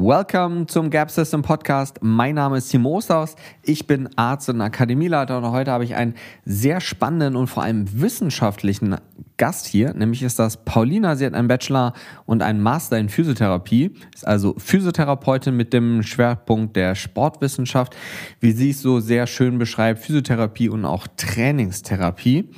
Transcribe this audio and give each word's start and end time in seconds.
Welcome 0.00 0.66
zum 0.66 0.90
Gap 0.90 1.10
System 1.10 1.42
Podcast. 1.42 1.98
Mein 2.02 2.36
Name 2.36 2.58
ist 2.58 2.68
Timo 2.68 2.98
Osterhaus. 2.98 3.34
Ich 3.64 3.88
bin 3.88 4.08
Arzt 4.14 4.48
und 4.48 4.60
Akademieleiter 4.60 5.36
und 5.38 5.50
heute 5.50 5.72
habe 5.72 5.82
ich 5.82 5.96
einen 5.96 6.14
sehr 6.44 6.80
spannenden 6.80 7.34
und 7.34 7.48
vor 7.48 7.64
allem 7.64 8.00
wissenschaftlichen 8.00 8.94
Gast 9.38 9.66
hier, 9.66 9.94
nämlich 9.94 10.22
ist 10.22 10.38
das 10.38 10.64
Paulina. 10.64 11.16
Sie 11.16 11.26
hat 11.26 11.34
einen 11.34 11.48
Bachelor 11.48 11.94
und 12.26 12.44
einen 12.44 12.60
Master 12.60 12.96
in 12.96 13.08
Physiotherapie, 13.08 13.90
ist 14.14 14.24
also 14.24 14.54
Physiotherapeutin 14.56 15.56
mit 15.56 15.72
dem 15.72 16.04
Schwerpunkt 16.04 16.76
der 16.76 16.94
Sportwissenschaft, 16.94 17.96
wie 18.38 18.52
sie 18.52 18.70
es 18.70 18.80
so 18.80 19.00
sehr 19.00 19.26
schön 19.26 19.58
beschreibt, 19.58 19.98
Physiotherapie 19.98 20.68
und 20.68 20.84
auch 20.84 21.08
Trainingstherapie. 21.16 22.50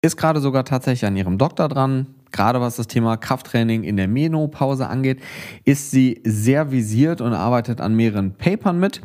Ist 0.00 0.16
gerade 0.16 0.40
sogar 0.40 0.64
tatsächlich 0.64 1.04
an 1.04 1.16
ihrem 1.18 1.36
Doktor 1.36 1.68
dran, 1.68 2.15
gerade 2.32 2.60
was 2.60 2.76
das 2.76 2.86
Thema 2.86 3.16
Krafttraining 3.16 3.84
in 3.84 3.96
der 3.96 4.08
Menopause 4.08 4.88
angeht, 4.88 5.20
ist 5.64 5.90
sie 5.90 6.20
sehr 6.24 6.70
visiert 6.70 7.20
und 7.20 7.32
arbeitet 7.32 7.80
an 7.80 7.94
mehreren 7.94 8.34
Papern 8.34 8.78
mit. 8.78 9.00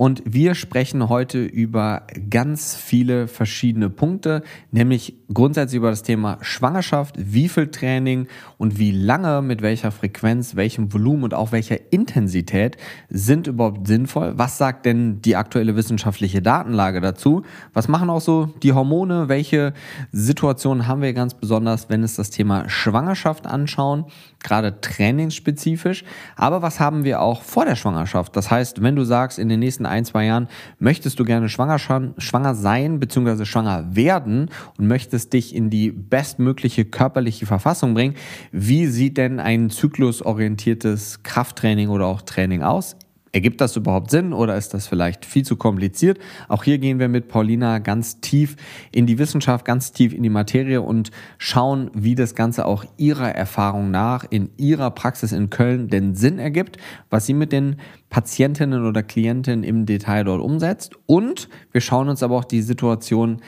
Und 0.00 0.22
wir 0.24 0.54
sprechen 0.54 1.10
heute 1.10 1.44
über 1.44 2.06
ganz 2.30 2.74
viele 2.74 3.28
verschiedene 3.28 3.90
Punkte, 3.90 4.42
nämlich 4.70 5.18
grundsätzlich 5.30 5.76
über 5.76 5.90
das 5.90 6.02
Thema 6.02 6.38
Schwangerschaft, 6.40 7.16
wie 7.18 7.50
viel 7.50 7.66
Training 7.66 8.26
und 8.56 8.78
wie 8.78 8.92
lange, 8.92 9.42
mit 9.42 9.60
welcher 9.60 9.90
Frequenz, 9.90 10.56
welchem 10.56 10.90
Volumen 10.94 11.24
und 11.24 11.34
auch 11.34 11.52
welcher 11.52 11.92
Intensität 11.92 12.78
sind 13.10 13.46
überhaupt 13.46 13.86
sinnvoll. 13.86 14.38
Was 14.38 14.56
sagt 14.56 14.86
denn 14.86 15.20
die 15.20 15.36
aktuelle 15.36 15.76
wissenschaftliche 15.76 16.40
Datenlage 16.40 17.02
dazu? 17.02 17.42
Was 17.74 17.86
machen 17.86 18.08
auch 18.08 18.22
so 18.22 18.46
die 18.62 18.72
Hormone? 18.72 19.28
Welche 19.28 19.74
Situationen 20.12 20.86
haben 20.86 21.02
wir 21.02 21.12
ganz 21.12 21.34
besonders, 21.34 21.90
wenn 21.90 22.02
es 22.02 22.14
das 22.16 22.30
Thema 22.30 22.70
Schwangerschaft 22.70 23.46
anschauen? 23.46 24.06
Gerade 24.42 24.80
trainingsspezifisch. 24.80 26.04
Aber 26.36 26.62
was 26.62 26.80
haben 26.80 27.04
wir 27.04 27.20
auch 27.20 27.42
vor 27.42 27.64
der 27.64 27.76
Schwangerschaft? 27.76 28.34
Das 28.36 28.50
heißt, 28.50 28.82
wenn 28.82 28.96
du 28.96 29.04
sagst, 29.04 29.38
in 29.38 29.48
den 29.48 29.60
nächsten 29.60 29.86
ein, 29.86 30.04
zwei 30.04 30.26
Jahren 30.26 30.48
möchtest 30.78 31.18
du 31.18 31.24
gerne 31.24 31.48
schwanger, 31.48 31.78
schwanger 31.78 32.54
sein 32.54 33.00
bzw. 33.00 33.44
schwanger 33.44 33.94
werden 33.94 34.50
und 34.78 34.86
möchtest 34.86 35.32
dich 35.32 35.54
in 35.54 35.70
die 35.70 35.90
bestmögliche 35.90 36.84
körperliche 36.84 37.46
Verfassung 37.46 37.94
bringen, 37.94 38.14
wie 38.52 38.86
sieht 38.86 39.16
denn 39.16 39.40
ein 39.40 39.70
zyklusorientiertes 39.70 41.22
Krafttraining 41.22 41.88
oder 41.88 42.06
auch 42.06 42.22
Training 42.22 42.62
aus? 42.62 42.96
Ergibt 43.32 43.60
das 43.60 43.76
überhaupt 43.76 44.10
Sinn 44.10 44.32
oder 44.32 44.56
ist 44.56 44.74
das 44.74 44.88
vielleicht 44.88 45.24
viel 45.24 45.44
zu 45.44 45.54
kompliziert? 45.54 46.18
Auch 46.48 46.64
hier 46.64 46.78
gehen 46.78 46.98
wir 46.98 47.08
mit 47.08 47.28
Paulina 47.28 47.78
ganz 47.78 48.20
tief 48.20 48.56
in 48.90 49.06
die 49.06 49.18
Wissenschaft, 49.18 49.64
ganz 49.64 49.92
tief 49.92 50.12
in 50.12 50.24
die 50.24 50.30
Materie 50.30 50.82
und 50.82 51.12
schauen, 51.38 51.92
wie 51.94 52.16
das 52.16 52.34
Ganze 52.34 52.66
auch 52.66 52.84
ihrer 52.96 53.30
Erfahrung 53.30 53.92
nach 53.92 54.24
in 54.28 54.50
ihrer 54.56 54.90
Praxis 54.90 55.30
in 55.30 55.48
Köln 55.48 55.88
den 55.88 56.16
Sinn 56.16 56.40
ergibt, 56.40 56.78
was 57.08 57.26
sie 57.26 57.34
mit 57.34 57.52
den 57.52 57.76
Patientinnen 58.08 58.84
oder 58.84 59.04
Klientinnen 59.04 59.62
im 59.62 59.86
Detail 59.86 60.24
dort 60.24 60.40
umsetzt. 60.40 60.94
Und 61.06 61.48
wir 61.70 61.80
schauen 61.80 62.08
uns 62.08 62.24
aber 62.24 62.36
auch 62.36 62.44
die 62.44 62.62
Situation 62.62 63.42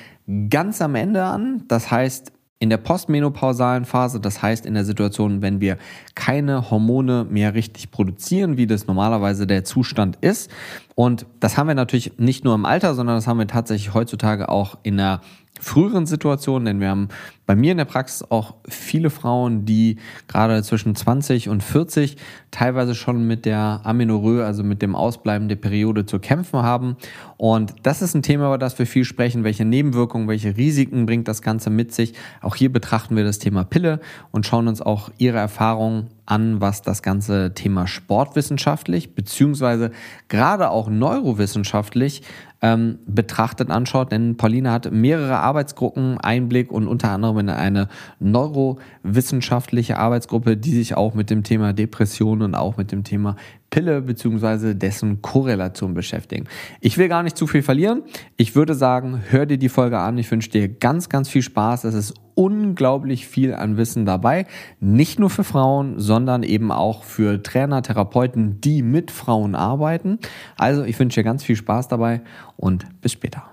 ganz 0.48 0.80
am 0.80 0.94
Ende 0.94 1.24
an. 1.24 1.64
Das 1.66 1.90
heißt, 1.90 2.32
in 2.62 2.70
der 2.70 2.76
postmenopausalen 2.76 3.84
Phase, 3.84 4.20
das 4.20 4.40
heißt 4.40 4.66
in 4.66 4.74
der 4.74 4.84
Situation, 4.84 5.42
wenn 5.42 5.60
wir 5.60 5.78
keine 6.14 6.70
Hormone 6.70 7.26
mehr 7.28 7.54
richtig 7.54 7.90
produzieren, 7.90 8.56
wie 8.56 8.68
das 8.68 8.86
normalerweise 8.86 9.48
der 9.48 9.64
Zustand 9.64 10.16
ist. 10.20 10.48
Und 10.94 11.26
das 11.40 11.58
haben 11.58 11.66
wir 11.66 11.74
natürlich 11.74 12.20
nicht 12.20 12.44
nur 12.44 12.54
im 12.54 12.64
Alter, 12.64 12.94
sondern 12.94 13.16
das 13.16 13.26
haben 13.26 13.40
wir 13.40 13.48
tatsächlich 13.48 13.94
heutzutage 13.94 14.48
auch 14.48 14.78
in 14.84 14.96
der 14.96 15.22
früheren 15.60 16.06
Situationen, 16.06 16.64
denn 16.66 16.80
wir 16.80 16.90
haben 16.90 17.08
bei 17.46 17.56
mir 17.56 17.72
in 17.72 17.78
der 17.78 17.84
Praxis 17.84 18.24
auch 18.30 18.54
viele 18.68 19.10
Frauen, 19.10 19.64
die 19.64 19.98
gerade 20.28 20.62
zwischen 20.62 20.94
20 20.94 21.48
und 21.48 21.62
40 21.62 22.16
teilweise 22.50 22.94
schon 22.94 23.26
mit 23.26 23.44
der 23.44 23.80
Amenorrhoe, 23.84 24.44
also 24.44 24.62
mit 24.62 24.80
dem 24.82 24.94
Ausbleiben 24.94 25.48
der 25.48 25.56
Periode 25.56 26.06
zu 26.06 26.18
kämpfen 26.18 26.62
haben. 26.62 26.96
Und 27.36 27.74
das 27.82 28.02
ist 28.02 28.14
ein 28.14 28.22
Thema, 28.22 28.46
über 28.46 28.58
das 28.58 28.78
wir 28.78 28.86
viel 28.86 29.04
sprechen. 29.04 29.42
Welche 29.42 29.64
Nebenwirkungen, 29.64 30.28
welche 30.28 30.56
Risiken 30.56 31.06
bringt 31.06 31.26
das 31.26 31.42
Ganze 31.42 31.70
mit 31.70 31.92
sich? 31.92 32.14
Auch 32.40 32.54
hier 32.54 32.72
betrachten 32.72 33.16
wir 33.16 33.24
das 33.24 33.38
Thema 33.38 33.64
Pille 33.64 34.00
und 34.30 34.46
schauen 34.46 34.68
uns 34.68 34.80
auch 34.80 35.10
ihre 35.18 35.38
Erfahrungen 35.38 36.08
an, 36.26 36.60
was 36.60 36.82
das 36.82 37.02
ganze 37.02 37.52
Thema 37.54 37.86
sportwissenschaftlich 37.86 39.14
beziehungsweise 39.14 39.90
gerade 40.28 40.70
auch 40.70 40.88
neurowissenschaftlich 40.88 42.22
ähm, 42.62 43.00
betrachtet 43.06 43.70
anschaut. 43.70 44.12
Denn 44.12 44.36
Pauline 44.36 44.70
hat 44.70 44.90
mehrere 44.92 45.38
Arbeitsgruppen, 45.38 46.18
Einblick 46.18 46.70
und 46.70 46.86
unter 46.86 47.10
anderem 47.10 47.31
in 47.38 47.48
eine 47.48 47.88
neurowissenschaftliche 48.20 49.98
Arbeitsgruppe, 49.98 50.56
die 50.56 50.72
sich 50.72 50.96
auch 50.96 51.14
mit 51.14 51.30
dem 51.30 51.42
Thema 51.42 51.72
Depression 51.72 52.42
und 52.42 52.54
auch 52.54 52.76
mit 52.76 52.92
dem 52.92 53.04
Thema 53.04 53.36
Pille 53.72 54.02
bzw. 54.02 54.74
dessen 54.74 55.22
Korrelation 55.22 55.94
beschäftigen. 55.94 56.46
Ich 56.80 56.98
will 56.98 57.08
gar 57.08 57.22
nicht 57.22 57.36
zu 57.36 57.46
viel 57.46 57.62
verlieren. 57.62 58.02
Ich 58.36 58.54
würde 58.54 58.74
sagen, 58.74 59.22
hör 59.30 59.46
dir 59.46 59.58
die 59.58 59.70
Folge 59.70 59.98
an. 59.98 60.18
Ich 60.18 60.30
wünsche 60.30 60.50
dir 60.50 60.68
ganz, 60.68 61.08
ganz 61.08 61.28
viel 61.28 61.42
Spaß. 61.42 61.84
Es 61.84 61.94
ist 61.94 62.14
unglaublich 62.34 63.26
viel 63.26 63.54
an 63.54 63.78
Wissen 63.78 64.04
dabei. 64.04 64.46
Nicht 64.78 65.18
nur 65.18 65.30
für 65.30 65.44
Frauen, 65.44 65.98
sondern 65.98 66.42
eben 66.42 66.70
auch 66.70 67.02
für 67.02 67.42
Trainer, 67.42 67.82
Therapeuten, 67.82 68.60
die 68.60 68.82
mit 68.82 69.10
Frauen 69.10 69.54
arbeiten. 69.54 70.18
Also 70.56 70.84
ich 70.84 70.98
wünsche 70.98 71.20
dir 71.20 71.24
ganz 71.24 71.42
viel 71.42 71.56
Spaß 71.56 71.88
dabei 71.88 72.20
und 72.56 72.86
bis 73.00 73.12
später. 73.12 73.44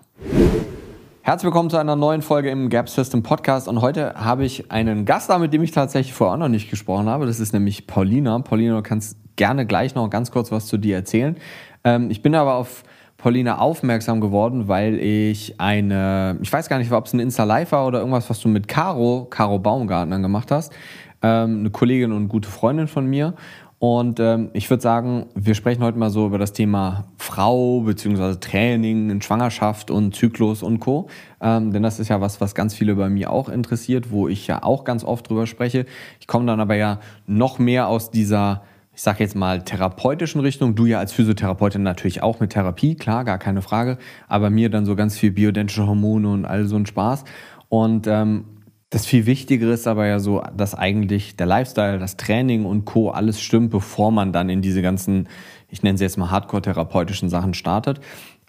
Herzlich 1.30 1.46
willkommen 1.46 1.70
zu 1.70 1.78
einer 1.78 1.96
neuen 1.96 2.24
Folge 2.24 2.50
im 2.50 2.70
Gap 2.70 2.90
System 2.90 3.22
Podcast 3.22 3.68
und 3.68 3.82
heute 3.82 4.16
habe 4.16 4.44
ich 4.46 4.72
einen 4.72 5.06
Gast 5.06 5.30
da, 5.30 5.38
mit 5.38 5.54
dem 5.54 5.62
ich 5.62 5.70
tatsächlich 5.70 6.12
vorher 6.12 6.34
auch 6.34 6.40
noch 6.40 6.48
nicht 6.48 6.72
gesprochen 6.72 7.08
habe. 7.08 7.28
Das 7.28 7.40
ist 7.40 7.54
nämlich 7.54 7.86
Paulina. 7.86 8.40
Paulina, 8.40 8.78
du 8.78 8.82
kannst 8.82 9.16
gerne 9.36 9.68
gleich 9.68 9.94
noch 9.94 10.10
ganz 10.10 10.32
kurz 10.32 10.52
was 10.52 10.66
zu 10.66 10.80
dir 10.80 10.96
erzählen. 10.96 11.38
Ähm, 11.84 12.10
ich 12.10 12.24
bin 12.24 12.34
aber 12.34 12.56
auf 12.56 12.82
Paulina 13.18 13.60
aufmerksam 13.60 14.22
geworden, 14.22 14.68
weil 14.68 14.96
ich 14.96 15.62
eine, 15.62 16.40
ich 16.42 16.52
weiß 16.52 16.68
gar 16.68 16.80
nicht, 16.80 16.92
ob 16.92 17.06
es 17.06 17.14
ein 17.14 17.20
Insta-Live 17.20 17.74
war 17.74 17.86
oder 17.86 18.00
irgendwas, 18.00 18.28
was 18.32 18.40
du 18.40 18.50
mit 18.50 18.68
Caro, 18.68 19.28
Caro 19.30 19.60
Baumgartner 19.60 20.18
gemacht 20.18 20.50
hast. 20.50 20.74
Ähm, 21.22 21.60
eine 21.60 21.70
Kollegin 21.70 22.12
und 22.12 22.30
gute 22.30 22.50
Freundin 22.50 22.88
von 22.88 23.06
mir. 23.06 23.36
Und 23.80 24.20
ähm, 24.20 24.50
ich 24.52 24.70
würde 24.70 24.84
sagen, 24.84 25.28
wir 25.36 25.56
sprechen 25.56 25.82
heute 25.82 25.98
mal 25.98 26.10
so 26.10 26.28
über 26.28 26.38
das 26.38 26.52
Thema 26.52 27.06
Frau 27.18 27.80
bzw. 27.80 28.36
Training 28.36 29.10
in 29.10 29.22
Schwangerschaft 29.22 29.90
und 29.90 30.14
Zyklus 30.14 30.64
und 30.64 30.82
Co. 30.82 31.08
Ähm, 31.40 31.72
denn 31.72 31.82
das 31.82 31.98
ist 31.98 32.10
ja 32.10 32.20
was, 32.20 32.42
was 32.42 32.56
ganz 32.56 32.74
viele 32.74 32.96
bei 32.96 33.10
mir 33.10 33.32
auch 33.32 33.48
interessiert, 33.48 34.12
wo 34.12 34.28
ich 34.28 34.48
ja 34.48 34.64
auch 34.64 34.84
ganz 34.84 35.06
oft 35.06 35.30
drüber 35.30 35.48
spreche. 35.48 35.86
Ich 36.20 36.28
komme 36.28 36.46
dann 36.46 36.60
aber 36.60 36.76
ja 36.76 37.00
noch 37.26 37.58
mehr 37.58 37.88
aus 37.88 38.12
dieser 38.12 38.64
ich 39.00 39.04
sage 39.04 39.24
jetzt 39.24 39.36
mal, 39.38 39.62
therapeutischen 39.62 40.42
Richtung. 40.42 40.76
Du 40.76 40.86
ja 40.86 41.00
als 41.00 41.14
Physiotherapeutin 41.14 41.84
natürlich 41.84 42.22
auch 42.22 42.42
mit 42.42 42.50
Therapie, 42.50 42.96
klar, 42.96 43.24
gar 43.24 43.38
keine 43.38 43.62
Frage. 43.62 43.98
Aber 44.28 44.50
mir 44.50 44.70
dann 44.70 44.86
so 44.86 44.98
ganz 44.98 45.18
viel 45.18 45.32
bioidentische 45.32 45.88
Hormone 45.88 46.28
und 46.28 46.44
all 46.44 46.66
so 46.66 46.76
ein 46.76 46.86
Spaß. 46.86 47.24
Und 47.70 48.08
ähm, 48.08 48.44
das 48.90 49.06
viel 49.06 49.26
Wichtigere 49.28 49.72
ist 49.72 49.88
aber 49.88 50.08
ja 50.08 50.20
so, 50.20 50.42
dass 50.56 50.74
eigentlich 50.74 51.36
der 51.36 51.46
Lifestyle, 51.46 52.00
das 52.00 52.18
Training 52.18 52.66
und 52.66 52.86
Co. 52.86 53.12
alles 53.12 53.40
stimmt, 53.40 53.70
bevor 53.70 54.12
man 54.12 54.34
dann 54.34 54.50
in 54.50 54.62
diese 54.62 54.82
ganzen, 54.82 55.28
ich 55.70 55.84
nenne 55.84 55.98
sie 55.98 56.04
jetzt 56.04 56.18
mal 56.18 56.32
Hardcore-therapeutischen 56.32 57.30
Sachen 57.30 57.54
startet. 57.54 58.00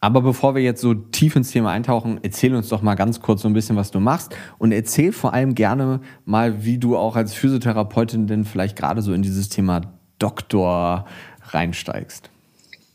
Aber 0.00 0.22
bevor 0.22 0.54
wir 0.54 0.62
jetzt 0.62 0.80
so 0.80 0.94
tief 0.94 1.36
ins 1.36 1.50
Thema 1.50 1.72
eintauchen, 1.72 2.20
erzähl 2.22 2.54
uns 2.54 2.70
doch 2.70 2.80
mal 2.80 2.94
ganz 2.94 3.20
kurz 3.20 3.42
so 3.42 3.48
ein 3.48 3.52
bisschen, 3.52 3.76
was 3.76 3.90
du 3.90 4.00
machst 4.00 4.34
und 4.56 4.72
erzähl 4.72 5.12
vor 5.12 5.34
allem 5.34 5.54
gerne 5.54 6.00
mal, 6.24 6.64
wie 6.64 6.78
du 6.78 6.96
auch 6.96 7.16
als 7.16 7.34
Physiotherapeutin 7.34 8.26
denn 8.26 8.46
vielleicht 8.46 8.76
gerade 8.76 9.02
so 9.02 9.12
in 9.12 9.20
dieses 9.20 9.50
Thema 9.50 9.82
Doktor 10.18 11.04
reinsteigst. 11.50 12.30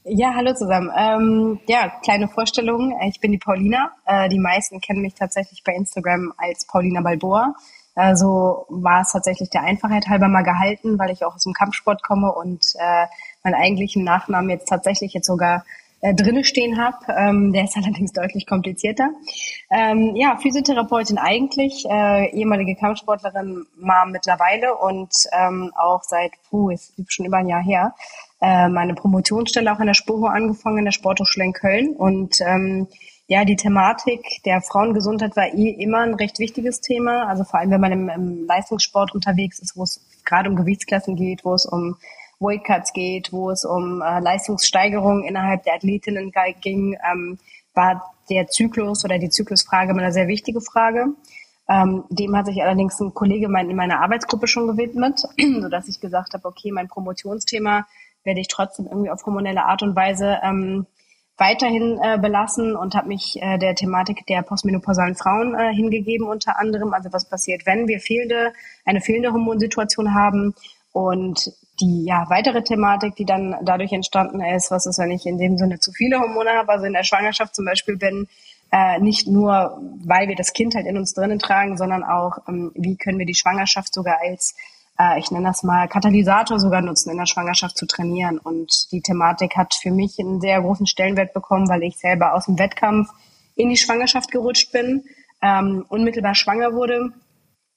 Ja, 0.08 0.36
hallo 0.36 0.54
zusammen. 0.54 0.92
Ähm, 0.96 1.60
ja, 1.66 1.90
kleine 2.04 2.28
Vorstellung. 2.28 2.96
Ich 3.10 3.20
bin 3.20 3.32
die 3.32 3.40
Paulina. 3.40 3.92
Äh, 4.06 4.30
die 4.30 4.38
meisten 4.38 4.80
kennen 4.80 5.02
mich 5.02 5.16
tatsächlich 5.16 5.64
bei 5.64 5.74
Instagram 5.74 6.32
als 6.38 6.68
Paulina 6.68 7.02
Balboa. 7.02 7.56
Also 7.96 8.68
war 8.70 9.02
es 9.02 9.14
tatsächlich 9.14 9.50
der 9.50 9.64
Einfachheit 9.64 10.08
halber 10.08 10.28
mal 10.28 10.44
gehalten, 10.44 11.00
weil 11.00 11.10
ich 11.10 11.26
auch 11.26 11.34
aus 11.34 11.44
dem 11.44 11.54
Kampfsport 11.54 12.04
komme 12.04 12.32
und 12.32 12.64
äh, 12.76 13.08
meinen 13.44 13.56
eigentlichen 13.56 14.04
Nachnamen 14.04 14.52
jetzt 14.52 14.68
tatsächlich 14.68 15.12
jetzt 15.13 15.25
sogar 15.25 15.66
äh, 16.01 16.13
drinne 16.13 16.44
stehen 16.44 16.77
habe. 16.77 16.97
Ähm, 17.09 17.53
der 17.53 17.63
ist 17.65 17.77
allerdings 17.77 18.13
deutlich 18.13 18.45
komplizierter. 18.45 19.09
Ähm, 19.69 20.15
ja, 20.15 20.38
Physiotherapeutin 20.38 21.18
eigentlich, 21.18 21.86
äh, 21.89 22.30
ehemalige 22.31 22.75
Kampfsportlerin 22.75 23.65
mal 23.77 24.06
mittlerweile 24.07 24.75
und 24.75 25.12
ähm, 25.31 25.71
auch 25.75 26.03
seit, 26.03 26.31
puh, 26.50 26.69
ist 26.69 26.94
schon 27.07 27.25
über 27.25 27.38
ein 27.38 27.47
Jahr 27.47 27.63
her, 27.63 27.95
äh, 28.42 28.68
meine 28.69 28.94
Promotionsstelle 28.94 29.71
auch 29.71 29.80
an 29.80 29.88
der 29.88 29.94
Spuro 29.94 30.27
angefangen, 30.27 30.80
in 30.80 30.86
der 30.86 30.92
Sporthochschule 30.92 31.45
in 31.45 31.53
Köln 31.53 31.95
und 31.95 32.39
ähm, 32.41 32.88
ja, 33.27 33.44
die 33.44 33.56
Thematik 33.56 34.24
der 34.45 34.62
Frauengesundheit 34.62 35.36
war 35.36 35.51
eh 35.51 35.69
immer 35.69 36.01
ein 36.01 36.13
recht 36.13 36.38
wichtiges 36.38 36.80
Thema. 36.81 37.27
Also 37.27 37.44
vor 37.44 37.59
allem, 37.59 37.71
wenn 37.71 37.81
man 37.81 37.91
im, 37.91 38.09
im 38.09 38.45
Leistungssport 38.45 39.15
unterwegs 39.15 39.57
ist, 39.59 39.75
wo 39.75 39.83
es 39.83 40.00
gerade 40.25 40.48
um 40.48 40.56
Gewichtsklassen 40.56 41.15
geht, 41.15 41.44
wo 41.44 41.56
es 41.56 41.65
um 41.65 41.98
Weightcuts 42.40 42.94
geht, 42.94 43.32
wo 43.32 43.50
es 43.50 43.66
um 43.66 44.02
äh, 44.02 44.20
Leistungssteigerung 44.20 45.24
innerhalb 45.24 45.64
der 45.64 45.76
Athletinnen 45.76 46.32
ging, 46.62 46.98
ähm, 47.10 47.40
war 47.74 48.14
der 48.30 48.48
Zyklus 48.48 49.06
oder 49.06 49.20
die 49.20 49.30
Zyklusfrage 49.30 49.92
immer 49.92 50.02
eine 50.02 50.12
sehr 50.12 50.28
wichtige 50.28 50.62
Frage. 50.62 51.08
Ähm, 51.68 52.04
dem 52.10 52.36
hat 52.36 52.46
sich 52.46 52.62
allerdings 52.62 53.00
ein 53.00 53.14
Kollege 53.14 53.50
mein, 53.50 53.70
in 53.70 53.76
meiner 53.76 54.02
Arbeitsgruppe 54.02 54.48
schon 54.48 54.68
gewidmet, 54.68 55.20
so 55.62 55.70
dass 55.70 55.88
ich 55.88 56.00
gesagt 56.00 56.34
habe, 56.34 56.48
okay, 56.48 56.72
mein 56.72 56.88
Promotionsthema 56.88 57.86
werde 58.24 58.40
ich 58.40 58.48
trotzdem 58.48 58.88
irgendwie 58.88 59.10
auf 59.10 59.26
hormonelle 59.26 59.66
Art 59.66 59.82
und 59.84 59.96
Weise 59.96 60.40
ähm, 60.44 60.86
weiterhin 61.38 62.00
äh, 62.02 62.18
belassen 62.18 62.76
und 62.76 62.96
habe 62.96 63.10
mich 63.10 63.42
äh, 63.42 63.58
der 63.58 63.76
Thematik 63.76 64.26
der 64.28 64.42
postmenopausalen 64.42 65.16
Frauen 65.16 65.54
äh, 65.54 65.74
hingegeben 65.74 66.28
unter 66.28 66.58
anderem. 66.60 66.94
Also 66.94 67.12
was 67.12 67.28
passiert, 67.28 67.66
wenn 67.66 67.88
wir 67.88 68.00
fehlende, 68.00 68.54
eine 68.86 69.02
fehlende 69.02 69.34
Hormonsituation 69.34 70.14
haben 70.14 70.56
und 70.95 71.51
die 71.81 72.06
ja 72.06 72.25
weitere 72.30 72.63
Thematik, 72.63 73.18
die 73.18 73.25
dann 73.25 73.53
dadurch 73.63 73.92
entstanden 73.92 74.39
ist, 74.39 74.71
was 74.71 74.86
ist, 74.86 74.97
wenn 74.97 75.12
ich 75.12 75.25
in 75.25 75.38
dem 75.38 75.57
Sinne 75.57 75.77
zu 75.77 75.92
viele 75.92 76.21
Hormone 76.21 76.51
habe, 76.51 76.71
also 76.71 76.86
in 76.86 76.94
der 76.94 77.03
Schwangerschaft 77.03 77.53
zum 77.53 77.65
Beispiel 77.65 77.97
bin, 77.97 78.30
äh, 78.71 78.97
nicht 79.00 79.27
nur, 79.27 79.77
weil 80.06 80.30
wir 80.30 80.38
das 80.38 80.53
Kind 80.53 80.74
halt 80.74 80.86
in 80.86 80.97
uns 80.97 81.13
drinnen 81.13 81.38
tragen, 81.38 81.75
sondern 81.75 82.06
auch, 82.06 82.38
ähm, 82.47 82.71
wie 82.75 82.95
können 82.95 83.19
wir 83.19 83.25
die 83.25 83.36
Schwangerschaft 83.36 83.94
sogar 83.94 84.19
als 84.21 84.56
äh, 84.97 85.19
ich 85.19 85.31
nenne 85.31 85.47
das 85.47 85.63
mal, 85.63 85.89
Katalysator 85.89 86.62
sogar 86.62 86.80
nutzen, 86.80 87.12
in 87.12 87.18
der 87.18 87.25
Schwangerschaft 87.25 87.77
zu 87.77 87.86
trainieren. 87.88 88.38
Und 88.38 88.89
die 88.94 89.01
Thematik 89.01 89.57
hat 89.57 89.74
für 89.74 89.91
mich 89.91 90.18
einen 90.18 90.39
sehr 90.39 90.62
großen 90.62 90.88
Stellenwert 90.88 91.33
bekommen, 91.33 91.68
weil 91.68 91.83
ich 91.83 91.98
selber 91.98 92.33
aus 92.33 92.45
dem 92.45 92.57
Wettkampf 92.57 93.09
in 93.57 93.68
die 93.68 93.75
Schwangerschaft 93.75 94.31
gerutscht 94.31 94.71
bin, 94.71 95.03
ähm, 95.41 95.86
unmittelbar 95.89 96.36
schwanger 96.36 96.71
wurde 96.71 97.12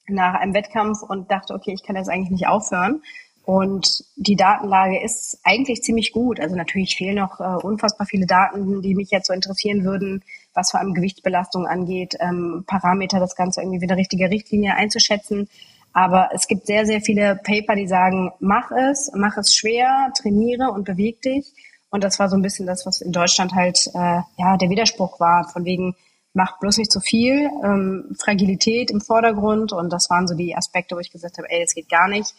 nach 0.09 0.35
einem 0.35 0.53
Wettkampf 0.53 1.01
und 1.01 1.29
dachte, 1.31 1.53
okay, 1.53 1.73
ich 1.73 1.83
kann 1.83 1.95
das 1.95 2.09
eigentlich 2.09 2.31
nicht 2.31 2.47
aufhören. 2.47 3.01
Und 3.49 4.03
die 4.15 4.35
Datenlage 4.35 5.01
ist 5.01 5.39
eigentlich 5.43 5.81
ziemlich 5.81 6.11
gut. 6.11 6.39
Also 6.39 6.55
natürlich 6.55 6.95
fehlen 6.95 7.15
noch 7.15 7.39
äh, 7.39 7.65
unfassbar 7.65 8.05
viele 8.05 8.27
Daten, 8.27 8.83
die 8.83 8.93
mich 8.93 9.09
jetzt 9.09 9.25
so 9.25 9.33
interessieren 9.33 9.83
würden, 9.83 10.23
was 10.53 10.69
vor 10.69 10.79
allem 10.79 10.93
Gewichtsbelastung 10.93 11.65
angeht, 11.65 12.15
ähm, 12.19 12.63
Parameter, 12.67 13.19
das 13.19 13.35
Ganze 13.35 13.61
irgendwie 13.61 13.81
wieder 13.81 13.97
richtige 13.97 14.29
Richtlinie 14.29 14.75
einzuschätzen. 14.75 15.49
Aber 15.93 16.29
es 16.33 16.47
gibt 16.47 16.67
sehr, 16.67 16.85
sehr 16.85 17.01
viele 17.01 17.37
Paper, 17.43 17.75
die 17.75 17.87
sagen, 17.87 18.31
mach 18.39 18.69
es, 18.69 19.11
mach 19.15 19.35
es 19.37 19.55
schwer, 19.55 20.11
trainiere 20.15 20.71
und 20.71 20.85
beweg 20.85 21.21
dich. 21.23 21.51
Und 21.89 22.03
das 22.03 22.19
war 22.19 22.29
so 22.29 22.35
ein 22.35 22.43
bisschen 22.43 22.67
das, 22.67 22.85
was 22.85 23.01
in 23.01 23.11
Deutschland 23.11 23.55
halt 23.55 23.87
äh, 23.95 24.21
ja 24.37 24.57
der 24.57 24.69
Widerspruch 24.69 25.19
war, 25.19 25.49
von 25.49 25.65
wegen, 25.65 25.95
mach 26.33 26.59
bloß 26.59 26.77
nicht 26.77 26.91
zu 26.91 26.99
viel, 26.99 27.49
ähm, 27.63 28.15
Fragilität 28.19 28.91
im 28.91 29.01
Vordergrund. 29.01 29.73
Und 29.73 29.91
das 29.91 30.09
waren 30.09 30.27
so 30.27 30.35
die 30.35 30.55
Aspekte, 30.55 30.95
wo 30.95 30.99
ich 30.99 31.11
gesagt 31.11 31.37
habe, 31.37 31.49
ey, 31.49 31.61
das 31.61 31.73
geht 31.73 31.89
gar 31.89 32.07
nicht. 32.07 32.33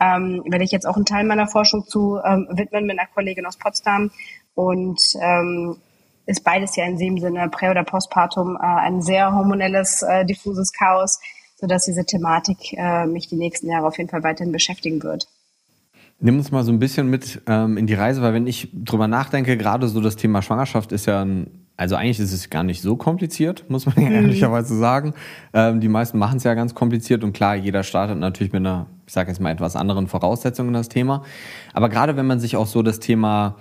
Ähm, 0.00 0.42
werde 0.48 0.64
ich 0.64 0.72
jetzt 0.72 0.86
auch 0.86 0.96
einen 0.96 1.04
Teil 1.04 1.24
meiner 1.24 1.46
Forschung 1.46 1.86
zu 1.86 2.18
ähm, 2.24 2.48
widmen 2.50 2.86
mit 2.86 2.98
einer 2.98 3.08
Kollegin 3.08 3.46
aus 3.46 3.56
Potsdam. 3.56 4.10
Und 4.54 5.00
ähm, 5.20 5.76
ist 6.26 6.42
beides 6.42 6.74
ja 6.76 6.84
in 6.84 6.96
dem 6.96 7.18
Sinne, 7.18 7.48
Prä- 7.48 7.70
oder 7.70 7.84
Postpartum, 7.84 8.56
äh, 8.56 8.64
ein 8.64 9.02
sehr 9.02 9.32
hormonelles, 9.32 10.02
äh, 10.02 10.24
diffuses 10.24 10.72
Chaos 10.72 11.20
sodass 11.64 11.84
diese 11.86 12.04
Thematik 12.04 12.74
äh, 12.74 13.06
mich 13.06 13.28
die 13.28 13.36
nächsten 13.36 13.70
Jahre 13.70 13.86
auf 13.86 13.96
jeden 13.96 14.10
Fall 14.10 14.22
weiterhin 14.22 14.52
beschäftigen 14.52 15.02
wird. 15.02 15.26
Nimm 16.20 16.36
uns 16.36 16.50
mal 16.50 16.62
so 16.62 16.72
ein 16.72 16.78
bisschen 16.78 17.08
mit 17.08 17.42
ähm, 17.46 17.76
in 17.76 17.86
die 17.86 17.94
Reise, 17.94 18.22
weil 18.22 18.34
wenn 18.34 18.46
ich 18.46 18.68
drüber 18.72 19.08
nachdenke, 19.08 19.56
gerade 19.56 19.88
so 19.88 20.00
das 20.00 20.16
Thema 20.16 20.42
Schwangerschaft 20.42 20.92
ist 20.92 21.06
ja 21.06 21.22
ein, 21.22 21.63
also 21.76 21.96
eigentlich 21.96 22.20
ist 22.20 22.32
es 22.32 22.50
gar 22.50 22.62
nicht 22.62 22.82
so 22.82 22.96
kompliziert, 22.96 23.64
muss 23.68 23.86
man 23.86 23.96
ja 23.96 24.02
mhm. 24.08 24.14
ehrlicherweise 24.14 24.76
sagen. 24.76 25.14
Ähm, 25.52 25.80
die 25.80 25.88
meisten 25.88 26.18
machen 26.18 26.36
es 26.36 26.44
ja 26.44 26.54
ganz 26.54 26.74
kompliziert 26.74 27.24
und 27.24 27.32
klar, 27.32 27.56
jeder 27.56 27.82
startet 27.82 28.18
natürlich 28.18 28.52
mit 28.52 28.60
einer, 28.60 28.86
ich 29.06 29.12
sage 29.12 29.30
jetzt 29.30 29.40
mal, 29.40 29.50
etwas 29.50 29.76
anderen 29.76 30.06
Voraussetzungen 30.06 30.68
in 30.68 30.74
das 30.74 30.88
Thema. 30.88 31.22
Aber 31.72 31.88
gerade 31.88 32.16
wenn 32.16 32.26
man 32.26 32.40
sich 32.40 32.56
auch 32.56 32.66
so 32.66 32.82
das 32.82 33.00
Thema 33.00 33.56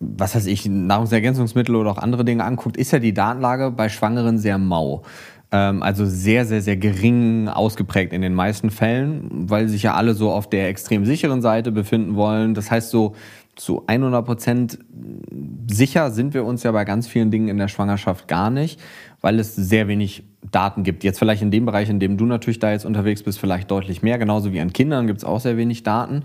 was 0.00 0.34
weiß 0.34 0.46
ich, 0.46 0.64
Nahrungsergänzungsmittel 0.64 1.74
oder 1.74 1.90
auch 1.90 1.98
andere 1.98 2.24
Dinge 2.24 2.44
anguckt, 2.44 2.76
ist 2.76 2.92
ja 2.92 2.98
die 2.98 3.12
Datenlage 3.12 3.72
bei 3.72 3.88
Schwangeren 3.88 4.38
sehr 4.38 4.58
mau. 4.58 5.02
Ähm, 5.50 5.82
also 5.82 6.04
sehr, 6.04 6.44
sehr, 6.44 6.60
sehr 6.60 6.76
gering 6.76 7.48
ausgeprägt 7.48 8.12
in 8.12 8.22
den 8.22 8.34
meisten 8.34 8.70
Fällen, 8.70 9.48
weil 9.48 9.68
sich 9.68 9.82
ja 9.82 9.94
alle 9.94 10.14
so 10.14 10.30
auf 10.30 10.48
der 10.48 10.68
extrem 10.68 11.04
sicheren 11.04 11.42
Seite 11.42 11.72
befinden 11.72 12.16
wollen. 12.16 12.54
Das 12.54 12.70
heißt, 12.70 12.90
so 12.90 13.14
zu 13.58 13.84
100 13.86 14.24
Prozent 14.24 14.78
sicher 15.68 16.10
sind 16.10 16.34
wir 16.34 16.44
uns 16.44 16.62
ja 16.62 16.72
bei 16.72 16.84
ganz 16.84 17.08
vielen 17.08 17.30
Dingen 17.30 17.48
in 17.48 17.58
der 17.58 17.68
Schwangerschaft 17.68 18.28
gar 18.28 18.50
nicht, 18.50 18.80
weil 19.20 19.38
es 19.38 19.54
sehr 19.54 19.88
wenig 19.88 20.24
Daten 20.50 20.84
gibt. 20.84 21.04
Jetzt 21.04 21.18
vielleicht 21.18 21.42
in 21.42 21.50
dem 21.50 21.66
Bereich, 21.66 21.90
in 21.90 22.00
dem 22.00 22.16
du 22.16 22.24
natürlich 22.24 22.58
da 22.58 22.70
jetzt 22.70 22.86
unterwegs 22.86 23.22
bist, 23.22 23.38
vielleicht 23.38 23.70
deutlich 23.70 24.02
mehr. 24.02 24.18
Genauso 24.18 24.52
wie 24.52 24.60
an 24.60 24.72
Kindern 24.72 25.06
gibt 25.06 25.18
es 25.18 25.24
auch 25.24 25.40
sehr 25.40 25.56
wenig 25.56 25.82
Daten. 25.82 26.22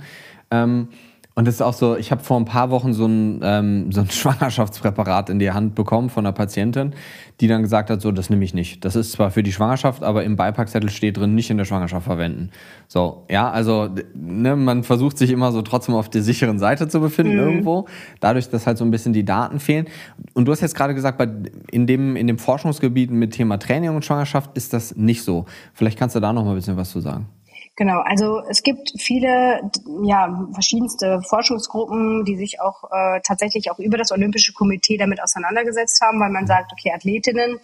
Ähm, 0.52 0.90
und 1.36 1.48
das 1.48 1.56
ist 1.56 1.62
auch 1.62 1.74
so, 1.74 1.98
ich 1.98 2.12
habe 2.12 2.24
vor 2.24 2.38
ein 2.38 2.46
paar 2.46 2.70
Wochen 2.70 2.94
so 2.94 3.08
ein, 3.08 3.40
ähm, 3.42 3.92
so 3.92 4.02
ein 4.02 4.10
Schwangerschaftspräparat 4.12 5.30
in 5.32 5.40
die 5.40 5.52
Hand 5.52 5.74
bekommen 5.74 6.10
von 6.10 6.26
einer 6.26 6.34
Patientin, 6.34 6.94
die 7.40 7.48
dann 7.48 7.64
gesagt 7.64 7.90
hat, 7.90 8.02
so, 8.02 8.12
das 8.12 8.30
nehme 8.30 8.46
ich 8.46 8.54
nicht. 8.54 8.86
Das 8.86 8.96
ist 8.96 9.14
zwar 9.14 9.32
für 9.32 9.42
die 9.42 9.52
Schwangerschaft, 9.52 10.04
aber 10.04 10.24
im 10.24 10.36
Beipackzettel 10.36 10.92
steht 10.92 11.18
drin, 11.18 11.34
nicht 11.34 11.50
in 11.50 11.58
der 11.58 11.66
Schwangerschaft 11.66 12.06
verwenden. 12.06 12.52
So, 12.88 13.26
ja, 13.32 13.50
also 13.50 13.90
ne, 14.14 14.56
man 14.56 14.84
versucht 14.84 15.18
sich 15.18 15.32
immer 15.32 15.52
so 15.52 15.64
trotzdem 15.64 15.96
auf 15.96 16.08
der 16.08 16.22
sicheren 16.22 16.60
Seite 16.60 16.88
zu 16.88 17.00
befinden 17.00 17.34
mhm. 17.34 17.40
irgendwo, 17.40 17.88
dadurch, 18.20 18.50
dass 18.50 18.68
halt 18.68 18.78
so 18.78 18.86
ein 18.86 18.92
bisschen 18.92 19.14
die 19.14 19.26
Daten 19.26 19.60
fehlen. 19.60 19.88
Und 20.34 20.46
du 20.46 20.52
hast 20.52 20.62
jetzt 20.62 20.76
gerade 20.76 20.94
gesagt, 20.94 21.18
bei, 21.18 21.28
in, 21.72 21.88
dem, 21.88 22.16
in 22.16 22.28
dem 22.28 22.38
Forschungsgebiet 22.38 23.10
mit 23.10 23.32
Thema 23.32 23.58
Training 23.58 23.90
und 23.90 24.06
Schwangerschaft 24.06 24.56
ist 24.56 24.72
das 24.72 24.96
nicht 24.96 25.24
so. 25.24 25.46
Vielleicht 25.74 25.98
kannst 25.98 26.16
du 26.16 26.20
da 26.20 26.32
noch 26.32 26.44
mal 26.44 26.52
ein 26.52 26.56
bisschen 26.56 26.78
was 26.78 26.92
zu 26.92 27.00
sagen. 27.00 27.28
Genau, 27.75 28.02
also 28.02 28.44
es 28.48 28.62
gibt 28.62 28.94
viele, 29.00 29.62
ja, 30.04 30.48
verschiedenste 30.54 31.22
Forschungsgruppen, 31.22 32.24
die 32.24 32.36
sich 32.36 32.62
auch 32.62 32.84
äh, 32.92 33.20
tatsächlich 33.24 33.72
auch 33.72 33.80
über 33.80 33.98
das 33.98 34.12
Olympische 34.12 34.54
Komitee 34.54 34.98
damit 34.98 35.22
auseinandergesetzt 35.22 36.00
haben, 36.02 36.20
weil 36.20 36.30
man 36.30 36.46
sagt, 36.46 36.72
okay, 36.72 36.92
Athletinnen 36.94 37.60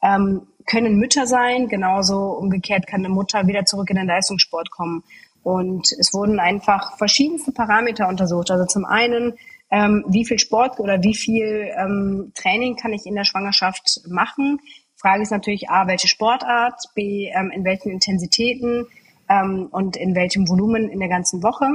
ähm, 0.00 0.42
können 0.64 0.98
Mütter 0.98 1.26
sein, 1.26 1.66
genauso 1.66 2.18
umgekehrt 2.32 2.86
kann 2.86 3.04
eine 3.04 3.12
Mutter 3.12 3.48
wieder 3.48 3.64
zurück 3.64 3.90
in 3.90 3.96
den 3.96 4.06
Leistungssport 4.06 4.70
kommen. 4.70 5.02
Und 5.42 5.90
es 5.98 6.12
wurden 6.12 6.38
einfach 6.38 6.96
verschiedenste 6.96 7.50
Parameter 7.50 8.06
untersucht. 8.08 8.50
Also 8.52 8.64
zum 8.66 8.84
einen, 8.84 9.34
ähm, 9.70 10.04
wie 10.06 10.24
viel 10.24 10.38
Sport 10.38 10.78
oder 10.78 11.02
wie 11.02 11.14
viel 11.14 11.72
ähm, 11.76 12.32
Training 12.34 12.76
kann 12.76 12.92
ich 12.92 13.06
in 13.06 13.14
der 13.16 13.24
Schwangerschaft 13.24 14.02
machen? 14.06 14.60
Frage 14.96 15.22
ist 15.22 15.30
natürlich 15.30 15.70
A, 15.70 15.86
welche 15.86 16.08
Sportart, 16.08 16.80
B, 16.94 17.30
ähm, 17.34 17.50
in 17.50 17.64
welchen 17.64 17.90
Intensitäten, 17.90 18.86
ähm, 19.28 19.68
und 19.70 19.96
in 19.96 20.14
welchem 20.14 20.48
Volumen 20.48 20.88
in 20.88 21.00
der 21.00 21.08
ganzen 21.08 21.42
Woche. 21.42 21.66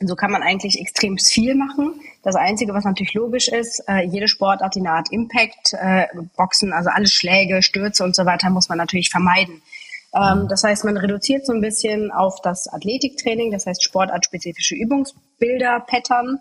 Und 0.00 0.08
so 0.08 0.16
kann 0.16 0.32
man 0.32 0.42
eigentlich 0.42 0.80
extrem 0.80 1.16
viel 1.18 1.54
machen. 1.54 2.00
Das 2.22 2.34
Einzige, 2.34 2.74
was 2.74 2.84
natürlich 2.84 3.14
logisch 3.14 3.48
ist, 3.48 3.84
äh, 3.88 4.04
jede 4.04 4.26
Sportart, 4.26 4.74
die 4.74 4.80
eine 4.80 4.90
Art 4.90 5.12
Impact, 5.12 5.74
äh, 5.74 6.06
Boxen, 6.36 6.72
also 6.72 6.90
alle 6.90 7.06
Schläge, 7.06 7.62
Stürze 7.62 8.02
und 8.02 8.16
so 8.16 8.24
weiter, 8.26 8.50
muss 8.50 8.68
man 8.68 8.78
natürlich 8.78 9.10
vermeiden. 9.10 9.62
Ähm, 10.14 10.48
das 10.48 10.64
heißt, 10.64 10.84
man 10.84 10.96
reduziert 10.96 11.46
so 11.46 11.52
ein 11.52 11.60
bisschen 11.60 12.10
auf 12.10 12.40
das 12.42 12.68
Athletiktraining, 12.68 13.50
das 13.50 13.66
heißt 13.66 13.82
sportartspezifische 13.82 14.74
Übungsbilder, 14.74 15.80
Pattern. 15.80 16.40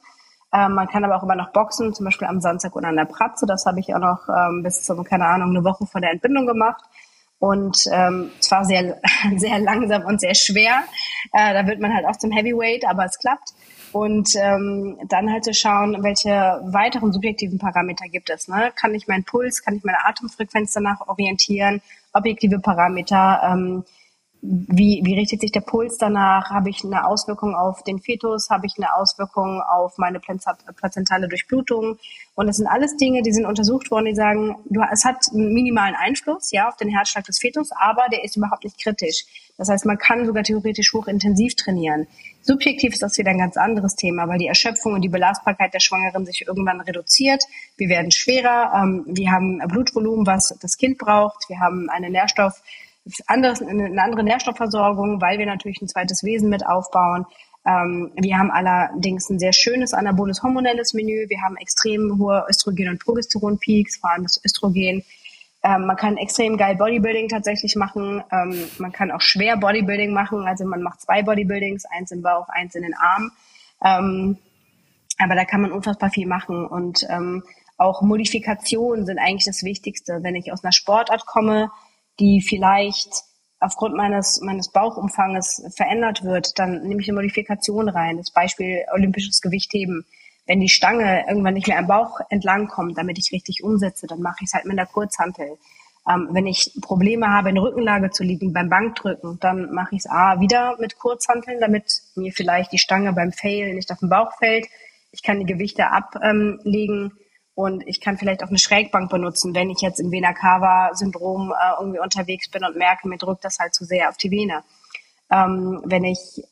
Ähm, 0.54 0.74
man 0.74 0.88
kann 0.88 1.06
aber 1.06 1.16
auch 1.16 1.24
immer 1.24 1.36
noch 1.36 1.54
boxen, 1.54 1.94
zum 1.94 2.06
Beispiel 2.06 2.28
am 2.28 2.42
Samstag 2.42 2.76
oder 2.76 2.90
an 2.90 2.98
der 2.98 3.06
Pratze. 3.06 3.46
Das 3.46 3.66
habe 3.66 3.80
ich 3.80 3.94
auch 3.94 4.00
noch 4.00 4.28
ähm, 4.28 4.64
bis 4.64 4.84
zum, 4.84 5.04
keine 5.04 5.26
Ahnung, 5.26 5.52
eine 5.52 5.64
Woche 5.64 5.86
vor 5.86 6.02
der 6.02 6.12
Entbindung 6.12 6.48
gemacht 6.48 6.84
und 7.42 7.86
ähm, 7.92 8.30
zwar 8.40 8.64
sehr 8.66 9.02
sehr 9.36 9.60
langsam 9.60 10.06
und 10.06 10.22
sehr 10.22 10.36
schwer. 10.36 10.84
Äh, 11.34 11.54
da 11.54 11.68
wird 11.68 11.82
man 11.82 11.94
halt 11.94 12.06
auch 12.06 12.16
zum 12.16 12.32
Heavyweight, 12.32 12.86
aber 12.88 13.04
es 13.04 13.18
klappt. 13.18 13.54
Und 13.92 14.36
ähm, 14.36 14.98
dann 15.10 15.30
halt 15.30 15.44
zu 15.44 15.54
schauen, 15.54 16.02
welche 16.02 16.30
weiteren 16.30 17.12
subjektiven 17.12 17.58
Parameter 17.58 18.06
gibt 18.08 18.30
es. 18.30 18.48
Ne? 18.48 18.72
Kann 18.80 18.96
ich 18.96 19.08
meinen 19.08 19.26
Puls, 19.26 19.64
kann 19.64 19.76
ich 19.76 19.84
meine 19.84 20.06
Atemfrequenz 20.06 20.72
danach 20.72 21.02
orientieren? 21.08 21.82
Objektive 22.14 22.60
Parameter, 22.60 23.42
ähm, 23.44 23.84
wie, 24.44 25.02
wie 25.04 25.14
richtet 25.14 25.42
sich 25.42 25.52
der 25.52 25.62
Puls 25.62 25.98
danach? 26.00 26.50
Habe 26.50 26.70
ich 26.70 26.84
eine 26.84 27.06
Auswirkung 27.06 27.54
auf 27.54 27.84
den 27.84 28.00
Fetus? 28.00 28.50
Habe 28.50 28.66
ich 28.66 28.74
eine 28.78 28.96
Auswirkung 28.96 29.62
auf 29.62 30.00
meine 30.00 30.20
plazentale 30.20 31.28
Durchblutung? 31.28 32.00
Und 32.34 32.48
das 32.48 32.58
sind 32.58 32.66
alles 32.66 32.98
Dinge, 32.98 33.22
die 33.22 33.34
sind 33.34 33.46
untersucht 33.46 33.92
worden, 33.92 34.06
die 34.06 34.16
sagen, 34.16 34.56
du, 34.66 34.82
es 34.92 35.06
hat 35.06 35.28
einen 35.32 35.54
minimalen 35.54 35.96
Einfluss, 35.96 36.52
ja, 36.52 36.68
auf 36.68 36.76
den 36.76 36.90
Herzschlag 36.90 37.24
des 37.26 37.38
Fetus, 37.38 37.70
aber 37.72 38.08
der 38.12 38.24
ist 38.24 38.36
überhaupt 38.36 38.64
nicht 38.64 38.82
kritisch. 38.82 39.26
Das 39.58 39.70
heißt, 39.70 39.86
man 39.86 40.00
kann 40.00 40.26
sogar 40.26 40.44
theoretisch 40.44 40.92
hochintensiv 40.94 41.56
trainieren. 41.56 42.08
Subjektiv 42.42 42.94
ist 42.94 43.04
das 43.04 43.20
wieder 43.20 43.30
ein 43.30 43.38
ganz 43.38 43.58
anderes 43.58 43.96
Thema, 43.96 44.28
weil 44.28 44.40
die 44.40 44.48
Erschöpfung 44.48 44.94
und 44.94 45.02
die 45.02 45.10
Belastbarkeit 45.10 45.74
der 45.76 45.80
Schwangeren 45.80 46.26
sich 46.26 46.46
irgendwann 46.48 46.82
reduziert. 46.82 47.44
Wir 47.78 47.90
werden 47.90 48.10
schwerer, 48.10 48.72
ähm, 48.76 49.04
wir 49.06 49.30
haben 49.30 49.60
Blutvolumen, 49.68 50.26
was 50.26 50.58
das 50.60 50.78
Kind 50.78 50.98
braucht, 50.98 51.48
wir 51.48 51.60
haben 51.60 51.90
eine 51.90 52.10
Nährstoff 52.10 52.64
anderes, 53.28 53.62
eine 53.62 54.02
andere 54.02 54.24
Nährstoffversorgung, 54.24 55.22
weil 55.22 55.40
wir 55.40 55.46
natürlich 55.46 55.82
ein 55.82 55.88
zweites 55.88 56.24
Wesen 56.24 56.50
mit 56.50 56.66
aufbauen. 56.66 57.26
Ähm, 57.66 58.12
wir 58.16 58.38
haben 58.38 58.52
allerdings 58.52 59.30
ein 59.30 59.40
sehr 59.40 59.54
schönes 59.54 59.94
anaboles 59.94 60.42
hormonelles 60.42 60.94
Menü. 60.94 61.26
Wir 61.30 61.42
haben 61.42 61.58
extrem 61.58 62.18
hohe 62.20 62.46
Östrogen- 62.50 62.90
und 62.90 63.00
Progesteron-Peaks, 63.00 63.98
vor 63.98 64.12
allem 64.12 64.24
das 64.24 64.42
Östrogen. 64.44 65.04
Ähm, 65.64 65.86
man 65.86 65.96
kann 65.96 66.18
extrem 66.18 66.58
geil 66.58 66.76
Bodybuilding 66.76 67.28
tatsächlich 67.28 67.76
machen. 67.76 68.24
Ähm, 68.32 68.68
man 68.80 68.92
kann 68.92 69.12
auch 69.12 69.22
schwer 69.22 69.58
Bodybuilding 69.58 70.12
machen. 70.12 70.48
Also 70.48 70.66
man 70.66 70.82
macht 70.82 71.02
zwei 71.02 71.22
Bodybuildings, 71.22 71.86
eins 71.86 72.12
im 72.12 72.24
Bauch, 72.24 72.50
eins 72.50 72.74
in 72.74 72.82
den 72.82 72.96
Arm. 72.96 73.32
Ähm, 73.84 74.38
aber 75.20 75.36
da 75.36 75.46
kann 75.46 75.62
man 75.62 75.72
unfassbar 75.72 76.10
viel 76.10 76.26
machen. 76.26 76.66
Und 76.66 77.06
ähm, 77.10 77.44
auch 77.78 78.02
Modifikationen 78.02 79.06
sind 79.06 79.20
eigentlich 79.20 79.46
das 79.46 79.64
Wichtigste. 79.64 80.20
Wenn 80.24 80.36
ich 80.36 80.52
aus 80.52 80.64
einer 80.64 80.72
Sportart 80.72 81.28
komme, 81.28 81.70
die 82.22 82.42
vielleicht 82.42 83.24
aufgrund 83.60 83.96
meines, 83.96 84.42
meines 84.42 84.70
Bauchumfanges 84.70 85.64
verändert 85.76 86.24
wird, 86.24 86.58
dann 86.58 86.88
nehme 86.88 87.02
ich 87.02 87.10
eine 87.10 87.18
Modifikation 87.18 87.90
rein. 87.90 88.18
Das 88.18 88.32
Beispiel 88.32 88.86
olympisches 88.94 89.42
Gewichtheben. 89.42 90.06
Wenn 90.48 90.60
die 90.60 90.70
Stange 90.70 91.26
irgendwann 91.28 91.54
nicht 91.54 91.68
mehr 91.68 91.78
am 91.78 91.88
Bauch 91.88 92.20
entlang 92.30 92.68
kommt, 92.68 92.98
damit 92.98 93.20
ich 93.20 93.32
richtig 93.32 93.64
umsetze, 93.64 94.08
dann 94.08 94.22
mache 94.22 94.38
ich 94.42 94.48
es 94.48 94.54
halt 94.54 94.66
mit 94.66 94.78
einer 94.78 94.88
Kurzhantel. 94.88 95.58
Ähm, 96.10 96.30
wenn 96.32 96.48
ich 96.48 96.72
Probleme 96.82 97.28
habe, 97.28 97.50
in 97.50 97.58
Rückenlage 97.60 98.10
zu 98.10 98.24
liegen 98.24 98.54
beim 98.54 98.70
Bankdrücken, 98.70 99.38
dann 99.40 99.72
mache 99.72 99.96
ich 99.96 100.00
es 100.06 100.10
A 100.10 100.40
wieder 100.40 100.78
mit 100.80 100.98
Kurzhanteln, 100.98 101.60
damit 101.60 102.02
mir 102.16 102.32
vielleicht 102.32 102.72
die 102.72 102.80
Stange 102.80 103.14
beim 103.14 103.32
Fail 103.32 103.76
nicht 103.76 103.92
auf 103.92 104.00
den 104.00 104.10
Bauch 104.10 104.36
fällt. 104.40 104.66
Ich 105.12 105.22
kann 105.22 105.40
die 105.40 105.46
Gewichte 105.46 105.92
ablegen 105.92 107.12
und 107.54 107.86
ich 107.88 108.00
kann 108.00 108.18
vielleicht 108.18 108.44
auch 108.44 108.50
eine 108.50 108.58
Schrägbank 108.58 109.10
benutzen, 109.10 109.54
wenn 109.54 109.70
ich 109.70 109.82
jetzt 109.82 110.00
im 110.00 110.12
Vena 110.12 110.34
Cava 110.34 110.94
Syndrom 110.94 111.52
äh, 111.52 111.80
irgendwie 111.80 112.00
unterwegs 112.00 112.50
bin 112.50 112.64
und 112.64 112.78
merke, 112.78 113.08
mir 113.08 113.18
drückt 113.18 113.44
das 113.44 113.60
halt 113.60 113.74
zu 113.74 113.86
sehr 113.86 114.10
auf 114.10 114.18
die 114.18 114.32
Vene. 114.32 114.64
Ähm, 115.30 115.82
wenn 115.86 116.04
ich 116.04 116.44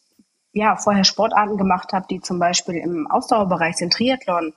ja 0.52 0.76
vorher 0.76 1.04
Sportarten 1.04 1.58
gemacht 1.58 1.94
habe, 1.94 2.06
die 2.10 2.22
zum 2.22 2.40
Beispiel 2.40 2.76
im 2.76 3.08
Ausdauerbereich 3.10 3.78
sind, 3.78 3.94
Triathlon, 3.94 4.54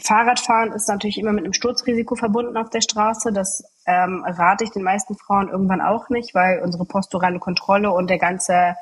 Fahrradfahren 0.00 0.72
ist 0.72 0.88
natürlich 0.88 1.18
immer 1.18 1.32
mit 1.32 1.44
einem 1.44 1.52
Sturzrisiko 1.52 2.16
verbunden 2.16 2.56
auf 2.56 2.68
der 2.70 2.80
Straße. 2.80 3.32
Das 3.32 3.62
ähm, 3.86 4.24
rate 4.26 4.64
ich 4.64 4.70
den 4.70 4.82
meisten 4.82 5.14
Frauen 5.16 5.48
irgendwann 5.48 5.80
auch 5.80 6.08
nicht, 6.08 6.34
weil 6.34 6.60
unsere 6.60 6.84
posturale 6.84 7.38
Kontrolle 7.38 7.92
und 7.92 8.10
der 8.10 8.18
ganze, 8.18 8.74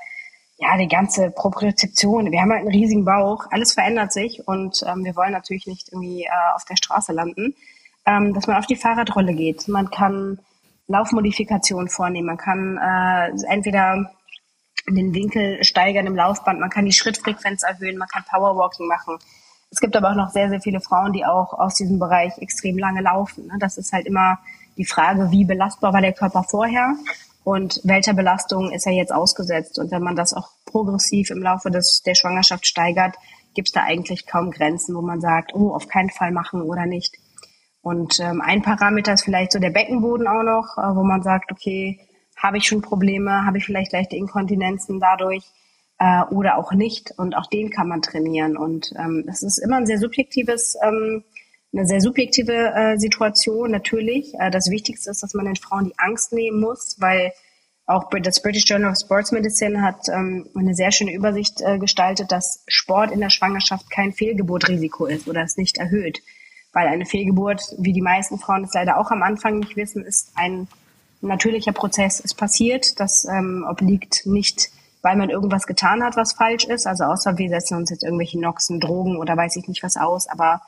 ja, 0.63 0.79
die 0.79 0.89
ganze 0.89 1.31
Propriozeption, 1.31 2.31
wir 2.31 2.41
haben 2.41 2.51
halt 2.51 2.61
einen 2.61 2.71
riesigen 2.71 3.05
Bauch, 3.05 3.47
alles 3.51 3.73
verändert 3.73 4.13
sich 4.13 4.47
und 4.47 4.83
ähm, 4.87 5.05
wir 5.05 5.17
wollen 5.17 5.33
natürlich 5.33 5.67
nicht 5.67 5.89
irgendwie 5.91 6.25
äh, 6.25 6.55
auf 6.55 6.65
der 6.65 6.77
Straße 6.77 7.13
landen, 7.13 7.55
ähm, 8.07 8.33
dass 8.33 8.47
man 8.47 8.57
auf 8.57 8.67
die 8.67 8.77
Fahrradrolle 8.77 9.35
geht. 9.35 9.67
Man 9.69 9.91
kann 9.91 10.39
Laufmodifikationen 10.87 11.89
vornehmen, 11.89 12.29
man 12.29 12.37
kann 12.37 12.79
äh, 12.79 13.53
entweder 13.53 14.13
den 14.89 15.15
Winkel 15.15 15.63
steigern 15.65 16.07
im 16.07 16.17
Laufband, 16.17 16.61
man 16.61 16.71
kann 16.71 16.85
die 16.85 16.93
Schrittfrequenz 16.93 17.63
erhöhen, 17.63 17.99
man 17.99 18.09
kann 18.09 18.25
Powerwalking 18.31 18.87
machen 18.87 19.19
es 19.73 19.81
gibt 19.81 19.97
aber 19.97 20.11
auch 20.11 20.15
noch 20.15 20.31
sehr, 20.31 20.51
sehr 20.51 20.61
viele 20.61 20.81
Frauen, 20.81 21.15
die 21.15 21.25
auch 21.25 21.55
aus 21.55 21.77
diesem 21.77 21.99
Bereich 21.99 22.37
extrem 22.39 22.77
lange 22.77 23.01
laufen. 23.01 23.47
Ne? 23.47 23.55
Das 23.59 23.79
ist 23.79 23.93
halt 23.95 24.07
immer 24.07 24.39
die 24.77 24.85
Frage, 24.85 25.31
wie 25.31 25.45
belastbar 25.45 25.93
war 25.93 26.01
der 26.01 26.13
Körper 26.13 26.45
vorher 26.49 26.95
und 27.45 27.81
welcher 27.85 28.15
Belastung 28.15 28.71
ist 28.71 28.87
er 28.87 28.93
jetzt 28.93 29.13
ausgesetzt. 29.13 29.79
Und 29.79 29.91
wenn 29.91 30.03
man 30.03 30.17
das 30.17 30.35
auch 30.35 30.51
progressiv 30.65 31.31
im 31.31 31.43
Laufe 31.43 31.71
des, 31.71 32.03
der 32.05 32.15
Schwangerschaft 32.15 32.67
steigert, 32.67 33.17
gibt 33.55 33.69
es 33.69 33.73
da 33.73 33.83
eigentlich 33.83 34.27
kaum 34.27 34.51
Grenzen, 34.51 34.95
wo 34.95 35.03
man 35.03 35.21
sagt, 35.21 35.55
oh, 35.55 35.75
auf 35.75 35.89
keinen 35.89 36.11
Fall 36.11 36.33
machen 36.33 36.63
oder 36.63 36.87
nicht. 36.87 37.17
Und 37.83 38.21
ähm, 38.21 38.41
ein 38.41 38.63
Parameter 38.63 39.13
ist 39.13 39.25
vielleicht 39.25 39.53
so 39.53 39.59
der 39.59 39.71
Beckenboden 39.71 40.29
auch 40.29 40.45
noch, 40.45 40.79
äh, 40.79 40.97
wo 40.97 41.03
man 41.03 41.23
sagt, 41.23 41.51
okay, 41.51 41.99
habe 42.37 42.59
ich 42.59 42.67
schon 42.67 42.81
Probleme, 42.81 43.45
habe 43.45 43.59
ich 43.59 43.65
vielleicht 43.65 43.93
leichte 43.93 44.17
Inkontinenzen 44.17 45.01
dadurch 45.01 45.45
äh, 45.99 46.23
oder 46.31 46.59
auch 46.59 46.73
nicht. 46.73 47.13
Und 47.17 47.37
auch 47.37 47.47
den 47.47 47.71
kann 47.71 47.89
man 47.89 48.01
trainieren. 48.01 48.57
Und 48.57 48.93
ähm, 48.97 49.25
das 49.27 49.43
ist 49.43 49.59
immer 49.59 49.77
ein 49.77 49.87
sehr 49.87 49.99
subjektives, 49.99 50.77
ähm, 50.83 51.25
eine 51.73 51.87
sehr 51.87 52.01
subjektive 52.01 52.53
äh, 52.75 52.99
Situation 52.99 53.71
natürlich. 53.71 54.35
Äh, 54.39 54.51
das 54.51 54.71
Wichtigste 54.71 55.11
ist, 55.11 55.23
dass 55.23 55.35
man 55.35 55.47
den 55.47 55.57
Frauen 55.57 55.87
die 55.87 55.99
Angst 55.99 56.33
nehmen 56.33 56.61
muss, 56.61 56.97
weil 57.01 57.33
auch 57.87 58.09
das 58.23 58.43
British 58.43 58.65
Journal 58.67 58.93
of 58.93 58.99
Sports 58.99 59.33
Medicine 59.33 59.83
hat 59.83 60.09
ähm, 60.09 60.49
eine 60.55 60.75
sehr 60.75 60.93
schöne 60.93 61.13
Übersicht 61.13 61.61
äh, 61.61 61.79
gestaltet, 61.79 62.31
dass 62.31 62.63
Sport 62.69 63.11
in 63.11 63.21
der 63.21 63.31
Schwangerschaft 63.31 63.91
kein 63.91 64.13
Fehlgeburtrisiko 64.13 65.07
ist 65.07 65.29
oder 65.29 65.43
es 65.43 65.57
nicht 65.57 65.79
erhöht. 65.79 66.21
Weil 66.73 66.89
eine 66.89 67.05
Fehlgeburt, 67.05 67.63
wie 67.79 67.93
die 67.93 68.01
meisten 68.01 68.39
Frauen 68.39 68.65
es 68.65 68.73
leider 68.73 68.99
auch 68.99 69.11
am 69.11 69.23
Anfang 69.23 69.59
nicht 69.59 69.77
wissen, 69.77 70.05
ist 70.05 70.33
ein 70.37 70.69
natürlicher 71.21 71.73
Prozess. 71.73 72.23
Es 72.25 72.35
passiert, 72.35 72.99
das 73.01 73.25
ähm, 73.25 73.67
obliegt 73.69 74.27
nicht 74.27 74.71
weil 75.03 75.17
man 75.17 75.31
irgendwas 75.31 75.67
getan 75.67 76.03
hat, 76.03 76.17
was 76.17 76.33
falsch 76.33 76.65
ist. 76.65 76.87
Also 76.87 77.05
außer 77.05 77.37
wir 77.37 77.49
setzen 77.49 77.77
uns 77.77 77.91
jetzt 77.91 78.05
irgendwelche 78.05 78.41
Noxen, 78.41 78.81
Drogen 78.81 79.17
oder 79.17 79.37
weiß 79.37 79.57
ich 79.57 79.69
nicht 79.69 79.83
was 79.83 79.97
aus. 79.97 80.29
Aber 80.29 80.63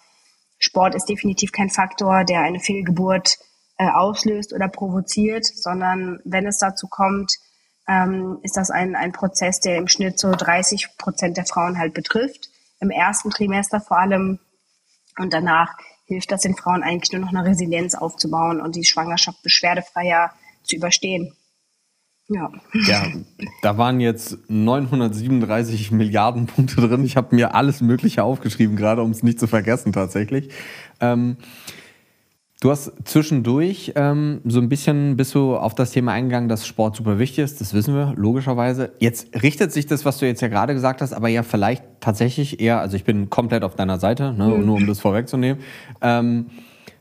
Sport 0.65 0.95
ist 0.95 1.09
definitiv 1.09 1.53
kein 1.53 1.71
Faktor, 1.71 2.25
der 2.25 2.41
eine 2.41 2.61
Fehlgeburt 2.61 3.39
äh, 3.79 3.89
auslöst 3.89 4.53
oder 4.53 4.69
provoziert, 4.69 5.45
sondern 5.45 6.21
wenn 6.25 6.47
es 6.47 6.59
dazu 6.59 6.89
kommt, 6.89 7.33
ähm, 7.89 8.39
ist 8.43 8.57
das 8.57 8.71
ein, 8.71 8.97
ein 8.97 9.13
Prozess, 9.13 9.61
der 9.61 9.77
im 9.77 9.89
Schnitt 9.89 10.19
so 10.19 10.33
30 10.33 10.97
Prozent 10.97 11.37
der 11.37 11.47
Frauen 11.47 11.79
halt 11.79 11.95
betrifft. 11.95 12.49
Im 12.81 12.91
ersten 12.91 13.31
Trimester 13.31 13.81
vor 13.81 13.99
allem. 13.99 14.39
Und 15.19 15.33
danach 15.33 15.77
hilft 16.07 16.33
das 16.33 16.43
den 16.43 16.57
Frauen 16.57 16.83
eigentlich 16.83 17.13
nur 17.13 17.23
noch 17.23 17.29
eine 17.29 17.45
Resilienz 17.45 17.95
aufzubauen 17.95 18.61
und 18.61 18.75
die 18.75 18.85
Schwangerschaft 18.85 19.43
beschwerdefreier 19.43 20.33
zu 20.65 20.77
überstehen. 20.77 21.37
Ja. 22.29 22.51
ja, 22.87 23.07
da 23.61 23.77
waren 23.77 24.01
jetzt 24.01 24.39
937 24.49 25.91
Milliarden 25.91 26.47
Punkte 26.47 26.77
drin. 26.77 27.05
Ich 27.05 27.17
habe 27.17 27.35
mir 27.35 27.55
alles 27.55 27.83
Mögliche 27.83 28.25
aufgeschrieben, 28.25 28.77
gerade 28.77 29.03
um 29.03 29.11
es 29.11 29.23
nicht 29.23 29.39
zu 29.39 29.47
vergessen 29.47 29.93
tatsächlich. 29.93 30.49
Ähm, 31.01 31.37
du 32.63 32.71
hast 32.71 32.93
zwischendurch 33.05 33.93
ähm, 33.95 34.41
so 34.47 34.59
ein 34.59 34.71
bisschen 34.71 35.19
bist 35.19 35.35
du 35.35 35.55
auf 35.55 35.75
das 35.75 35.91
Thema 35.91 36.13
eingegangen, 36.13 36.49
dass 36.49 36.67
Sport 36.67 36.97
super 36.97 37.19
wichtig 37.19 37.45
ist. 37.45 37.61
Das 37.61 37.75
wissen 37.75 37.95
wir 37.95 38.15
logischerweise. 38.17 38.93
Jetzt 39.01 39.43
richtet 39.43 39.73
sich 39.73 39.85
das, 39.87 40.07
was 40.07 40.17
du 40.17 40.27
jetzt 40.27 40.41
ja 40.41 40.49
gerade 40.49 40.73
gesagt 40.73 41.03
hast, 41.03 41.13
aber 41.13 41.29
ja 41.29 41.43
vielleicht 41.43 41.85
tatsächlich 42.01 42.59
eher. 42.59 42.81
Also 42.81 42.97
ich 42.97 43.05
bin 43.05 43.29
komplett 43.29 43.65
auf 43.65 43.77
deiner 43.77 43.99
Seite, 43.99 44.33
ne, 44.33 44.49
mhm. 44.49 44.65
nur 44.65 44.77
um 44.77 44.87
das 44.87 44.99
vorwegzunehmen. 44.99 45.63
Ähm, 46.01 46.47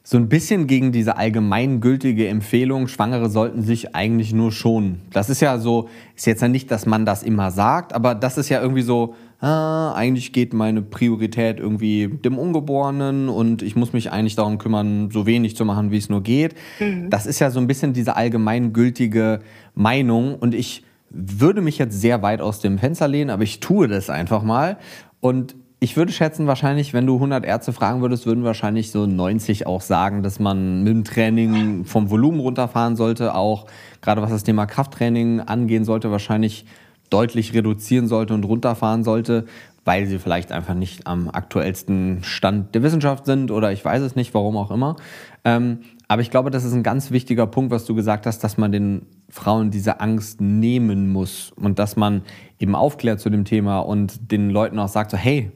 so 0.05 0.17
ein 0.17 0.27
bisschen 0.27 0.67
gegen 0.67 0.91
diese 0.91 1.15
allgemeingültige 1.15 2.27
Empfehlung, 2.27 2.89
Schwangere 2.89 3.29
sollten 3.29 3.62
sich 3.62 3.95
eigentlich 3.95 4.33
nur 4.33 4.51
schonen. 4.51 5.01
Das 5.13 5.29
ist 5.29 5.39
ja 5.39 5.57
so, 5.57 5.88
ist 6.13 6.25
jetzt 6.25 6.41
ja 6.41 6.50
nicht, 6.50 6.69
dass 6.72 6.86
man 6.86 7.05
das 7.05 7.24
immer 7.24 7.51
sagt, 7.51 7.93
aber 7.93 8.13
das 8.13 8.38
ist 8.38 8.50
ja 8.50 8.62
irgendwie 8.62 8.81
so, 8.81 9.15
ah, 9.39 9.93
eigentlich 9.93 10.33
geht 10.33 10.53
meine 10.53 10.81
Priorität 10.81 11.57
irgendwie 11.57 12.10
dem 12.10 12.38
Ungeborenen 12.38 13.29
und 13.29 13.62
ich 13.62 13.77
muss 13.77 13.93
mich 13.93 14.12
eigentlich 14.12 14.36
darum 14.36 14.57
kümmern, 14.57 15.10
so 15.10 15.25
wenig 15.25 15.55
zu 15.55 15.63
machen, 15.63 15.89
wie 15.91 15.98
es 15.98 16.10
nur 16.10 16.22
geht. 16.22 16.55
Mhm. 16.81 17.10
Das 17.10 17.25
ist 17.25 17.39
ja 17.39 17.50
so 17.50 17.62
ein 17.62 17.67
bisschen 17.67 17.93
diese 17.93 18.17
allgemeingültige 18.17 19.39
Meinung 19.74 20.36
und 20.36 20.53
ich 20.53 20.83
würde 21.10 21.62
mich 21.62 21.77
jetzt 21.77 22.00
sehr 22.00 22.22
weit 22.22 22.41
aus 22.41 22.60
dem 22.60 22.77
Fenster 22.77 23.07
lehnen, 23.07 23.29
aber 23.29 23.43
ich 23.43 23.62
tue 23.62 23.88
das 23.88 24.10
einfach 24.10 24.43
mal 24.43 24.77
und 25.22 25.55
ich 25.84 25.98
würde 25.98 26.13
schätzen, 26.13 26.48
wahrscheinlich, 26.48 26.94
wenn 26.94 27.06
du 27.06 27.16
100 27.16 27.44
Ärzte 27.44 27.74
fragen 27.74 28.02
würdest, 28.02 28.25
würden 28.25 28.46
wahrscheinlich 28.46 28.90
so 28.90 29.06
90 29.06 29.68
auch 29.68 29.82
sagen, 29.82 30.24
dass 30.24 30.40
man 30.40 30.82
mit 30.84 30.94
dem 30.94 31.04
Training 31.04 31.84
vom 31.84 32.10
Volumen 32.10 32.40
runterfahren 32.40 32.96
sollte, 32.96 33.36
auch 33.36 33.66
gerade 34.00 34.22
was 34.22 34.30
das 34.30 34.44
Thema 34.46 34.66
Krafttraining 34.66 35.42
angehen 35.42 35.84
sollte, 35.84 36.10
wahrscheinlich 36.10 36.66
deutlich 37.10 37.54
reduzieren 37.54 38.08
sollte 38.08 38.34
und 38.34 38.46
runterfahren 38.46 39.04
sollte, 39.04 39.44
weil 39.84 40.06
sie 40.06 40.20
vielleicht 40.20 40.54
einfach 40.54 40.74
nicht 40.74 41.06
am 41.06 41.30
aktuellsten 41.30 42.24
Stand 42.24 42.74
der 42.74 42.82
Wissenschaft 42.82 43.25
sind 43.25 43.52
oder 43.52 43.74
ich 43.74 43.84
weiß 43.84 44.04
es 44.04 44.16
nicht, 44.16 44.34
warum 44.34 44.56
auch 44.56 44.72
immer. 44.72 44.96
Ähm, 45.44 45.80
aber 46.08 46.22
ich 46.22 46.32
glaube, 46.32 46.50
das 46.50 46.63
ist 46.63 46.72
ein 46.72 46.84
ganz 46.84 47.12
wichtiger 47.12 47.46
Punkt, 47.46 47.72
was 47.72 47.84
du 47.84 47.94
gesagt 47.94 48.25
hast, 48.25 48.42
dass 48.42 48.58
man 48.58 48.72
den 48.72 49.06
Frauen 49.28 49.70
diese 49.70 50.00
Angst 50.00 50.40
nehmen 50.40 51.12
muss 51.12 51.52
und 51.58 51.78
dass 51.78 51.98
man 51.98 52.22
eben 52.58 52.74
aufklärt 52.74 53.20
zu 53.20 53.30
dem 53.30 53.44
Thema 53.44 53.80
und 53.80 54.32
den 54.32 54.50
Leuten 54.50 54.80
auch 54.80 54.88
sagt, 54.88 55.12
so, 55.12 55.18
hey, 55.18 55.52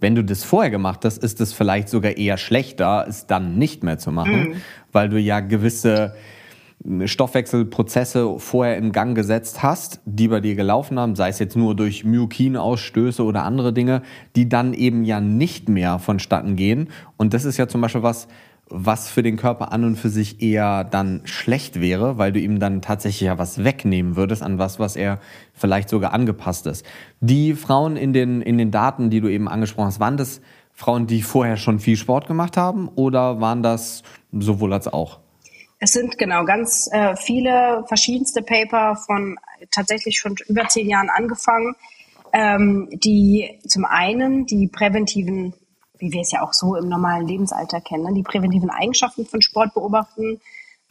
wenn 0.00 0.14
du 0.14 0.24
das 0.24 0.44
vorher 0.44 0.70
gemacht 0.70 1.04
hast, 1.04 1.18
ist 1.18 1.40
es 1.40 1.52
vielleicht 1.52 1.88
sogar 1.88 2.16
eher 2.16 2.36
schlechter, 2.36 3.06
es 3.08 3.26
dann 3.26 3.58
nicht 3.58 3.82
mehr 3.82 3.98
zu 3.98 4.12
machen, 4.12 4.50
mhm. 4.50 4.54
weil 4.92 5.08
du 5.08 5.18
ja 5.18 5.40
gewisse 5.40 6.14
Stoffwechselprozesse 7.04 8.38
vorher 8.38 8.76
in 8.76 8.92
Gang 8.92 9.16
gesetzt 9.16 9.62
hast, 9.62 10.00
die 10.04 10.28
bei 10.28 10.40
dir 10.40 10.54
gelaufen 10.54 10.98
haben, 10.98 11.16
sei 11.16 11.30
es 11.30 11.38
jetzt 11.38 11.56
nur 11.56 11.74
durch 11.74 12.04
Myokinausstöße 12.04 13.24
oder 13.24 13.44
andere 13.44 13.72
Dinge, 13.72 14.02
die 14.36 14.48
dann 14.48 14.74
eben 14.74 15.02
ja 15.04 15.20
nicht 15.20 15.68
mehr 15.68 15.98
vonstatten 15.98 16.54
gehen. 16.54 16.88
Und 17.16 17.34
das 17.34 17.44
ist 17.44 17.56
ja 17.56 17.66
zum 17.66 17.80
Beispiel 17.80 18.02
was, 18.02 18.28
was 18.68 19.08
für 19.08 19.22
den 19.22 19.36
Körper 19.36 19.72
an 19.72 19.84
und 19.84 19.96
für 19.96 20.08
sich 20.08 20.42
eher 20.42 20.82
dann 20.84 21.22
schlecht 21.24 21.80
wäre, 21.80 22.18
weil 22.18 22.32
du 22.32 22.40
ihm 22.40 22.58
dann 22.58 22.82
tatsächlich 22.82 23.22
ja 23.22 23.38
was 23.38 23.62
wegnehmen 23.62 24.16
würdest 24.16 24.42
an 24.42 24.58
was, 24.58 24.78
was 24.78 24.96
er 24.96 25.20
vielleicht 25.52 25.88
sogar 25.88 26.12
angepasst 26.12 26.66
ist. 26.66 26.84
Die 27.20 27.54
Frauen 27.54 27.96
in 27.96 28.12
den, 28.12 28.42
in 28.42 28.58
den 28.58 28.70
Daten, 28.70 29.08
die 29.08 29.20
du 29.20 29.28
eben 29.28 29.48
angesprochen 29.48 29.86
hast, 29.86 30.00
waren 30.00 30.16
das 30.16 30.40
Frauen, 30.72 31.06
die 31.06 31.22
vorher 31.22 31.56
schon 31.56 31.78
viel 31.78 31.96
Sport 31.96 32.26
gemacht 32.26 32.56
haben 32.56 32.88
oder 32.88 33.40
waren 33.40 33.62
das 33.62 34.02
sowohl 34.32 34.72
als 34.72 34.88
auch? 34.88 35.20
Es 35.78 35.92
sind 35.92 36.18
genau 36.18 36.44
ganz 36.44 36.88
äh, 36.92 37.16
viele 37.16 37.84
verschiedenste 37.86 38.42
Paper 38.42 38.96
von 38.96 39.36
tatsächlich 39.70 40.18
schon 40.18 40.34
über 40.48 40.66
zehn 40.68 40.88
Jahren 40.88 41.10
angefangen, 41.10 41.74
ähm, 42.32 42.88
die 42.92 43.60
zum 43.66 43.84
einen 43.84 44.46
die 44.46 44.68
präventiven 44.68 45.54
wie 45.98 46.12
wir 46.12 46.22
es 46.22 46.32
ja 46.32 46.42
auch 46.42 46.52
so 46.52 46.76
im 46.76 46.88
normalen 46.88 47.26
Lebensalter 47.26 47.80
kennen, 47.80 48.04
ne? 48.04 48.14
die 48.14 48.22
präventiven 48.22 48.70
Eigenschaften 48.70 49.26
von 49.26 49.42
Sport 49.42 49.74
beobachten. 49.74 50.40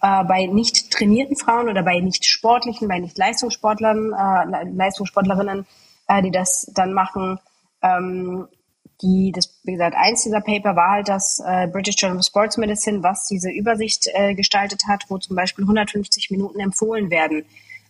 Äh, 0.02 0.24
bei 0.26 0.46
nicht 0.46 0.92
trainierten 0.92 1.36
Frauen 1.36 1.70
oder 1.70 1.84
bei 1.84 2.00
nicht 2.00 2.26
sportlichen, 2.26 2.88
bei 2.88 3.00
nicht 3.00 3.18
Leistungssportlern, 3.18 4.14
äh, 4.14 4.70
Leistungssportlerinnen, 4.74 5.66
äh, 6.08 6.22
die 6.22 6.32
das 6.32 6.70
dann 6.74 6.94
machen, 6.94 7.40
ähm, 7.82 8.48
die, 9.02 9.32
das, 9.34 9.60
wie 9.64 9.74
gesagt, 9.74 9.96
eins 9.98 10.24
dieser 10.24 10.42
Paper 10.42 10.76
war 10.76 10.92
halt 10.92 11.10
das 11.10 11.42
äh, 11.46 11.68
British 11.68 11.96
Journal 11.98 12.18
of 12.18 12.26
Sports 12.26 12.58
Medicine, 12.58 13.04
was 13.04 13.28
diese 13.28 13.52
Übersicht 13.52 14.08
äh, 14.14 14.34
gestaltet 14.36 14.84
hat, 14.88 15.06
wo 15.10 15.18
zum 15.18 15.36
Beispiel 15.36 15.66
150 15.66 16.32
Minuten 16.32 16.60
empfohlen 16.60 17.10
werden 17.10 17.46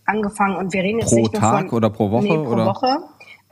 angefangen 0.05 0.55
und 0.55 0.74
wir 0.74 0.84
reden 0.84 1.00
jetzt 1.00 1.10
pro 1.10 1.15
nicht 1.15 1.34
nur 1.34 1.41
Tag 1.41 1.69
von 1.69 1.77
oder 1.77 1.89
pro 1.89 2.12
Woche 2.12 2.24
nee, 2.24 2.29
pro 2.36 2.51
oder 2.51 2.65
Woche. 2.65 2.98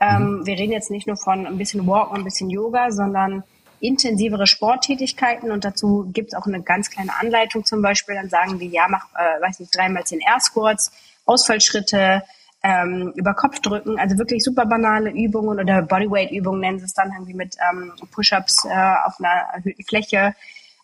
Ähm, 0.00 0.38
mhm. 0.38 0.46
Wir 0.46 0.58
reden 0.58 0.72
jetzt 0.72 0.90
nicht 0.90 1.06
nur 1.06 1.16
von 1.16 1.46
ein 1.46 1.58
bisschen 1.58 1.86
Walk 1.86 2.10
und 2.10 2.18
ein 2.18 2.24
bisschen 2.24 2.50
Yoga, 2.50 2.90
sondern 2.90 3.44
intensivere 3.84 4.46
Sporttätigkeiten 4.46 5.50
und 5.50 5.64
dazu 5.64 6.10
gibt 6.12 6.32
es 6.32 6.34
auch 6.34 6.46
eine 6.46 6.62
ganz 6.62 6.90
kleine 6.90 7.12
Anleitung 7.20 7.64
zum 7.64 7.82
Beispiel. 7.82 8.14
Dann 8.14 8.30
sagen 8.30 8.58
die, 8.58 8.68
ja, 8.68 8.86
mach, 8.88 9.06
äh, 9.14 9.42
weiß 9.42 9.60
nicht, 9.60 9.76
dreimal 9.76 10.04
zehn 10.04 10.20
Air 10.20 10.40
Squats, 10.40 10.92
Ausfallschritte, 11.26 12.22
ähm, 12.62 13.12
über 13.14 13.34
Kopf 13.34 13.60
drücken, 13.60 13.98
also 13.98 14.16
wirklich 14.16 14.42
super 14.42 14.64
banale 14.64 15.10
Übungen 15.10 15.60
oder 15.60 15.82
Bodyweight-Übungen 15.82 16.60
nennen 16.60 16.78
sie 16.78 16.86
es 16.86 16.94
dann 16.94 17.12
irgendwie 17.12 17.34
mit 17.34 17.56
ähm, 17.70 17.92
Push-ups 18.10 18.64
äh, 18.64 18.94
auf 19.04 19.18
einer 19.18 19.52
erhöhten 19.52 19.84
Fläche. 19.84 20.34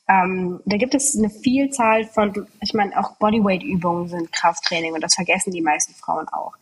Ähm, 0.06 0.60
da 0.66 0.76
gibt 0.76 0.94
es 0.94 1.16
eine 1.16 1.30
Vielzahl 1.30 2.04
von, 2.04 2.46
ich 2.60 2.74
meine, 2.74 2.98
auch 2.98 3.16
Bodyweight-Übungen 3.16 4.08
sind 4.08 4.30
Krafttraining 4.30 4.92
und 4.92 5.00
das 5.00 5.14
vergessen 5.14 5.52
die 5.52 5.62
meisten 5.62 5.94
Frauen 5.94 6.28
auch. 6.28 6.52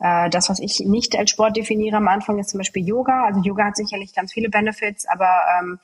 Äh, 0.00 0.30
das, 0.30 0.48
was 0.48 0.60
ich 0.60 0.80
nicht 0.80 1.16
als 1.16 1.30
Sport 1.30 1.56
definiere 1.56 1.96
am 1.96 2.08
Anfang, 2.08 2.38
ist 2.38 2.50
zum 2.50 2.58
Beispiel 2.58 2.86
Yoga. 2.86 3.26
Also 3.26 3.40
Yoga 3.40 3.64
hat 3.64 3.76
sicherlich 3.76 4.14
ganz 4.14 4.32
viele 4.32 4.48
Benefits, 4.48 5.06
aber 5.08 5.28
ähm, 5.58 5.78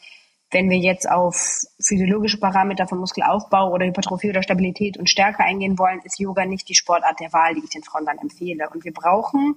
wenn 0.51 0.71
wir 0.71 0.79
jetzt 0.79 1.11
auf 1.11 1.65
physiologische 1.81 2.39
Parameter 2.39 2.87
von 2.87 2.99
Muskelaufbau 2.99 3.73
oder 3.73 3.87
Hypertrophie 3.87 4.31
oder 4.31 4.43
Stabilität 4.43 4.97
und 4.97 5.11
Stärke 5.11 5.43
eingehen 5.43 5.79
wollen, 5.79 6.01
ist 6.05 6.21
Yoga 6.21 6.45
nicht 6.45 6.69
die 6.69 6.77
Sportart 6.77 7.19
der 7.21 7.33
Wahl, 7.33 7.55
die 7.55 7.63
ich 7.65 7.71
den 7.71 7.83
Frauen 7.83 8.07
dann 8.07 8.19
empfehle. 8.19 8.69
Und 8.71 8.85
wir 8.85 8.93
brauchen, 8.93 9.57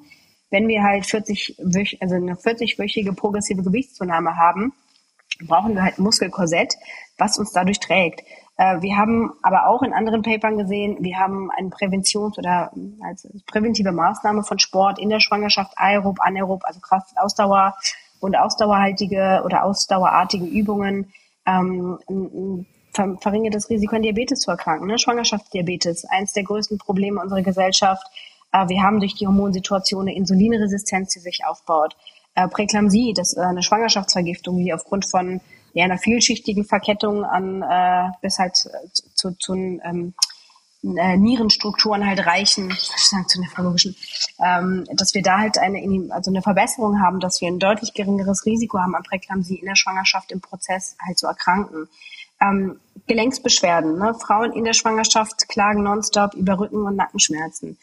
wenn 0.49 0.67
wir 0.67 0.83
halt 0.83 1.05
40, 1.05 1.57
also 2.01 2.15
eine 2.15 2.33
40-wöchige 2.33 3.13
progressive 3.13 3.61
Gewichtszunahme 3.61 4.37
haben, 4.37 4.73
brauchen 5.45 5.75
wir 5.75 5.83
halt 5.83 5.99
ein 5.99 6.03
Muskelkorsett, 6.03 6.75
was 7.17 7.37
uns 7.37 7.51
dadurch 7.51 7.79
trägt. 7.79 8.23
Äh, 8.57 8.81
wir 8.81 8.97
haben 8.97 9.33
aber 9.43 9.67
auch 9.67 9.83
in 9.83 9.93
anderen 9.93 10.23
Papern 10.23 10.57
gesehen, 10.57 10.97
wir 10.99 11.17
haben 11.17 11.49
eine 11.51 11.69
Präventions- 11.69 12.37
oder 12.37 12.71
als 13.03 13.27
präventive 13.45 13.91
Maßnahme 13.91 14.43
von 14.43 14.59
Sport 14.59 14.99
in 14.99 15.09
der 15.09 15.19
Schwangerschaft, 15.19 15.73
aerob, 15.77 16.17
anaerob, 16.21 16.63
also 16.65 16.79
Kraft, 16.79 17.11
Ausdauer 17.17 17.75
und 18.19 18.35
ausdauerhaltige 18.35 19.43
oder 19.45 19.63
ausdauerartige 19.63 20.45
Übungen 20.45 21.13
ähm, 21.45 22.65
ver 22.93 23.17
verringert 23.21 23.53
das 23.53 23.69
Risiko 23.69 23.95
an 23.95 24.01
Diabetes 24.01 24.39
zu 24.39 24.51
erkranken. 24.51 24.87
Ne? 24.87 24.97
Schwangerschaftsdiabetes, 24.97 26.05
eines 26.05 26.33
der 26.33 26.43
größten 26.43 26.79
Probleme 26.79 27.21
unserer 27.21 27.43
Gesellschaft. 27.43 28.05
Äh, 28.51 28.67
wir 28.69 28.81
haben 28.81 28.99
durch 28.99 29.13
die 29.13 29.27
Hormonsituation 29.27 30.01
eine 30.01 30.15
Insulinresistenz, 30.15 31.13
die 31.13 31.19
sich 31.19 31.41
aufbaut. 31.45 31.95
Äh, 32.33 32.47
Präklampsie, 32.47 33.13
das 33.13 33.37
äh, 33.37 33.41
eine 33.41 33.61
Schwangerschaftsvergiftung, 33.61 34.57
die 34.57 34.73
aufgrund 34.73 35.05
von 35.05 35.41
ja, 35.77 35.85
einer 35.85 35.99
vielschichtigen 35.99 36.65
Verkettung 36.65 37.23
an 37.23 37.61
äh, 37.61 38.09
bis 38.21 38.39
halt 38.39 38.57
äh, 38.65 38.87
zu, 39.13 39.37
zu 39.37 39.53
ähm, 39.53 40.15
äh, 40.83 41.17
Nierenstrukturen 41.17 42.03
halt 42.03 42.25
reichen, 42.25 42.75
sagen 42.97 43.27
zu 43.27 43.39
nephrologischen, 43.39 43.95
ähm, 44.43 44.85
dass 44.93 45.13
wir 45.13 45.21
da 45.21 45.37
halt 45.37 45.59
eine, 45.59 45.79
also 46.11 46.31
eine 46.31 46.41
Verbesserung 46.41 46.99
haben, 46.99 47.19
dass 47.19 47.41
wir 47.41 47.47
ein 47.47 47.59
deutlich 47.59 47.93
geringeres 47.93 48.47
Risiko 48.47 48.79
haben, 48.79 48.95
an 48.95 49.03
Präklampsie 49.03 49.57
in 49.57 49.67
der 49.67 49.75
Schwangerschaft 49.75 50.31
im 50.31 50.41
Prozess 50.41 50.97
halt 51.05 51.19
zu 51.19 51.27
erkranken. 51.27 51.87
Ähm, 52.41 52.79
Gelenksbeschwerden. 53.05 53.99
Ne? 53.99 54.15
Frauen 54.15 54.53
in 54.53 54.63
der 54.63 54.73
Schwangerschaft 54.73 55.47
klagen 55.47 55.83
nonstop 55.83 56.33
über 56.33 56.57
Rücken- 56.57 56.87
und 56.87 56.95
Nackenschmerzen. 56.95 57.77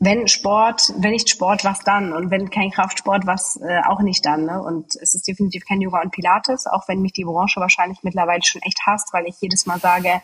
Wenn 0.00 0.28
Sport, 0.28 0.92
wenn 0.98 1.10
nicht 1.10 1.28
Sport, 1.28 1.64
was 1.64 1.80
dann? 1.80 2.12
Und 2.12 2.30
wenn 2.30 2.50
kein 2.50 2.70
Kraftsport, 2.70 3.26
was 3.26 3.60
äh, 3.60 3.80
auch 3.88 4.00
nicht 4.00 4.24
dann? 4.24 4.44
Ne? 4.44 4.62
Und 4.62 4.94
es 5.00 5.14
ist 5.14 5.26
definitiv 5.26 5.64
kein 5.66 5.80
Yoga 5.80 6.00
und 6.00 6.12
Pilates, 6.12 6.66
auch 6.66 6.86
wenn 6.86 7.02
mich 7.02 7.12
die 7.12 7.24
Branche 7.24 7.60
wahrscheinlich 7.60 8.02
mittlerweile 8.02 8.44
schon 8.44 8.62
echt 8.62 8.80
hasst, 8.86 9.12
weil 9.12 9.26
ich 9.26 9.40
jedes 9.40 9.66
Mal 9.66 9.80
sage, 9.80 10.22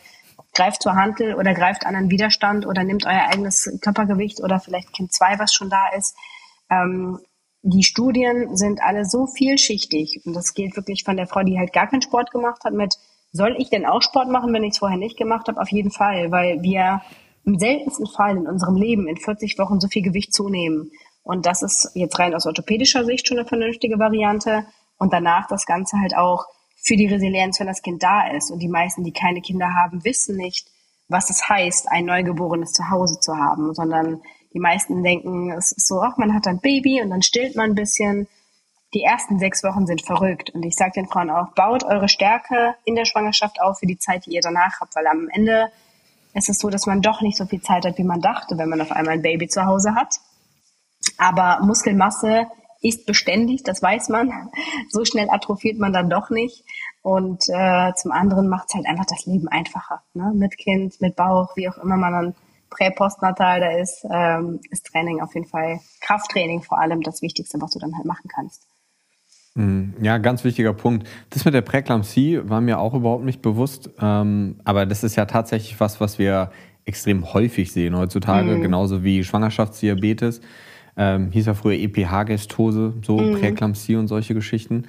greift 0.53 0.81
zur 0.81 0.95
Hantel 0.95 1.35
oder 1.35 1.53
greift 1.53 1.85
an 1.85 1.95
einen 1.95 2.09
Widerstand 2.09 2.65
oder 2.65 2.83
nimmt 2.85 3.05
euer 3.05 3.27
eigenes 3.29 3.77
Körpergewicht 3.81 4.41
oder 4.41 4.61
vielleicht 4.61 4.93
Kind 4.93 5.11
2, 5.11 5.39
was 5.39 5.53
schon 5.53 5.69
da 5.69 5.89
ist. 5.89 6.15
Ähm, 6.69 7.19
die 7.61 7.83
Studien 7.83 8.55
sind 8.55 8.81
alle 8.81 9.05
so 9.05 9.25
vielschichtig 9.25 10.21
und 10.25 10.33
das 10.33 10.53
gilt 10.53 10.75
wirklich 10.77 11.03
von 11.03 11.17
der 11.17 11.27
Frau, 11.27 11.43
die 11.43 11.57
halt 11.57 11.73
gar 11.73 11.87
keinen 11.87 12.01
Sport 12.01 12.31
gemacht 12.31 12.63
hat, 12.63 12.73
mit 12.73 12.95
soll 13.31 13.55
ich 13.57 13.69
denn 13.69 13.85
auch 13.85 14.01
Sport 14.01 14.29
machen, 14.29 14.53
wenn 14.53 14.63
ich 14.63 14.71
es 14.73 14.77
vorher 14.77 14.97
nicht 14.97 15.17
gemacht 15.17 15.49
habe? 15.49 15.59
Auf 15.59 15.69
jeden 15.69 15.91
Fall, 15.91 16.31
weil 16.31 16.61
wir 16.61 17.01
im 17.45 17.59
seltensten 17.59 18.07
Fall 18.07 18.37
in 18.37 18.47
unserem 18.47 18.75
Leben 18.75 19.07
in 19.07 19.17
40 19.17 19.57
Wochen 19.59 19.79
so 19.79 19.87
viel 19.87 20.01
Gewicht 20.01 20.33
zunehmen. 20.33 20.91
Und 21.23 21.45
das 21.45 21.61
ist 21.61 21.91
jetzt 21.93 22.19
rein 22.19 22.35
aus 22.35 22.45
orthopädischer 22.45 23.05
Sicht 23.05 23.27
schon 23.27 23.37
eine 23.37 23.47
vernünftige 23.47 23.99
Variante. 23.99 24.65
Und 24.97 25.13
danach 25.13 25.47
das 25.47 25.65
Ganze 25.65 25.97
halt 25.99 26.15
auch 26.15 26.45
für 26.81 26.95
die 26.95 27.07
Resilienz, 27.07 27.59
wenn 27.59 27.67
das 27.67 27.81
Kind 27.81 28.03
da 28.03 28.27
ist. 28.29 28.51
Und 28.51 28.59
die 28.59 28.67
meisten, 28.67 29.03
die 29.03 29.11
keine 29.11 29.41
Kinder 29.41 29.73
haben, 29.73 30.03
wissen 30.03 30.37
nicht, 30.37 30.67
was 31.07 31.29
es 31.29 31.47
heißt, 31.47 31.89
ein 31.91 32.05
neugeborenes 32.05 32.73
Zuhause 32.73 33.19
zu 33.19 33.35
haben, 33.35 33.73
sondern 33.73 34.21
die 34.53 34.59
meisten 34.59 35.03
denken, 35.03 35.51
es 35.51 35.71
ist 35.71 35.87
so, 35.87 36.01
ach, 36.01 36.17
man 36.17 36.33
hat 36.33 36.47
ein 36.47 36.59
Baby 36.59 37.01
und 37.01 37.09
dann 37.09 37.21
stillt 37.21 37.55
man 37.55 37.71
ein 37.71 37.75
bisschen. 37.75 38.27
Die 38.93 39.03
ersten 39.03 39.39
sechs 39.39 39.63
Wochen 39.63 39.85
sind 39.85 40.03
verrückt. 40.03 40.51
Und 40.51 40.63
ich 40.63 40.75
sage 40.75 40.93
den 40.95 41.07
Frauen 41.07 41.29
auch, 41.29 41.53
baut 41.53 41.83
eure 41.83 42.07
Stärke 42.07 42.75
in 42.85 42.95
der 42.95 43.05
Schwangerschaft 43.05 43.61
auf 43.61 43.79
für 43.79 43.87
die 43.87 43.97
Zeit, 43.97 44.25
die 44.25 44.31
ihr 44.31 44.41
danach 44.41 44.79
habt, 44.79 44.95
weil 44.95 45.07
am 45.07 45.27
Ende 45.29 45.69
ist 46.35 46.49
es 46.49 46.59
so, 46.59 46.69
dass 46.69 46.85
man 46.85 47.01
doch 47.01 47.21
nicht 47.21 47.37
so 47.37 47.45
viel 47.45 47.61
Zeit 47.61 47.85
hat, 47.85 47.97
wie 47.97 48.03
man 48.03 48.21
dachte, 48.21 48.57
wenn 48.57 48.69
man 48.69 48.81
auf 48.81 48.91
einmal 48.91 49.15
ein 49.15 49.21
Baby 49.21 49.47
zu 49.47 49.65
Hause 49.65 49.95
hat. 49.95 50.19
Aber 51.17 51.63
Muskelmasse 51.65 52.47
ist 52.81 53.05
beständig, 53.05 53.63
das 53.63 53.81
weiß 53.81 54.09
man. 54.09 54.31
So 54.89 55.03
schnell 55.03 55.29
atrophiert 55.29 55.79
man 55.79 55.93
dann 55.93 56.09
doch 56.09 56.29
nicht. 56.29 56.63
Und 57.01 57.43
äh, 57.49 57.93
zum 57.95 58.11
anderen 58.11 58.49
macht 58.49 58.67
es 58.69 58.75
halt 58.75 58.85
einfach 58.85 59.05
das 59.05 59.25
Leben 59.25 59.47
einfacher. 59.47 60.03
Ne? 60.13 60.31
Mit 60.35 60.57
Kind, 60.57 60.99
mit 61.01 61.15
Bauch, 61.15 61.55
wie 61.55 61.69
auch 61.69 61.77
immer 61.77 61.97
man 61.97 62.13
dann 62.13 62.35
prä-postnatal 62.69 63.59
da 63.61 63.71
ist, 63.77 64.05
ähm, 64.11 64.59
ist 64.71 64.85
Training 64.87 65.21
auf 65.21 65.33
jeden 65.33 65.47
Fall, 65.47 65.79
Krafttraining 66.01 66.61
vor 66.61 66.79
allem 66.79 67.01
das 67.01 67.21
Wichtigste, 67.21 67.61
was 67.61 67.71
du 67.71 67.79
dann 67.79 67.95
halt 67.95 68.05
machen 68.05 68.29
kannst. 68.33 68.67
Mhm. 69.55 69.93
Ja, 70.01 70.17
ganz 70.17 70.43
wichtiger 70.43 70.73
Punkt. 70.73 71.07
Das 71.31 71.45
mit 71.45 71.53
der 71.53 71.61
Präklampsie 71.61 72.41
war 72.43 72.61
mir 72.61 72.79
auch 72.79 72.93
überhaupt 72.93 73.25
nicht 73.25 73.41
bewusst, 73.41 73.89
ähm, 73.99 74.57
aber 74.63 74.85
das 74.85 75.03
ist 75.03 75.15
ja 75.15 75.25
tatsächlich 75.25 75.79
was, 75.79 75.99
was 75.99 76.19
wir 76.19 76.51
extrem 76.83 77.33
häufig 77.33 77.71
sehen 77.71 77.97
heutzutage, 77.97 78.51
mhm. 78.51 78.61
genauso 78.61 79.03
wie 79.03 79.23
Schwangerschaftsdiabetes 79.23 80.41
ähm, 80.97 81.31
hieß 81.31 81.45
ja 81.47 81.53
früher 81.53 81.77
EPH-Gestose, 81.77 82.93
so 83.01 83.17
mhm. 83.17 83.39
Präeklampsie 83.39 83.95
und 83.95 84.07
solche 84.07 84.33
Geschichten. 84.33 84.83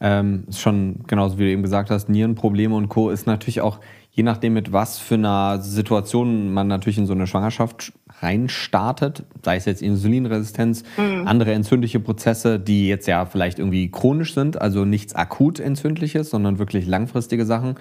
Ähm, 0.00 0.44
ist 0.48 0.60
schon 0.60 1.00
genauso 1.08 1.38
wie 1.38 1.44
du 1.44 1.50
eben 1.50 1.62
gesagt 1.62 1.90
hast, 1.90 2.08
Nierenprobleme 2.08 2.74
und 2.74 2.88
Co. 2.88 3.10
ist 3.10 3.26
natürlich 3.26 3.60
auch, 3.60 3.80
je 4.12 4.22
nachdem 4.22 4.54
mit 4.54 4.72
was 4.72 4.98
für 4.98 5.14
einer 5.14 5.60
Situation 5.60 6.52
man 6.52 6.68
natürlich 6.68 6.98
in 6.98 7.06
so 7.06 7.14
eine 7.14 7.26
Schwangerschaft 7.26 7.92
reinstartet, 8.20 9.24
sei 9.44 9.56
es 9.56 9.64
jetzt 9.64 9.82
Insulinresistenz, 9.82 10.82
mhm. 10.96 11.26
andere 11.26 11.52
entzündliche 11.52 12.00
Prozesse, 12.00 12.58
die 12.58 12.88
jetzt 12.88 13.06
ja 13.06 13.26
vielleicht 13.26 13.58
irgendwie 13.58 13.90
chronisch 13.90 14.34
sind, 14.34 14.60
also 14.60 14.84
nichts 14.84 15.14
akut 15.14 15.60
entzündliches, 15.60 16.30
sondern 16.30 16.58
wirklich 16.58 16.86
langfristige 16.86 17.46
Sachen, 17.46 17.76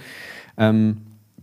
ähm, 0.57 0.97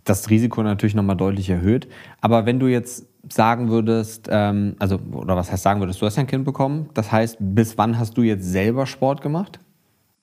das 0.05 0.31
Risiko 0.31 0.63
natürlich 0.63 0.95
nochmal 0.95 1.17
deutlich 1.17 1.49
erhöht. 1.49 1.89
Aber 2.21 2.47
wenn 2.47 2.61
du 2.61 2.67
jetzt 2.67 3.07
sagen 3.31 3.71
würdest, 3.71 4.29
ähm, 4.31 4.77
also, 4.79 4.99
oder 5.13 5.37
was 5.37 5.51
heißt 5.51 5.63
sagen 5.63 5.81
würdest, 5.81 6.01
du 6.03 6.07
hast 6.07 6.19
ein 6.19 6.27
Kind 6.27 6.45
bekommen, 6.45 6.91
das 6.95 7.11
heißt, 7.11 7.39
bis 7.41 7.79
wann 7.79 7.99
hast 7.99 8.17
du 8.17 8.23
jetzt 8.23 8.45
selber 8.45 8.87
Sport 8.87 9.23
gemacht? 9.23 9.59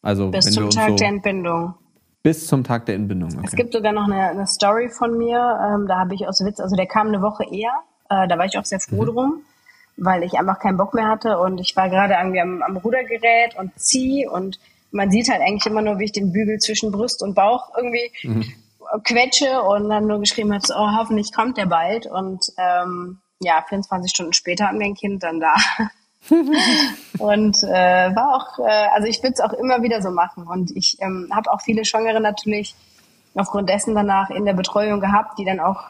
Also, 0.01 0.29
bis 0.29 0.51
zum 0.51 0.69
Tag 0.69 0.89
so 0.89 0.95
der 0.95 1.07
Entbindung. 1.07 1.73
Bis 2.23 2.45
zum 2.45 2.63
Tag 2.63 2.85
der 2.85 2.95
Entbindung. 2.95 3.31
Okay. 3.33 3.45
Es 3.47 3.55
gibt 3.55 3.73
sogar 3.73 3.93
noch 3.93 4.05
eine, 4.05 4.29
eine 4.29 4.45
Story 4.45 4.89
von 4.89 5.17
mir, 5.17 5.37
ähm, 5.37 5.87
da 5.87 5.97
habe 5.99 6.13
ich 6.13 6.27
aus 6.27 6.43
Witz, 6.45 6.59
also 6.59 6.75
der 6.75 6.85
kam 6.85 7.07
eine 7.07 7.21
Woche 7.21 7.43
eher, 7.51 7.71
äh, 8.11 8.27
da 8.27 8.37
war 8.37 8.45
ich 8.45 8.57
auch 8.57 8.65
sehr 8.65 8.79
froh 8.79 9.03
mhm. 9.03 9.05
drum, 9.05 9.41
weil 9.97 10.23
ich 10.23 10.37
einfach 10.37 10.59
keinen 10.59 10.77
Bock 10.77 10.93
mehr 10.93 11.07
hatte 11.07 11.39
und 11.39 11.59
ich 11.59 11.75
war 11.75 11.89
gerade 11.89 12.13
irgendwie 12.13 12.41
am, 12.41 12.61
am 12.61 12.77
Rudergerät 12.77 13.55
und 13.57 13.71
zieh 13.79 14.27
und 14.27 14.59
man 14.91 15.09
sieht 15.09 15.29
halt 15.29 15.41
eigentlich 15.41 15.65
immer 15.65 15.81
nur, 15.81 15.99
wie 15.99 16.05
ich 16.05 16.11
den 16.11 16.33
Bügel 16.33 16.59
zwischen 16.59 16.91
Brust 16.91 17.23
und 17.23 17.33
Bauch 17.33 17.71
irgendwie 17.75 18.11
mhm 18.23 18.53
quetsche 19.03 19.61
und 19.61 19.89
dann 19.89 20.07
nur 20.07 20.19
geschrieben 20.19 20.53
hat, 20.53 20.67
oh, 20.69 20.97
hoffentlich 20.97 21.33
kommt 21.33 21.57
der 21.57 21.65
bald. 21.65 22.07
Und 22.07 22.45
ähm, 22.57 23.19
ja, 23.39 23.63
24 23.67 24.11
Stunden 24.11 24.33
später 24.33 24.67
hatten 24.67 24.79
wir 24.79 24.87
ein 24.87 24.95
Kind 24.95 25.23
dann 25.23 25.39
da. 25.39 25.55
und 27.17 27.63
äh, 27.63 28.15
war 28.15 28.35
auch, 28.35 28.59
äh, 28.59 28.87
also 28.93 29.07
ich 29.07 29.23
würde 29.23 29.33
es 29.33 29.39
auch 29.39 29.53
immer 29.53 29.81
wieder 29.81 30.01
so 30.01 30.11
machen. 30.11 30.45
Und 30.47 30.75
ich 30.75 30.97
ähm, 30.99 31.29
habe 31.33 31.51
auch 31.51 31.61
viele 31.61 31.85
Schwangere 31.85 32.19
natürlich 32.19 32.75
aufgrund 33.33 33.69
dessen 33.69 33.95
danach 33.95 34.29
in 34.29 34.45
der 34.45 34.53
Betreuung 34.53 34.99
gehabt, 34.99 35.39
die 35.39 35.45
dann 35.45 35.59
auch 35.59 35.85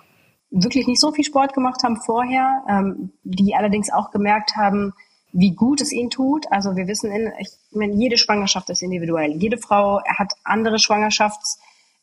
wirklich 0.52 0.86
nicht 0.88 1.00
so 1.00 1.12
viel 1.12 1.24
Sport 1.24 1.54
gemacht 1.54 1.84
haben 1.84 2.02
vorher, 2.06 2.64
ähm, 2.70 3.12
die 3.24 3.56
allerdings 3.56 3.92
auch 3.92 4.12
gemerkt 4.12 4.56
haben, 4.56 4.94
wie 5.32 5.56
gut 5.56 5.82
es 5.82 5.94
ihnen 5.94 6.10
tut. 6.10 6.46
Also 6.52 6.76
wir 6.76 6.88
wissen, 6.88 7.12
in, 7.12 7.32
ich 7.40 7.50
meine, 7.72 7.94
jede 7.94 8.18
Schwangerschaft 8.18 8.70
ist 8.70 8.82
individuell. 8.82 9.32
Jede 9.32 9.58
Frau 9.58 10.02
hat 10.06 10.34
andere 10.44 10.76
Schwangerschafts- 10.76 11.58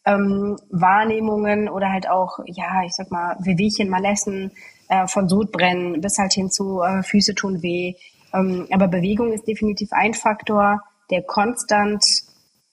ähm, 0.06 0.56
oder 0.72 1.92
halt 1.92 2.08
auch, 2.08 2.38
ja, 2.46 2.82
ich 2.84 2.94
sag 2.94 3.10
mal, 3.10 3.36
Wehwehchen, 3.40 3.90
Malessen, 3.90 4.52
äh, 4.88 5.06
von 5.06 5.28
Sodbrennen 5.28 6.00
bis 6.00 6.18
halt 6.18 6.32
hin 6.32 6.50
zu 6.50 6.80
äh, 6.80 7.02
Füße 7.02 7.34
tun 7.34 7.62
weh. 7.62 7.94
Ähm, 8.32 8.66
aber 8.70 8.88
Bewegung 8.88 9.32
ist 9.32 9.46
definitiv 9.46 9.92
ein 9.92 10.14
Faktor, 10.14 10.82
der 11.10 11.22
konstant 11.22 12.02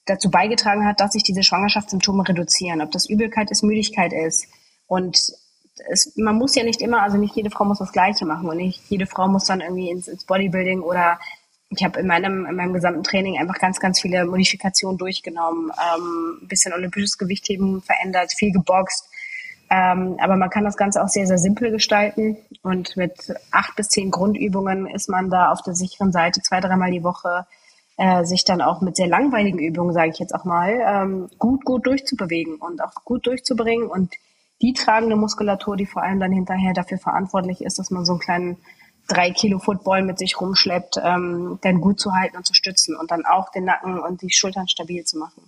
dazu 0.05 0.29
beigetragen 0.29 0.85
hat, 0.85 0.99
dass 0.99 1.13
sich 1.13 1.23
diese 1.23 1.43
Schwangerschaftssymptome 1.43 2.27
reduzieren. 2.27 2.81
Ob 2.81 2.91
das 2.91 3.09
Übelkeit 3.09 3.51
ist, 3.51 3.63
Müdigkeit 3.63 4.13
ist. 4.13 4.47
Und 4.87 5.17
es, 5.89 6.15
man 6.15 6.35
muss 6.35 6.55
ja 6.55 6.63
nicht 6.63 6.81
immer, 6.81 7.01
also 7.01 7.17
nicht 7.17 7.35
jede 7.35 7.49
Frau 7.49 7.65
muss 7.65 7.79
das 7.79 7.91
Gleiche 7.91 8.25
machen 8.25 8.47
und 8.47 8.57
nicht 8.57 8.81
jede 8.89 9.05
Frau 9.05 9.27
muss 9.27 9.45
dann 9.45 9.61
irgendwie 9.61 9.89
ins, 9.89 10.07
ins 10.07 10.25
Bodybuilding 10.25 10.81
oder 10.81 11.19
ich 11.69 11.83
habe 11.83 11.99
in 11.99 12.07
meinem, 12.07 12.45
in 12.45 12.55
meinem 12.55 12.73
gesamten 12.73 13.03
Training 13.03 13.37
einfach 13.39 13.59
ganz, 13.59 13.79
ganz 13.79 13.99
viele 13.99 14.25
Modifikationen 14.25 14.97
durchgenommen, 14.97 15.71
ähm, 15.71 16.39
ein 16.43 16.47
bisschen 16.47 16.73
olympisches 16.73 17.17
Gewichtheben 17.17 17.81
verändert, 17.81 18.33
viel 18.33 18.51
geboxt. 18.51 19.09
Ähm, 19.69 20.17
aber 20.19 20.35
man 20.35 20.51
kann 20.51 20.63
das 20.63 20.77
Ganze 20.77 21.03
auch 21.03 21.07
sehr, 21.07 21.25
sehr 21.25 21.39
simpel 21.39 21.71
gestalten. 21.71 22.37
Und 22.61 22.95
mit 22.97 23.33
acht 23.51 23.75
bis 23.75 23.89
zehn 23.89 24.11
Grundübungen 24.11 24.85
ist 24.85 25.09
man 25.09 25.29
da 25.29 25.51
auf 25.51 25.63
der 25.63 25.73
sicheren 25.73 26.11
Seite 26.11 26.41
zwei, 26.41 26.59
dreimal 26.59 26.91
die 26.91 27.03
Woche 27.03 27.47
äh, 27.97 28.25
sich 28.25 28.43
dann 28.43 28.61
auch 28.61 28.81
mit 28.81 28.95
sehr 28.95 29.07
langweiligen 29.07 29.59
Übungen, 29.59 29.93
sage 29.93 30.11
ich 30.11 30.19
jetzt 30.19 30.35
auch 30.35 30.45
mal, 30.45 30.71
ähm, 30.85 31.29
gut, 31.39 31.65
gut 31.65 31.87
durchzubewegen 31.87 32.57
und 32.57 32.81
auch 32.83 32.93
gut 33.05 33.25
durchzubringen. 33.25 33.87
Und 33.87 34.13
die 34.65 34.73
tragende 34.73 35.15
Muskulatur, 35.15 35.77
die 35.77 35.85
vor 35.85 36.01
allem 36.01 36.19
dann 36.19 36.31
hinterher 36.31 36.73
dafür 36.73 36.97
verantwortlich 36.97 37.61
ist, 37.61 37.77
dass 37.77 37.91
man 37.91 38.03
so 38.03 38.13
einen 38.13 38.19
kleinen 38.19 38.57
drei 39.07 39.29
Kilo 39.29 39.59
Football 39.59 40.01
mit 40.01 40.17
sich 40.17 40.41
rumschleppt, 40.41 40.99
ähm, 41.03 41.59
dann 41.61 41.79
gut 41.81 41.99
zu 41.99 42.13
halten 42.13 42.35
und 42.35 42.47
zu 42.47 42.55
stützen 42.55 42.95
und 42.95 43.11
dann 43.11 43.25
auch 43.25 43.51
den 43.51 43.65
Nacken 43.65 43.99
und 43.99 44.23
die 44.23 44.31
Schultern 44.31 44.67
stabil 44.67 45.03
zu 45.03 45.19
machen. 45.19 45.43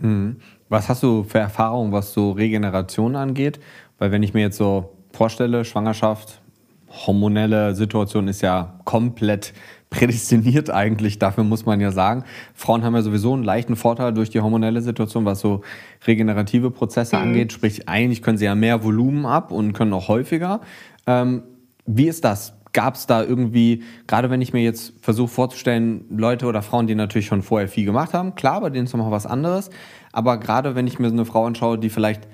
Mhm. 0.00 0.36
Was 0.68 0.88
hast 0.88 1.02
du 1.02 1.24
für 1.24 1.40
Erfahrungen, 1.40 1.90
was 1.90 2.12
so 2.12 2.30
Regeneration 2.30 3.16
angeht? 3.16 3.58
Weil 3.98 4.12
wenn 4.12 4.22
ich 4.22 4.32
mir 4.32 4.42
jetzt 4.42 4.58
so 4.58 4.96
vorstelle, 5.12 5.64
Schwangerschaft, 5.64 6.40
hormonelle 6.88 7.74
Situation 7.74 8.28
ist 8.28 8.42
ja 8.42 8.78
komplett 8.84 9.54
prädestiniert 9.90 10.70
eigentlich, 10.70 11.18
dafür 11.18 11.44
muss 11.44 11.64
man 11.64 11.80
ja 11.80 11.92
sagen. 11.92 12.24
Frauen 12.54 12.82
haben 12.84 12.94
ja 12.94 13.02
sowieso 13.02 13.34
einen 13.34 13.44
leichten 13.44 13.76
Vorteil 13.76 14.12
durch 14.12 14.30
die 14.30 14.40
hormonelle 14.40 14.82
Situation, 14.82 15.24
was 15.24 15.40
so 15.40 15.62
regenerative 16.06 16.70
Prozesse 16.70 17.16
mhm. 17.16 17.22
angeht. 17.22 17.52
Sprich, 17.52 17.88
eigentlich 17.88 18.22
können 18.22 18.38
sie 18.38 18.44
ja 18.44 18.54
mehr 18.54 18.82
Volumen 18.82 19.26
ab 19.26 19.52
und 19.52 19.72
können 19.72 19.92
auch 19.92 20.08
häufiger. 20.08 20.60
Ähm, 21.06 21.42
wie 21.86 22.08
ist 22.08 22.24
das? 22.24 22.54
Gab 22.72 22.96
es 22.96 23.06
da 23.06 23.22
irgendwie, 23.22 23.84
gerade 24.06 24.28
wenn 24.28 24.42
ich 24.42 24.52
mir 24.52 24.62
jetzt 24.62 24.92
versuche 25.00 25.28
vorzustellen, 25.28 26.04
Leute 26.10 26.46
oder 26.46 26.60
Frauen, 26.60 26.86
die 26.86 26.94
natürlich 26.94 27.26
schon 27.26 27.42
vorher 27.42 27.68
viel 27.68 27.86
gemacht 27.86 28.12
haben, 28.12 28.34
klar, 28.34 28.60
bei 28.60 28.70
denen 28.70 28.86
ist 28.86 28.94
noch 28.94 29.10
was 29.10 29.24
anderes, 29.24 29.70
aber 30.12 30.38
gerade 30.38 30.74
wenn 30.74 30.86
ich 30.86 30.98
mir 30.98 31.08
so 31.08 31.14
eine 31.14 31.24
Frau 31.24 31.46
anschaue, 31.46 31.78
die 31.78 31.88
vielleicht, 31.88 32.28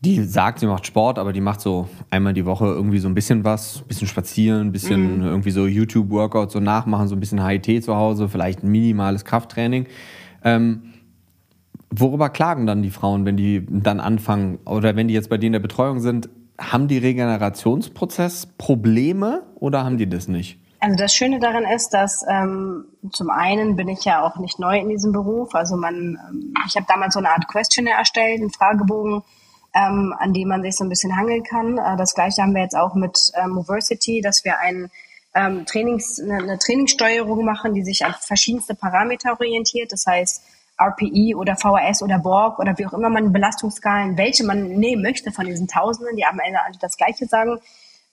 die 0.00 0.22
sagt, 0.22 0.60
sie 0.60 0.66
macht 0.66 0.86
Sport, 0.86 1.18
aber 1.18 1.32
die 1.32 1.40
macht 1.40 1.60
so 1.60 1.88
einmal 2.10 2.34
die 2.34 2.44
Woche 2.44 2.66
irgendwie 2.66 2.98
so 2.98 3.08
ein 3.08 3.14
bisschen 3.14 3.44
was, 3.44 3.80
ein 3.80 3.88
bisschen 3.88 4.06
spazieren, 4.06 4.68
ein 4.68 4.72
bisschen 4.72 5.18
mhm. 5.18 5.26
irgendwie 5.26 5.50
so 5.50 5.66
YouTube-Workouts 5.66 6.52
so 6.52 6.60
nachmachen, 6.60 7.08
so 7.08 7.16
ein 7.16 7.20
bisschen 7.20 7.44
HIT 7.44 7.82
zu 7.84 7.96
Hause, 7.96 8.28
vielleicht 8.28 8.62
ein 8.62 8.70
minimales 8.70 9.24
Krafttraining. 9.24 9.86
Ähm, 10.44 10.92
worüber 11.90 12.28
klagen 12.28 12.66
dann 12.66 12.82
die 12.82 12.90
Frauen, 12.90 13.24
wenn 13.24 13.36
die 13.36 13.64
dann 13.68 14.00
anfangen 14.00 14.58
oder 14.66 14.96
wenn 14.96 15.08
die 15.08 15.14
jetzt 15.14 15.30
bei 15.30 15.38
dir 15.38 15.46
in 15.46 15.54
der 15.54 15.60
Betreuung 15.60 16.00
sind, 16.00 16.28
haben 16.58 16.88
die 16.88 16.98
Regenerationsprozess 16.98 18.46
Probleme 18.58 19.42
oder 19.56 19.84
haben 19.84 19.98
die 19.98 20.08
das 20.08 20.28
nicht? 20.28 20.58
Also 20.78 20.96
das 20.96 21.14
Schöne 21.14 21.40
daran 21.40 21.64
ist, 21.64 21.90
dass 21.90 22.24
ähm, 22.28 22.84
zum 23.10 23.30
einen 23.30 23.76
bin 23.76 23.88
ich 23.88 24.04
ja 24.04 24.22
auch 24.22 24.36
nicht 24.36 24.58
neu 24.58 24.78
in 24.78 24.88
diesem 24.88 25.12
Beruf. 25.12 25.54
Also 25.54 25.76
man, 25.76 26.18
ähm, 26.28 26.54
ich 26.68 26.76
habe 26.76 26.86
damals 26.86 27.14
so 27.14 27.18
eine 27.18 27.30
Art 27.30 27.48
Questionnaire 27.48 27.98
erstellt, 27.98 28.40
einen 28.40 28.50
Fragebogen, 28.50 29.22
ähm, 29.76 30.14
an 30.18 30.32
dem 30.32 30.48
man 30.48 30.62
sich 30.62 30.76
so 30.76 30.84
ein 30.84 30.88
bisschen 30.88 31.16
hangeln 31.16 31.42
kann. 31.42 31.78
Äh, 31.78 31.96
das 31.96 32.14
gleiche 32.14 32.42
haben 32.42 32.54
wir 32.54 32.62
jetzt 32.62 32.76
auch 32.76 32.94
mit 32.94 33.30
äh, 33.34 33.46
Moversity, 33.46 34.22
dass 34.22 34.44
wir 34.44 34.58
ein 34.58 34.90
ähm, 35.34 35.66
Trainings, 35.66 36.18
eine, 36.18 36.38
eine 36.38 36.58
Trainingssteuerung 36.58 37.44
machen, 37.44 37.74
die 37.74 37.84
sich 37.84 38.06
auf 38.06 38.16
verschiedenste 38.16 38.74
Parameter 38.74 39.32
orientiert. 39.32 39.92
Das 39.92 40.06
heißt, 40.06 40.42
RPE 40.80 41.36
oder 41.36 41.56
VHS 41.56 42.02
oder 42.02 42.18
Borg 42.18 42.58
oder 42.58 42.76
wie 42.78 42.86
auch 42.86 42.92
immer 42.94 43.10
man 43.10 43.32
Belastungsskalen, 43.32 44.16
welche 44.16 44.44
man 44.44 44.68
nehmen 44.68 45.02
möchte 45.02 45.30
von 45.30 45.46
diesen 45.46 45.68
Tausenden, 45.68 46.16
die 46.16 46.24
am 46.24 46.38
Ende 46.38 46.60
alle 46.62 46.76
das 46.80 46.96
Gleiche 46.96 47.26
sagen, 47.26 47.58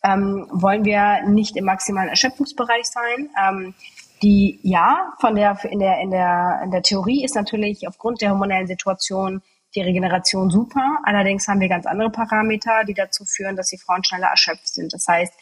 ähm, 0.03 0.47
wollen 0.51 0.83
wir 0.83 1.23
nicht 1.27 1.55
im 1.55 1.65
maximalen 1.65 2.09
Erschöpfungsbereich 2.09 2.85
sein. 2.85 3.29
Ähm, 3.41 3.73
die 4.21 4.59
ja, 4.63 5.13
von 5.19 5.35
der 5.35 5.57
in 5.65 5.79
der 5.79 5.99
in 5.99 6.11
der 6.11 6.61
in 6.63 6.71
der 6.71 6.81
Theorie 6.81 7.23
ist 7.23 7.35
natürlich 7.35 7.87
aufgrund 7.87 8.21
der 8.21 8.31
hormonellen 8.31 8.67
Situation 8.67 9.41
die 9.75 9.81
Regeneration 9.81 10.49
super. 10.49 10.99
Allerdings 11.03 11.47
haben 11.47 11.59
wir 11.59 11.69
ganz 11.69 11.85
andere 11.85 12.09
Parameter, 12.09 12.83
die 12.87 12.93
dazu 12.93 13.25
führen, 13.25 13.55
dass 13.55 13.69
die 13.69 13.77
Frauen 13.77 14.03
schneller 14.03 14.27
erschöpft 14.27 14.67
sind. 14.67 14.93
Das 14.93 15.07
heißt, 15.07 15.33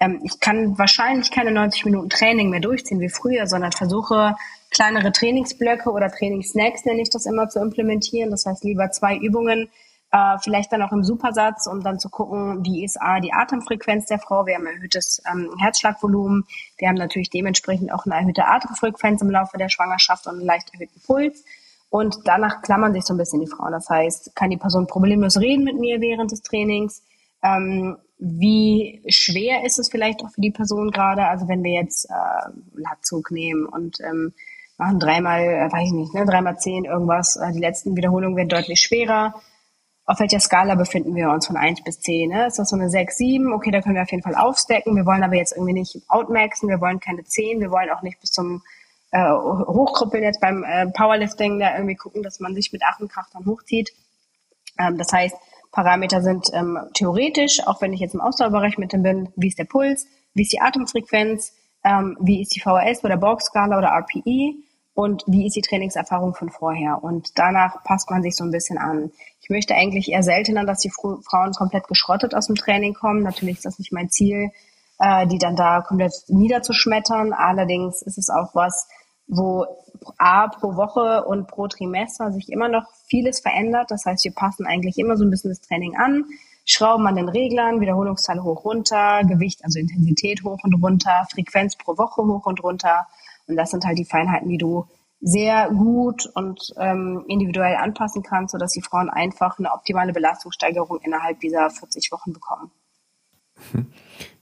ähm, 0.00 0.20
ich 0.24 0.40
kann 0.40 0.78
wahrscheinlich 0.78 1.30
keine 1.30 1.50
90 1.50 1.84
Minuten 1.86 2.10
Training 2.10 2.50
mehr 2.50 2.60
durchziehen 2.60 3.00
wie 3.00 3.08
früher, 3.08 3.46
sondern 3.46 3.72
versuche 3.72 4.36
kleinere 4.70 5.12
Trainingsblöcke 5.12 5.90
oder 5.90 6.10
Trainingssnacks 6.10 6.84
nenne 6.84 7.02
ich 7.02 7.10
das 7.10 7.26
immer 7.26 7.48
zu 7.48 7.60
implementieren. 7.60 8.30
Das 8.30 8.44
heißt 8.46 8.64
lieber 8.64 8.90
zwei 8.90 9.16
Übungen, 9.16 9.70
äh, 10.10 10.38
vielleicht 10.40 10.72
dann 10.72 10.82
auch 10.82 10.92
im 10.92 11.04
Supersatz, 11.04 11.66
um 11.66 11.82
dann 11.82 11.98
zu 11.98 12.08
gucken, 12.08 12.64
wie 12.64 12.84
ist 12.84 13.00
A, 13.00 13.20
die 13.20 13.32
Atemfrequenz 13.32 14.06
der 14.06 14.18
Frau. 14.18 14.46
Wir 14.46 14.54
haben 14.54 14.66
erhöhtes 14.66 15.22
ähm, 15.30 15.50
Herzschlagvolumen. 15.58 16.46
Wir 16.78 16.88
haben 16.88 16.96
natürlich 16.96 17.30
dementsprechend 17.30 17.92
auch 17.92 18.06
eine 18.06 18.14
erhöhte 18.14 18.46
Atemfrequenz 18.46 19.20
im 19.22 19.30
Laufe 19.30 19.58
der 19.58 19.68
Schwangerschaft 19.68 20.26
und 20.26 20.36
einen 20.36 20.46
leicht 20.46 20.72
erhöhten 20.72 21.00
Puls. 21.04 21.44
Und 21.90 22.16
danach 22.24 22.62
klammern 22.62 22.92
sich 22.92 23.04
so 23.04 23.14
ein 23.14 23.18
bisschen 23.18 23.40
die 23.40 23.46
Frauen. 23.46 23.72
Das 23.72 23.88
heißt, 23.88 24.36
kann 24.36 24.50
die 24.50 24.56
Person 24.56 24.86
problemlos 24.86 25.38
reden 25.38 25.64
mit 25.64 25.78
mir 25.78 26.00
während 26.00 26.30
des 26.32 26.42
Trainings? 26.42 27.02
Ähm, 27.42 27.96
wie 28.18 29.02
schwer 29.08 29.64
ist 29.64 29.78
es 29.78 29.88
vielleicht 29.88 30.22
auch 30.22 30.30
für 30.30 30.40
die 30.40 30.50
Person 30.50 30.90
gerade? 30.90 31.26
Also 31.26 31.48
wenn 31.48 31.62
wir 31.62 31.72
jetzt 31.72 32.10
äh, 32.10 32.50
Latzug 32.74 33.30
nehmen 33.30 33.64
und 33.64 34.00
ähm, 34.00 34.34
machen 34.76 34.98
dreimal, 34.98 35.42
äh, 35.42 35.72
weiß 35.72 35.86
ich 35.86 35.92
nicht, 35.92 36.14
ne, 36.14 36.26
dreimal 36.26 36.58
zehn 36.58 36.84
irgendwas. 36.84 37.36
Äh, 37.36 37.52
die 37.52 37.60
letzten 37.60 37.96
Wiederholungen 37.96 38.36
werden 38.36 38.48
deutlich 38.48 38.80
schwerer. 38.80 39.34
Auf 40.04 40.20
welcher 40.20 40.40
Skala 40.40 40.74
befinden 40.74 41.14
wir 41.14 41.30
uns 41.30 41.46
von 41.46 41.56
eins 41.56 41.82
bis 41.84 42.00
zehn? 42.00 42.30
Ne? 42.30 42.46
Ist 42.46 42.58
das 42.58 42.70
so 42.70 42.76
eine 42.76 42.88
sechs, 42.88 43.18
sieben? 43.18 43.52
Okay, 43.52 43.70
da 43.70 43.82
können 43.82 43.94
wir 43.94 44.02
auf 44.02 44.10
jeden 44.10 44.22
Fall 44.22 44.36
aufstecken. 44.36 44.96
Wir 44.96 45.04
wollen 45.04 45.22
aber 45.22 45.34
jetzt 45.34 45.52
irgendwie 45.52 45.74
nicht 45.74 46.00
outmaxen. 46.08 46.68
Wir 46.68 46.80
wollen 46.80 46.98
keine 46.98 47.24
zehn. 47.24 47.60
Wir 47.60 47.70
wollen 47.70 47.90
auch 47.90 48.02
nicht 48.02 48.18
bis 48.20 48.30
zum 48.30 48.62
äh, 49.10 49.30
Hochkrüppeln 49.30 50.22
jetzt 50.22 50.40
beim 50.40 50.64
äh, 50.64 50.86
Powerlifting 50.86 51.58
da 51.58 51.74
irgendwie 51.74 51.96
gucken, 51.96 52.22
dass 52.22 52.40
man 52.40 52.54
sich 52.54 52.72
mit 52.72 52.82
Achenkraft 52.84 53.34
dann 53.34 53.46
hochzieht. 53.46 53.92
Ähm, 54.78 54.98
das 54.98 55.12
heißt, 55.12 55.36
Parameter 55.72 56.22
sind 56.22 56.48
ähm, 56.52 56.78
theoretisch, 56.94 57.66
auch 57.66 57.80
wenn 57.80 57.92
ich 57.92 58.00
jetzt 58.00 58.14
im 58.14 58.20
Ausdauerbereich 58.20 58.78
mit 58.78 58.92
dem 58.92 59.02
bin, 59.02 59.28
wie 59.36 59.48
ist 59.48 59.58
der 59.58 59.64
Puls, 59.64 60.06
wie 60.34 60.42
ist 60.42 60.52
die 60.52 60.60
Atemfrequenz, 60.60 61.52
ähm, 61.84 62.16
wie 62.20 62.42
ist 62.42 62.54
die 62.54 62.60
VHS 62.60 63.04
oder 63.04 63.16
Borg-Skala 63.16 63.78
oder 63.78 63.88
RPE 63.88 64.54
und 64.94 65.22
wie 65.26 65.46
ist 65.46 65.56
die 65.56 65.62
Trainingserfahrung 65.62 66.34
von 66.34 66.50
vorher. 66.50 67.02
Und 67.02 67.38
danach 67.38 67.84
passt 67.84 68.10
man 68.10 68.22
sich 68.22 68.34
so 68.34 68.44
ein 68.44 68.50
bisschen 68.50 68.78
an. 68.78 69.12
Ich 69.40 69.50
möchte 69.50 69.74
eigentlich 69.74 70.10
eher 70.10 70.22
seltener, 70.22 70.64
dass 70.64 70.80
die 70.80 70.90
Frauen 70.90 71.52
komplett 71.52 71.86
geschrottet 71.86 72.34
aus 72.34 72.46
dem 72.46 72.56
Training 72.56 72.94
kommen. 72.94 73.22
Natürlich 73.22 73.56
ist 73.56 73.64
das 73.64 73.78
nicht 73.78 73.92
mein 73.92 74.10
Ziel, 74.10 74.50
äh, 74.98 75.26
die 75.26 75.38
dann 75.38 75.54
da 75.54 75.82
komplett 75.82 76.12
niederzuschmettern. 76.26 77.32
Allerdings 77.32 78.02
ist 78.02 78.18
es 78.18 78.30
auch 78.30 78.54
was, 78.54 78.88
wo 79.28 79.66
A 80.16 80.48
pro 80.48 80.74
Woche 80.76 81.24
und 81.24 81.46
pro 81.46 81.68
Trimester 81.68 82.32
sich 82.32 82.50
immer 82.50 82.68
noch 82.68 82.84
vieles 83.06 83.40
verändert. 83.40 83.90
Das 83.90 84.04
heißt, 84.04 84.24
wir 84.24 84.32
passen 84.32 84.66
eigentlich 84.66 84.98
immer 84.98 85.16
so 85.16 85.24
ein 85.24 85.30
bisschen 85.30 85.50
das 85.50 85.60
Training 85.60 85.96
an, 85.96 86.24
schrauben 86.64 87.06
an 87.06 87.16
den 87.16 87.28
Reglern, 87.28 87.80
Wiederholungszahl 87.80 88.42
hoch 88.42 88.64
runter, 88.64 89.22
Gewicht, 89.24 89.64
also 89.64 89.78
Intensität 89.78 90.42
hoch 90.44 90.58
und 90.62 90.74
runter, 90.82 91.26
Frequenz 91.30 91.76
pro 91.76 91.96
Woche 91.98 92.22
hoch 92.22 92.46
und 92.46 92.62
runter. 92.62 93.06
Und 93.46 93.56
das 93.56 93.70
sind 93.70 93.84
halt 93.84 93.98
die 93.98 94.04
Feinheiten, 94.04 94.48
die 94.48 94.58
du 94.58 94.86
sehr 95.20 95.68
gut 95.70 96.26
und 96.34 96.72
ähm, 96.78 97.24
individuell 97.26 97.76
anpassen 97.76 98.22
kannst, 98.22 98.52
sodass 98.52 98.72
die 98.72 98.82
Frauen 98.82 99.10
einfach 99.10 99.58
eine 99.58 99.72
optimale 99.72 100.12
Belastungssteigerung 100.12 101.00
innerhalb 101.00 101.40
dieser 101.40 101.70
40 101.70 102.12
Wochen 102.12 102.32
bekommen. 102.32 102.70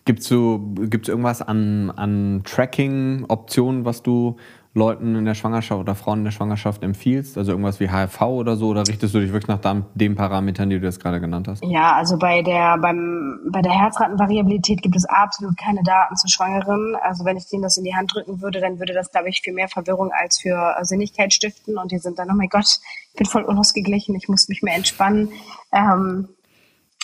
Gibt 0.04 0.20
es 0.20 0.26
so, 0.26 0.60
gibt's 0.60 1.08
irgendwas 1.08 1.42
an, 1.42 1.90
an 1.90 2.42
Tracking-Optionen, 2.44 3.84
was 3.84 4.02
du 4.02 4.36
Leuten 4.76 5.16
in 5.16 5.24
der 5.24 5.34
Schwangerschaft 5.34 5.80
oder 5.80 5.94
Frauen 5.94 6.18
in 6.18 6.24
der 6.24 6.32
Schwangerschaft 6.32 6.82
empfiehlst? 6.82 7.38
Also 7.38 7.52
irgendwas 7.52 7.80
wie 7.80 7.88
HRV 7.88 8.20
oder 8.20 8.56
so? 8.56 8.68
Oder 8.68 8.86
richtest 8.86 9.14
du 9.14 9.20
dich 9.20 9.32
wirklich 9.32 9.48
nach 9.48 9.82
den 9.94 10.14
Parametern, 10.14 10.68
die 10.68 10.78
du 10.78 10.84
jetzt 10.84 11.00
gerade 11.00 11.18
genannt 11.18 11.48
hast? 11.48 11.64
Ja, 11.64 11.94
also 11.94 12.18
bei 12.18 12.42
der, 12.42 12.76
beim, 12.76 13.40
bei 13.50 13.62
der 13.62 13.72
Herzratenvariabilität 13.72 14.82
gibt 14.82 14.94
es 14.94 15.06
absolut 15.06 15.56
keine 15.56 15.82
Daten 15.82 16.14
zu 16.16 16.28
Schwangeren. 16.28 16.94
Also 17.02 17.24
wenn 17.24 17.38
ich 17.38 17.48
denen 17.48 17.62
das 17.62 17.78
in 17.78 17.84
die 17.84 17.94
Hand 17.94 18.14
drücken 18.14 18.42
würde, 18.42 18.60
dann 18.60 18.78
würde 18.78 18.92
das, 18.92 19.10
glaube 19.10 19.30
ich, 19.30 19.40
viel 19.40 19.54
mehr 19.54 19.68
Verwirrung 19.68 20.12
als 20.12 20.40
für 20.40 20.76
Sinnigkeit 20.82 21.32
stiften. 21.32 21.78
Und 21.78 21.90
die 21.90 21.98
sind 21.98 22.18
dann, 22.18 22.30
oh 22.30 22.34
mein 22.34 22.50
Gott, 22.50 22.78
ich 23.12 23.16
bin 23.16 23.26
voll 23.26 23.44
unausgeglichen, 23.44 24.14
ich 24.14 24.28
muss 24.28 24.48
mich 24.48 24.62
mehr 24.62 24.76
entspannen. 24.76 25.30
Ähm, 25.72 26.28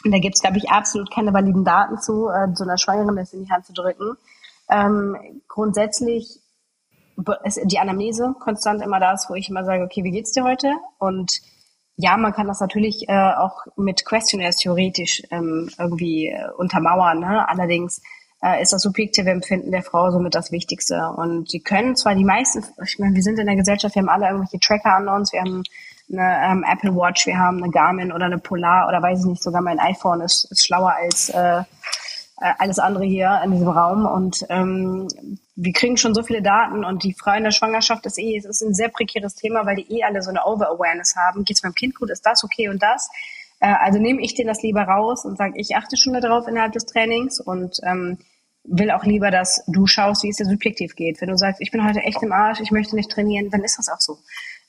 da 0.04 0.18
gibt 0.18 0.34
es, 0.34 0.42
glaube 0.42 0.58
ich, 0.58 0.68
absolut 0.68 1.10
keine 1.10 1.32
validen 1.32 1.64
Daten 1.64 1.98
zu, 1.98 2.28
äh, 2.28 2.54
so 2.54 2.64
einer 2.64 2.76
Schwangeren 2.76 3.16
das 3.16 3.32
in 3.32 3.44
die 3.44 3.50
Hand 3.50 3.64
zu 3.64 3.72
drücken. 3.72 4.18
Ähm, 4.68 5.16
grundsätzlich 5.48 6.41
die 7.16 7.78
Anamnese 7.78 8.34
konstant 8.40 8.82
immer 8.82 9.00
da 9.00 9.12
ist, 9.12 9.28
wo 9.30 9.34
ich 9.34 9.48
immer 9.48 9.64
sage, 9.64 9.84
okay, 9.84 10.04
wie 10.04 10.10
geht's 10.10 10.32
dir 10.32 10.44
heute? 10.44 10.72
Und 10.98 11.40
ja, 11.96 12.16
man 12.16 12.32
kann 12.32 12.48
das 12.48 12.60
natürlich 12.60 13.08
äh, 13.08 13.32
auch 13.34 13.66
mit 13.76 14.04
Questionnaires 14.04 14.56
theoretisch 14.56 15.22
ähm, 15.30 15.70
irgendwie 15.78 16.28
äh, 16.28 16.50
untermauern. 16.56 17.20
Ne? 17.20 17.48
Allerdings 17.48 18.00
äh, 18.42 18.62
ist 18.62 18.72
das 18.72 18.82
subjektive 18.82 19.30
Empfinden 19.30 19.70
der 19.70 19.82
Frau 19.82 20.10
somit 20.10 20.34
das 20.34 20.52
Wichtigste. 20.52 21.10
Und 21.16 21.50
sie 21.50 21.60
können 21.60 21.94
zwar 21.96 22.14
die 22.14 22.24
meisten, 22.24 22.64
ich 22.84 22.98
meine, 22.98 23.14
wir 23.14 23.22
sind 23.22 23.38
in 23.38 23.46
der 23.46 23.56
Gesellschaft, 23.56 23.94
wir 23.94 24.02
haben 24.02 24.08
alle 24.08 24.26
irgendwelche 24.26 24.58
Tracker 24.58 24.94
an 24.96 25.08
uns, 25.08 25.32
wir 25.32 25.40
haben 25.40 25.62
eine 26.10 26.52
ähm, 26.52 26.64
Apple 26.70 26.94
Watch, 26.94 27.26
wir 27.26 27.38
haben 27.38 27.62
eine 27.62 27.70
Garmin 27.70 28.12
oder 28.12 28.26
eine 28.26 28.38
Polar 28.38 28.88
oder 28.88 29.00
weiß 29.00 29.20
ich 29.20 29.26
nicht, 29.26 29.42
sogar 29.42 29.62
mein 29.62 29.78
iPhone 29.78 30.20
ist, 30.20 30.50
ist 30.50 30.66
schlauer 30.66 30.92
als 30.92 31.28
äh, 31.30 31.62
äh, 32.42 32.54
alles 32.58 32.78
andere 32.78 33.04
hier 33.04 33.40
in 33.44 33.52
diesem 33.52 33.68
Raum. 33.68 34.06
Und 34.06 34.44
ähm, 34.48 35.08
wir 35.54 35.72
kriegen 35.72 35.96
schon 35.96 36.14
so 36.14 36.22
viele 36.22 36.42
Daten 36.42 36.84
und 36.84 37.04
die 37.04 37.12
Frau 37.12 37.32
in 37.32 37.44
der 37.44 37.50
Schwangerschaft 37.50 38.06
ist 38.06 38.18
eh, 38.18 38.36
es 38.36 38.46
ist 38.46 38.62
ein 38.62 38.74
sehr 38.74 38.88
prekäres 38.88 39.34
Thema, 39.34 39.66
weil 39.66 39.76
die 39.76 39.98
eh 39.98 40.02
alle 40.02 40.22
so 40.22 40.30
eine 40.30 40.44
Over-Awareness 40.44 41.14
haben. 41.16 41.44
Geht 41.44 41.58
es 41.58 41.62
meinem 41.62 41.74
Kind 41.74 41.94
gut, 41.94 42.10
ist 42.10 42.24
das 42.24 42.42
okay 42.42 42.68
und 42.68 42.82
das? 42.82 43.10
Äh, 43.60 43.74
also 43.80 43.98
nehme 43.98 44.22
ich 44.22 44.34
denen 44.34 44.48
das 44.48 44.62
lieber 44.62 44.82
raus 44.82 45.24
und 45.24 45.36
sage, 45.36 45.54
ich 45.56 45.76
achte 45.76 45.96
schon 45.96 46.14
darauf 46.14 46.48
innerhalb 46.48 46.72
des 46.72 46.86
Trainings 46.86 47.38
und 47.40 47.78
ähm, 47.84 48.18
will 48.64 48.90
auch 48.90 49.04
lieber, 49.04 49.30
dass 49.30 49.64
du 49.66 49.86
schaust, 49.86 50.22
wie 50.22 50.30
es 50.30 50.36
dir 50.36 50.46
subjektiv 50.46 50.94
geht. 50.94 51.20
Wenn 51.20 51.28
du 51.28 51.36
sagst, 51.36 51.60
ich 51.60 51.70
bin 51.70 51.86
heute 51.86 52.00
echt 52.00 52.22
im 52.22 52.32
Arsch, 52.32 52.60
ich 52.60 52.70
möchte 52.70 52.96
nicht 52.96 53.10
trainieren, 53.10 53.50
dann 53.50 53.64
ist 53.64 53.78
das 53.78 53.88
auch 53.88 54.00
so. 54.00 54.18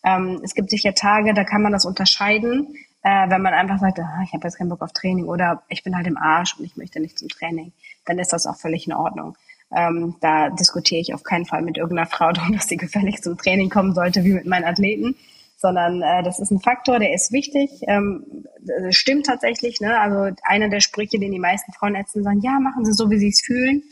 Ähm, 0.04 0.42
es 0.44 0.54
gibt 0.54 0.70
sicher 0.70 0.94
Tage, 0.96 1.34
da 1.34 1.44
kann 1.44 1.62
man 1.62 1.72
das 1.72 1.86
unterscheiden, 1.86 2.76
äh, 3.04 3.30
wenn 3.30 3.42
man 3.42 3.54
einfach 3.54 3.80
sagt, 3.80 4.00
ah, 4.00 4.22
ich 4.24 4.34
habe 4.34 4.46
jetzt 4.48 4.58
keinen 4.58 4.70
Bock 4.70 4.82
auf 4.82 4.92
Training 4.92 5.28
oder 5.28 5.64
ich 5.70 5.84
bin 5.84 5.96
halt 5.96 6.08
im 6.08 6.18
Arsch 6.18 6.58
und 6.58 6.66
ich 6.66 6.76
möchte 6.76 7.00
nicht 7.00 7.18
zum 7.18 7.30
Training, 7.30 7.72
dann 8.06 8.20
ist 8.20 8.34
das 8.34 8.48
auch 8.48 8.58
völlig 8.58 8.88
in 8.88 8.94
Ordnung. 8.94 9.38
Ähm, 9.76 10.16
da 10.22 10.50
diskutiere 10.50 11.02
ich 11.02 11.14
auf 11.14 11.24
keinen 11.24 11.46
Fall 11.46 11.62
mit 11.62 11.78
irgendeiner 11.78 12.08
Frau 12.08 12.32
darum, 12.34 12.54
dass 12.54 12.68
sie 12.68 12.78
gefällig 12.78 13.22
zum 13.22 13.38
Training 13.38 13.70
kommen 13.70 13.94
sollte, 13.94 14.24
wie 14.24 14.34
mit 14.34 14.46
meinen 14.46 14.66
Athleten, 14.66 15.16
sondern 15.58 16.02
äh, 16.02 16.24
das 16.24 16.40
ist 16.40 16.52
ein 16.52 16.60
Faktor, 16.60 17.00
der 17.00 17.14
ist 17.14 17.32
wichtig. 17.32 17.70
Ähm, 17.88 18.46
das 18.62 18.96
stimmt 18.96 19.26
tatsächlich. 19.26 19.82
Ne? 19.82 20.00
Also 20.00 20.36
einer 20.44 20.70
der 20.70 20.82
Sprüche, 20.82 21.20
den 21.20 21.32
die 21.32 21.40
meisten 21.40 21.72
Frauen 21.74 21.96
ärzten 21.96 22.24
sagen, 22.24 22.42
ja, 22.42 22.60
machen 22.60 22.86
Sie 22.86 22.94
so, 22.94 23.10
wie 23.10 23.18
Sie 23.18 23.30
es 23.30 23.42
fühlen. 23.42 23.84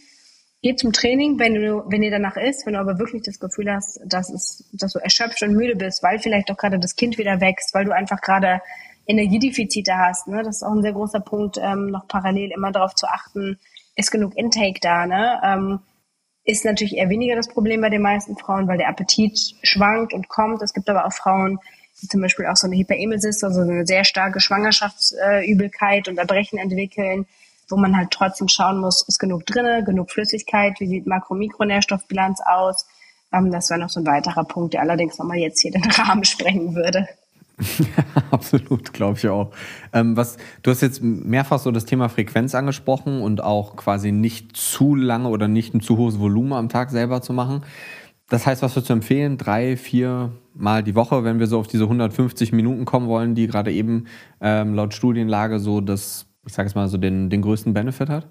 Geh 0.63 0.75
zum 0.75 0.93
Training, 0.93 1.39
wenn 1.39 1.55
du, 1.55 1.83
wenn 1.87 2.01
dir 2.01 2.11
danach 2.11 2.37
ist, 2.37 2.67
wenn 2.67 2.73
du 2.73 2.79
aber 2.79 2.99
wirklich 2.99 3.23
das 3.23 3.39
Gefühl 3.39 3.73
hast, 3.73 3.99
dass 4.05 4.29
es, 4.29 4.69
dass 4.73 4.93
du 4.93 4.99
erschöpft 4.99 5.41
und 5.41 5.55
müde 5.55 5.75
bist, 5.75 6.03
weil 6.03 6.19
vielleicht 6.19 6.51
auch 6.51 6.57
gerade 6.57 6.77
das 6.77 6.95
Kind 6.95 7.17
wieder 7.17 7.41
wächst, 7.41 7.73
weil 7.73 7.85
du 7.85 7.95
einfach 7.95 8.21
gerade 8.21 8.61
Energiedefizite 9.07 9.97
hast. 9.97 10.27
Ne? 10.27 10.43
Das 10.43 10.57
ist 10.57 10.63
auch 10.63 10.71
ein 10.71 10.83
sehr 10.83 10.93
großer 10.93 11.19
Punkt, 11.19 11.57
ähm, 11.59 11.87
noch 11.87 12.07
parallel 12.07 12.51
immer 12.51 12.71
darauf 12.71 12.93
zu 12.93 13.07
achten, 13.07 13.57
ist 13.95 14.11
genug 14.11 14.35
Intake 14.35 14.79
da. 14.81 15.05
Ne? 15.05 15.39
Ähm, 15.43 15.79
ist 16.43 16.65
natürlich 16.65 16.97
eher 16.97 17.09
weniger 17.09 17.35
das 17.35 17.47
Problem 17.47 17.81
bei 17.81 17.89
den 17.89 18.01
meisten 18.01 18.35
Frauen, 18.35 18.67
weil 18.67 18.77
der 18.77 18.89
Appetit 18.89 19.37
schwankt 19.61 20.13
und 20.13 20.27
kommt. 20.27 20.61
Es 20.61 20.73
gibt 20.73 20.89
aber 20.89 21.05
auch 21.05 21.13
Frauen, 21.13 21.59
die 22.01 22.07
zum 22.07 22.21
Beispiel 22.21 22.47
auch 22.47 22.55
so 22.55 22.67
eine 22.67 22.77
Hyperemesis, 22.77 23.43
also 23.43 23.61
eine 23.61 23.85
sehr 23.85 24.03
starke 24.05 24.39
Schwangerschaftsübelkeit 24.39 26.07
und 26.07 26.17
Erbrechen 26.17 26.57
entwickeln 26.57 27.27
wo 27.71 27.77
man 27.77 27.95
halt 27.95 28.11
trotzdem 28.11 28.47
schauen 28.47 28.79
muss, 28.79 29.07
ist 29.07 29.19
genug 29.19 29.45
drinne, 29.45 29.83
genug 29.83 30.11
Flüssigkeit, 30.11 30.79
wie 30.79 30.87
sieht 30.87 31.07
Makro-Mikronährstoffbilanz 31.07 32.41
aus. 32.45 32.85
Ähm, 33.33 33.51
das 33.51 33.69
wäre 33.69 33.79
noch 33.79 33.89
so 33.89 34.01
ein 34.01 34.05
weiterer 34.05 34.43
Punkt, 34.43 34.73
der 34.73 34.81
allerdings 34.81 35.17
nochmal 35.17 35.37
jetzt 35.37 35.61
hier 35.61 35.71
den 35.71 35.89
Rahmen 35.91 36.25
sprengen 36.25 36.75
würde. 36.75 37.07
Absolut, 38.31 38.93
glaube 38.93 39.17
ich 39.17 39.27
auch. 39.27 39.51
Ähm, 39.93 40.17
was, 40.17 40.37
du 40.63 40.71
hast 40.71 40.81
jetzt 40.81 41.01
mehrfach 41.01 41.59
so 41.59 41.71
das 41.71 41.85
Thema 41.85 42.09
Frequenz 42.09 42.55
angesprochen 42.55 43.21
und 43.21 43.43
auch 43.43 43.75
quasi 43.75 44.11
nicht 44.11 44.55
zu 44.55 44.95
lange 44.95 45.29
oder 45.29 45.47
nicht 45.47 45.73
ein 45.73 45.81
zu 45.81 45.97
hohes 45.97 46.19
Volumen 46.19 46.53
am 46.53 46.69
Tag 46.69 46.89
selber 46.89 47.21
zu 47.21 47.33
machen. 47.33 47.63
Das 48.29 48.45
heißt, 48.45 48.61
was 48.61 48.75
würdest 48.75 48.89
du 48.89 48.93
empfehlen? 48.93 49.37
Drei, 49.37 49.77
vier 49.77 50.31
Mal 50.53 50.83
die 50.83 50.95
Woche, 50.95 51.23
wenn 51.23 51.39
wir 51.39 51.47
so 51.47 51.59
auf 51.59 51.67
diese 51.67 51.83
150 51.83 52.51
Minuten 52.51 52.85
kommen 52.85 53.07
wollen, 53.07 53.35
die 53.35 53.47
gerade 53.47 53.71
eben 53.71 54.07
ähm, 54.41 54.73
laut 54.73 54.93
Studienlage 54.93 55.59
so 55.59 55.79
das 55.79 56.27
ich 56.45 56.53
sage 56.53 56.67
es 56.67 56.75
mal 56.75 56.87
so, 56.87 56.97
den, 56.97 57.29
den 57.29 57.41
größten 57.41 57.73
Benefit 57.73 58.09
hat? 58.09 58.27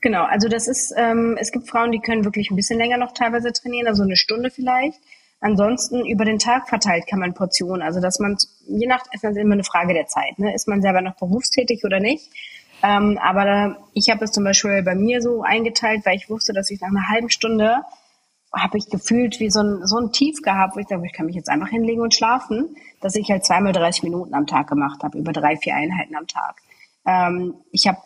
Genau, 0.00 0.24
also 0.24 0.48
das 0.48 0.68
ist, 0.68 0.92
ähm, 0.96 1.36
es 1.40 1.50
gibt 1.50 1.68
Frauen, 1.68 1.92
die 1.92 2.00
können 2.00 2.24
wirklich 2.24 2.50
ein 2.50 2.56
bisschen 2.56 2.78
länger 2.78 2.98
noch 2.98 3.12
teilweise 3.12 3.52
trainieren, 3.52 3.86
also 3.86 4.02
eine 4.02 4.16
Stunde 4.16 4.50
vielleicht. 4.50 4.98
Ansonsten 5.44 6.06
über 6.06 6.24
den 6.24 6.38
Tag 6.38 6.70
verteilt 6.70 7.06
kann 7.06 7.20
man 7.20 7.34
Portionen, 7.34 7.82
also 7.82 8.00
dass 8.00 8.18
man, 8.18 8.38
je 8.66 8.86
nach, 8.86 9.02
ist 9.12 9.24
das 9.24 9.36
immer 9.36 9.52
eine 9.52 9.62
Frage 9.62 9.92
der 9.92 10.06
Zeit, 10.06 10.38
ne? 10.38 10.54
ist 10.54 10.66
man 10.66 10.80
selber 10.80 11.02
noch 11.02 11.16
berufstätig 11.16 11.84
oder 11.84 12.00
nicht. 12.00 12.30
Ähm, 12.82 13.18
aber 13.22 13.44
da, 13.44 13.76
ich 13.92 14.08
habe 14.08 14.24
es 14.24 14.32
zum 14.32 14.42
Beispiel 14.42 14.82
bei 14.82 14.94
mir 14.94 15.20
so 15.20 15.42
eingeteilt, 15.42 16.06
weil 16.06 16.16
ich 16.16 16.30
wusste, 16.30 16.54
dass 16.54 16.70
ich 16.70 16.80
nach 16.80 16.88
einer 16.88 17.10
halben 17.10 17.28
Stunde 17.28 17.82
habe 18.54 18.78
ich 18.78 18.88
gefühlt 18.88 19.38
wie 19.38 19.50
so 19.50 19.60
ein, 19.60 19.86
so 19.86 19.98
ein 19.98 20.12
Tief 20.12 20.40
gehabt, 20.40 20.76
wo 20.76 20.80
ich 20.80 20.86
dachte, 20.86 21.04
ich 21.04 21.12
kann 21.12 21.26
mich 21.26 21.36
jetzt 21.36 21.50
einfach 21.50 21.68
hinlegen 21.68 22.00
und 22.00 22.14
schlafen, 22.14 22.74
dass 23.02 23.14
ich 23.14 23.30
halt 23.30 23.44
zweimal 23.44 23.74
30 23.74 24.02
Minuten 24.04 24.32
am 24.32 24.46
Tag 24.46 24.68
gemacht 24.68 25.02
habe, 25.02 25.18
über 25.18 25.32
drei, 25.32 25.58
vier 25.58 25.74
Einheiten 25.74 26.16
am 26.16 26.26
Tag. 26.26 26.56
Ähm, 27.04 27.52
ich 27.70 27.86
habe 27.86 27.98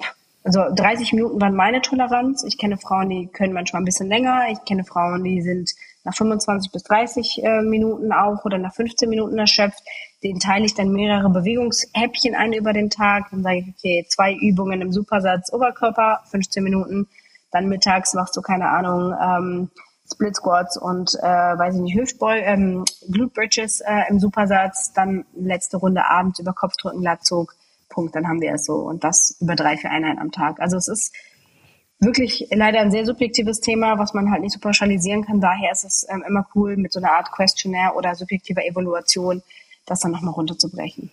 also 0.43 0.63
30 0.75 1.13
Minuten 1.13 1.41
waren 1.41 1.55
meine 1.55 1.83
Toleranz. 1.83 2.43
Ich 2.43 2.59
kenne 2.59 2.79
Frauen, 2.79 3.11
die 3.11 3.29
können 3.29 3.53
manchmal 3.53 3.83
ein 3.83 3.85
bisschen 3.85 4.09
länger. 4.09 4.49
Ich 4.51 4.65
kenne 4.65 4.83
Frauen, 4.83 5.23
die 5.23 5.41
sind 5.41 5.71
nach 6.05 6.15
25 6.15 6.73
bis 6.73 6.83
30 6.85 7.43
äh, 7.43 7.63
Minuten 7.63 8.13
auch 8.13 8.45
oder 8.45 8.59
nach 8.59 8.75
15 8.75 9.09
Minuten 9.09 9.39
erschöpft. 9.39 9.83
Den 10.23 10.41
teile 10.41 10.65
ich 10.65 10.75
dann 10.75 10.93
mehrere 10.93 11.31
Bewegungshäppchen 11.31 12.35
ein 12.35 12.53
über 12.53 12.73
den 12.73 12.91
Tag. 12.91 13.27
Dann 13.31 13.43
sage 13.43 13.59
ich, 13.59 13.75
okay, 13.77 14.07
zwei 14.09 14.35
Übungen 14.35 14.81
im 14.81 14.93
Supersatz 14.93 15.53
Oberkörper, 15.53 16.21
15 16.31 16.63
Minuten. 16.63 17.09
Dann 17.51 17.69
mittags 17.69 18.15
machst 18.15 18.37
du, 18.37 18.43
keine 18.43 18.69
Ahnung, 18.69 19.15
ähm, 19.21 19.71
Split 20.11 20.37
Squats 20.37 20.77
und, 20.77 21.15
äh, 21.21 21.23
weiß 21.23 21.75
ich 21.75 21.81
nicht, 21.83 21.97
Hüftbeuge, 21.97 22.43
ähm, 22.43 22.85
Glute 23.11 23.35
Bridges 23.35 23.81
äh, 23.81 24.03
im 24.09 24.19
Supersatz. 24.19 24.93
Dann 24.95 25.25
letzte 25.35 25.77
Runde 25.77 26.09
abends 26.09 26.39
über 26.39 26.53
Kopfdrücken, 26.53 27.03
Latzug 27.03 27.55
Punkt, 27.89 28.15
dann 28.15 28.29
haben 28.29 28.41
wir 28.41 28.53
es 28.53 28.65
so. 28.65 28.75
Und 28.75 29.05
das 29.05 29.37
über 29.41 29.57
drei, 29.57 29.77
vier 29.77 29.91
Einheiten 29.91 30.19
am 30.19 30.31
Tag. 30.31 30.61
Also 30.61 30.77
es 30.77 30.89
ist 30.89 31.15
wirklich 32.01 32.49
leider 32.51 32.81
ein 32.81 32.91
sehr 32.91 33.05
subjektives 33.05 33.61
Thema, 33.61 33.99
was 33.99 34.15
man 34.15 34.31
halt 34.31 34.43
nicht 34.43 34.53
so 34.53 34.61
pauschalisieren 34.61 35.25
kann. 35.25 35.41
Daher 35.41 35.73
ist 35.73 35.85
es 35.85 36.07
ähm, 36.09 36.25
immer 36.27 36.47
cool, 36.55 36.77
mit 36.77 36.93
so 36.93 37.01
einer 37.01 37.13
Art 37.13 37.33
Questionnaire 37.33 37.95
oder 37.97 38.15
subjektiver 38.15 38.65
Evaluation 38.65 39.43
das 39.87 40.01
dann 40.01 40.13
nochmal 40.13 40.35
runterzubrechen. 40.35 41.11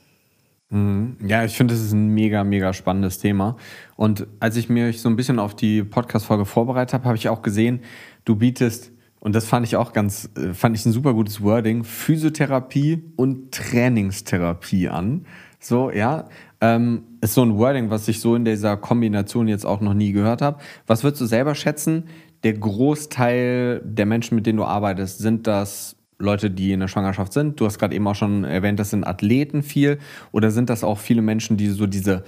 Mhm. 0.69 1.17
Ja, 1.25 1.43
ich 1.45 1.55
finde, 1.55 1.73
das 1.73 1.83
ist 1.83 1.93
ein 1.93 2.09
mega, 2.09 2.43
mega 2.43 2.73
spannendes 2.73 3.19
Thema. 3.19 3.55
Und 3.95 4.27
als 4.39 4.57
ich 4.57 4.69
mich 4.69 5.01
so 5.01 5.09
ein 5.09 5.15
bisschen 5.15 5.39
auf 5.39 5.55
die 5.55 5.83
Podcast-Folge 5.83 6.45
vorbereitet 6.45 6.93
habe, 6.93 7.05
habe 7.05 7.17
ich 7.17 7.29
auch 7.29 7.41
gesehen, 7.41 7.81
du 8.25 8.35
bietest, 8.35 8.91
und 9.19 9.33
das 9.33 9.45
fand 9.45 9.65
ich 9.65 9.75
auch 9.75 9.93
ganz, 9.93 10.29
äh, 10.37 10.53
fand 10.53 10.75
ich 10.75 10.85
ein 10.85 10.91
super 10.91 11.13
gutes 11.13 11.41
Wording, 11.41 11.83
Physiotherapie 11.83 13.03
und 13.15 13.51
Trainingstherapie 13.53 14.89
an. 14.89 15.25
So, 15.59 15.89
ja. 15.91 16.27
Ähm, 16.65 17.03
ist 17.21 17.35
so 17.35 17.43
ein 17.43 17.57
Wording, 17.57 17.91
was 17.91 18.07
ich 18.07 18.19
so 18.19 18.35
in 18.35 18.43
dieser 18.43 18.75
Kombination 18.75 19.47
jetzt 19.47 19.67
auch 19.67 19.81
noch 19.81 19.93
nie 19.93 20.11
gehört 20.13 20.41
habe. 20.41 20.57
Was 20.87 21.03
würdest 21.03 21.21
du 21.21 21.25
selber 21.27 21.53
schätzen? 21.53 22.05
Der 22.43 22.53
Großteil 22.53 23.81
der 23.83 24.07
Menschen, 24.07 24.33
mit 24.33 24.47
denen 24.47 24.57
du 24.57 24.63
arbeitest, 24.63 25.19
sind 25.19 25.45
das 25.45 25.95
Leute, 26.17 26.49
die 26.49 26.71
in 26.71 26.79
der 26.79 26.87
Schwangerschaft 26.87 27.33
sind? 27.33 27.59
Du 27.59 27.67
hast 27.67 27.77
gerade 27.77 27.93
eben 27.93 28.07
auch 28.07 28.15
schon 28.15 28.45
erwähnt, 28.45 28.79
das 28.79 28.89
sind 28.89 29.03
Athleten 29.03 29.61
viel. 29.61 29.99
Oder 30.31 30.49
sind 30.49 30.71
das 30.71 30.83
auch 30.83 30.97
viele 30.97 31.21
Menschen, 31.21 31.55
die 31.55 31.67
so 31.67 31.85
diese 31.85 32.23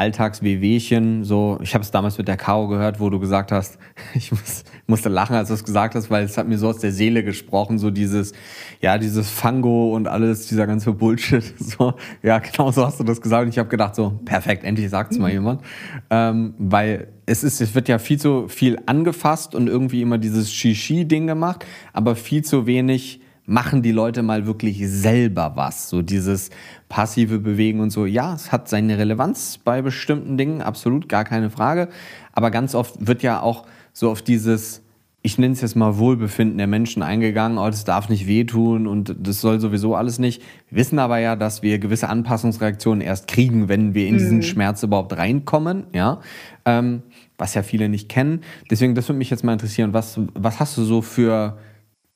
Alltagswehwehchen, 0.00 1.24
so, 1.24 1.58
ich 1.62 1.74
habe 1.74 1.82
es 1.84 1.90
damals 1.90 2.16
mit 2.16 2.26
der 2.26 2.38
Caro 2.38 2.68
gehört, 2.68 3.00
wo 3.00 3.10
du 3.10 3.20
gesagt 3.20 3.52
hast, 3.52 3.78
ich 4.14 4.30
muss, 4.30 4.64
musste 4.86 5.10
lachen, 5.10 5.36
als 5.36 5.48
du 5.48 5.54
es 5.54 5.62
gesagt 5.62 5.94
hast, 5.94 6.10
weil 6.10 6.24
es 6.24 6.38
hat 6.38 6.48
mir 6.48 6.56
so 6.56 6.68
aus 6.68 6.78
der 6.78 6.90
Seele 6.90 7.22
gesprochen, 7.22 7.78
so 7.78 7.90
dieses, 7.90 8.32
ja, 8.80 8.96
dieses 8.96 9.28
Fango 9.28 9.94
und 9.94 10.08
alles, 10.08 10.46
dieser 10.46 10.66
ganze 10.66 10.92
Bullshit, 10.92 11.44
so, 11.58 11.92
ja, 12.22 12.38
genau 12.38 12.70
so 12.72 12.86
hast 12.86 12.98
du 12.98 13.04
das 13.04 13.20
gesagt. 13.20 13.44
Und 13.44 13.50
ich 13.50 13.58
habe 13.58 13.68
gedacht, 13.68 13.94
so, 13.94 14.18
perfekt, 14.24 14.64
endlich 14.64 14.88
sagt 14.88 15.12
es 15.12 15.18
mal 15.18 15.30
jemand, 15.30 15.60
ähm, 16.08 16.54
weil 16.56 17.08
es 17.26 17.44
ist, 17.44 17.60
es 17.60 17.74
wird 17.74 17.86
ja 17.88 17.98
viel 17.98 18.18
zu 18.18 18.48
viel 18.48 18.78
angefasst 18.86 19.54
und 19.54 19.68
irgendwie 19.68 20.00
immer 20.00 20.16
dieses 20.16 20.50
Shishi-Ding 20.50 21.26
gemacht, 21.26 21.66
aber 21.92 22.16
viel 22.16 22.42
zu 22.42 22.66
wenig 22.66 23.20
machen 23.44 23.82
die 23.82 23.92
Leute 23.92 24.22
mal 24.22 24.46
wirklich 24.46 24.78
selber 24.88 25.52
was. 25.56 25.90
So 25.90 26.02
dieses 26.02 26.50
passive 26.90 27.38
Bewegen 27.38 27.80
und 27.80 27.90
so. 27.90 28.04
Ja, 28.04 28.34
es 28.34 28.52
hat 28.52 28.68
seine 28.68 28.98
Relevanz 28.98 29.58
bei 29.64 29.80
bestimmten 29.80 30.36
Dingen, 30.36 30.60
absolut, 30.60 31.08
gar 31.08 31.24
keine 31.24 31.48
Frage. 31.48 31.88
Aber 32.32 32.50
ganz 32.50 32.74
oft 32.74 33.06
wird 33.06 33.22
ja 33.22 33.40
auch 33.40 33.64
so 33.94 34.10
auf 34.10 34.20
dieses, 34.20 34.82
ich 35.22 35.38
nenne 35.38 35.54
es 35.54 35.60
jetzt 35.60 35.76
mal 35.76 35.98
Wohlbefinden 35.98 36.58
der 36.58 36.66
Menschen 36.66 37.02
eingegangen, 37.02 37.58
oh, 37.58 37.66
das 37.66 37.84
darf 37.84 38.08
nicht 38.08 38.26
wehtun 38.26 38.88
und 38.88 39.14
das 39.20 39.40
soll 39.40 39.60
sowieso 39.60 39.94
alles 39.94 40.18
nicht. 40.18 40.42
Wir 40.68 40.78
wissen 40.78 40.98
aber 40.98 41.18
ja, 41.18 41.36
dass 41.36 41.62
wir 41.62 41.78
gewisse 41.78 42.08
Anpassungsreaktionen 42.08 43.00
erst 43.00 43.28
kriegen, 43.28 43.68
wenn 43.68 43.94
wir 43.94 44.08
in 44.08 44.18
diesen 44.18 44.38
mhm. 44.38 44.42
Schmerz 44.42 44.82
überhaupt 44.82 45.16
reinkommen, 45.16 45.84
ja. 45.94 46.20
Ähm, 46.66 47.02
was 47.38 47.54
ja 47.54 47.62
viele 47.62 47.88
nicht 47.88 48.08
kennen. 48.10 48.40
Deswegen, 48.70 48.94
das 48.94 49.08
würde 49.08 49.18
mich 49.18 49.30
jetzt 49.30 49.44
mal 49.44 49.54
interessieren, 49.54 49.94
was, 49.94 50.20
was 50.34 50.60
hast 50.60 50.76
du 50.76 50.82
so 50.82 51.00
für 51.00 51.56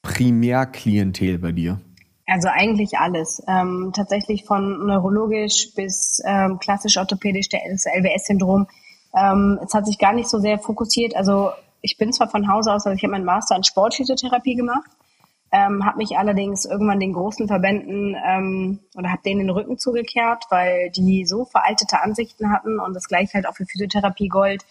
Primärklientel 0.02 1.38
bei 1.38 1.52
dir? 1.52 1.80
Also 2.26 2.48
eigentlich 2.48 2.98
alles. 2.98 3.42
Ähm, 3.46 3.92
tatsächlich 3.94 4.44
von 4.44 4.86
neurologisch 4.86 5.74
bis 5.74 6.22
ähm, 6.24 6.58
klassisch 6.58 6.96
orthopädisch, 6.96 7.48
das 7.50 7.84
LWS-Syndrom. 7.86 8.66
Ähm, 9.14 9.60
es 9.62 9.74
hat 9.74 9.86
sich 9.86 9.98
gar 9.98 10.12
nicht 10.12 10.28
so 10.28 10.38
sehr 10.38 10.58
fokussiert. 10.58 11.14
Also 11.16 11.50
ich 11.82 11.98
bin 11.98 12.12
zwar 12.12 12.28
von 12.28 12.48
Hause 12.48 12.72
aus, 12.72 12.86
also 12.86 12.96
ich 12.96 13.02
habe 13.02 13.12
meinen 13.12 13.26
Master 13.26 13.56
in 13.56 13.62
Sportphysiotherapie 13.62 14.54
gemacht, 14.54 14.90
ähm, 15.52 15.84
habe 15.84 15.98
mich 15.98 16.16
allerdings 16.16 16.64
irgendwann 16.64 16.98
den 16.98 17.12
großen 17.12 17.46
Verbänden 17.46 18.16
ähm, 18.26 18.80
oder 18.96 19.10
habe 19.10 19.22
denen 19.22 19.40
den 19.40 19.50
Rücken 19.50 19.78
zugekehrt, 19.78 20.44
weil 20.48 20.90
die 20.90 21.26
so 21.26 21.44
veraltete 21.44 22.00
Ansichten 22.00 22.50
hatten 22.50 22.80
und 22.80 22.94
das 22.94 23.06
gleiche 23.06 23.34
halt 23.34 23.46
auch 23.46 23.54
für 23.54 23.66
Physiotherapie 23.66 24.28
Gold. 24.28 24.64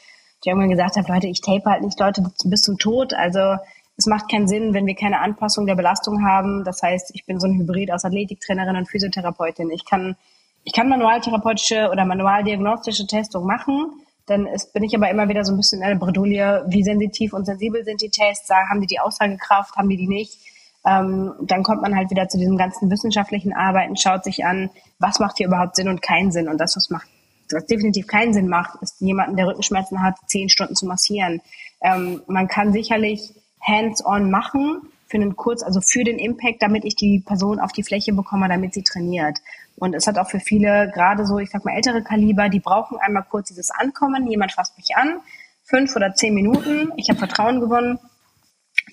Die 0.44 0.50
irgendwann 0.50 0.72
gesagt 0.72 0.98
haben, 0.98 1.06
Leute, 1.08 1.28
ich 1.28 1.40
tape 1.40 1.70
halt 1.70 1.84
nicht 1.84 2.00
Leute 2.00 2.24
bis 2.44 2.62
zum 2.64 2.78
Tod. 2.78 3.14
Also 3.14 3.58
es 3.98 4.08
macht 4.08 4.30
keinen 4.30 4.48
Sinn, 4.48 4.74
wenn 4.74 4.88
wir 4.88 4.96
keine 4.96 5.20
Anpassung 5.20 5.66
der 5.66 5.76
Belastung 5.76 6.26
haben. 6.26 6.64
Das 6.64 6.82
heißt, 6.82 7.12
ich 7.14 7.26
bin 7.26 7.40
so 7.40 7.48
ein 7.48 7.58
Hybrid 7.60 7.92
aus 7.92 8.06
Athletiktrainerin 8.06 8.76
und 8.76 8.90
Physiotherapeutin. 8.90 9.70
Ich 9.70 9.86
kann, 9.86 10.16
ich 10.64 10.74
kann 10.74 10.90
manualtherapeutische 10.90 11.90
oder 11.92 12.06
manualdiagnostische 12.06 13.06
Testung 13.06 13.46
machen. 13.46 13.92
Dann 14.26 14.48
ist, 14.48 14.74
bin 14.74 14.84
ich 14.84 14.96
aber 14.96 15.10
immer 15.10 15.30
wieder 15.30 15.44
so 15.44 15.54
ein 15.54 15.58
bisschen 15.58 15.82
in 15.82 15.88
der 15.90 15.96
Bredouille, 15.96 16.66
wie 16.68 16.84
sensitiv 16.84 17.34
und 17.34 17.46
sensibel 17.46 17.84
sind 17.84 18.02
die 18.02 18.10
Tests, 18.10 18.50
haben 18.50 18.82
die 18.82 18.88
die 18.88 19.00
Aussagekraft, 19.00 19.76
haben 19.76 19.90
die 19.90 19.98
die 19.98 20.08
nicht. 20.08 20.40
Ähm, 20.86 21.34
dann 21.42 21.64
kommt 21.64 21.82
man 21.82 21.96
halt 21.96 22.10
wieder 22.10 22.28
zu 22.28 22.38
diesem 22.38 22.58
ganzen 22.58 22.90
wissenschaftlichen 22.90 23.54
Arbeiten, 23.54 23.96
schaut 23.96 24.24
sich 24.24 24.46
an, 24.46 24.70
was 25.00 25.20
macht 25.20 25.38
hier 25.38 25.48
überhaupt 25.48 25.76
Sinn 25.76 25.88
und 25.88 26.02
keinen 26.02 26.32
Sinn. 26.32 26.50
Und 26.50 26.58
das, 26.58 26.76
was 26.76 26.90
macht, 26.90 27.08
was 27.52 27.66
definitiv 27.68 28.08
keinen 28.08 28.34
Sinn 28.34 28.48
macht, 28.48 28.82
ist 28.82 29.00
jemanden, 29.02 29.38
der 29.38 29.48
Rückenschmerzen 29.48 30.02
hat, 30.02 30.16
zehn 30.28 30.50
Stunden 30.50 30.76
zu 30.76 30.86
massieren. 30.86 31.42
Ähm, 31.82 32.22
man 32.28 32.48
kann 32.48 32.74
sicherlich 32.74 33.34
hands-on 33.66 34.30
machen 34.30 34.82
für 35.08 35.18
einen 35.18 35.36
Kurz, 35.36 35.64
also 35.64 35.80
für 35.82 36.04
den 36.04 36.20
Impact, 36.20 36.62
damit 36.62 36.86
ich 36.86 36.96
die 36.96 37.20
Person 37.20 37.60
auf 37.60 37.72
die 37.72 37.84
Fläche 37.84 38.14
bekomme, 38.14 38.48
damit 38.50 38.74
sie 38.74 38.84
trainiert. 38.84 39.38
Und 39.78 39.96
es 39.96 40.08
hat 40.08 40.18
auch 40.18 40.30
für 40.30 40.40
viele, 40.40 40.92
gerade 40.94 41.26
so, 41.26 41.40
ich 41.40 41.50
sag 41.50 41.66
mal, 41.66 41.76
ältere 41.76 42.04
Kaliber, 42.04 42.50
die 42.50 42.60
brauchen 42.60 42.98
einmal 42.98 43.24
kurz 43.30 43.50
dieses 43.50 43.72
Ankommen, 43.72 44.28
jemand 44.28 44.52
fasst 44.52 44.78
mich 44.78 44.96
an, 44.96 45.20
fünf 45.64 45.96
oder 45.96 46.14
zehn 46.14 46.34
Minuten, 46.34 46.92
ich 46.98 47.10
habe 47.10 47.20
Vertrauen 47.20 47.60
gewonnen, 47.60 48.00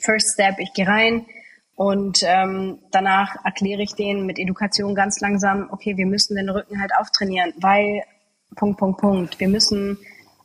First 0.01 0.35
Step, 0.35 0.59
ich 0.59 0.73
gehe 0.73 0.87
rein, 0.87 1.27
und 1.81 2.23
ähm, 2.25 2.79
danach 2.91 3.43
erkläre 3.43 3.81
ich 3.81 3.95
denen 3.95 4.27
mit 4.27 4.39
Education 4.39 4.95
ganz 4.95 5.21
langsam, 5.21 5.69
okay, 5.71 5.97
wir 5.97 6.05
müssen 6.05 6.37
den 6.37 6.51
Rücken 6.51 6.79
halt 6.79 6.91
auftrainieren, 6.95 7.55
weil 7.57 8.03
Punkt, 8.55 8.79
Punkt, 8.79 9.01
Punkt. 9.01 9.41
Wir 9.41 9.49
müssen 9.49 9.97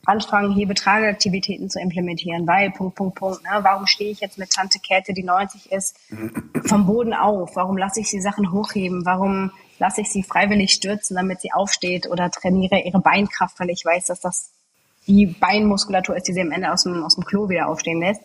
anfangen, 0.06 0.52
hier 0.52 0.68
Betrageaktivitäten 0.68 1.68
zu 1.68 1.80
implementieren, 1.80 2.46
weil 2.46 2.70
Punkt, 2.70 2.94
Punkt, 2.94 3.16
Punkt. 3.16 3.42
Ne? 3.42 3.50
Warum 3.62 3.86
stehe 3.86 4.10
ich 4.10 4.20
jetzt 4.20 4.38
mit 4.38 4.50
Tante 4.50 4.78
Käthe, 4.78 5.12
die 5.12 5.24
90 5.24 5.72
ist, 5.72 5.98
vom 6.64 6.86
Boden 6.86 7.12
auf? 7.12 7.56
Warum 7.56 7.76
lasse 7.76 8.00
ich 8.00 8.08
sie 8.08 8.20
Sachen 8.20 8.52
hochheben? 8.52 9.04
Warum 9.04 9.50
lasse 9.78 10.00
ich 10.00 10.10
sie 10.10 10.22
freiwillig 10.22 10.72
stürzen, 10.72 11.16
damit 11.16 11.40
sie 11.40 11.52
aufsteht 11.52 12.08
oder 12.08 12.30
trainiere 12.30 12.80
ihre 12.80 13.00
Beinkraft, 13.00 13.58
weil 13.60 13.70
ich 13.70 13.84
weiß, 13.84 14.06
dass 14.06 14.20
das 14.20 14.50
die 15.06 15.26
Beinmuskulatur 15.26 16.16
ist, 16.16 16.26
die 16.28 16.32
sie 16.32 16.40
am 16.40 16.52
Ende 16.52 16.72
aus 16.72 16.82
dem, 16.82 17.04
aus 17.04 17.14
dem 17.14 17.24
Klo 17.24 17.48
wieder 17.48 17.68
aufstehen 17.68 18.00
lässt. 18.00 18.20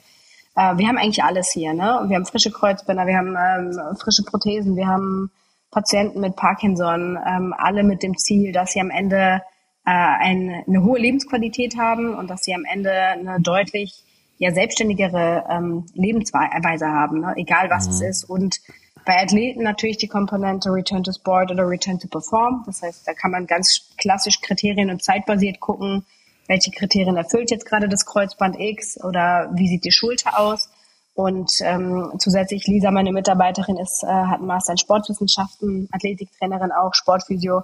Äh, 0.56 0.78
wir 0.78 0.88
haben 0.88 0.98
eigentlich 0.98 1.24
alles 1.24 1.52
hier. 1.52 1.74
Ne? 1.74 2.06
Wir 2.08 2.16
haben 2.16 2.26
frische 2.26 2.52
Kreuzbänder, 2.52 3.06
wir 3.06 3.18
haben 3.18 3.36
ähm, 3.38 3.96
frische 3.98 4.24
Prothesen, 4.24 4.76
wir 4.76 4.88
haben 4.88 5.32
Patienten 5.70 6.20
mit 6.20 6.36
Parkinson, 6.36 7.18
ähm, 7.26 7.54
alle 7.58 7.84
mit 7.84 8.04
dem 8.04 8.18
Ziel, 8.18 8.52
dass 8.52 8.74
sie 8.74 8.82
am 8.82 8.90
Ende 8.90 9.42
äh, 9.86 9.92
ein, 9.92 10.64
eine 10.68 10.84
hohe 10.84 11.00
Lebensqualität 11.00 11.78
haben 11.78 12.14
und 12.16 12.30
dass 12.30 12.44
sie 12.44 12.54
am 12.54 12.66
Ende 12.66 12.92
eine 12.92 13.42
deutlich 13.42 14.04
ja, 14.38 14.52
selbstständigere 14.52 15.46
ähm, 15.50 15.86
Lebensweise 15.94 16.88
haben, 16.88 17.22
ne? 17.22 17.34
egal 17.38 17.70
was 17.70 17.88
mhm. 17.88 17.94
es 17.94 18.02
ist. 18.02 18.24
Und 18.24 18.60
bei 19.06 19.22
Athleten 19.22 19.64
natürlich 19.64 19.98
die 19.98 20.08
Komponente 20.08 20.72
Return 20.72 21.04
to 21.04 21.12
Sport 21.12 21.52
oder 21.52 21.68
Return 21.68 22.00
to 22.00 22.08
Perform. 22.08 22.64
Das 22.66 22.82
heißt, 22.82 23.08
da 23.08 23.14
kann 23.14 23.32
man 23.32 23.48
ganz 23.48 23.90
klassisch 23.98 24.42
Kriterien 24.42 24.90
und 24.90 25.04
zeitbasiert 25.04 25.60
gucken, 25.60 26.06
welche 26.48 26.72
Kriterien 26.72 27.18
erfüllt 27.18 27.52
jetzt 27.52 27.66
gerade 27.66 27.88
das 27.88 28.06
Kreuzband 28.06 28.60
X 28.60 29.04
oder 29.04 29.52
wie 29.54 29.68
sieht 29.68 29.86
die 29.86 29.92
Schulter 29.92 30.40
aus. 30.40 30.70
Und 31.14 31.52
ähm, 31.62 32.14
zusätzlich 32.20 32.68
Lisa, 32.68 32.90
meine 32.90 33.12
Mitarbeiterin, 33.12 33.78
ist, 33.78 34.04
äh, 34.04 34.08
hat 34.08 34.40
einen 34.40 34.48
Master 34.48 34.74
in 34.74 34.78
Sportwissenschaften, 34.78 35.90
Athletiktrainerin 35.92 36.72
auch, 36.72 36.94
Sportphysio. 36.94 37.64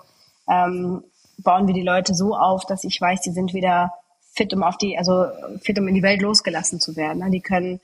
Ähm, 0.49 1.03
bauen 1.38 1.67
wir 1.67 1.73
die 1.73 1.84
Leute 1.84 2.13
so 2.13 2.36
auf, 2.36 2.65
dass 2.65 2.84
ich 2.84 3.00
weiß, 3.00 3.21
die 3.21 3.32
sind 3.32 3.54
wieder 3.54 3.93
fit, 4.34 4.54
um 4.54 4.63
auf 4.63 4.78
die, 4.78 4.97
also 4.97 5.26
fit, 5.62 5.78
um 5.80 5.88
in 5.88 5.95
die 5.95 6.04
Welt 6.04 6.21
losgelassen 6.21 6.80
zu 6.80 6.95
werden. 6.95 7.30
Die 7.32 7.41
können 7.41 7.80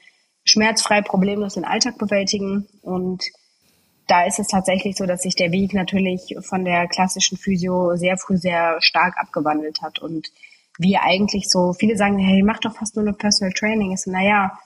schmerzfrei, 0.46 1.02
problemlos 1.02 1.54
den 1.54 1.66
Alltag 1.66 1.98
bewältigen 1.98 2.68
und 2.82 3.24
da 4.08 4.26
ist 4.26 4.40
es 4.40 4.48
tatsächlich 4.48 4.98
so, 4.98 5.06
dass 5.06 5.22
sich 5.22 5.36
der 5.36 5.52
Weg 5.52 5.74
natürlich 5.74 6.36
von 6.42 6.66
der 6.66 6.88
klassischen 6.88 7.38
Physio 7.38 7.96
sehr 7.96 8.18
früh 8.18 8.38
sehr 8.38 8.82
stark 8.82 9.18
abgewandelt 9.18 9.82
hat 9.82 10.00
und 10.00 10.30
wir 10.78 11.04
eigentlich 11.04 11.50
so, 11.50 11.74
viele 11.74 11.96
sagen, 11.96 12.18
hey, 12.18 12.42
mach 12.44 12.60
doch 12.60 12.76
fast 12.76 12.96
nur 12.96 13.06
noch 13.06 13.18
Personal 13.18 13.54
Training. 13.54 13.96
So, 13.96 14.12
naja, 14.12 14.58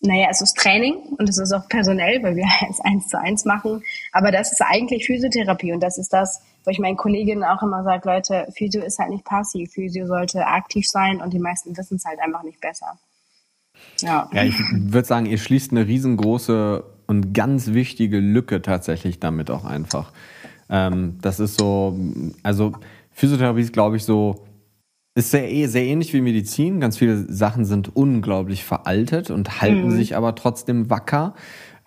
naja, 0.00 0.28
es 0.30 0.40
ist 0.40 0.56
Training 0.56 0.94
und 1.18 1.28
es 1.28 1.38
ist 1.38 1.52
auch 1.52 1.68
personell, 1.68 2.22
weil 2.22 2.36
wir 2.36 2.46
es 2.70 2.80
eins 2.80 3.08
zu 3.08 3.18
eins 3.18 3.44
machen. 3.44 3.82
Aber 4.12 4.30
das 4.30 4.52
ist 4.52 4.62
eigentlich 4.62 5.06
Physiotherapie 5.06 5.72
und 5.72 5.80
das 5.80 5.98
ist 5.98 6.12
das, 6.12 6.40
wo 6.64 6.70
ich 6.70 6.78
meinen 6.78 6.96
Kolleginnen 6.96 7.44
auch 7.44 7.62
immer 7.62 7.82
sage, 7.82 8.08
Leute, 8.08 8.46
Physio 8.56 8.82
ist 8.82 8.98
halt 8.98 9.10
nicht 9.10 9.24
passiv. 9.24 9.72
Physio 9.72 10.06
sollte 10.06 10.46
aktiv 10.46 10.86
sein 10.86 11.20
und 11.20 11.32
die 11.32 11.38
meisten 11.38 11.76
wissen 11.76 11.96
es 11.96 12.04
halt 12.04 12.20
einfach 12.20 12.42
nicht 12.42 12.60
besser. 12.60 12.98
Ja. 14.00 14.28
ja, 14.32 14.44
ich 14.44 14.56
würde 14.72 15.06
sagen, 15.06 15.26
ihr 15.26 15.38
schließt 15.38 15.70
eine 15.70 15.86
riesengroße 15.86 16.84
und 17.06 17.32
ganz 17.32 17.68
wichtige 17.68 18.18
Lücke 18.18 18.60
tatsächlich 18.60 19.20
damit 19.20 19.50
auch 19.50 19.64
einfach. 19.64 20.12
Ähm, 20.68 21.18
das 21.22 21.40
ist 21.40 21.58
so, 21.58 21.98
also 22.42 22.72
Physiotherapie 23.12 23.62
ist, 23.62 23.72
glaube 23.72 23.96
ich, 23.96 24.04
so 24.04 24.47
ist 25.18 25.30
sehr, 25.32 25.50
eh, 25.50 25.66
sehr 25.66 25.84
ähnlich 25.84 26.14
wie 26.14 26.20
Medizin. 26.20 26.80
Ganz 26.80 26.96
viele 26.96 27.32
Sachen 27.32 27.64
sind 27.64 27.94
unglaublich 27.94 28.64
veraltet 28.64 29.30
und 29.30 29.60
halten 29.60 29.86
mhm. 29.86 29.90
sich 29.90 30.16
aber 30.16 30.34
trotzdem 30.34 30.90
wacker. 30.90 31.34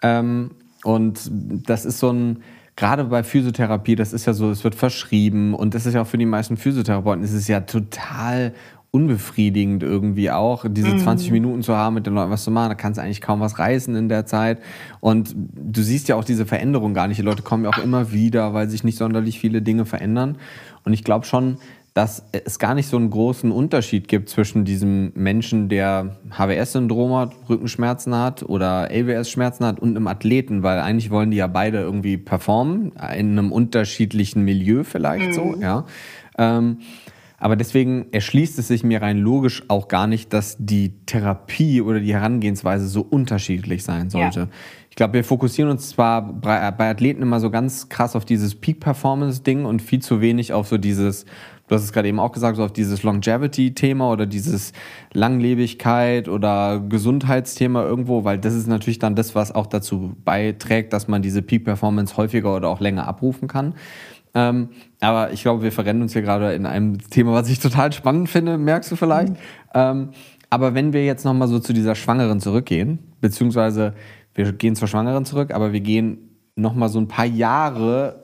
Ähm, 0.01 0.51
und 0.83 1.29
das 1.31 1.85
ist 1.85 1.99
so 1.99 2.11
ein, 2.11 2.43
gerade 2.75 3.05
bei 3.05 3.23
Physiotherapie, 3.23 3.95
das 3.95 4.13
ist 4.13 4.25
ja 4.25 4.33
so, 4.33 4.49
es 4.49 4.63
wird 4.63 4.75
verschrieben 4.75 5.53
und 5.53 5.73
das 5.73 5.85
ist 5.85 5.93
ja 5.93 6.01
auch 6.01 6.07
für 6.07 6.17
die 6.17 6.25
meisten 6.25 6.57
Physiotherapeuten, 6.57 7.23
ist 7.23 7.33
es 7.33 7.47
ja 7.47 7.61
total 7.61 8.53
unbefriedigend 8.91 9.83
irgendwie 9.83 10.31
auch, 10.31 10.65
diese 10.67 10.89
mhm. 10.89 10.99
20 10.99 11.31
Minuten 11.31 11.63
zu 11.63 11.75
haben, 11.77 11.93
mit 11.93 12.05
den 12.05 12.13
Leuten 12.13 12.29
was 12.29 12.43
zu 12.43 12.51
machen. 12.51 12.69
Da 12.69 12.75
kannst 12.75 12.97
du 12.97 13.01
eigentlich 13.01 13.21
kaum 13.21 13.39
was 13.39 13.57
reißen 13.57 13.95
in 13.95 14.09
der 14.09 14.25
Zeit. 14.25 14.59
Und 14.99 15.33
du 15.35 15.81
siehst 15.81 16.09
ja 16.09 16.17
auch 16.17 16.25
diese 16.25 16.45
Veränderung 16.45 16.93
gar 16.93 17.07
nicht. 17.07 17.17
Die 17.17 17.23
Leute 17.23 17.41
kommen 17.41 17.63
ja 17.63 17.69
auch 17.69 17.81
immer 17.81 18.11
wieder, 18.11 18.53
weil 18.53 18.69
sich 18.69 18.83
nicht 18.83 18.97
sonderlich 18.97 19.39
viele 19.39 19.61
Dinge 19.61 19.85
verändern. 19.85 20.37
Und 20.83 20.91
ich 20.91 21.05
glaube 21.05 21.25
schon, 21.25 21.57
dass 21.93 22.25
es 22.31 22.57
gar 22.57 22.73
nicht 22.73 22.87
so 22.87 22.95
einen 22.95 23.09
großen 23.09 23.51
Unterschied 23.51 24.07
gibt 24.07 24.29
zwischen 24.29 24.63
diesem 24.63 25.11
Menschen, 25.13 25.67
der 25.67 26.17
HWS-Syndrom 26.29 27.13
hat, 27.15 27.35
Rückenschmerzen 27.49 28.15
hat 28.15 28.43
oder 28.43 28.89
LWS-Schmerzen 28.91 29.65
hat 29.65 29.79
und 29.79 29.97
einem 29.97 30.07
Athleten, 30.07 30.63
weil 30.63 30.79
eigentlich 30.79 31.11
wollen 31.11 31.31
die 31.31 31.37
ja 31.37 31.47
beide 31.47 31.79
irgendwie 31.79 32.17
performen, 32.17 32.93
in 33.17 33.37
einem 33.37 33.51
unterschiedlichen 33.51 34.43
Milieu 34.43 34.83
vielleicht 34.83 35.27
mhm. 35.27 35.33
so, 35.33 35.55
ja. 35.59 35.85
Ähm, 36.37 36.77
aber 37.37 37.55
deswegen 37.55 38.05
erschließt 38.11 38.59
es 38.59 38.67
sich 38.67 38.83
mir 38.83 39.01
rein 39.01 39.17
logisch 39.17 39.63
auch 39.67 39.87
gar 39.87 40.05
nicht, 40.05 40.31
dass 40.31 40.57
die 40.59 40.93
Therapie 41.07 41.81
oder 41.81 41.99
die 41.99 42.13
Herangehensweise 42.13 42.87
so 42.87 43.01
unterschiedlich 43.01 43.83
sein 43.83 44.11
sollte. 44.11 44.39
Ja. 44.41 44.47
Ich 44.91 44.95
glaube, 44.95 45.15
wir 45.15 45.23
fokussieren 45.23 45.71
uns 45.71 45.89
zwar 45.89 46.21
bei 46.21 46.61
Athleten 46.61 47.23
immer 47.23 47.39
so 47.39 47.49
ganz 47.49 47.89
krass 47.89 48.15
auf 48.15 48.25
dieses 48.25 48.53
Peak-Performance-Ding 48.55 49.65
und 49.65 49.81
viel 49.81 50.01
zu 50.01 50.21
wenig 50.21 50.53
auf 50.53 50.67
so 50.67 50.77
dieses 50.77 51.25
du 51.71 51.75
hast 51.75 51.83
es 51.83 51.93
gerade 51.93 52.09
eben 52.09 52.19
auch 52.19 52.33
gesagt, 52.33 52.57
so 52.57 52.65
auf 52.65 52.73
dieses 52.73 53.01
Longevity-Thema 53.03 54.11
oder 54.11 54.25
dieses 54.25 54.73
Langlebigkeit 55.13 56.27
oder 56.27 56.81
Gesundheitsthema 56.81 57.83
irgendwo, 57.83 58.25
weil 58.25 58.37
das 58.39 58.53
ist 58.53 58.67
natürlich 58.67 58.99
dann 58.99 59.15
das, 59.15 59.35
was 59.35 59.55
auch 59.55 59.67
dazu 59.67 60.13
beiträgt, 60.25 60.91
dass 60.91 61.07
man 61.07 61.21
diese 61.21 61.41
Peak-Performance 61.41 62.17
häufiger 62.17 62.53
oder 62.53 62.67
auch 62.67 62.81
länger 62.81 63.07
abrufen 63.07 63.47
kann. 63.47 63.75
Ähm, 64.33 64.69
aber 64.99 65.31
ich 65.31 65.43
glaube, 65.43 65.63
wir 65.63 65.71
verrennen 65.71 66.01
uns 66.01 66.11
hier 66.11 66.21
gerade 66.21 66.53
in 66.53 66.65
einem 66.65 66.99
Thema, 67.09 67.31
was 67.31 67.49
ich 67.49 67.59
total 67.59 67.93
spannend 67.93 68.29
finde, 68.29 68.57
merkst 68.57 68.91
du 68.91 68.97
vielleicht. 68.97 69.31
Mhm. 69.31 69.37
Ähm, 69.73 70.09
aber 70.49 70.73
wenn 70.73 70.91
wir 70.91 71.05
jetzt 71.05 71.23
nochmal 71.23 71.47
so 71.47 71.59
zu 71.59 71.71
dieser 71.71 71.95
Schwangeren 71.95 72.41
zurückgehen, 72.41 72.99
beziehungsweise 73.21 73.93
wir 74.35 74.51
gehen 74.51 74.75
zur 74.75 74.89
Schwangeren 74.89 75.23
zurück, 75.23 75.53
aber 75.53 75.71
wir 75.71 75.79
gehen 75.79 76.37
nochmal 76.57 76.89
so 76.89 76.99
ein 76.99 77.07
paar 77.07 77.25
Jahre 77.25 78.20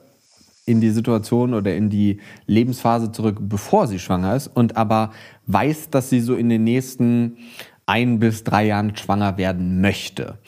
in 0.68 0.80
die 0.80 0.90
Situation 0.90 1.54
oder 1.54 1.74
in 1.74 1.88
die 1.90 2.20
Lebensphase 2.46 3.10
zurück, 3.10 3.38
bevor 3.40 3.86
sie 3.86 3.98
schwanger 3.98 4.36
ist 4.36 4.48
und 4.48 4.76
aber 4.76 5.10
weiß, 5.46 5.90
dass 5.90 6.10
sie 6.10 6.20
so 6.20 6.34
in 6.34 6.48
den 6.48 6.64
nächsten 6.64 7.38
ein 7.86 8.18
bis 8.18 8.44
drei 8.44 8.66
Jahren 8.66 8.94
schwanger 8.96 9.38
werden 9.38 9.80
möchte. 9.80 10.38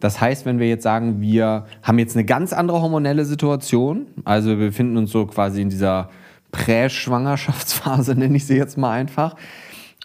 Das 0.00 0.20
heißt, 0.20 0.46
wenn 0.46 0.58
wir 0.58 0.68
jetzt 0.68 0.82
sagen, 0.82 1.20
wir 1.20 1.66
haben 1.82 1.98
jetzt 1.98 2.16
eine 2.16 2.24
ganz 2.24 2.52
andere 2.52 2.80
hormonelle 2.80 3.24
Situation, 3.24 4.06
also 4.24 4.50
wir 4.50 4.56
befinden 4.56 4.96
uns 4.96 5.10
so 5.10 5.26
quasi 5.26 5.62
in 5.62 5.70
dieser 5.70 6.10
Präschwangerschaftsphase, 6.52 8.14
nenne 8.16 8.36
ich 8.36 8.46
sie 8.46 8.56
jetzt 8.56 8.76
mal 8.76 8.92
einfach, 8.92 9.36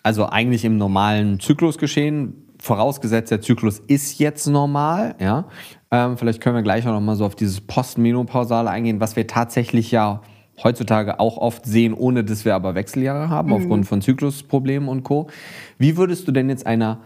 also 0.03 0.29
eigentlich 0.29 0.65
im 0.65 0.77
normalen 0.77 1.39
Zyklusgeschehen, 1.39 2.45
vorausgesetzt 2.59 3.31
der 3.31 3.41
Zyklus 3.41 3.79
ist 3.79 4.19
jetzt 4.19 4.47
normal, 4.47 5.15
ja, 5.19 5.45
ähm, 5.95 6.17
vielleicht 6.17 6.41
können 6.41 6.55
wir 6.55 6.61
gleich 6.61 6.85
auch 6.85 6.91
noch 6.91 6.99
mal 6.99 7.15
so 7.15 7.25
auf 7.25 7.35
dieses 7.35 7.61
Postmenopausale 7.61 8.69
eingehen, 8.69 8.99
was 8.99 9.15
wir 9.15 9.27
tatsächlich 9.27 9.91
ja 9.91 10.21
heutzutage 10.61 11.21
auch 11.21 11.37
oft 11.37 11.65
sehen, 11.65 11.93
ohne 11.93 12.25
dass 12.25 12.43
wir 12.43 12.53
aber 12.53 12.75
Wechseljahre 12.75 13.29
haben, 13.29 13.49
mhm. 13.49 13.55
aufgrund 13.55 13.87
von 13.87 14.01
Zyklusproblemen 14.01 14.89
und 14.89 15.03
Co. 15.03 15.27
Wie 15.77 15.95
würdest 15.95 16.27
du 16.27 16.33
denn 16.33 16.49
jetzt 16.49 16.67
einer 16.67 16.99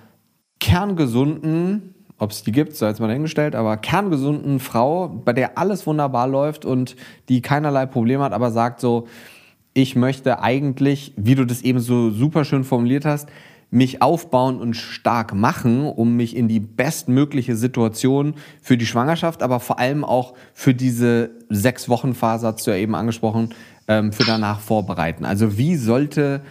kerngesunden, 0.59 1.93
ob 2.17 2.31
es 2.31 2.43
die 2.43 2.51
gibt, 2.51 2.75
sei 2.75 2.87
jetzt 2.87 2.99
mal 2.99 3.07
dahingestellt, 3.07 3.55
aber 3.55 3.77
kerngesunden 3.77 4.59
Frau, 4.59 5.07
bei 5.07 5.33
der 5.33 5.57
alles 5.59 5.85
wunderbar 5.85 6.27
läuft 6.27 6.65
und 6.65 6.95
die 7.29 7.41
keinerlei 7.41 7.85
Probleme 7.85 8.23
hat, 8.23 8.33
aber 8.33 8.49
sagt 8.49 8.79
so, 8.79 9.07
ich 9.73 9.95
möchte 9.95 10.41
eigentlich, 10.41 11.13
wie 11.15 11.35
du 11.35 11.45
das 11.45 11.61
eben 11.61 11.79
so 11.79 12.09
super 12.09 12.43
schön 12.43 12.63
formuliert 12.63 13.05
hast, 13.05 13.29
mich 13.71 14.01
aufbauen 14.01 14.59
und 14.59 14.73
stark 14.73 15.33
machen, 15.33 15.85
um 15.85 16.15
mich 16.15 16.35
in 16.35 16.47
die 16.47 16.59
bestmögliche 16.59 17.55
Situation 17.55 18.35
für 18.61 18.77
die 18.77 18.85
Schwangerschaft, 18.85 19.43
aber 19.43 19.59
vor 19.59 19.79
allem 19.79 20.03
auch 20.03 20.33
für 20.53 20.73
diese 20.73 21.31
sechs 21.49 21.87
Wochen 21.87 22.15
Phase, 22.15 22.47
hast 22.47 22.65
du 22.65 22.71
ja 22.71 22.77
eben 22.77 22.95
angesprochen, 22.95 23.53
ähm, 23.87 24.11
für 24.11 24.23
danach 24.23 24.59
vorbereiten. 24.59 25.25
Also 25.25 25.57
wie 25.57 25.75
sollte 25.75 26.41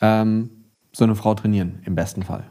ähm, 0.00 0.50
so 0.92 1.04
eine 1.04 1.14
Frau 1.14 1.34
trainieren 1.34 1.82
im 1.84 1.94
besten 1.94 2.22
Fall? 2.22 2.44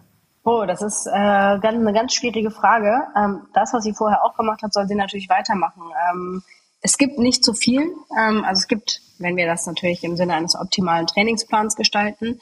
Oh, 0.44 0.66
das 0.68 0.82
ist 0.82 1.08
äh, 1.08 1.12
eine 1.12 1.94
ganz 1.94 2.14
schwierige 2.14 2.52
Frage. 2.52 3.02
Ähm, 3.18 3.48
das, 3.54 3.74
was 3.74 3.84
sie 3.84 3.94
vorher 3.94 4.24
auch 4.24 4.36
gemacht 4.38 4.62
hat, 4.62 4.74
soll 4.74 4.88
sie 4.88 4.96
natürlich 4.96 5.28
weitermachen. 5.28 5.82
Ähm, 6.12 6.44
es 6.82 7.00
gibt 7.00 7.18
nicht 7.18 7.44
zu 7.44 7.54
viel. 7.54 7.82
Ähm, 8.18 8.46
also 8.46 8.60
es 8.60 8.68
gibt, 8.68 9.02
wenn 9.18 9.38
wir 9.38 9.48
das 9.48 9.66
natürlich 9.66 10.04
im 10.04 10.16
Sinne 10.16 10.36
eines 10.36 10.56
optimalen 10.56 11.08
Trainingsplans 11.08 11.76
gestalten, 11.76 12.40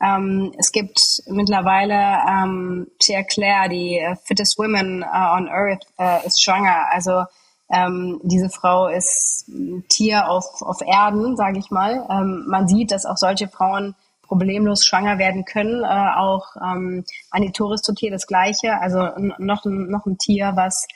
ähm, 0.00 0.52
es 0.58 0.72
gibt 0.72 1.22
mittlerweile 1.26 2.18
ähm, 2.28 2.86
Pierre 3.02 3.24
Claire, 3.24 3.68
die 3.68 4.00
uh, 4.00 4.14
fittest 4.24 4.58
woman 4.58 5.02
uh, 5.02 5.36
on 5.36 5.48
earth, 5.48 5.86
uh, 5.98 6.26
ist 6.26 6.42
schwanger. 6.42 6.84
Also 6.90 7.24
ähm, 7.70 8.20
diese 8.22 8.50
Frau 8.50 8.88
ist 8.88 9.48
ein 9.48 9.84
Tier 9.88 10.28
auf, 10.28 10.62
auf 10.62 10.80
Erden, 10.82 11.36
sage 11.36 11.58
ich 11.58 11.70
mal. 11.70 12.06
Ähm, 12.10 12.44
man 12.46 12.68
sieht, 12.68 12.92
dass 12.92 13.06
auch 13.06 13.16
solche 13.16 13.48
Frauen 13.48 13.94
problemlos 14.22 14.84
schwanger 14.84 15.18
werden 15.18 15.44
können. 15.44 15.82
Äh, 15.82 16.16
auch 16.16 16.56
ähm, 16.62 17.04
Anitoris 17.30 17.82
Totier 17.82 18.10
das 18.10 18.26
Gleiche, 18.26 18.78
also 18.78 19.08
noch, 19.38 19.64
noch 19.64 20.06
ein 20.06 20.18
Tier, 20.18 20.52
was 20.54 20.86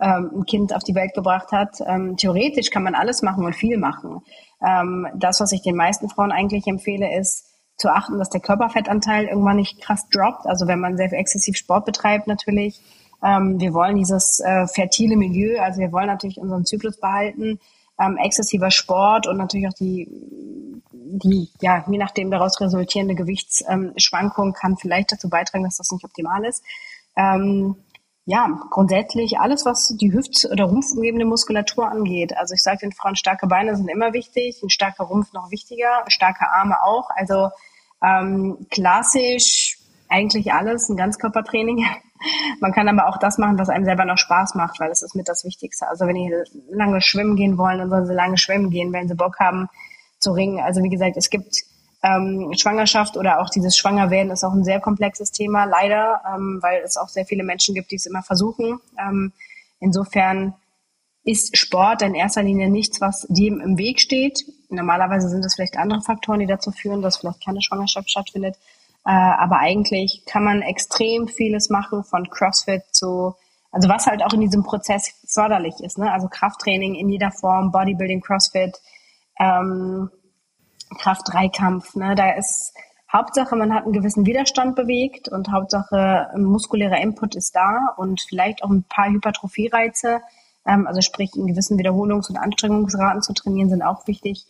ähm, 0.00 0.30
ein 0.34 0.46
Kind 0.46 0.74
auf 0.74 0.84
die 0.84 0.94
Welt 0.94 1.14
gebracht 1.14 1.50
hat. 1.50 1.78
Ähm, 1.86 2.16
theoretisch 2.16 2.70
kann 2.70 2.84
man 2.84 2.94
alles 2.94 3.22
machen 3.22 3.44
und 3.44 3.56
viel 3.56 3.78
machen. 3.78 4.22
Ähm, 4.64 5.08
das, 5.14 5.40
was 5.40 5.52
ich 5.52 5.62
den 5.62 5.76
meisten 5.76 6.08
Frauen 6.08 6.32
eigentlich 6.32 6.66
empfehle, 6.66 7.18
ist 7.18 7.53
zu 7.76 7.90
achten, 7.90 8.18
dass 8.18 8.30
der 8.30 8.40
Körperfettanteil 8.40 9.26
irgendwann 9.26 9.56
nicht 9.56 9.80
krass 9.80 10.08
droppt. 10.10 10.46
Also 10.46 10.66
wenn 10.66 10.80
man 10.80 10.96
sehr 10.96 11.12
exzessiv 11.12 11.56
Sport 11.56 11.84
betreibt 11.84 12.26
natürlich. 12.26 12.80
Ähm, 13.22 13.58
wir 13.60 13.74
wollen 13.74 13.96
dieses 13.96 14.40
äh, 14.40 14.66
fertile 14.66 15.16
Milieu, 15.16 15.60
also 15.60 15.80
wir 15.80 15.92
wollen 15.92 16.06
natürlich 16.06 16.38
unseren 16.38 16.64
Zyklus 16.64 16.98
behalten. 16.98 17.58
Ähm, 17.98 18.16
exzessiver 18.16 18.70
Sport 18.70 19.26
und 19.26 19.36
natürlich 19.36 19.68
auch 19.68 19.74
die 19.74 20.08
die, 21.06 21.48
ja, 21.60 21.84
je 21.88 21.98
nachdem 21.98 22.30
daraus 22.30 22.60
resultierende 22.60 23.14
Gewichtsschwankung 23.14 24.52
kann 24.52 24.76
vielleicht 24.76 25.12
dazu 25.12 25.28
beitragen, 25.28 25.64
dass 25.64 25.76
das 25.76 25.90
nicht 25.92 26.04
optimal 26.04 26.44
ist. 26.44 26.64
Ähm, 27.16 27.76
ja, 28.26 28.48
grundsätzlich 28.70 29.38
alles, 29.38 29.66
was 29.66 29.94
die 30.00 30.12
Hüft- 30.12 30.48
oder 30.50 30.64
rumpfumgebende 30.64 31.26
Muskulatur 31.26 31.90
angeht. 31.90 32.36
Also 32.36 32.54
ich 32.54 32.62
sage 32.62 32.78
den 32.78 32.92
Frauen, 32.92 33.16
starke 33.16 33.46
Beine 33.46 33.76
sind 33.76 33.88
immer 33.88 34.12
wichtig, 34.14 34.62
ein 34.62 34.70
starker 34.70 35.04
Rumpf 35.04 35.32
noch 35.32 35.50
wichtiger, 35.50 36.04
starke 36.08 36.50
Arme 36.50 36.82
auch. 36.82 37.10
Also 37.14 37.50
ähm, 38.02 38.66
klassisch 38.70 39.78
eigentlich 40.08 40.52
alles, 40.52 40.88
ein 40.88 40.96
Ganzkörpertraining. 40.96 41.84
Man 42.60 42.72
kann 42.72 42.88
aber 42.88 43.08
auch 43.08 43.18
das 43.18 43.36
machen, 43.36 43.58
was 43.58 43.68
einem 43.68 43.84
selber 43.84 44.06
noch 44.06 44.16
Spaß 44.16 44.54
macht, 44.54 44.80
weil 44.80 44.88
das 44.88 45.02
ist 45.02 45.14
mit 45.14 45.28
das 45.28 45.44
Wichtigste. 45.44 45.86
Also 45.88 46.06
wenn 46.06 46.14
die 46.14 46.32
lange 46.70 47.02
schwimmen 47.02 47.36
gehen 47.36 47.58
wollen, 47.58 47.78
dann 47.78 47.90
sollen 47.90 48.06
sie 48.06 48.14
lange 48.14 48.38
schwimmen 48.38 48.70
gehen. 48.70 48.92
Wenn 48.92 49.08
sie 49.08 49.14
Bock 49.14 49.38
haben, 49.38 49.68
zu 50.24 50.32
ringen. 50.32 50.60
Also 50.60 50.82
wie 50.82 50.88
gesagt, 50.88 51.16
es 51.16 51.30
gibt 51.30 51.64
ähm, 52.04 52.52
Schwangerschaft 52.54 53.16
oder 53.16 53.40
auch 53.40 53.48
dieses 53.48 53.76
Schwangerwerden 53.76 54.30
ist 54.30 54.44
auch 54.44 54.52
ein 54.52 54.64
sehr 54.64 54.80
komplexes 54.80 55.32
Thema, 55.32 55.64
leider, 55.64 56.20
ähm, 56.34 56.58
weil 56.60 56.82
es 56.82 56.98
auch 56.98 57.08
sehr 57.08 57.24
viele 57.24 57.44
Menschen 57.44 57.74
gibt, 57.74 57.90
die 57.90 57.96
es 57.96 58.04
immer 58.04 58.22
versuchen. 58.22 58.78
Ähm, 58.98 59.32
insofern 59.80 60.54
ist 61.24 61.56
Sport 61.56 62.02
in 62.02 62.14
erster 62.14 62.42
Linie 62.42 62.68
nichts, 62.68 63.00
was 63.00 63.26
dem 63.30 63.58
im 63.60 63.78
Weg 63.78 64.00
steht. 64.00 64.44
Normalerweise 64.68 65.30
sind 65.30 65.44
es 65.46 65.54
vielleicht 65.54 65.78
andere 65.78 66.02
Faktoren, 66.02 66.40
die 66.40 66.46
dazu 66.46 66.70
führen, 66.72 67.00
dass 67.00 67.16
vielleicht 67.16 67.42
keine 67.42 67.62
Schwangerschaft 67.62 68.10
stattfindet. 68.10 68.56
Äh, 69.06 69.10
aber 69.10 69.58
eigentlich 69.58 70.24
kann 70.26 70.44
man 70.44 70.60
extrem 70.60 71.26
vieles 71.28 71.70
machen, 71.70 72.04
von 72.04 72.28
CrossFit 72.28 72.82
zu, 72.92 73.34
also 73.72 73.88
was 73.88 74.06
halt 74.06 74.22
auch 74.22 74.34
in 74.34 74.42
diesem 74.42 74.62
Prozess 74.62 75.14
förderlich 75.26 75.80
ist. 75.80 75.96
Ne? 75.96 76.12
Also 76.12 76.28
Krafttraining 76.28 76.94
in 76.96 77.08
jeder 77.08 77.30
Form, 77.30 77.72
Bodybuilding, 77.72 78.20
CrossFit, 78.20 78.78
ähm, 79.40 80.10
Kraft-Dreikampf. 80.94 81.94
Ne? 81.94 82.14
Da 82.14 82.32
ist 82.32 82.74
Hauptsache, 83.12 83.54
man 83.56 83.72
hat 83.72 83.84
einen 83.84 83.92
gewissen 83.92 84.26
Widerstand 84.26 84.74
bewegt 84.74 85.28
und 85.28 85.52
Hauptsache, 85.52 86.30
muskulärer 86.36 87.00
Input 87.00 87.34
ist 87.36 87.54
da 87.54 87.94
und 87.96 88.20
vielleicht 88.20 88.64
auch 88.64 88.70
ein 88.70 88.84
paar 88.84 89.08
Hypertrophie-Reize, 89.08 90.20
ähm, 90.66 90.86
also 90.86 91.00
sprich 91.00 91.30
in 91.36 91.46
gewissen 91.46 91.78
Wiederholungs- 91.78 92.28
und 92.28 92.36
Anstrengungsraten 92.36 93.22
zu 93.22 93.32
trainieren, 93.32 93.70
sind 93.70 93.82
auch 93.82 94.06
wichtig. 94.06 94.46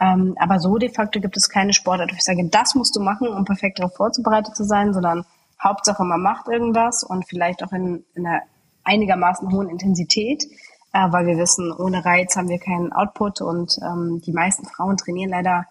Ähm, 0.00 0.34
aber 0.38 0.58
so 0.60 0.78
de 0.78 0.90
facto 0.90 1.20
gibt 1.20 1.36
es 1.36 1.48
keine 1.48 1.72
Sportart, 1.72 2.10
wo 2.10 2.16
ich 2.16 2.24
sage, 2.24 2.48
das 2.48 2.74
musst 2.74 2.96
du 2.96 3.00
machen, 3.00 3.28
um 3.28 3.44
perfekt 3.44 3.78
darauf 3.78 3.94
vorzubereitet 3.94 4.56
zu 4.56 4.64
sein, 4.64 4.92
sondern 4.92 5.24
Hauptsache, 5.62 6.04
man 6.04 6.20
macht 6.20 6.48
irgendwas 6.48 7.02
und 7.02 7.28
vielleicht 7.28 7.64
auch 7.64 7.72
in, 7.72 8.04
in 8.14 8.26
einer 8.26 8.42
einigermaßen 8.84 9.52
hohen 9.52 9.68
Intensität 9.68 10.44
äh, 10.92 11.12
weil 11.12 11.26
wir 11.26 11.36
wissen, 11.36 11.72
ohne 11.72 12.04
Reiz 12.04 12.36
haben 12.36 12.48
wir 12.48 12.58
keinen 12.58 12.92
Output 12.92 13.40
und 13.40 13.76
ähm, 13.82 14.20
die 14.24 14.32
meisten 14.32 14.66
Frauen 14.66 14.96
trainieren 14.96 15.30
leider 15.30 15.66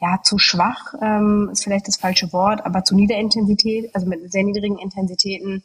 ja 0.00 0.20
zu 0.22 0.38
schwach, 0.38 0.94
ähm, 1.00 1.50
ist 1.52 1.64
vielleicht 1.64 1.88
das 1.88 1.96
falsche 1.96 2.32
Wort, 2.32 2.64
aber 2.64 2.84
zu 2.84 2.94
nieder 2.94 3.16
Intensität, 3.16 3.94
also 3.94 4.06
mit 4.06 4.32
sehr 4.32 4.44
niedrigen 4.44 4.78
Intensitäten, 4.78 5.62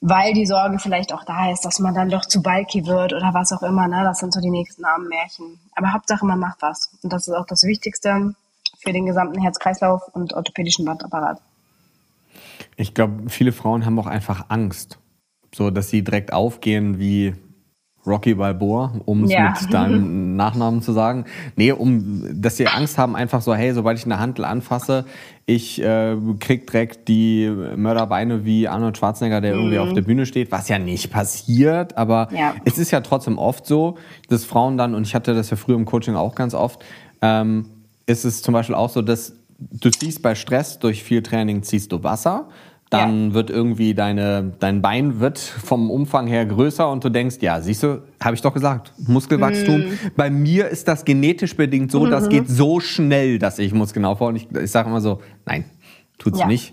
weil 0.00 0.34
die 0.34 0.46
Sorge 0.46 0.78
vielleicht 0.78 1.12
auch 1.12 1.24
da 1.24 1.52
ist, 1.52 1.64
dass 1.64 1.78
man 1.78 1.94
dann 1.94 2.10
doch 2.10 2.26
zu 2.26 2.42
bulky 2.42 2.86
wird 2.86 3.12
oder 3.12 3.32
was 3.32 3.52
auch 3.52 3.62
immer. 3.62 3.86
Ne? 3.86 4.02
Das 4.02 4.18
sind 4.18 4.34
so 4.34 4.40
die 4.40 4.50
nächsten 4.50 4.84
armen 4.84 5.08
Märchen. 5.08 5.60
Aber 5.76 5.92
Hauptsache, 5.92 6.26
man 6.26 6.40
macht 6.40 6.60
was. 6.60 6.90
Und 7.02 7.12
das 7.12 7.28
ist 7.28 7.34
auch 7.34 7.46
das 7.46 7.62
Wichtigste 7.62 8.34
für 8.80 8.92
den 8.92 9.06
gesamten 9.06 9.40
Herz-Kreislauf 9.40 10.08
und 10.12 10.34
orthopädischen 10.34 10.84
Bandapparat. 10.84 11.40
Ich 12.76 12.94
glaube, 12.94 13.30
viele 13.30 13.52
Frauen 13.52 13.86
haben 13.86 13.98
auch 13.98 14.06
einfach 14.06 14.46
Angst, 14.48 14.98
so 15.54 15.70
dass 15.70 15.90
sie 15.90 16.02
direkt 16.02 16.32
aufgehen 16.32 16.98
wie 16.98 17.34
Rocky 18.06 18.34
Balboa, 18.34 18.94
um 19.04 19.24
es 19.24 19.30
ja. 19.30 19.54
mit 19.60 19.72
deinem 19.72 20.36
Nachnamen 20.36 20.82
zu 20.82 20.92
sagen. 20.92 21.24
Nee, 21.56 21.72
um, 21.72 22.26
dass 22.32 22.56
sie 22.56 22.66
Angst 22.66 22.98
haben, 22.98 23.14
einfach 23.14 23.42
so, 23.42 23.54
hey, 23.54 23.72
sobald 23.72 23.98
ich 23.98 24.04
eine 24.04 24.18
Handel 24.18 24.44
anfasse, 24.44 25.04
ich 25.46 25.82
äh, 25.82 26.16
krieg 26.40 26.66
direkt 26.66 27.08
die 27.08 27.50
Mörderbeine 27.76 28.44
wie 28.44 28.66
Arnold 28.66 28.98
Schwarzenegger, 28.98 29.40
der 29.40 29.54
mhm. 29.54 29.60
irgendwie 29.60 29.78
auf 29.78 29.92
der 29.92 30.02
Bühne 30.02 30.26
steht, 30.26 30.50
was 30.50 30.68
ja 30.68 30.78
nicht 30.78 31.12
passiert, 31.12 31.96
aber 31.96 32.28
ja. 32.32 32.54
es 32.64 32.78
ist 32.78 32.90
ja 32.90 33.00
trotzdem 33.00 33.38
oft 33.38 33.66
so, 33.66 33.98
dass 34.28 34.44
Frauen 34.44 34.76
dann, 34.76 34.94
und 34.94 35.06
ich 35.06 35.14
hatte 35.14 35.34
das 35.34 35.50
ja 35.50 35.56
früher 35.56 35.76
im 35.76 35.84
Coaching 35.84 36.16
auch 36.16 36.34
ganz 36.34 36.54
oft, 36.54 36.84
ähm, 37.20 37.66
ist 38.06 38.24
es 38.24 38.42
zum 38.42 38.52
Beispiel 38.52 38.74
auch 38.74 38.90
so, 38.90 39.00
dass 39.02 39.34
du 39.58 39.90
ziehst 39.90 40.22
bei 40.22 40.34
Stress 40.34 40.78
durch 40.80 41.04
viel 41.04 41.22
Training 41.22 41.62
ziehst 41.62 41.92
du 41.92 42.02
Wasser 42.02 42.48
dann 42.92 43.28
ja. 43.28 43.34
wird 43.34 43.50
irgendwie 43.50 43.94
deine, 43.94 44.52
dein 44.58 44.82
Bein 44.82 45.20
wird 45.20 45.38
vom 45.38 45.90
Umfang 45.90 46.26
her 46.26 46.44
größer 46.44 46.90
und 46.90 47.02
du 47.02 47.08
denkst, 47.08 47.36
ja, 47.40 47.60
siehst 47.60 47.82
du, 47.82 48.02
habe 48.22 48.34
ich 48.34 48.42
doch 48.42 48.52
gesagt, 48.52 48.92
Muskelwachstum. 49.06 49.80
Mm. 49.80 49.98
Bei 50.14 50.28
mir 50.28 50.68
ist 50.68 50.86
das 50.88 51.04
genetisch 51.04 51.56
bedingt 51.56 51.90
so, 51.90 52.04
mhm. 52.04 52.10
das 52.10 52.28
geht 52.28 52.48
so 52.48 52.80
schnell, 52.80 53.38
dass 53.38 53.58
ich 53.58 53.72
Muskeln 53.72 54.04
aufbaue. 54.04 54.28
Und 54.28 54.36
ich, 54.36 54.50
ich 54.50 54.70
sage 54.70 54.90
immer 54.90 55.00
so, 55.00 55.22
nein, 55.46 55.64
tut's 56.18 56.40
ja. 56.40 56.46
nicht. 56.46 56.72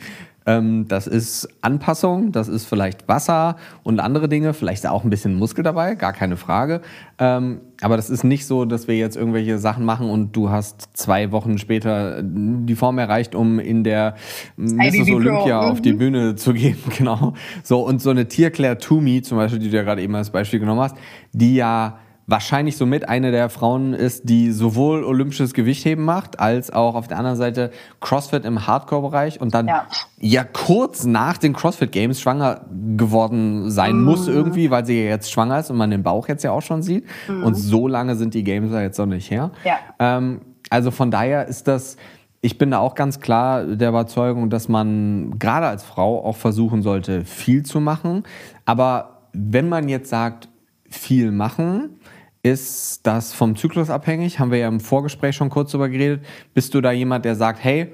Ähm, 0.50 0.88
das 0.88 1.06
ist 1.06 1.48
Anpassung, 1.62 2.32
das 2.32 2.48
ist 2.48 2.66
vielleicht 2.66 3.08
Wasser 3.08 3.56
und 3.84 4.00
andere 4.00 4.28
Dinge, 4.28 4.56
vielleicht 4.56 4.88
auch 4.88 5.04
ein 5.04 5.12
bisschen 5.12 5.36
Muskel 5.36 5.64
dabei, 5.64 5.94
gar 5.94 6.12
keine 6.12 6.38
Frage. 6.38 6.82
Ähm, 7.20 7.62
aber 7.82 7.98
das 7.98 8.10
ist 8.10 8.24
nicht 8.24 8.48
so, 8.48 8.66
dass 8.66 8.88
wir 8.88 8.98
jetzt 8.98 9.16
irgendwelche 9.16 9.60
Sachen 9.60 9.86
machen 9.86 10.10
und 10.10 10.36
du 10.36 10.50
hast 10.50 10.98
zwei 10.98 11.32
Wochen 11.32 11.60
später 11.60 12.24
die 12.24 12.76
Form 12.76 12.98
erreicht, 12.98 13.36
um 13.36 13.60
in 13.60 13.84
der 13.84 14.16
Mrs. 14.58 15.12
Olympia 15.12 15.70
auf 15.70 15.82
die 15.82 15.94
mhm. 15.94 15.98
Bühne 16.00 16.36
zu 16.36 16.54
gehen. 16.56 16.78
Genau. 16.98 17.34
So, 17.62 17.86
und 17.86 18.02
so 18.02 18.10
eine 18.10 18.28
Tierclair 18.28 18.80
Toomey, 18.80 19.22
zum 19.22 19.38
Beispiel, 19.38 19.60
die 19.60 19.70
du 19.70 19.78
ja 19.78 19.84
gerade 19.84 20.02
eben 20.02 20.16
als 20.16 20.32
Beispiel 20.32 20.60
genommen 20.60 20.82
hast, 20.82 20.96
die 21.32 21.54
ja 21.54 22.00
wahrscheinlich 22.30 22.78
somit 22.78 23.10
eine 23.10 23.32
der 23.32 23.50
Frauen 23.50 23.94
ist, 23.94 24.30
die 24.30 24.52
sowohl 24.52 25.04
olympisches 25.04 25.54
Gewichtheben 25.54 26.06
macht, 26.06 26.40
als 26.40 26.72
auch 26.72 26.94
auf 26.94 27.08
der 27.08 27.18
anderen 27.18 27.38
Seite 27.38 27.72
CrossFit 28.02 28.46
im 28.46 28.68
Hardcore-Bereich 28.68 29.42
und 29.42 29.54
dann 29.54 29.68
ja. 29.68 29.88
ja. 30.20 30.44
kurz 30.44 31.06
nach 31.06 31.38
den 31.38 31.54
CrossFit 31.54 31.92
Games 31.92 32.22
schwanger 32.22 32.62
geworden 32.96 33.72
sein 33.72 33.98
mhm. 33.98 34.04
muss 34.04 34.28
irgendwie, 34.28 34.70
weil 34.70 34.86
sie 34.86 35.04
ja 35.04 35.10
jetzt 35.10 35.32
schwanger 35.32 35.60
ist 35.60 35.72
und 35.72 35.78
man 35.78 35.90
den 35.90 36.04
Bauch 36.04 36.28
jetzt 36.28 36.44
ja 36.44 36.52
auch 36.52 36.62
schon 36.62 36.84
sieht. 36.84 37.06
Mhm. 37.28 37.44
Und 37.44 37.56
so 37.56 37.88
lange 37.88 38.16
sind 38.16 38.36
die 38.36 38.44
Games 38.44 38.72
ja 38.72 38.82
jetzt 38.82 39.00
noch 39.00 39.08
nicht 39.08 39.32
her. 39.32 39.50
Ja. 39.64 39.78
Ähm, 39.98 40.42
also 40.70 40.92
von 40.92 41.10
daher 41.10 41.48
ist 41.48 41.68
das, 41.68 41.98
ich 42.42 42.60
bin 42.60 42.70
da 42.72 42.78
auch 42.78 42.94
ganz 42.94 43.20
klar 43.20 43.64
der 43.64 43.90
Überzeugung, 43.90 44.52
dass 44.52 44.70
man 44.70 45.40
gerade 45.40 45.66
als 45.66 45.84
Frau 45.84 46.24
auch 46.24 46.36
versuchen 46.36 46.84
sollte, 46.84 47.26
viel 47.26 47.64
zu 47.64 47.80
machen. 47.80 48.24
Aber 48.66 49.22
wenn 49.34 49.68
man 49.68 49.90
jetzt 49.90 50.10
sagt, 50.10 50.48
viel 50.90 51.32
machen, 51.32 52.00
ist 52.42 53.06
das 53.06 53.34
vom 53.34 53.56
Zyklus 53.56 53.90
abhängig? 53.90 54.40
Haben 54.40 54.52
wir 54.52 54.60
ja 54.60 54.68
im 54.68 54.80
Vorgespräch 54.80 55.36
schon 55.36 55.50
kurz 55.50 55.72
darüber 55.72 55.90
geredet. 55.90 56.26
Bist 56.54 56.74
du 56.74 56.82
da 56.82 56.92
jemand, 56.92 57.26
der 57.26 57.36
sagt, 57.36 57.64
hey, 57.64 57.92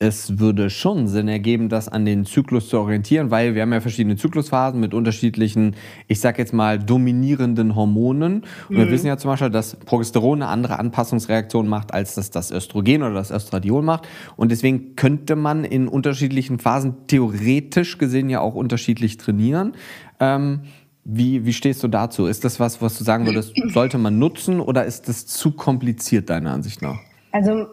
es 0.00 0.38
würde 0.38 0.70
schon 0.70 1.06
Sinn 1.06 1.28
ergeben, 1.28 1.68
das 1.68 1.88
an 1.88 2.04
den 2.04 2.26
Zyklus 2.26 2.68
zu 2.68 2.78
orientieren, 2.78 3.30
weil 3.30 3.54
wir 3.54 3.62
haben 3.62 3.72
ja 3.72 3.80
verschiedene 3.80 4.16
Zyklusphasen 4.16 4.78
mit 4.78 4.92
unterschiedlichen, 4.92 5.76
ich 6.08 6.20
sag 6.20 6.38
jetzt 6.38 6.52
mal, 6.52 6.78
dominierenden 6.78 7.74
Hormonen. 7.74 8.44
Und 8.68 8.76
mhm. 8.76 8.80
wir 8.80 8.90
wissen 8.90 9.06
ja 9.06 9.16
zum 9.16 9.30
Beispiel, 9.30 9.50
dass 9.50 9.76
Progesteron 9.76 10.42
eine 10.42 10.50
andere 10.50 10.78
Anpassungsreaktion 10.78 11.68
macht, 11.68 11.94
als 11.94 12.16
das 12.16 12.30
das 12.30 12.50
Östrogen 12.50 13.02
oder 13.02 13.14
das 13.14 13.30
Östradiol 13.30 13.82
macht. 13.82 14.08
Und 14.36 14.50
deswegen 14.50 14.96
könnte 14.96 15.36
man 15.36 15.64
in 15.64 15.86
unterschiedlichen 15.88 16.58
Phasen 16.58 17.06
theoretisch 17.06 17.96
gesehen 17.96 18.28
ja 18.28 18.40
auch 18.40 18.54
unterschiedlich 18.56 19.16
trainieren. 19.16 19.74
Ähm, 20.18 20.62
wie, 21.04 21.44
wie 21.44 21.52
stehst 21.52 21.82
du 21.82 21.88
dazu? 21.88 22.26
Ist 22.26 22.44
das 22.44 22.58
was, 22.58 22.80
was 22.80 22.98
du 22.98 23.04
sagen 23.04 23.26
würdest, 23.26 23.52
sollte 23.72 23.98
man 23.98 24.18
nutzen 24.18 24.60
oder 24.60 24.84
ist 24.84 25.08
das 25.08 25.26
zu 25.26 25.52
kompliziert 25.52 26.30
deiner 26.30 26.52
Ansicht 26.52 26.82
nach? 26.82 26.98
Also 27.32 27.66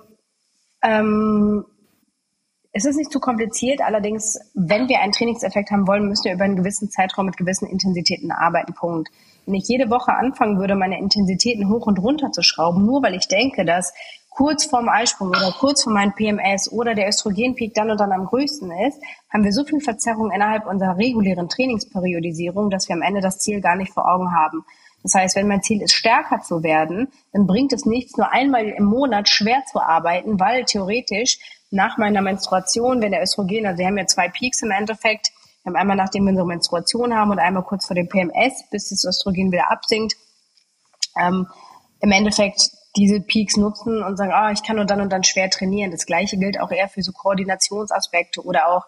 ähm, 0.83 1.65
es 2.73 2.85
ist 2.85 2.95
nicht 2.95 3.11
zu 3.11 3.19
kompliziert, 3.19 3.81
allerdings, 3.81 4.39
wenn 4.53 4.87
wir 4.87 4.99
einen 5.01 5.11
Trainingseffekt 5.11 5.71
haben 5.71 5.87
wollen, 5.87 6.07
müssen 6.07 6.25
wir 6.25 6.33
über 6.33 6.45
einen 6.45 6.55
gewissen 6.55 6.89
Zeitraum 6.89 7.25
mit 7.25 7.37
gewissen 7.37 7.67
Intensitäten 7.67 8.31
arbeiten. 8.31 8.73
Punkt. 8.73 9.09
Wenn 9.45 9.55
ich 9.55 9.67
jede 9.67 9.89
Woche 9.89 10.13
anfangen 10.13 10.59
würde, 10.59 10.75
meine 10.75 10.99
Intensitäten 10.99 11.69
hoch 11.69 11.87
und 11.87 11.99
runter 11.99 12.31
zu 12.31 12.43
schrauben, 12.43 12.85
nur 12.85 13.03
weil 13.03 13.15
ich 13.15 13.27
denke, 13.27 13.65
dass 13.65 13.93
kurz 14.31 14.65
vorm 14.65 14.89
Eisprung 14.89 15.29
oder 15.29 15.53
kurz 15.59 15.83
vor 15.83 15.93
meinem 15.93 16.13
PMS 16.13 16.71
oder 16.71 16.95
der 16.95 17.09
Östrogenpeak 17.09 17.73
dann 17.73 17.91
und 17.91 17.99
dann 17.99 18.13
am 18.13 18.25
größten 18.25 18.71
ist, 18.87 18.99
haben 19.31 19.43
wir 19.43 19.51
so 19.51 19.63
viel 19.65 19.81
Verzerrung 19.81 20.31
innerhalb 20.31 20.65
unserer 20.65 20.97
regulären 20.97 21.49
Trainingsperiodisierung, 21.49 22.69
dass 22.69 22.87
wir 22.87 22.95
am 22.95 23.01
Ende 23.01 23.21
das 23.21 23.39
Ziel 23.39 23.61
gar 23.61 23.75
nicht 23.75 23.93
vor 23.93 24.09
Augen 24.11 24.33
haben. 24.33 24.65
Das 25.03 25.15
heißt, 25.15 25.35
wenn 25.35 25.47
mein 25.47 25.61
Ziel 25.61 25.81
ist, 25.81 25.93
stärker 25.93 26.41
zu 26.41 26.63
werden, 26.63 27.09
dann 27.33 27.45
bringt 27.45 27.73
es 27.73 27.85
nichts, 27.85 28.17
nur 28.17 28.31
einmal 28.31 28.65
im 28.65 28.85
Monat 28.85 29.27
schwer 29.27 29.63
zu 29.69 29.79
arbeiten, 29.79 30.39
weil 30.39 30.63
theoretisch 30.63 31.39
nach 31.69 31.97
meiner 31.97 32.21
Menstruation, 32.21 33.01
wenn 33.01 33.11
der 33.11 33.23
Östrogen, 33.23 33.65
also 33.65 33.79
wir 33.79 33.87
haben 33.87 33.97
ja 33.97 34.05
zwei 34.05 34.29
Peaks 34.29 34.61
im 34.61 34.71
Endeffekt, 34.71 35.31
wir 35.63 35.71
haben 35.71 35.75
einmal 35.79 35.97
nachdem 35.97 36.23
wir 36.23 36.29
unsere 36.29 36.47
Menstruation 36.47 37.13
haben 37.13 37.31
und 37.31 37.39
einmal 37.39 37.63
kurz 37.63 37.85
vor 37.85 37.95
dem 37.95 38.07
PMS, 38.07 38.63
bis 38.71 38.89
das 38.89 39.03
Östrogen 39.03 39.51
wieder 39.51 39.71
absinkt. 39.71 40.15
Ähm, 41.19 41.47
Im 41.99 42.11
Endeffekt 42.11 42.71
diese 42.95 43.21
Peaks 43.21 43.57
nutzen 43.57 44.03
und 44.03 44.17
sagen, 44.17 44.31
ah, 44.33 44.51
ich 44.51 44.63
kann 44.63 44.75
nur 44.75 44.85
dann 44.85 45.01
und 45.01 45.11
dann 45.11 45.23
schwer 45.23 45.49
trainieren. 45.49 45.91
Das 45.91 46.05
gleiche 46.05 46.37
gilt 46.37 46.59
auch 46.59 46.71
eher 46.71 46.89
für 46.89 47.01
so 47.01 47.11
Koordinationsaspekte 47.11 48.43
oder 48.43 48.67
auch 48.67 48.85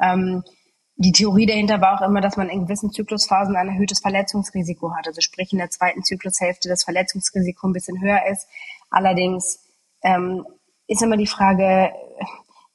ähm, 0.00 0.44
die 0.98 1.12
Theorie 1.12 1.44
dahinter 1.44 1.80
war 1.82 1.98
auch 1.98 2.06
immer, 2.06 2.22
dass 2.22 2.38
man 2.38 2.48
in 2.48 2.62
gewissen 2.62 2.90
Zyklusphasen 2.90 3.54
ein 3.54 3.68
erhöhtes 3.68 4.00
Verletzungsrisiko 4.00 4.94
hat. 4.94 5.06
Also 5.06 5.20
sprich 5.20 5.52
in 5.52 5.58
der 5.58 5.68
zweiten 5.68 6.02
Zyklushälfte 6.02 6.70
das 6.70 6.84
Verletzungsrisiko 6.84 7.68
ein 7.68 7.74
bisschen 7.74 8.00
höher 8.00 8.22
ist. 8.30 8.48
Allerdings 8.90 9.62
ähm, 10.02 10.46
ist 10.86 11.02
immer 11.02 11.18
die 11.18 11.26
Frage, 11.26 11.92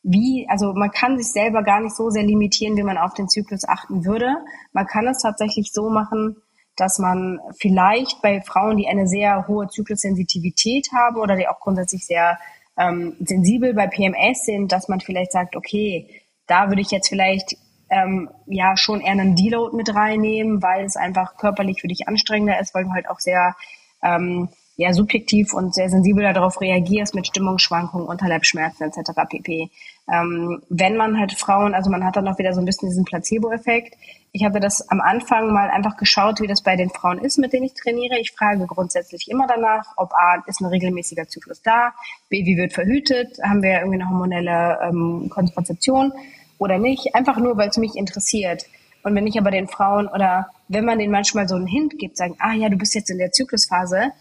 wie, 0.03 0.47
also 0.49 0.73
man 0.73 0.91
kann 0.91 1.17
sich 1.17 1.31
selber 1.31 1.63
gar 1.63 1.79
nicht 1.79 1.95
so 1.95 2.09
sehr 2.11 2.23
limitieren, 2.23 2.77
wie 2.77 2.83
man 2.83 2.97
auf 2.97 3.15
den 3.15 3.27
Zyklus 3.27 3.67
achten 3.67 4.05
würde. 4.05 4.35
Man 4.71 4.85
kann 4.85 5.07
es 5.07 5.21
tatsächlich 5.21 5.71
so 5.73 5.89
machen, 5.89 6.37
dass 6.75 6.99
man 6.99 7.39
vielleicht 7.59 8.21
bei 8.21 8.41
Frauen, 8.41 8.77
die 8.77 8.87
eine 8.87 9.07
sehr 9.07 9.47
hohe 9.47 9.67
Zyklussensitivität 9.67 10.87
haben 10.93 11.17
oder 11.17 11.35
die 11.35 11.47
auch 11.47 11.59
grundsätzlich 11.59 12.05
sehr 12.05 12.39
ähm, 12.77 13.15
sensibel 13.19 13.73
bei 13.73 13.87
PMS 13.87 14.45
sind, 14.45 14.71
dass 14.71 14.87
man 14.87 15.01
vielleicht 15.01 15.31
sagt, 15.31 15.55
okay, 15.55 16.07
da 16.47 16.69
würde 16.69 16.81
ich 16.81 16.91
jetzt 16.91 17.09
vielleicht 17.09 17.55
ähm, 17.89 18.29
ja 18.47 18.77
schon 18.77 19.01
eher 19.01 19.11
einen 19.11 19.35
Deload 19.35 19.75
mit 19.75 19.93
reinnehmen, 19.93 20.61
weil 20.63 20.85
es 20.85 20.95
einfach 20.95 21.37
körperlich 21.37 21.81
für 21.81 21.87
dich 21.87 22.07
anstrengender 22.07 22.59
ist, 22.59 22.73
weil 22.73 22.85
du 22.85 22.91
halt 22.91 23.09
auch 23.09 23.19
sehr 23.19 23.55
ähm, 24.01 24.49
ja, 24.81 24.93
subjektiv 24.93 25.53
und 25.53 25.73
sehr 25.73 25.89
sensibel 25.89 26.23
darauf 26.33 26.59
reagierst 26.59 27.13
mit 27.13 27.27
Stimmungsschwankungen, 27.27 28.07
Unterleibschmerzen 28.07 28.87
etc. 28.87 29.11
pp. 29.29 29.69
Ähm, 30.11 30.61
wenn 30.69 30.97
man 30.97 31.19
halt 31.19 31.33
Frauen, 31.33 31.73
also 31.73 31.89
man 31.89 32.03
hat 32.03 32.15
dann 32.15 32.27
auch 32.27 32.37
wieder 32.39 32.53
so 32.53 32.59
ein 32.59 32.65
bisschen 32.65 32.89
diesen 32.89 33.05
Placebo-Effekt. 33.05 33.95
Ich 34.31 34.43
habe 34.43 34.59
das 34.59 34.89
am 34.89 34.99
Anfang 34.99 35.53
mal 35.53 35.69
einfach 35.69 35.97
geschaut, 35.97 36.41
wie 36.41 36.47
das 36.47 36.63
bei 36.63 36.75
den 36.75 36.89
Frauen 36.89 37.19
ist, 37.19 37.37
mit 37.37 37.53
denen 37.53 37.65
ich 37.65 37.73
trainiere. 37.73 38.19
Ich 38.19 38.31
frage 38.31 38.65
grundsätzlich 38.65 39.29
immer 39.29 39.45
danach, 39.47 39.85
ob 39.97 40.11
A, 40.13 40.43
ist 40.47 40.61
ein 40.61 40.65
regelmäßiger 40.65 41.27
Zyklus 41.27 41.61
da, 41.61 41.93
B, 42.29 42.45
wie 42.45 42.57
wird 42.57 42.73
verhütet, 42.73 43.37
haben 43.43 43.61
wir 43.61 43.79
irgendwie 43.79 44.01
eine 44.01 44.09
hormonelle 44.09 44.79
ähm, 44.83 45.29
Kontrazeption 45.29 46.11
oder 46.57 46.77
nicht, 46.77 47.13
einfach 47.13 47.37
nur, 47.37 47.57
weil 47.57 47.69
es 47.69 47.77
mich 47.77 47.95
interessiert. 47.95 48.65
Und 49.03 49.15
wenn 49.15 49.27
ich 49.27 49.37
aber 49.37 49.51
den 49.51 49.67
Frauen 49.67 50.07
oder 50.07 50.47
wenn 50.67 50.85
man 50.85 50.99
denen 50.99 51.11
manchmal 51.11 51.47
so 51.47 51.55
einen 51.55 51.67
Hint 51.67 51.97
gibt, 51.97 52.17
sagen, 52.17 52.35
ah 52.39 52.53
ja, 52.53 52.69
du 52.69 52.77
bist 52.77 52.95
jetzt 52.95 53.09
in 53.09 53.17
der 53.17 53.31
Zyklusphase, 53.31 54.11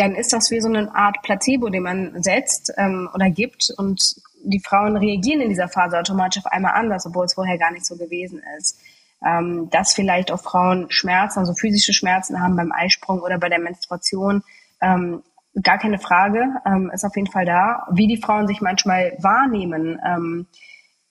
dann 0.00 0.14
ist 0.14 0.32
das 0.32 0.50
wie 0.50 0.60
so 0.60 0.68
eine 0.68 0.94
Art 0.94 1.20
Placebo, 1.22 1.68
den 1.68 1.82
man 1.82 2.22
setzt 2.22 2.72
ähm, 2.78 3.08
oder 3.12 3.28
gibt 3.28 3.70
und 3.76 4.16
die 4.42 4.60
Frauen 4.60 4.96
reagieren 4.96 5.42
in 5.42 5.50
dieser 5.50 5.68
Phase 5.68 5.98
automatisch 5.98 6.42
auf 6.42 6.50
einmal 6.50 6.72
anders, 6.72 7.04
obwohl 7.04 7.26
es 7.26 7.34
vorher 7.34 7.58
gar 7.58 7.70
nicht 7.70 7.84
so 7.84 7.96
gewesen 7.96 8.40
ist. 8.58 8.80
Ähm, 9.22 9.68
dass 9.70 9.92
vielleicht 9.92 10.32
auch 10.32 10.40
Frauen 10.40 10.90
Schmerzen, 10.90 11.40
also 11.40 11.52
physische 11.52 11.92
Schmerzen 11.92 12.40
haben 12.40 12.56
beim 12.56 12.72
Eisprung 12.72 13.20
oder 13.20 13.36
bei 13.36 13.50
der 13.50 13.58
Menstruation, 13.58 14.42
ähm, 14.80 15.22
gar 15.62 15.76
keine 15.76 15.98
Frage, 15.98 16.46
ähm, 16.64 16.90
ist 16.94 17.04
auf 17.04 17.14
jeden 17.14 17.30
Fall 17.30 17.44
da. 17.44 17.86
Wie 17.92 18.06
die 18.06 18.22
Frauen 18.22 18.46
sich 18.46 18.62
manchmal 18.62 19.12
wahrnehmen, 19.18 20.00
ähm, 20.02 20.46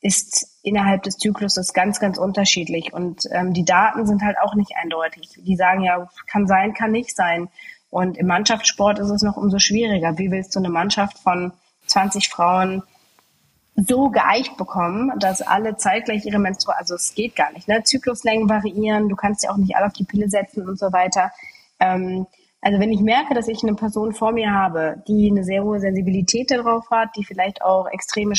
ist 0.02 0.60
innerhalb 0.64 1.04
des 1.04 1.18
Zykluses 1.18 1.74
ganz, 1.74 2.00
ganz 2.00 2.18
unterschiedlich. 2.18 2.94
Und 2.94 3.26
ähm, 3.32 3.54
die 3.54 3.66
Daten 3.66 4.08
sind 4.08 4.24
halt 4.24 4.38
auch 4.42 4.56
nicht 4.56 4.72
eindeutig. 4.82 5.30
Die 5.38 5.56
sagen 5.56 5.82
ja, 5.82 6.10
kann 6.26 6.48
sein, 6.48 6.74
kann 6.74 6.92
nicht 6.92 7.16
sein. 7.16 7.50
Und 7.90 8.18
im 8.18 8.28
Mannschaftssport 8.28 9.00
ist 9.00 9.10
es 9.10 9.24
noch 9.24 9.38
umso 9.38 9.60
schwieriger. 9.60 10.18
Wie 10.18 10.32
willst 10.32 10.56
du 10.56 10.60
eine 10.60 10.70
Mannschaft 10.70 11.18
von 11.20 11.54
20 11.88 12.30
Frauen 12.30 12.84
so 13.76 14.10
geeicht 14.10 14.58
bekommen, 14.58 15.12
dass 15.20 15.42
alle 15.42 15.78
zeitgleich 15.78 16.26
ihre 16.26 16.40
Menstruation, 16.40 16.80
also 16.80 16.96
es 16.96 17.16
geht 17.16 17.36
gar 17.36 17.52
nicht, 17.54 17.68
ne? 17.68 17.84
Zykluslängen 17.84 18.50
variieren, 18.50 19.10
du 19.10 19.16
kannst 19.16 19.44
ja 19.44 19.52
auch 19.52 19.58
nicht 19.58 19.76
alle 19.76 19.88
auf 19.88 19.94
die 19.94 20.04
Pille 20.04 20.30
setzen 20.30 20.68
und 20.68 20.78
so 20.78 20.92
weiter. 20.92 21.32
Ähm, 21.80 22.28
also 22.62 22.80
wenn 22.80 22.92
ich 22.92 23.00
merke, 23.00 23.34
dass 23.34 23.48
ich 23.48 23.64
eine 23.64 23.76
Person 23.76 24.14
vor 24.14 24.34
mir 24.34 24.54
habe, 24.54 25.02
die 25.08 25.30
eine 25.32 25.46
sehr 25.46 25.64
hohe 25.64 25.80
Sensibilität 25.80 26.52
darauf 26.52 26.90
hat, 26.92 27.16
die 27.16 27.24
vielleicht 27.24 27.62
auch 27.62 27.88
extreme 27.88 28.34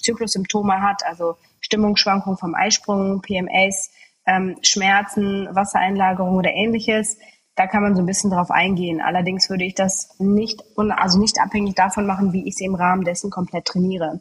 Zyklussymptome 0.00 0.80
hat, 0.80 1.04
also 1.04 1.36
Stimmungsschwankungen 1.60 2.38
vom 2.38 2.54
Eisprung, 2.54 3.20
PMS, 3.20 3.90
ähm, 4.26 4.56
Schmerzen, 4.62 5.48
Wassereinlagerung 5.54 6.36
oder 6.36 6.52
ähnliches, 6.52 7.18
da 7.56 7.66
kann 7.66 7.82
man 7.82 7.94
so 7.94 8.02
ein 8.02 8.06
bisschen 8.06 8.30
drauf 8.30 8.50
eingehen. 8.50 9.00
Allerdings 9.00 9.48
würde 9.48 9.64
ich 9.64 9.74
das 9.74 10.08
nicht, 10.18 10.62
also 10.76 11.20
nicht 11.20 11.40
abhängig 11.40 11.74
davon 11.74 12.06
machen, 12.06 12.32
wie 12.32 12.46
ich 12.48 12.56
sie 12.56 12.64
im 12.64 12.74
Rahmen 12.74 13.04
dessen 13.04 13.30
komplett 13.30 13.66
trainiere. 13.66 14.20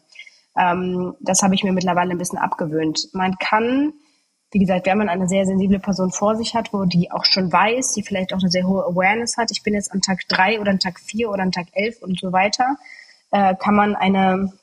Ähm, 0.56 1.16
das 1.20 1.42
habe 1.42 1.56
ich 1.56 1.64
mir 1.64 1.74
mittlerweile 1.74 2.12
ein 2.12 2.20
bisschen 2.20 2.38
abgewöhnt. 2.38 3.10
Man 3.14 3.36
kann, 3.38 3.94
wie 4.52 4.60
gesagt, 4.60 4.86
wenn 4.86 5.00
man 5.00 5.10
eine 5.10 5.28
sehr 5.28 5.48
sensible 5.48 5.80
Person 5.80 6.12
vor 6.12 6.36
sich 6.36 6.54
hat, 6.54 6.74
wo 6.74 6.86
die 6.86 7.12
auch 7.12 7.26
schon 7.26 7.52
weiß, 7.52 7.94
die 7.94 8.04
vielleicht 8.04 8.34
auch 8.34 8.40
eine 8.40 8.52
sehr 8.52 8.68
hohe 8.68 8.86
Awareness 8.86 9.38
hat, 9.38 9.50
ich 9.50 9.64
bin 9.64 9.74
jetzt 9.74 9.92
an 9.92 10.02
Tag 10.02 10.20
drei 10.28 10.60
oder 10.62 10.70
an 10.70 10.80
Tag 10.80 11.00
vier 11.00 11.32
oder 11.32 11.42
an 11.42 11.52
Tag 11.52 11.68
elf 11.74 12.04
und 12.04 12.20
so 12.20 12.32
weiter, 12.32 12.78
äh, 13.32 13.56
kann 13.56 13.76
man 13.76 13.96
eine 13.96 14.54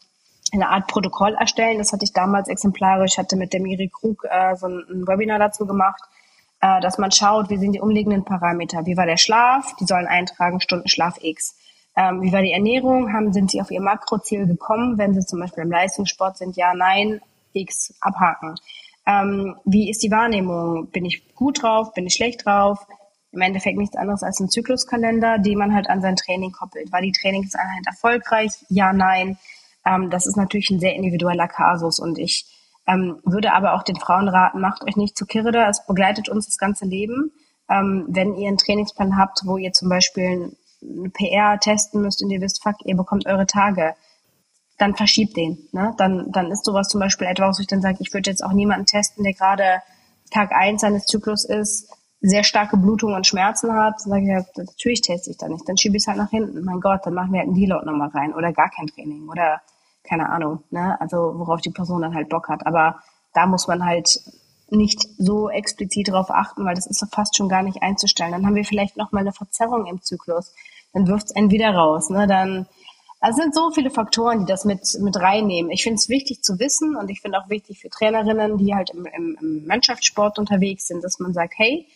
eine 0.53 0.69
Art 0.69 0.89
Protokoll 0.89 1.35
erstellen. 1.35 1.79
Das 1.79 1.93
hatte 1.93 2.05
ich 2.05 2.13
damals 2.13 2.49
exemplarisch, 2.49 3.19
hatte 3.19 3.37
mit 3.37 3.53
der 3.53 3.61
Miri 3.61 3.89
Krug 3.89 4.25
äh, 4.29 4.57
so 4.57 4.67
ein, 4.67 4.85
ein 4.91 5.07
Webinar 5.07 5.39
dazu 5.39 5.65
gemacht 5.65 6.03
äh, 6.61 6.81
dass 6.81 6.99
man 6.99 7.11
schaut, 7.11 7.51
wie 7.51 7.57
sind 7.57 7.73
die 7.73 7.81
umliegenden 7.81 8.25
Parameter. 8.25 8.85
Wie 8.87 8.97
war 8.97 9.07
der 9.07 9.17
Schlaf? 9.17 9.75
Die 9.81 9.87
sollen 9.87 10.07
eintragen 10.07 10.61
Stundenschlaf 10.61 11.19
X. 11.23 11.57
Ähm, 11.97 12.23
wie 12.23 12.33
war 12.33 12.43
die 12.43 12.53
Ernährung? 12.53 13.13
Haben, 13.13 13.33
sind 13.33 13.51
sie 13.51 13.61
auf 13.61 13.71
ihr 13.71 13.81
Makroziel 13.81 14.47
gekommen? 14.47 14.99
Wenn 14.99 15.15
sie 15.15 15.25
zum 15.25 15.41
Beispiel 15.41 15.65
im 15.65 15.71
Leistungssport 15.71 16.39
sind, 16.39 16.57
ja, 16.57 16.75
nein, 16.75 17.21
X 17.53 17.95
abhaken. 18.01 18.55
Ähm, 19.07 19.57
wie 19.65 19.91
ist 19.91 20.03
die 20.03 20.11
Wahrnehmung? 20.11 20.87
Bin 20.89 21.05
ich 21.05 21.35
gut 21.35 21.63
drauf? 21.63 21.93
Bin 21.95 22.07
ich 22.07 22.15
schlecht 22.15 22.45
drauf? 22.45 22.87
Im 23.33 23.41
Endeffekt 23.41 23.79
nichts 23.79 23.97
anderes 23.97 24.23
als 24.23 24.41
ein 24.41 24.51
Zykluskalender, 24.51 25.39
den 25.39 25.59
man 25.59 25.75
halt 25.75 25.89
an 25.89 26.03
sein 26.03 26.17
Training 26.17 26.53
koppelt. 26.53 26.93
War 26.93 27.01
die 27.01 27.13
Trainingseinheit 27.13 27.87
erfolgreich? 27.87 28.51
Ja, 28.69 28.93
nein. 28.93 29.39
Ähm, 29.87 30.11
das 30.11 30.27
ist 30.27 30.37
natürlich 30.37 30.71
ein 30.71 30.81
sehr 30.81 30.95
individueller 30.95 31.49
Kasus 31.49 32.01
und 32.01 32.19
ich 32.19 32.45
ähm, 32.91 33.21
würde 33.25 33.53
aber 33.53 33.75
auch 33.75 33.83
den 33.83 33.97
Frauen 33.97 34.29
raten, 34.29 34.61
macht 34.61 34.83
euch 34.85 34.97
nicht 34.97 35.17
zu 35.17 35.27
kirre 35.27 35.53
da, 35.53 35.69
es 35.69 35.87
begleitet 35.87 36.29
uns 36.29 36.47
das 36.47 36.59
ganze 36.59 36.87
Leben. 36.87 37.33
Ähm, 37.69 38.07
wenn 38.09 38.35
ihr 38.35 38.49
einen 38.49 38.59
Trainingsplan 38.59 39.17
habt, 39.17 39.43
wo 39.45 39.57
ihr 39.57 39.73
zum 39.73 39.89
Beispiel 39.89 40.57
eine 40.83 41.11
PR 41.11 41.59
testen 41.61 42.03
müsst 42.03 42.23
und 42.23 42.31
ihr 42.31 42.41
wisst, 42.41 42.63
fuck, 42.63 42.77
ihr 42.85 42.97
bekommt 42.97 43.27
eure 43.27 43.47
Tage, 43.47 43.95
dann 44.79 44.97
verschiebt 44.97 45.37
den. 45.37 45.69
Ne? 45.73 45.95
Dann, 45.99 46.33
dann 46.33 46.51
ist 46.51 46.65
sowas 46.65 46.89
zum 46.89 47.01
Beispiel 47.01 47.27
etwas, 47.27 47.59
wo 47.59 47.61
ich 47.61 47.67
dann 47.67 47.83
sage, 47.83 47.99
ich 48.01 48.13
würde 48.13 48.31
jetzt 48.31 48.43
auch 48.43 48.53
niemanden 48.53 48.87
testen, 48.87 49.25
der 49.25 49.35
gerade 49.35 49.83
Tag 50.31 50.53
eins 50.53 50.81
seines 50.81 51.05
Zyklus 51.05 51.45
ist, 51.45 51.93
sehr 52.23 52.45
starke 52.45 52.77
Blutung 52.77 53.15
und 53.15 53.27
Schmerzen 53.27 53.73
hat, 53.73 53.95
dann 54.01 54.11
sage 54.11 54.23
ich, 54.23 54.29
ja, 54.29 54.45
natürlich 54.57 55.01
teste 55.01 55.31
ich 55.31 55.39
da 55.39 55.49
nicht. 55.49 55.69
Dann 55.69 55.77
schiebe 55.77 55.97
ich 55.97 56.03
es 56.03 56.07
halt 56.07 56.19
nach 56.19 56.31
hinten. 56.31 56.65
Mein 56.65 56.81
Gott, 56.81 57.01
dann 57.05 57.15
machen 57.15 57.33
wir 57.33 57.41
halt 57.41 57.49
einen 57.49 57.57
Deload 57.57 57.87
nochmal 57.87 58.09
rein 58.09 58.35
oder 58.35 58.53
gar 58.53 58.71
kein 58.71 58.87
Training 58.89 59.29
oder 59.29 59.61
keine 60.11 60.29
Ahnung, 60.29 60.65
ne? 60.71 61.01
Also 61.01 61.17
worauf 61.37 61.61
die 61.61 61.71
Person 61.71 62.03
dann 62.03 62.15
halt 62.15 62.29
Bock 62.29 62.49
hat. 62.49 62.67
Aber 62.67 63.01
da 63.33 63.47
muss 63.47 63.69
man 63.69 63.85
halt 63.85 64.21
nicht 64.71 65.07
so 65.19 65.49
explizit 65.49 66.09
darauf 66.09 66.31
achten, 66.31 66.65
weil 66.65 66.75
das 66.75 66.87
ist 66.87 66.99
so 66.99 67.07
fast 67.07 67.37
schon 67.37 67.49
gar 67.49 67.63
nicht 67.63 67.83
einzustellen. 67.83 68.33
Dann 68.33 68.45
haben 68.45 68.57
wir 68.57 68.65
vielleicht 68.65 68.97
noch 68.97 69.13
mal 69.13 69.21
eine 69.21 69.33
Verzerrung 69.33 69.87
im 69.87 70.03
Zyklus. 70.03 70.53
Dann 70.93 71.07
wirft 71.07 71.27
es 71.27 71.37
einen 71.37 71.51
wieder 71.51 71.73
raus. 71.75 72.11
Ne? 72.11 72.27
Dann 72.27 72.67
Also 73.21 73.39
es 73.39 73.45
sind 73.45 73.55
so 73.55 73.71
viele 73.71 73.91
Faktoren, 73.91 74.41
die 74.41 74.47
das 74.47 74.65
mit, 74.65 74.99
mit 75.01 75.17
reinnehmen. 75.17 75.71
Ich 75.71 75.83
finde 75.83 75.97
es 75.97 76.09
wichtig 76.09 76.43
zu 76.43 76.59
wissen 76.59 76.97
und 76.97 77.11
ich 77.11 77.21
finde 77.21 77.39
auch 77.39 77.49
wichtig 77.49 77.81
für 77.81 77.91
Trainerinnen, 77.91 78.59
die 78.59 78.75
halt 78.75 78.91
im, 78.91 79.07
im, 79.07 79.39
im 79.41 79.67
Mannschaftssport 79.67 80.39
unterwegs 80.39 80.87
sind, 80.87 81.05
dass 81.05 81.21
man 81.21 81.33
sagt, 81.33 81.55
hey, 81.57 81.87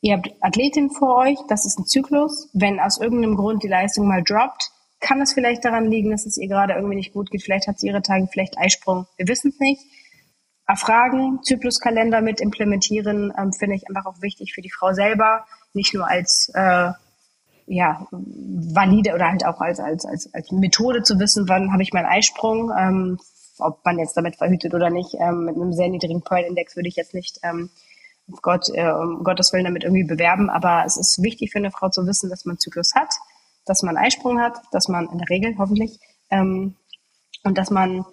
ihr 0.00 0.16
habt 0.16 0.32
Athletin 0.40 0.90
vor 0.90 1.16
euch, 1.16 1.38
das 1.48 1.66
ist 1.66 1.78
ein 1.78 1.86
Zyklus. 1.86 2.48
Wenn 2.52 2.80
aus 2.80 2.98
irgendeinem 2.98 3.36
Grund 3.36 3.62
die 3.62 3.68
Leistung 3.68 4.06
mal 4.06 4.22
droppt, 4.22 4.70
kann 5.02 5.20
es 5.20 5.34
vielleicht 5.34 5.64
daran 5.64 5.90
liegen, 5.90 6.10
dass 6.10 6.24
es 6.24 6.38
ihr 6.38 6.48
gerade 6.48 6.74
irgendwie 6.74 6.94
nicht 6.94 7.12
gut 7.12 7.30
geht. 7.30 7.42
Vielleicht 7.42 7.68
hat 7.68 7.78
sie 7.78 7.88
ihre 7.88 8.00
Tage, 8.00 8.28
vielleicht 8.32 8.56
Eisprung. 8.56 9.06
Wir 9.16 9.28
wissen 9.28 9.50
es 9.50 9.60
nicht. 9.60 9.82
Erfragen, 10.66 11.40
Zykluskalender 11.42 12.22
mit 12.22 12.40
implementieren, 12.40 13.32
ähm, 13.36 13.52
finde 13.52 13.76
ich 13.76 13.88
einfach 13.88 14.06
auch 14.06 14.22
wichtig 14.22 14.54
für 14.54 14.62
die 14.62 14.70
Frau 14.70 14.92
selber. 14.94 15.44
Nicht 15.74 15.92
nur 15.92 16.08
als 16.08 16.50
äh, 16.54 16.92
ja, 17.66 18.06
valide 18.10 19.14
oder 19.14 19.28
halt 19.28 19.44
auch 19.44 19.60
als, 19.60 19.80
als, 19.80 20.06
als, 20.06 20.32
als 20.32 20.50
Methode 20.52 21.02
zu 21.02 21.18
wissen, 21.18 21.48
wann 21.48 21.72
habe 21.72 21.82
ich 21.82 21.92
meinen 21.92 22.06
Eisprung, 22.06 22.70
ähm, 22.78 23.18
ob 23.58 23.84
man 23.84 23.98
jetzt 23.98 24.16
damit 24.16 24.36
verhütet 24.36 24.72
oder 24.72 24.88
nicht. 24.88 25.14
Ähm, 25.18 25.44
mit 25.44 25.56
einem 25.56 25.72
sehr 25.72 25.88
niedrigen 25.88 26.22
Pearl-Index 26.22 26.76
würde 26.76 26.88
ich 26.88 26.96
jetzt 26.96 27.12
nicht 27.12 27.40
ähm, 27.42 27.70
Gott, 28.40 28.68
äh, 28.72 28.90
um 28.90 29.24
Gottes 29.24 29.52
Willen 29.52 29.64
damit 29.64 29.82
irgendwie 29.84 30.04
bewerben, 30.04 30.48
aber 30.48 30.84
es 30.86 30.96
ist 30.96 31.22
wichtig 31.22 31.50
für 31.50 31.58
eine 31.58 31.72
Frau 31.72 31.88
zu 31.88 32.06
wissen, 32.06 32.30
dass 32.30 32.44
man 32.44 32.58
Zyklus 32.58 32.94
hat 32.94 33.12
dass 33.64 33.82
man 33.82 33.96
Eisprung 33.96 34.40
hat, 34.40 34.60
dass 34.72 34.88
man 34.88 35.08
in 35.10 35.18
der 35.18 35.28
Regel 35.28 35.56
hoffentlich 35.58 35.98
ähm, 36.30 36.76
und 37.44 37.58
dass 37.58 37.70
man 37.70 38.04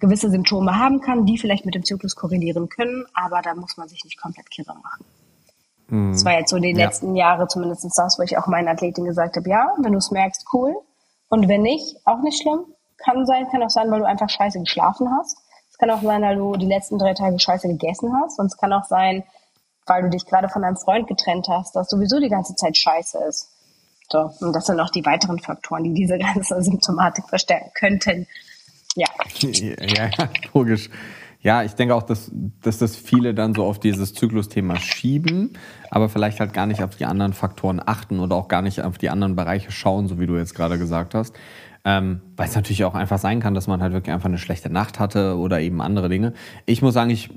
gewisse 0.00 0.30
Symptome 0.30 0.78
haben 0.78 1.00
kann, 1.00 1.26
die 1.26 1.38
vielleicht 1.38 1.66
mit 1.66 1.74
dem 1.74 1.84
Zyklus 1.84 2.14
korrelieren 2.14 2.68
können, 2.68 3.04
aber 3.14 3.42
da 3.42 3.54
muss 3.54 3.76
man 3.76 3.88
sich 3.88 4.04
nicht 4.04 4.20
komplett 4.20 4.50
kirre 4.50 4.74
machen. 4.74 5.04
Mhm. 5.88 6.12
Das 6.12 6.24
war 6.24 6.32
jetzt 6.32 6.50
so 6.50 6.58
die 6.58 6.70
ja. 6.70 6.86
letzten 6.86 7.16
Jahre 7.16 7.48
zumindest 7.48 7.86
das, 7.96 8.18
wo 8.18 8.22
ich 8.22 8.38
auch 8.38 8.46
meinen 8.46 8.68
Athleten 8.68 9.04
gesagt 9.04 9.36
habe, 9.36 9.48
ja, 9.48 9.74
wenn 9.78 9.92
du 9.92 9.98
es 9.98 10.10
merkst, 10.10 10.46
cool. 10.52 10.76
Und 11.28 11.48
wenn 11.48 11.62
nicht, 11.62 11.96
auch 12.04 12.20
nicht 12.22 12.40
schlimm. 12.40 12.64
Kann 12.98 13.26
sein, 13.26 13.48
kann 13.50 13.62
auch 13.62 13.70
sein, 13.70 13.90
weil 13.90 14.00
du 14.00 14.06
einfach 14.06 14.28
scheiße 14.28 14.58
geschlafen 14.58 15.08
hast. 15.18 15.38
Es 15.70 15.78
kann 15.78 15.90
auch 15.90 16.02
sein, 16.02 16.22
weil 16.22 16.36
du 16.36 16.56
die 16.56 16.66
letzten 16.66 16.98
drei 16.98 17.14
Tage 17.14 17.38
scheiße 17.38 17.68
gegessen 17.68 18.12
hast. 18.20 18.38
Und 18.38 18.46
es 18.46 18.56
kann 18.56 18.72
auch 18.72 18.84
sein, 18.84 19.24
weil 19.86 20.02
du 20.02 20.10
dich 20.10 20.26
gerade 20.26 20.48
von 20.48 20.62
deinem 20.62 20.76
Freund 20.76 21.06
getrennt 21.06 21.48
hast, 21.48 21.76
dass 21.76 21.88
sowieso 21.88 22.18
die 22.18 22.28
ganze 22.28 22.54
Zeit 22.56 22.76
scheiße 22.76 23.18
ist. 23.28 23.50
So, 24.10 24.30
und 24.40 24.52
das 24.54 24.66
sind 24.66 24.80
auch 24.80 24.90
die 24.90 25.04
weiteren 25.04 25.38
Faktoren, 25.38 25.84
die 25.84 25.94
diese 25.94 26.18
ganze 26.34 26.62
Symptomatik 26.62 27.28
verstärken 27.28 27.70
könnten. 27.74 28.26
Ja. 28.96 29.06
Ja, 29.40 30.10
logisch. 30.52 30.90
Ja, 31.40 31.62
ich 31.62 31.74
denke 31.74 31.94
auch, 31.94 32.02
dass, 32.02 32.32
dass 32.62 32.78
das 32.78 32.96
viele 32.96 33.32
dann 33.32 33.54
so 33.54 33.64
auf 33.64 33.78
dieses 33.78 34.12
Zyklusthema 34.12 34.76
schieben, 34.80 35.52
aber 35.90 36.08
vielleicht 36.08 36.40
halt 36.40 36.52
gar 36.52 36.66
nicht 36.66 36.82
auf 36.82 36.96
die 36.96 37.04
anderen 37.04 37.32
Faktoren 37.32 37.80
achten 37.84 38.18
oder 38.18 38.34
auch 38.34 38.48
gar 38.48 38.60
nicht 38.60 38.82
auf 38.82 38.98
die 38.98 39.08
anderen 39.10 39.36
Bereiche 39.36 39.70
schauen, 39.70 40.08
so 40.08 40.18
wie 40.18 40.26
du 40.26 40.36
jetzt 40.36 40.54
gerade 40.54 40.78
gesagt 40.78 41.14
hast. 41.14 41.36
Ähm, 41.84 42.22
weil 42.36 42.48
es 42.48 42.56
natürlich 42.56 42.84
auch 42.84 42.94
einfach 42.94 43.18
sein 43.18 43.38
kann, 43.38 43.54
dass 43.54 43.68
man 43.68 43.82
halt 43.82 43.92
wirklich 43.92 44.12
einfach 44.12 44.28
eine 44.28 44.38
schlechte 44.38 44.68
Nacht 44.68 44.98
hatte 44.98 45.36
oder 45.36 45.60
eben 45.60 45.80
andere 45.80 46.08
Dinge. 46.08 46.32
Ich 46.66 46.82
muss 46.82 46.94
sagen, 46.94 47.10
ich, 47.10 47.30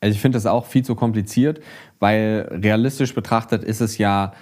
also 0.00 0.14
ich 0.14 0.20
finde 0.20 0.36
das 0.36 0.46
auch 0.46 0.66
viel 0.66 0.84
zu 0.84 0.96
kompliziert, 0.96 1.60
weil 2.00 2.48
realistisch 2.50 3.14
betrachtet 3.14 3.62
ist 3.62 3.80
es 3.80 3.98
ja 3.98 4.32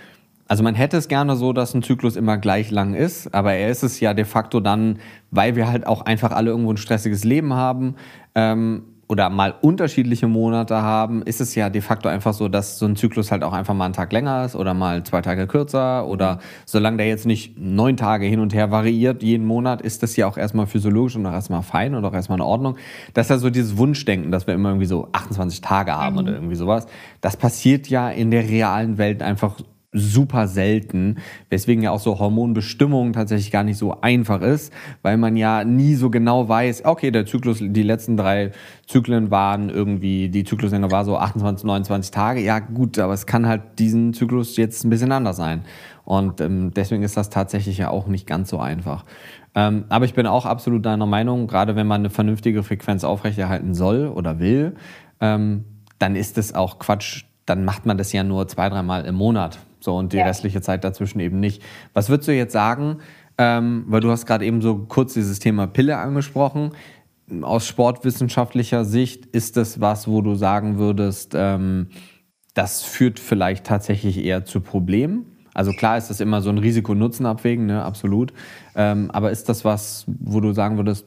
also 0.53 0.63
man 0.63 0.75
hätte 0.75 0.99
es 0.99 1.09
gerne 1.09 1.35
so, 1.35 1.55
dass 1.55 1.73
ein 1.73 1.83
Zyklus 1.83 2.15
immer 2.15 2.37
gleich 2.37 2.71
lang 2.71 2.93
ist, 2.93 3.33
aber 3.33 3.55
er 3.55 3.71
ist 3.71 3.83
es 3.83 4.01
ja 4.01 4.13
de 4.13 4.27
facto 4.27 4.61
dann, 4.61 4.99
weil 5.31 5.57
wir 5.57 5.67
halt 5.67 5.87
auch 5.87 6.03
einfach 6.03 6.31
alle 6.31 6.51
irgendwo 6.51 6.71
ein 6.71 6.77
stressiges 6.77 7.25
Leben 7.25 7.55
haben 7.55 7.95
ähm, 8.35 8.83
oder 9.09 9.31
mal 9.31 9.55
unterschiedliche 9.63 10.29
Monate 10.29 10.83
haben, 10.83 11.23
ist 11.23 11.41
es 11.41 11.55
ja 11.55 11.71
de 11.71 11.81
facto 11.81 12.11
einfach 12.11 12.35
so, 12.35 12.49
dass 12.49 12.79
so 12.79 12.85
ein 12.85 12.97
Zyklus 12.97 13.33
halt 13.33 13.45
auch 13.45 13.55
einfach 13.55 13.73
mal 13.73 13.87
einen 13.87 13.95
Tag 13.95 14.13
länger 14.13 14.45
ist 14.45 14.55
oder 14.55 14.75
mal 14.75 15.03
zwei 15.05 15.23
Tage 15.23 15.47
kürzer 15.47 16.07
oder 16.07 16.39
solange 16.67 16.99
der 16.99 17.09
jetzt 17.09 17.25
nicht 17.25 17.59
neun 17.59 17.97
Tage 17.97 18.27
hin 18.27 18.39
und 18.39 18.53
her 18.53 18.71
variiert 18.71 19.23
jeden 19.23 19.47
Monat, 19.47 19.81
ist 19.81 20.03
das 20.03 20.17
ja 20.17 20.27
auch 20.27 20.37
erstmal 20.37 20.67
physiologisch 20.67 21.17
und 21.17 21.25
auch 21.25 21.33
erstmal 21.33 21.63
fein 21.63 21.95
und 21.95 22.05
auch 22.05 22.13
erstmal 22.13 22.37
in 22.37 22.45
Ordnung. 22.45 22.77
Das 23.15 23.25
ist 23.27 23.31
ja 23.31 23.39
so 23.39 23.49
dieses 23.49 23.79
Wunschdenken, 23.79 24.31
dass 24.31 24.47
wir 24.47 24.53
immer 24.53 24.69
irgendwie 24.69 24.85
so 24.85 25.09
28 25.13 25.63
Tage 25.63 25.93
haben 25.93 26.17
mhm. 26.17 26.21
oder 26.21 26.33
irgendwie 26.35 26.57
sowas. 26.57 26.87
Das 27.23 27.39
passiert 27.39 27.89
ja 27.89 28.11
in 28.11 28.31
der 28.31 28.47
realen 28.47 28.99
Welt 28.99 29.23
einfach 29.23 29.57
super 29.93 30.49
selten, 30.49 31.18
weswegen 31.51 31.84
ja 31.84 31.90
auch 31.90 32.01
so 32.01 32.18
Hormonbestimmung 32.18 33.12
tatsächlich 33.12 33.51
gar 33.51 33.62
nicht 33.62 33.76
so 33.76 34.01
einfach 34.01 34.40
ist, 34.40 34.72
weil 35.03 35.18
man 35.18 35.36
ja 35.36 35.64
nie 35.64 35.95
so 35.95 36.09
genau 36.09 36.49
weiß, 36.49 36.86
okay, 36.86 37.11
der 37.11 37.26
Zyklus, 37.26 37.59
die 37.61 37.82
letzten 37.82 38.16
drei 38.16 38.53
Zyklen 38.86 39.30
waren 39.30 39.68
irgendwie, 39.68 40.30
die 40.30 40.45
Zykluslänge 40.45 40.90
war 40.90 41.05
so 41.05 41.18
28, 41.18 41.64
29 41.64 42.11
Tage, 42.11 42.40
ja 42.40 42.59
gut, 42.59 42.99
aber 42.99 43.12
es 43.12 43.26
kann 43.26 43.47
halt 43.47 43.78
diesen 43.78 44.14
Zyklus 44.14 44.57
jetzt 44.57 44.82
ein 44.84 44.90
bisschen 44.90 45.12
anders 45.12 45.36
sein. 45.36 45.62
Und 46.05 46.40
ähm, 46.40 46.72
deswegen 46.74 47.03
ist 47.03 47.16
das 47.16 47.30
tatsächlich 47.30 47.78
ja 47.78 47.90
auch 47.90 48.07
nicht 48.07 48.26
ganz 48.26 48.49
so 48.49 48.59
einfach. 48.59 49.05
Ähm, 49.55 49.84
aber 49.90 50.07
ich 50.07 50.14
bin 50.14 50.26
auch 50.26 50.47
absolut 50.47 50.86
deiner 50.86 51.07
Meinung, 51.07 51.47
gerade 51.47 51.76
wenn 51.76 51.86
man 51.86 52.01
eine 52.01 52.11
vernünftige 52.11 52.62
Frequenz 52.62 53.05
aufrechterhalten 53.05 53.74
soll 53.74 54.09
oder 54.09 54.40
will, 54.40 54.74
ähm, 55.20 55.64
dann 55.99 56.16
ist 56.16 56.38
es 56.38 56.55
auch 56.55 56.78
Quatsch, 56.78 57.24
dann 57.45 57.64
macht 57.64 57.84
man 57.84 57.99
das 57.99 58.12
ja 58.12 58.24
nur 58.24 58.49
zwei, 58.49 58.68
dreimal 58.70 59.05
im 59.05 59.14
Monat. 59.14 59.59
So 59.83 59.97
und 59.97 60.12
die 60.12 60.18
ja. 60.18 60.24
restliche 60.24 60.61
Zeit 60.61 60.85
dazwischen 60.85 61.20
eben 61.20 61.41
nicht. 61.41 61.62
Was 61.93 62.09
würdest 62.09 62.28
du 62.28 62.35
jetzt 62.35 62.53
sagen, 62.53 62.99
ähm, 63.39 63.85
weil 63.89 64.01
du 64.01 64.11
hast 64.11 64.26
gerade 64.26 64.45
eben 64.45 64.61
so 64.61 64.78
kurz 64.89 65.14
dieses 65.14 65.39
Thema 65.39 65.66
Pille 65.66 65.97
angesprochen. 65.97 66.72
Aus 67.41 67.66
sportwissenschaftlicher 67.66 68.85
Sicht 68.85 69.26
ist 69.26 69.57
das 69.57 69.80
was, 69.80 70.07
wo 70.07 70.20
du 70.20 70.35
sagen 70.35 70.78
würdest, 70.78 71.33
ähm, 71.35 71.89
das 72.55 72.83
führt 72.83 73.18
vielleicht 73.18 73.64
tatsächlich 73.64 74.22
eher 74.22 74.45
zu 74.45 74.61
Problemen? 74.61 75.26
Also 75.55 75.72
klar 75.72 75.99
ist 75.99 76.09
das 76.09 76.20
immer 76.20 76.41
so 76.41 76.51
ein 76.51 76.59
Risiko-Nutzen 76.59 77.26
abwägen, 77.26 77.66
ne, 77.66 77.83
absolut. 77.83 78.33
Ähm, 78.74 79.11
aber 79.11 79.30
ist 79.30 79.49
das 79.49 79.64
was, 79.64 80.05
wo 80.07 80.41
du 80.41 80.53
sagen 80.53 80.76
würdest, 80.76 81.07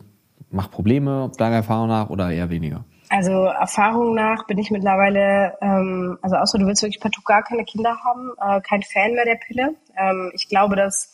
macht 0.52 0.72
Probleme 0.72 1.32
deiner 1.38 1.58
Erfahrung 1.58 1.88
nach 1.88 2.10
oder 2.10 2.32
eher 2.32 2.50
weniger? 2.50 2.86
Also 3.10 3.46
Erfahrung 3.46 4.16
nach 4.16 4.48
bin 4.48 4.58
ich 4.58 4.72
mittlerweile, 4.72 5.58
ähm, 5.62 6.18
also 6.22 6.38
außer 6.38 6.58
du 6.58 6.66
willst 6.66 6.82
wirklich 6.82 7.00
partout 7.00 7.24
gar 7.24 7.44
keine 7.44 7.64
Kinder 7.64 7.98
haben, 8.04 8.32
äh, 8.42 8.62
kein 8.62 8.82
Fan 8.82 9.14
mehr 9.14 9.26
der 9.26 9.36
Pille. 9.36 9.76
Ähm, 9.96 10.32
ich 10.34 10.50
glaube, 10.50 10.76
dass, 10.76 11.14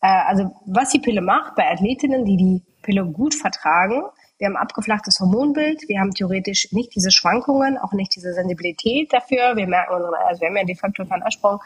äh, 0.00 0.06
also 0.06 0.54
was 0.66 0.90
die 0.90 1.00
Pille 1.00 1.20
macht 1.20 1.54
bei 1.54 1.70
Athletinnen, 1.70 2.24
die 2.24 2.36
die 2.36 2.62
Pille 2.82 3.04
gut 3.04 3.34
vertragen, 3.34 4.02
wir 4.38 4.48
haben 4.48 4.56
abgeflachtes 4.56 5.18
Hormonbild, 5.20 5.88
wir 5.88 5.98
haben 5.98 6.12
theoretisch 6.12 6.70
nicht 6.72 6.94
diese 6.94 7.10
Schwankungen, 7.10 7.78
auch 7.78 7.92
nicht 7.92 8.14
diese 8.14 8.34
Sensibilität 8.34 9.12
dafür. 9.12 9.56
Wir 9.56 9.66
merken, 9.66 9.94
also 9.94 10.40
wir 10.40 10.48
haben 10.48 10.56
ja 10.56 10.64
de 10.64 10.76
facto 10.76 11.06
keinen 11.06 11.22
Ersprung, 11.22 11.60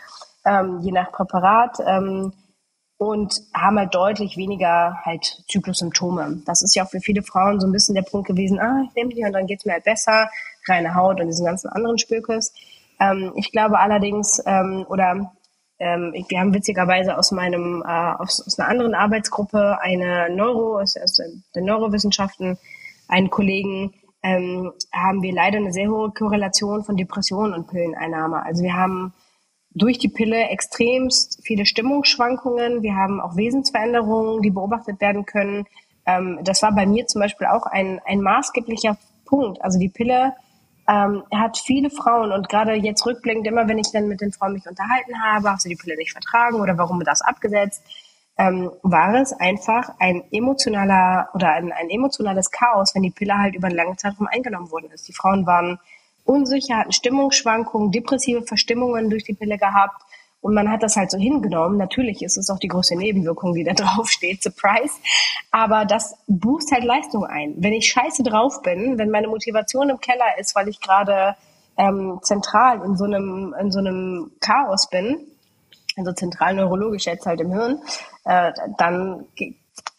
ähm, 0.45 0.79
je 0.81 0.93
nach 0.93 1.11
Präparat. 1.11 1.79
Ähm, 1.85 2.33
und 3.01 3.41
haben 3.55 3.79
halt 3.79 3.95
deutlich 3.95 4.37
weniger 4.37 5.01
halt 5.07 5.43
Zyklussymptome. 5.49 6.43
Das 6.45 6.61
ist 6.61 6.75
ja 6.75 6.85
auch 6.85 6.91
für 6.91 7.01
viele 7.01 7.23
Frauen 7.23 7.59
so 7.59 7.67
ein 7.67 7.73
bisschen 7.73 7.95
der 7.95 8.03
Punkt 8.03 8.29
gewesen, 8.29 8.61
ah, 8.61 8.85
ich 8.87 8.95
nehme 8.95 9.15
die 9.15 9.25
und 9.25 9.33
dann 9.33 9.47
geht's 9.47 9.65
mir 9.65 9.73
halt 9.73 9.85
besser, 9.85 10.29
reine 10.69 10.95
Haut 10.95 11.19
und 11.19 11.27
diesen 11.27 11.47
ganzen 11.47 11.71
anderen 11.71 11.97
Spökes. 11.97 12.53
Ähm, 13.01 13.33
ich 13.37 13.53
glaube 13.53 13.79
allerdings, 13.79 14.43
ähm, 14.45 14.85
oder 14.87 15.33
ähm, 15.79 16.13
wir 16.29 16.41
haben 16.41 16.53
witzigerweise 16.53 17.17
aus 17.17 17.33
meinem, 17.33 17.83
äh, 17.87 17.89
aus, 17.89 18.47
aus 18.47 18.59
einer 18.59 18.69
anderen 18.69 18.95
Arbeitsgruppe 18.95 19.79
eine 19.81 20.29
Neuro, 20.29 20.79
aus, 20.79 20.95
aus 20.99 21.19
der 21.55 21.63
Neurowissenschaften, 21.63 22.59
einen 23.09 23.31
Kollegen, 23.31 23.95
ähm, 24.23 24.73
haben 24.93 25.23
wir 25.23 25.33
leider 25.33 25.57
eine 25.57 25.73
sehr 25.73 25.89
hohe 25.89 26.11
Korrelation 26.11 26.85
von 26.85 26.99
Depressionen 26.99 27.55
und 27.55 27.67
Pilleneinnahme. 27.67 28.45
Also 28.45 28.63
wir 28.63 28.75
haben 28.75 29.15
durch 29.73 29.99
die 29.99 30.09
Pille 30.09 30.49
extremst 30.49 31.41
viele 31.43 31.65
Stimmungsschwankungen. 31.65 32.83
Wir 32.83 32.97
haben 32.97 33.21
auch 33.21 33.37
Wesensveränderungen, 33.37 34.43
die 34.43 34.51
beobachtet 34.51 35.01
werden 35.01 35.27
können. 35.27 35.67
Ähm, 36.07 36.41
das 36.43 36.63
war 36.63 36.73
bei 36.73 36.87
mir 36.87 37.07
zum 37.07 37.21
Beispiel 37.21 37.47
auch 37.47 37.67
ein, 37.67 38.01
ein 38.05 38.21
maßgeblicher 38.21 38.99
Punkt. 39.25 39.63
Also 39.63 39.79
die 39.79 39.89
Pille 39.89 40.35
ähm, 40.89 41.23
hat 41.33 41.57
viele 41.59 41.91
Frauen 41.91 42.33
und 42.33 42.49
gerade 42.49 42.75
jetzt 42.75 43.07
rückblickend 43.07 43.47
immer, 43.47 43.69
wenn 43.69 43.79
ich 43.79 43.93
dann 43.93 44.09
mit 44.09 44.21
den 44.21 44.33
Frauen 44.33 44.55
mich 44.55 44.67
unterhalten 44.67 45.23
habe, 45.23 45.53
hast 45.53 45.65
du 45.65 45.69
die 45.69 45.77
Pille 45.77 45.97
nicht 45.97 46.13
vertragen 46.13 46.61
oder 46.61 46.77
warum 46.77 47.03
das 47.05 47.23
abgesetzt, 47.23 47.83
ähm, 48.39 48.71
war 48.83 49.15
es 49.15 49.33
einfach 49.33 49.91
ein 50.01 50.25
emotionaler 50.33 51.29
oder 51.35 51.53
ein, 51.53 51.73
ein 51.73 51.91
emotionales 51.91 52.51
Chaos, 52.51 52.95
wenn 52.95 53.03
die 53.03 53.11
Pille 53.11 53.39
halt 53.39 53.55
über 53.55 53.69
einen 53.69 53.77
langen 53.77 53.99
Zeitraum 53.99 54.27
eingenommen 54.27 54.71
worden 54.71 54.91
ist. 54.93 55.07
Die 55.07 55.13
Frauen 55.13 55.47
waren 55.47 55.79
unsicher, 56.31 56.79
hatten 56.79 56.93
Stimmungsschwankungen, 56.93 57.91
depressive 57.91 58.43
Verstimmungen 58.43 59.11
durch 59.11 59.25
die 59.25 59.35
Pille 59.35 59.59
gehabt. 59.59 60.03
Und 60.41 60.55
man 60.55 60.71
hat 60.71 60.83
das 60.83 60.97
halt 60.97 61.11
so 61.11 61.19
hingenommen. 61.19 61.77
Natürlich 61.77 62.23
ist 62.23 62.39
es 62.39 62.49
auch 62.49 62.59
die 62.59 62.69
größte 62.69 62.97
Nebenwirkung, 62.97 63.53
die 63.53 63.65
da 63.65 63.73
drauf 63.75 64.09
steht, 64.09 64.43
Surprise. 64.43 64.95
Aber 65.51 65.85
das 65.85 66.17
boost 66.29 66.73
halt 66.73 66.85
Leistung 66.85 67.25
ein. 67.25 67.55
Wenn 67.59 67.75
ich 67.75 67.91
scheiße 67.91 68.23
drauf 68.23 68.63
bin, 68.63 68.97
wenn 68.97 69.11
meine 69.11 69.29
Motivation 69.29 69.91
im 69.91 70.01
Keller 70.01 70.39
ist, 70.39 70.55
weil 70.55 70.69
ich 70.69 70.81
gerade 70.81 71.37
ähm, 71.77 72.21
zentral 72.23 72.83
in 72.85 72.97
so 72.97 73.05
einem, 73.05 73.55
in 73.61 73.71
so 73.71 73.81
einem 73.81 74.31
Chaos 74.41 74.89
bin, 74.89 75.27
also 75.97 76.13
zentral 76.13 76.55
neurologisch 76.55 77.07
jetzt 77.07 77.27
halt 77.27 77.41
im 77.41 77.53
Hirn, 77.53 77.83
äh, 78.25 78.53
dann 78.79 79.27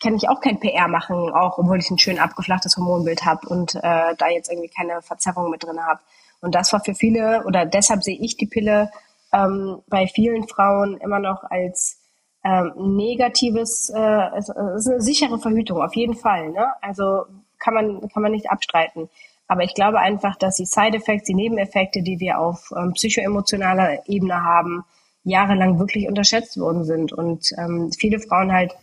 kann 0.02 0.16
ich 0.16 0.30
auch 0.30 0.42
kein 0.42 0.60
PR 0.60 0.88
machen, 0.88 1.32
auch 1.32 1.58
obwohl 1.58 1.80
ich 1.80 1.90
ein 1.92 2.00
schön 2.00 2.20
abgeflachtes 2.20 2.78
Hormonbild 2.78 3.26
habe 3.26 3.48
und 3.48 3.76
äh, 3.76 4.16
da 4.18 4.28
jetzt 4.30 4.50
irgendwie 4.50 4.70
keine 4.70 5.02
Verzerrung 5.02 5.52
mit 5.52 5.64
drin 5.64 5.86
habe. 5.86 6.00
Und 6.42 6.56
das 6.56 6.74
war 6.74 6.84
für 6.84 6.96
viele, 6.96 7.44
oder 7.46 7.66
deshalb 7.66 8.04
sehe 8.04 8.18
ich 8.20 8.36
die 8.36 8.48
Pille 8.48 8.92
ähm, 9.32 9.80
bei 9.88 10.08
vielen 10.08 10.48
Frauen 10.48 10.98
immer 10.98 11.20
noch 11.20 11.44
als 11.44 12.00
ähm, 12.44 12.74
negatives, 12.96 13.90
äh, 13.90 14.38
es, 14.38 14.50
ist 14.50 14.88
eine 14.88 15.02
sichere 15.02 15.40
Verhütung, 15.40 15.82
auf 15.82 15.96
jeden 15.96 16.16
Fall. 16.16 16.50
Ne? 16.50 16.68
Also 16.82 17.26
kann 17.60 17.76
man, 17.76 18.10
kann 18.10 18.24
man 18.24 18.32
nicht 18.32 18.50
abstreiten. 18.50 19.10
Aber 19.48 19.64
ich 19.64 19.76
glaube 19.76 20.00
einfach, 20.00 20.36
dass 20.38 20.56
die 20.56 20.66
Side-Effects, 20.66 21.26
die 21.26 21.34
Nebeneffekte, 21.34 22.02
die 22.02 22.20
wir 22.20 22.40
auf 22.40 22.72
ähm, 22.76 22.94
psychoemotionaler 22.94 24.08
Ebene 24.08 24.44
haben, 24.44 24.84
jahrelang 25.24 25.78
wirklich 25.78 26.08
unterschätzt 26.08 26.60
worden 26.60 26.84
sind. 26.84 27.14
Und 27.14 27.52
ähm, 27.58 27.92
viele 27.92 28.20
Frauen 28.20 28.52
halt 28.52 28.74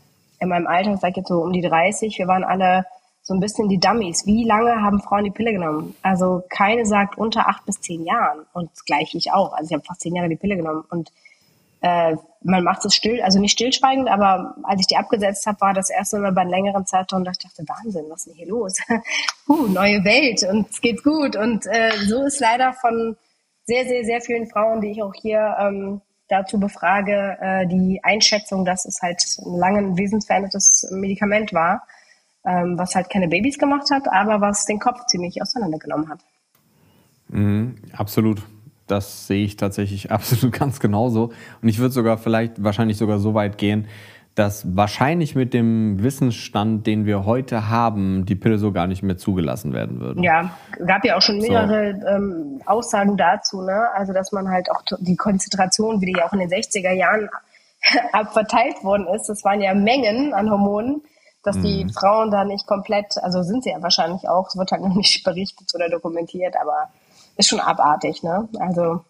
in 0.41 0.49
meinem 0.49 0.67
Alter, 0.67 0.95
ich 0.95 1.01
sage 1.01 1.15
jetzt 1.17 1.29
so 1.29 1.43
um 1.43 1.53
die 1.53 1.63
30, 1.63 2.19
wir 2.19 2.29
waren 2.29 2.45
alle 2.45 2.85
so 3.29 3.35
ein 3.35 3.41
bisschen 3.41 3.69
die 3.69 3.79
Dummies. 3.79 4.25
Wie 4.25 4.45
lange 4.45 4.81
haben 4.81 5.03
Frauen 5.03 5.25
die 5.25 5.31
Pille 5.31 5.53
genommen? 5.53 5.95
Also 6.01 6.43
keine 6.49 6.87
sagt 6.87 7.19
unter 7.19 7.47
acht 7.47 7.67
bis 7.67 7.79
zehn 7.79 8.03
Jahren. 8.07 8.47
Und 8.55 8.71
das 8.73 8.87
gleiche 8.87 9.19
ich 9.19 9.33
auch. 9.33 9.53
Also 9.53 9.69
ich 9.69 9.75
habe 9.75 9.85
fast 9.85 10.01
zehn 10.01 10.17
Jahre 10.17 10.31
die 10.31 10.37
Pille 10.37 10.57
genommen. 10.57 10.83
Und 10.89 11.13
äh, 11.83 12.17
man 12.43 12.65
macht 12.65 12.87
es 12.87 12.95
still, 12.95 13.21
also 13.21 13.39
nicht 13.39 13.53
stillschweigend, 13.53 14.09
aber 14.09 14.55
als 14.63 14.81
ich 14.81 14.87
die 14.87 14.97
abgesetzt 14.97 15.45
habe, 15.47 15.61
war 15.61 15.75
das 15.75 15.91
erste 15.91 16.19
Mal 16.19 16.33
bei 16.33 16.41
einem 16.41 16.53
längeren 16.53 16.87
Zeitraum, 16.87 17.23
da 17.23 17.33
ich 17.33 17.39
dachte, 17.39 17.65
Wahnsinn, 17.69 18.07
was 18.09 18.21
ist 18.21 18.29
denn 18.29 18.35
hier 18.35 18.49
los? 18.49 18.79
uh, 19.49 19.67
neue 19.67 20.03
Welt 20.05 20.43
und 20.51 20.71
es 20.71 20.81
geht 20.81 21.05
gut. 21.05 21.37
Und 21.37 21.67
äh, 21.67 21.93
so 22.07 22.23
ist 22.25 22.41
leider 22.41 22.73
von 22.73 23.15
sehr, 23.67 23.85
sehr, 23.85 24.05
sehr 24.05 24.23
vielen 24.23 24.47
Frauen, 24.47 24.81
die 24.81 24.93
ich 24.93 25.03
auch 25.03 25.13
hier 25.13 25.55
ähm, 25.61 26.01
dazu 26.29 26.59
befrage, 26.59 27.37
äh, 27.43 27.67
die 27.67 28.01
Einschätzung, 28.03 28.65
dass 28.65 28.87
es 28.87 29.03
halt 29.03 29.23
ein 29.45 29.59
lange 29.59 29.99
wesensverändertes 29.99 30.89
Medikament 30.93 31.53
war, 31.53 31.83
ähm, 32.49 32.79
was 32.79 32.95
halt 32.95 33.11
keine 33.11 33.29
Babys 33.29 33.59
gemacht 33.59 33.91
hat, 33.93 34.09
aber 34.11 34.41
was 34.41 34.65
den 34.65 34.79
Kopf 34.79 35.05
ziemlich 35.07 35.43
auseinandergenommen 35.43 36.09
hat. 36.09 36.21
Mhm, 37.29 37.77
absolut. 37.93 38.43
Das 38.87 39.27
sehe 39.27 39.45
ich 39.45 39.57
tatsächlich 39.57 40.11
absolut 40.11 40.53
ganz 40.59 40.81
genauso. 40.81 41.33
Und 41.61 41.69
ich 41.69 41.79
würde 41.79 41.93
sogar 41.93 42.17
vielleicht 42.17 42.63
wahrscheinlich 42.63 42.97
sogar 42.97 43.19
so 43.19 43.35
weit 43.35 43.59
gehen, 43.59 43.87
dass 44.35 44.77
wahrscheinlich 44.77 45.35
mit 45.35 45.53
dem 45.53 46.03
Wissensstand, 46.03 46.87
den 46.87 47.07
wir 47.07 47.27
heute 47.27 47.69
haben, 47.69 48.25
die 48.25 48.37
Pille 48.37 48.57
so 48.57 48.71
gar 48.71 48.87
nicht 48.87 49.03
mehr 49.03 49.19
zugelassen 49.19 49.73
werden 49.73 50.01
würde. 50.01 50.23
Ja, 50.23 50.57
gab 50.87 51.05
ja 51.05 51.17
auch 51.17 51.23
schon 51.23 51.39
mehrere 51.39 51.99
so. 52.01 52.07
ähm, 52.07 52.63
Aussagen 52.65 53.17
dazu, 53.17 53.63
ne? 53.63 53.89
Also 53.95 54.13
dass 54.13 54.31
man 54.31 54.49
halt 54.49 54.71
auch 54.71 54.83
die 55.01 55.17
Konzentration, 55.17 56.01
wie 56.01 56.07
die 56.07 56.19
ja 56.19 56.27
auch 56.27 56.33
in 56.33 56.39
den 56.39 56.51
60er 56.51 56.93
Jahren 56.93 57.29
abverteilt 58.13 58.85
worden 58.85 59.09
ist, 59.09 59.29
das 59.29 59.45
waren 59.45 59.61
ja 59.61 59.75
Mengen 59.75 60.33
an 60.33 60.49
Hormonen, 60.49 61.03
dass 61.43 61.57
mhm. 61.57 61.63
die 61.63 61.87
Frauen 61.93 62.31
da 62.31 62.45
nicht 62.45 62.67
komplett, 62.67 63.17
also 63.23 63.43
sind 63.43 63.65
sie 63.65 63.71
ja 63.71 63.83
wahrscheinlich 63.83 64.29
auch, 64.29 64.49
es 64.49 64.57
wird 64.57 64.73
halt 64.73 64.83
noch 64.83 64.95
nicht 64.95 65.25
berichtet 65.25 65.71
oder 65.75 65.89
dokumentiert, 65.89 66.55
aber 66.61 66.91
ist 67.37 67.49
schon 67.49 67.61
abartig, 67.61 68.23
ne? 68.23 68.49
Also 68.59 69.05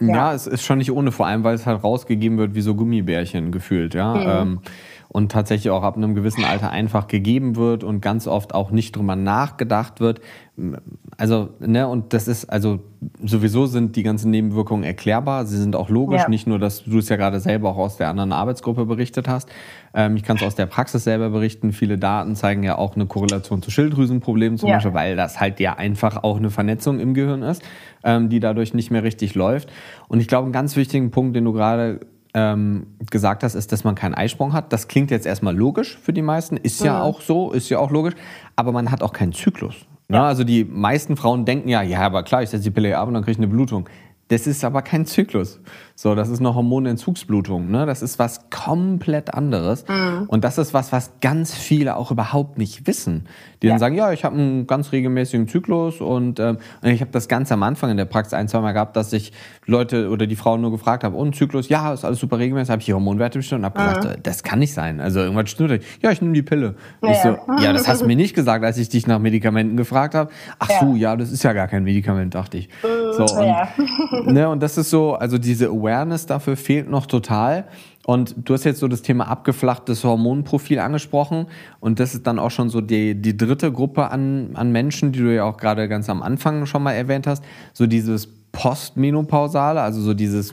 ja. 0.00 0.14
ja. 0.14 0.34
es 0.34 0.46
ist 0.46 0.64
schon 0.64 0.78
nicht 0.78 0.92
ohne, 0.92 1.12
vor 1.12 1.26
allem, 1.26 1.44
weil 1.44 1.54
es 1.54 1.66
halt 1.66 1.82
rausgegeben 1.84 2.38
wird 2.38 2.54
wie 2.54 2.62
so 2.62 2.74
Gummibärchen 2.74 3.52
gefühlt, 3.52 3.94
ja. 3.94 4.14
Mhm. 4.14 4.28
Ähm, 4.28 4.60
und 5.12 5.32
tatsächlich 5.32 5.70
auch 5.70 5.82
ab 5.82 5.96
einem 5.96 6.14
gewissen 6.14 6.44
Alter 6.44 6.70
einfach 6.70 7.08
gegeben 7.08 7.56
wird 7.56 7.82
und 7.82 8.00
ganz 8.00 8.28
oft 8.28 8.54
auch 8.54 8.70
nicht 8.70 8.94
drüber 8.94 9.16
nachgedacht 9.16 9.98
wird. 9.98 10.20
Also, 11.16 11.50
ne, 11.58 11.88
und 11.88 12.12
das 12.12 12.28
ist, 12.28 12.44
also 12.44 12.78
sowieso 13.24 13.66
sind 13.66 13.96
die 13.96 14.04
ganzen 14.04 14.30
Nebenwirkungen 14.30 14.84
erklärbar. 14.84 15.46
Sie 15.46 15.56
sind 15.56 15.74
auch 15.74 15.88
logisch, 15.88 16.22
ja. 16.22 16.28
nicht 16.28 16.46
nur, 16.46 16.60
dass 16.60 16.84
du 16.84 16.98
es 16.98 17.08
ja 17.08 17.16
gerade 17.16 17.40
selber 17.40 17.70
auch 17.70 17.78
aus 17.78 17.96
der 17.96 18.08
anderen 18.08 18.30
Arbeitsgruppe 18.30 18.86
berichtet 18.86 19.26
hast. 19.26 19.48
Ähm, 19.94 20.14
ich 20.14 20.22
kann 20.22 20.36
es 20.36 20.44
aus 20.44 20.54
der 20.54 20.66
Praxis 20.66 21.02
selber 21.02 21.30
berichten. 21.30 21.72
Viele 21.72 21.98
Daten 21.98 22.36
zeigen 22.36 22.62
ja 22.62 22.78
auch 22.78 22.94
eine 22.94 23.06
Korrelation 23.06 23.62
zu 23.62 23.72
Schilddrüsenproblemen 23.72 24.58
zum 24.58 24.68
ja. 24.68 24.76
Beispiel, 24.76 24.94
weil 24.94 25.16
das 25.16 25.40
halt 25.40 25.58
ja 25.58 25.74
einfach 25.74 26.22
auch 26.22 26.36
eine 26.36 26.50
Vernetzung 26.50 27.00
im 27.00 27.14
Gehirn 27.14 27.42
ist, 27.42 27.62
ähm, 28.04 28.28
die 28.28 28.38
dadurch 28.38 28.74
nicht 28.74 28.92
mehr 28.92 29.02
richtig 29.02 29.34
läuft. 29.34 29.72
Und 30.06 30.20
ich 30.20 30.28
glaube, 30.28 30.44
einen 30.44 30.52
ganz 30.52 30.76
wichtigen 30.76 31.10
Punkt, 31.10 31.34
den 31.34 31.46
du 31.46 31.52
gerade 31.52 31.98
ähm, 32.34 32.86
gesagt 33.10 33.42
hast, 33.42 33.54
ist, 33.54 33.72
dass 33.72 33.84
man 33.84 33.94
keinen 33.94 34.14
Eisprung 34.14 34.52
hat. 34.52 34.72
Das 34.72 34.88
klingt 34.88 35.10
jetzt 35.10 35.26
erstmal 35.26 35.56
logisch 35.56 35.98
für 36.02 36.12
die 36.12 36.22
meisten, 36.22 36.56
ist 36.56 36.80
ja, 36.80 36.86
ja 36.86 37.02
auch 37.02 37.20
so, 37.20 37.52
ist 37.52 37.68
ja 37.68 37.78
auch 37.78 37.90
logisch, 37.90 38.14
aber 38.56 38.72
man 38.72 38.90
hat 38.90 39.02
auch 39.02 39.12
keinen 39.12 39.32
Zyklus. 39.32 39.74
Ne? 40.08 40.16
Ja. 40.16 40.24
Also 40.24 40.44
die 40.44 40.64
meisten 40.64 41.16
Frauen 41.16 41.44
denken 41.44 41.68
ja, 41.68 41.82
ja, 41.82 42.00
aber 42.00 42.22
klar, 42.22 42.42
ich 42.42 42.50
setze 42.50 42.64
die 42.64 42.70
Pille 42.70 42.96
ab 42.96 43.08
und 43.08 43.14
dann 43.14 43.22
kriege 43.22 43.32
ich 43.32 43.38
eine 43.38 43.48
Blutung. 43.48 43.88
Das 44.30 44.46
ist 44.46 44.64
aber 44.64 44.82
kein 44.82 45.06
Zyklus. 45.06 45.58
So, 45.96 46.14
das 46.14 46.28
ist 46.28 46.38
eine 46.38 46.54
Hormonentzugsblutung. 46.54 47.68
Ne? 47.68 47.84
Das 47.84 48.00
ist 48.00 48.20
was 48.20 48.48
komplett 48.48 49.34
anderes. 49.34 49.84
Mhm. 49.88 50.26
Und 50.28 50.44
das 50.44 50.56
ist 50.56 50.72
was, 50.72 50.92
was 50.92 51.14
ganz 51.20 51.52
viele 51.52 51.96
auch 51.96 52.12
überhaupt 52.12 52.56
nicht 52.56 52.86
wissen. 52.86 53.26
Die 53.62 53.66
ja. 53.66 53.72
dann 53.72 53.78
sagen, 53.78 53.94
ja, 53.94 54.12
ich 54.12 54.24
habe 54.24 54.36
einen 54.36 54.66
ganz 54.66 54.92
regelmäßigen 54.92 55.46
Zyklus 55.46 56.00
und, 56.00 56.40
ähm, 56.40 56.58
ich 56.82 57.00
habe 57.00 57.10
das 57.10 57.28
ganz 57.28 57.52
am 57.52 57.62
Anfang 57.62 57.90
in 57.90 57.96
der 57.96 58.06
Praxis 58.06 58.32
ein, 58.32 58.48
zwei 58.48 58.60
Mal 58.60 58.72
gehabt, 58.72 58.96
dass 58.96 59.12
ich 59.12 59.32
Leute 59.66 60.08
oder 60.08 60.26
die 60.26 60.36
Frauen 60.36 60.60
nur 60.60 60.70
gefragt 60.70 61.04
habe, 61.04 61.16
und 61.16 61.36
Zyklus, 61.36 61.68
ja, 61.68 61.92
ist 61.92 62.04
alles 62.04 62.18
super 62.20 62.38
regelmäßig, 62.38 62.70
habe 62.70 62.80
ich 62.80 62.86
die 62.86 62.94
Hormonwerte 62.94 63.38
bestimmt 63.38 63.60
und 63.60 63.64
habe 63.66 63.80
mhm. 63.80 63.94
gesagt, 63.94 64.26
das 64.26 64.42
kann 64.42 64.58
nicht 64.58 64.72
sein. 64.72 65.00
Also 65.00 65.20
irgendwas 65.20 65.50
stimmt 65.50 65.70
nicht. 65.70 65.84
Ja, 66.02 66.10
ich 66.10 66.22
nehme 66.22 66.34
die 66.34 66.42
Pille. 66.42 66.74
Ja. 67.02 67.10
Ich 67.10 67.18
so, 67.18 67.38
ja, 67.62 67.72
das 67.72 67.86
hast 67.86 68.02
du 68.02 68.06
mir 68.06 68.16
nicht 68.20 68.34
gesagt, 68.34 68.64
als 68.64 68.78
ich 68.78 68.88
dich 68.88 69.06
nach 69.06 69.18
Medikamenten 69.18 69.76
gefragt 69.76 70.14
habe. 70.14 70.30
Ach 70.58 70.70
so, 70.80 70.94
ja, 70.94 71.16
das 71.16 71.30
ist 71.30 71.42
ja 71.42 71.52
gar 71.52 71.68
kein 71.68 71.84
Medikament, 71.84 72.34
dachte 72.34 72.58
ich. 72.58 72.68
Mhm, 72.82 73.12
so, 73.12 73.24
und, 73.24 74.32
ne, 74.32 74.48
und 74.48 74.62
das 74.62 74.78
ist 74.78 74.90
so, 74.90 75.14
also 75.14 75.38
diese 75.38 75.68
Awareness 75.68 76.26
dafür 76.26 76.56
fehlt 76.56 76.88
noch 76.88 77.06
total. 77.06 77.66
Und 78.10 78.34
du 78.38 78.54
hast 78.54 78.64
jetzt 78.64 78.80
so 78.80 78.88
das 78.88 79.02
Thema 79.02 79.28
abgeflachtes 79.28 80.02
Hormonprofil 80.02 80.80
angesprochen. 80.80 81.46
Und 81.78 82.00
das 82.00 82.12
ist 82.12 82.26
dann 82.26 82.40
auch 82.40 82.50
schon 82.50 82.68
so 82.68 82.80
die, 82.80 83.14
die 83.14 83.36
dritte 83.36 83.70
Gruppe 83.70 84.10
an, 84.10 84.50
an 84.54 84.72
Menschen, 84.72 85.12
die 85.12 85.20
du 85.20 85.32
ja 85.32 85.44
auch 85.44 85.58
gerade 85.58 85.86
ganz 85.86 86.10
am 86.10 86.20
Anfang 86.20 86.66
schon 86.66 86.82
mal 86.82 86.90
erwähnt 86.90 87.28
hast. 87.28 87.44
So 87.72 87.86
dieses 87.86 88.26
Postmenopausale, 88.50 89.80
also 89.80 90.00
so 90.00 90.12
dieses 90.12 90.52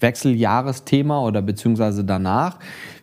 Wechseljahresthema 0.00 1.20
oder 1.20 1.42
beziehungsweise 1.42 2.06
danach, 2.06 2.58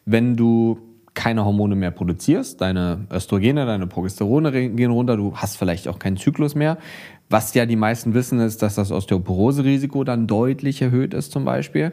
wenn 0.06 0.36
du 0.36 0.80
keine 1.14 1.46
Hormone 1.46 1.76
mehr 1.76 1.92
produzierst, 1.92 2.62
deine 2.62 3.06
Östrogene, 3.12 3.68
deine 3.68 3.86
Progesterone 3.86 4.52
gehen 4.52 4.92
runter, 4.92 5.16
du 5.16 5.36
hast 5.36 5.58
vielleicht 5.58 5.88
auch 5.88 6.00
keinen 6.00 6.18
Zyklus 6.18 6.56
mehr. 6.56 6.80
Was 7.30 7.54
ja 7.54 7.66
die 7.66 7.76
meisten 7.76 8.14
wissen, 8.14 8.40
ist, 8.40 8.62
dass 8.62 8.76
das 8.76 8.92
Osteoporose-Risiko 8.92 10.04
dann 10.04 10.28
deutlich 10.28 10.82
erhöht 10.82 11.14
ist 11.14 11.32
zum 11.32 11.46
Beispiel. 11.46 11.92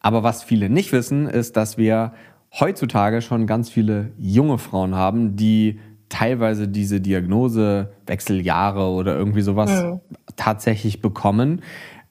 Aber 0.00 0.22
was 0.22 0.42
viele 0.42 0.70
nicht 0.70 0.92
wissen, 0.92 1.26
ist, 1.26 1.56
dass 1.56 1.76
wir 1.76 2.12
heutzutage 2.58 3.22
schon 3.22 3.46
ganz 3.46 3.70
viele 3.70 4.12
junge 4.18 4.58
Frauen 4.58 4.94
haben, 4.94 5.36
die 5.36 5.78
teilweise 6.08 6.66
diese 6.68 7.00
Diagnose 7.00 7.92
Wechseljahre 8.06 8.88
oder 8.88 9.16
irgendwie 9.16 9.42
sowas 9.42 9.84
mhm. 9.84 10.00
tatsächlich 10.36 11.00
bekommen, 11.00 11.62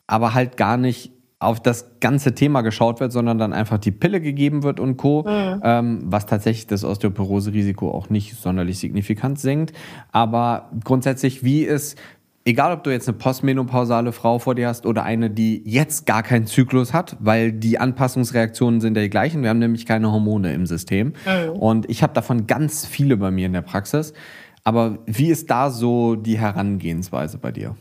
aber 0.08 0.34
halt 0.34 0.58
gar 0.58 0.78
nicht 0.78 1.12
auf 1.42 1.62
das 1.62 2.00
ganze 2.02 2.36
Thema 2.36 2.62
geschaut 2.62 3.00
wird, 3.00 3.14
sondern 3.14 3.38
dann 3.38 3.54
einfach 3.54 3.78
die 3.78 3.92
Pille 3.92 4.20
gegeben 4.20 4.64
wird 4.64 4.80
und 4.80 4.98
Co., 4.98 5.24
mhm. 5.24 5.62
ähm, 5.64 6.02
was 6.06 6.26
tatsächlich 6.26 6.68
das 6.68 6.84
Osteoporose-Risiko 6.84 7.92
auch 7.92 8.10
nicht 8.10 8.36
sonderlich 8.36 8.80
signifikant 8.80 9.40
senkt. 9.40 9.74
Aber 10.12 10.70
grundsätzlich, 10.84 11.44
wie 11.44 11.64
ist 11.64 11.98
egal 12.46 12.74
ob 12.74 12.84
du 12.84 12.90
jetzt 12.90 13.08
eine 13.08 13.18
postmenopausale 13.18 14.12
Frau 14.12 14.40
vor 14.40 14.56
dir 14.56 14.68
hast 14.68 14.86
oder 14.86 15.04
eine, 15.04 15.30
die 15.30 15.62
jetzt 15.66 16.06
gar 16.06 16.24
keinen 16.24 16.46
Zyklus 16.46 16.94
hat, 16.94 17.18
weil 17.20 17.52
die 17.52 17.80
Anpassungsreaktionen 17.80 18.82
sind 18.82 18.96
ja 18.98 19.04
die 19.04 19.10
gleichen. 19.10 19.44
Wir 19.44 19.50
haben 19.50 19.60
nämlich 19.60 19.86
keine 19.86 20.12
Hormone 20.12 20.54
im 20.54 20.66
System. 20.66 21.14
Mhm. 21.26 21.52
Und 21.60 21.90
ich 21.90 22.04
habe 22.04 22.14
davon 22.14 22.48
ganz 22.48 22.86
viele 22.86 23.18
bei 23.18 23.32
mir 23.32 23.46
in 23.46 23.54
der 23.54 23.62
Praxis. 23.62 24.14
Aber 24.64 25.00
wie 25.06 25.30
ist 25.30 25.50
da 25.50 25.70
so 25.70 26.16
die 26.16 26.38
Herangehensweise 26.38 27.38
bei 27.38 27.52
dir? 27.52 27.76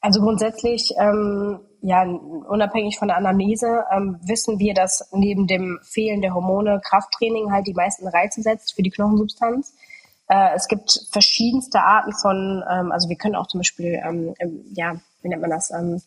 Also 0.00 0.20
grundsätzlich, 0.20 0.92
ähm, 1.00 1.58
ja, 1.80 2.04
unabhängig 2.04 2.98
von 2.98 3.08
der 3.08 3.16
Anamnese, 3.16 3.84
ähm, 3.94 4.18
wissen 4.24 4.58
wir, 4.58 4.74
dass 4.74 5.08
neben 5.12 5.46
dem 5.46 5.78
Fehlen 5.82 6.22
der 6.22 6.34
Hormone 6.34 6.80
Krafttraining 6.84 7.52
halt 7.52 7.66
die 7.66 7.74
meisten 7.74 8.06
Reize 8.06 8.42
setzt 8.42 8.74
für 8.74 8.82
die 8.82 8.90
Knochensubstanz. 8.90 9.74
Äh, 10.28 10.54
es 10.54 10.68
gibt 10.68 11.00
verschiedenste 11.10 11.80
Arten 11.80 12.12
von, 12.12 12.62
ähm, 12.70 12.92
also 12.92 13.08
wir 13.08 13.16
können 13.16 13.34
auch 13.34 13.46
zum 13.46 13.60
Beispiel, 13.60 14.00
ähm, 14.04 14.34
ja, 14.74 14.94
wie 15.22 15.28
nennt 15.28 15.40
man 15.42 15.50
das? 15.50 15.70
Ähm, 15.70 16.02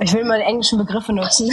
ich 0.00 0.14
will 0.14 0.24
mal 0.24 0.40
englischen 0.40 0.78
Begriffe 0.78 1.12
nutzen. 1.12 1.50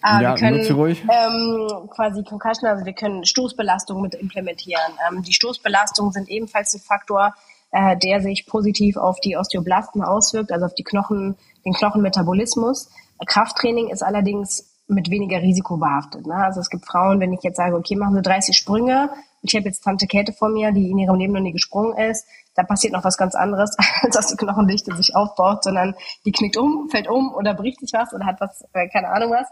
Aber 0.00 0.22
ja, 0.22 0.30
wir 0.30 0.38
können 0.38 0.72
ruhig. 0.72 1.04
Ähm, 1.10 1.88
quasi 1.90 2.24
Concussion, 2.24 2.70
also 2.70 2.86
wir 2.86 2.94
können 2.94 3.26
Stoßbelastung 3.26 4.00
mit 4.00 4.14
implementieren. 4.14 4.92
Ähm, 5.06 5.22
die 5.22 5.34
Stoßbelastungen 5.34 6.12
sind 6.12 6.30
ebenfalls 6.30 6.72
ein 6.74 6.80
Faktor, 6.80 7.34
äh, 7.70 7.96
der 7.98 8.22
sich 8.22 8.46
positiv 8.46 8.96
auf 8.96 9.20
die 9.20 9.36
Osteoblasten 9.36 10.02
auswirkt, 10.02 10.50
also 10.50 10.64
auf 10.64 10.74
die 10.74 10.84
Knochen, 10.84 11.36
den 11.66 11.74
Knochenmetabolismus. 11.74 12.88
Krafttraining 13.26 13.88
ist 13.88 14.02
allerdings 14.02 14.64
mit 14.86 15.10
weniger 15.10 15.42
Risiko 15.42 15.76
behaftet. 15.76 16.26
Ne? 16.26 16.34
Also 16.34 16.60
es 16.60 16.70
gibt 16.70 16.86
Frauen, 16.86 17.20
wenn 17.20 17.34
ich 17.34 17.42
jetzt 17.42 17.58
sage, 17.58 17.76
okay, 17.76 17.96
machen 17.96 18.14
Sie 18.14 18.22
30 18.22 18.56
Sprünge, 18.56 19.10
ich 19.42 19.54
habe 19.54 19.66
jetzt 19.66 19.82
Tante 19.82 20.06
Käthe 20.06 20.32
vor 20.32 20.48
mir, 20.48 20.72
die 20.72 20.90
in 20.90 20.98
ihrem 20.98 21.16
Leben 21.16 21.32
noch 21.32 21.40
nie 21.40 21.52
gesprungen 21.52 21.96
ist, 21.96 22.26
da 22.54 22.64
passiert 22.64 22.92
noch 22.92 23.04
was 23.04 23.16
ganz 23.16 23.34
anderes, 23.34 23.76
als 24.02 24.16
dass 24.16 24.26
die 24.26 24.36
Knochendichte 24.36 24.94
sich 24.96 25.14
aufbaut, 25.14 25.62
sondern 25.62 25.94
die 26.24 26.32
knickt 26.32 26.56
um, 26.56 26.88
fällt 26.90 27.08
um 27.08 27.32
oder 27.34 27.54
bricht 27.54 27.80
sich 27.80 27.92
was 27.92 28.12
oder 28.12 28.26
hat 28.26 28.40
was, 28.40 28.64
äh, 28.72 28.88
keine 28.88 29.08
Ahnung 29.10 29.30
was, 29.30 29.48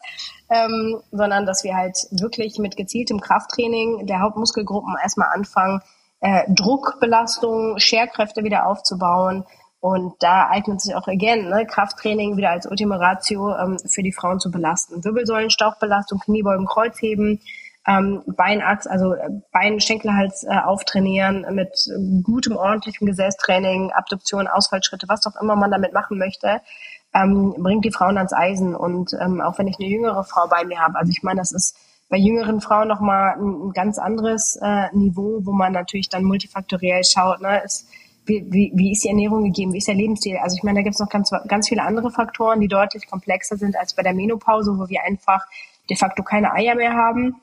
ähm, 0.51 1.01
sondern 1.13 1.47
dass 1.47 1.63
wir 1.63 1.77
halt 1.77 1.97
wirklich 2.11 2.59
mit 2.59 2.77
gezieltem 2.77 3.21
Krafttraining 3.21 4.07
der 4.07 4.21
Hauptmuskelgruppen 4.21 4.97
erstmal 5.01 5.29
anfangen, 5.33 5.81
äh, 6.21 6.43
Druckbelastung, 6.49 7.79
Scherkräfte 7.79 8.43
wieder 8.43 8.67
aufzubauen, 8.67 9.45
Und 9.79 10.15
da 10.21 10.49
eignet 10.49 10.81
sich 10.81 10.97
auch 10.97 11.07
again 11.07 11.49
ne, 11.49 11.65
Krafttraining 11.65 12.37
wieder 12.37 12.51
als 12.51 12.67
Ultima 12.67 12.97
Ratio 12.97 13.55
ähm, 13.57 13.79
für 13.79 14.03
die 14.03 14.13
Frauen 14.13 14.41
zu 14.41 14.51
belasten. 14.51 15.05
Wirbelsäulen, 15.05 15.51
Stauchbelastung, 15.51 16.19
Kniebeugen, 16.19 16.67
Kreuzheben, 16.67 17.41
ähm, 17.87 18.23
Beinachs, 18.27 18.87
also 18.87 19.15
äh, 19.15 19.29
Bein-Schenkelhals 19.53 20.45
äh, 20.45 20.59
auftrainieren 20.59 21.47
mit 21.55 21.89
gutem, 22.23 22.57
ordentlichem 22.57 23.07
Gesäßtraining, 23.07 23.93
Abduktion, 23.93 24.49
Ausfallschritte, 24.49 25.09
was 25.09 25.27
auch 25.27 25.41
immer 25.41 25.57
man 25.57 25.71
damit 25.71 25.93
machen 25.93 26.19
möchte, 26.19 26.61
ähm, 27.15 27.55
bringt 27.59 27.85
die 27.85 27.93
Frauen 27.93 28.17
ans 28.17 28.33
Eisen. 28.33 28.75
Und 28.75 29.13
ähm, 29.21 29.41
auch 29.41 29.59
wenn 29.59 29.69
ich 29.69 29.77
eine 29.79 29.89
jüngere 29.89 30.25
Frau 30.25 30.49
bei 30.49 30.65
mir 30.65 30.81
habe, 30.81 30.99
also 30.99 31.11
ich 31.11 31.23
meine, 31.23 31.41
das 31.41 31.53
ist 31.53 31.77
bei 32.09 32.17
jüngeren 32.17 32.61
Frauen 32.61 32.89
nochmal 32.89 33.35
ein, 33.37 33.69
ein 33.69 33.73
ganz 33.73 33.99
anderes 33.99 34.59
äh, 34.63 34.95
Niveau, 34.95 35.41
wo 35.43 35.53
man 35.53 35.73
natürlich 35.73 36.09
dann 36.09 36.25
multifaktoriell 36.25 37.05
schaut, 37.05 37.41
ne, 37.41 37.63
ist, 37.65 37.89
wie, 38.27 38.45
wie, 38.51 38.73
wie 38.75 38.93
ist 38.93 39.05
die 39.05 39.09
Ernährung 39.09 39.45
gegeben, 39.45 39.73
wie 39.73 39.79
ist 39.79 39.89
der 39.89 39.95
Lebensstil. 39.95 40.37
Also 40.43 40.57
ich 40.57 40.63
meine, 40.65 40.81
da 40.81 40.83
gibt 40.83 40.95
es 40.95 41.01
noch 41.01 41.09
ganz, 41.09 41.31
ganz 41.47 41.69
viele 41.69 41.83
andere 41.83 42.11
Faktoren, 42.11 42.61
die 42.61 42.69
deutlich 42.69 43.07
komplexer 43.07 43.57
sind 43.57 43.77
als 43.77 43.95
bei 43.95 44.03
der 44.03 44.15
Menopause, 44.15 44.77
wo 44.77 44.89
wir 44.89 45.05
einfach 45.05 45.47
de 45.89 45.97
facto 45.97 46.25
keine 46.25 46.53
Eier 46.53 46.75
mehr 46.75 46.95
haben. 46.95 47.41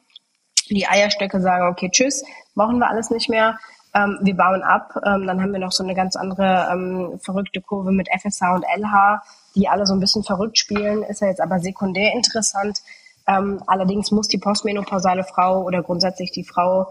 Die 0.73 0.87
Eierstöcke 0.87 1.39
sagen, 1.39 1.67
okay, 1.67 1.89
tschüss, 1.91 2.23
brauchen 2.55 2.79
wir 2.79 2.89
alles 2.89 3.11
nicht 3.11 3.29
mehr. 3.29 3.59
Ähm, 3.93 4.17
wir 4.23 4.35
bauen 4.35 4.63
ab. 4.63 4.95
Ähm, 5.05 5.27
dann 5.27 5.39
haben 5.39 5.51
wir 5.51 5.59
noch 5.59 5.71
so 5.71 5.83
eine 5.83 5.93
ganz 5.93 6.15
andere 6.15 6.67
ähm, 6.71 7.19
verrückte 7.19 7.61
Kurve 7.61 7.91
mit 7.91 8.09
FSH 8.09 8.41
und 8.55 8.65
LH, 8.65 9.21
die 9.55 9.67
alle 9.67 9.85
so 9.85 9.93
ein 9.93 9.99
bisschen 9.99 10.23
verrückt 10.23 10.57
spielen. 10.57 11.03
Ist 11.03 11.21
ja 11.21 11.27
jetzt 11.27 11.41
aber 11.41 11.59
sekundär 11.59 12.13
interessant. 12.13 12.81
Ähm, 13.27 13.61
allerdings 13.67 14.09
muss 14.09 14.27
die 14.27 14.39
postmenopausale 14.39 15.23
Frau 15.23 15.61
oder 15.61 15.83
grundsätzlich 15.83 16.31
die 16.31 16.43
Frau, 16.43 16.87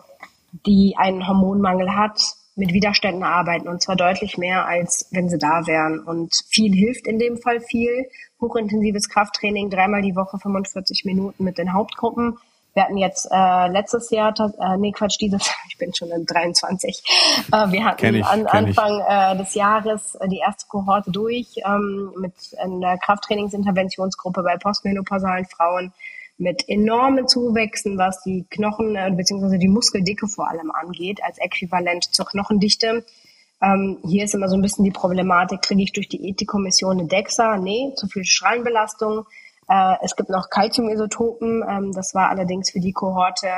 die 0.65 0.95
einen 0.97 1.27
Hormonmangel 1.27 1.97
hat, 1.97 2.21
mit 2.55 2.73
Widerständen 2.73 3.25
arbeiten 3.25 3.67
und 3.67 3.83
zwar 3.83 3.97
deutlich 3.97 4.37
mehr, 4.37 4.67
als 4.67 5.09
wenn 5.11 5.29
sie 5.29 5.39
da 5.39 5.67
wären. 5.67 5.99
Und 6.01 6.35
viel 6.49 6.73
hilft 6.73 7.09
in 7.09 7.19
dem 7.19 7.39
Fall 7.39 7.61
viel. 7.61 8.07
Hochintensives 8.41 9.09
Krafttraining, 9.09 9.71
dreimal 9.71 10.03
die 10.03 10.15
Woche 10.15 10.39
45 10.39 11.05
Minuten 11.05 11.43
mit 11.43 11.59
den 11.59 11.73
Hauptgruppen. 11.73 12.39
Wir 12.75 12.85
hatten 12.85 12.97
jetzt 12.97 13.29
äh, 13.31 13.69
letztes 13.69 14.11
Jahr, 14.11 14.35
äh, 14.39 14.77
nee 14.79 14.93
Quatsch, 14.93 15.19
dieses, 15.21 15.51
ich 15.69 15.77
bin 15.79 15.95
schon 15.95 16.11
in 16.11 16.25
23, 16.25 17.03
äh, 17.53 17.71
wir 17.71 17.85
hatten 17.85 18.15
ich, 18.15 18.25
an 18.25 18.47
Anfang 18.47 19.01
äh, 19.07 19.37
des 19.37 19.55
Jahres 19.55 20.15
äh, 20.17 20.29
die 20.29 20.39
erste 20.39 20.67
Kohorte 20.69 21.11
durch 21.11 21.57
ähm, 21.67 22.13
mit 22.17 22.35
einer 22.59 22.97
Krafttrainingsinterventionsgruppe 22.99 24.43
bei 24.43 24.57
postmenopausalen 24.57 25.47
Frauen 25.47 25.93
mit 26.39 26.69
enormen 26.69 27.29
Zuwächsen, 27.29 27.99
was 27.99 28.23
die 28.23 28.47
Knochen 28.51 28.97
äh, 28.97 29.11
bzw. 29.15 29.59
die 29.59 29.69
Muskeldicke 29.69 30.27
vor 30.27 30.49
allem 30.49 30.71
angeht, 30.71 31.21
als 31.23 31.39
Äquivalent 31.39 32.05
zur 32.15 32.27
Knochendichte. 32.27 33.05
Ähm, 33.63 33.99
hier 34.03 34.25
ist 34.25 34.35
immer 34.35 34.49
so 34.49 34.57
ein 34.57 34.63
bisschen 34.63 34.85
die 34.85 34.91
Problematik, 34.91 35.63
kriege 35.63 35.83
ich 35.83 35.93
durch 35.93 36.09
die 36.09 36.29
Ethikkommission 36.29 36.99
eine 36.99 37.07
DEXA? 37.07 37.59
Nee, 37.59 37.93
zu 37.97 38.09
viel 38.09 38.25
Strahlenbelastung. 38.25 39.27
Äh, 39.73 39.97
es 40.03 40.17
gibt 40.17 40.29
noch 40.29 40.51
Calciumisotopen, 40.51 41.65
ähm, 41.67 41.93
das 41.93 42.15
war 42.15 42.29
allerdings 42.29 42.71
für 42.71 42.81
die 42.81 42.93
Kohorte 42.93 43.49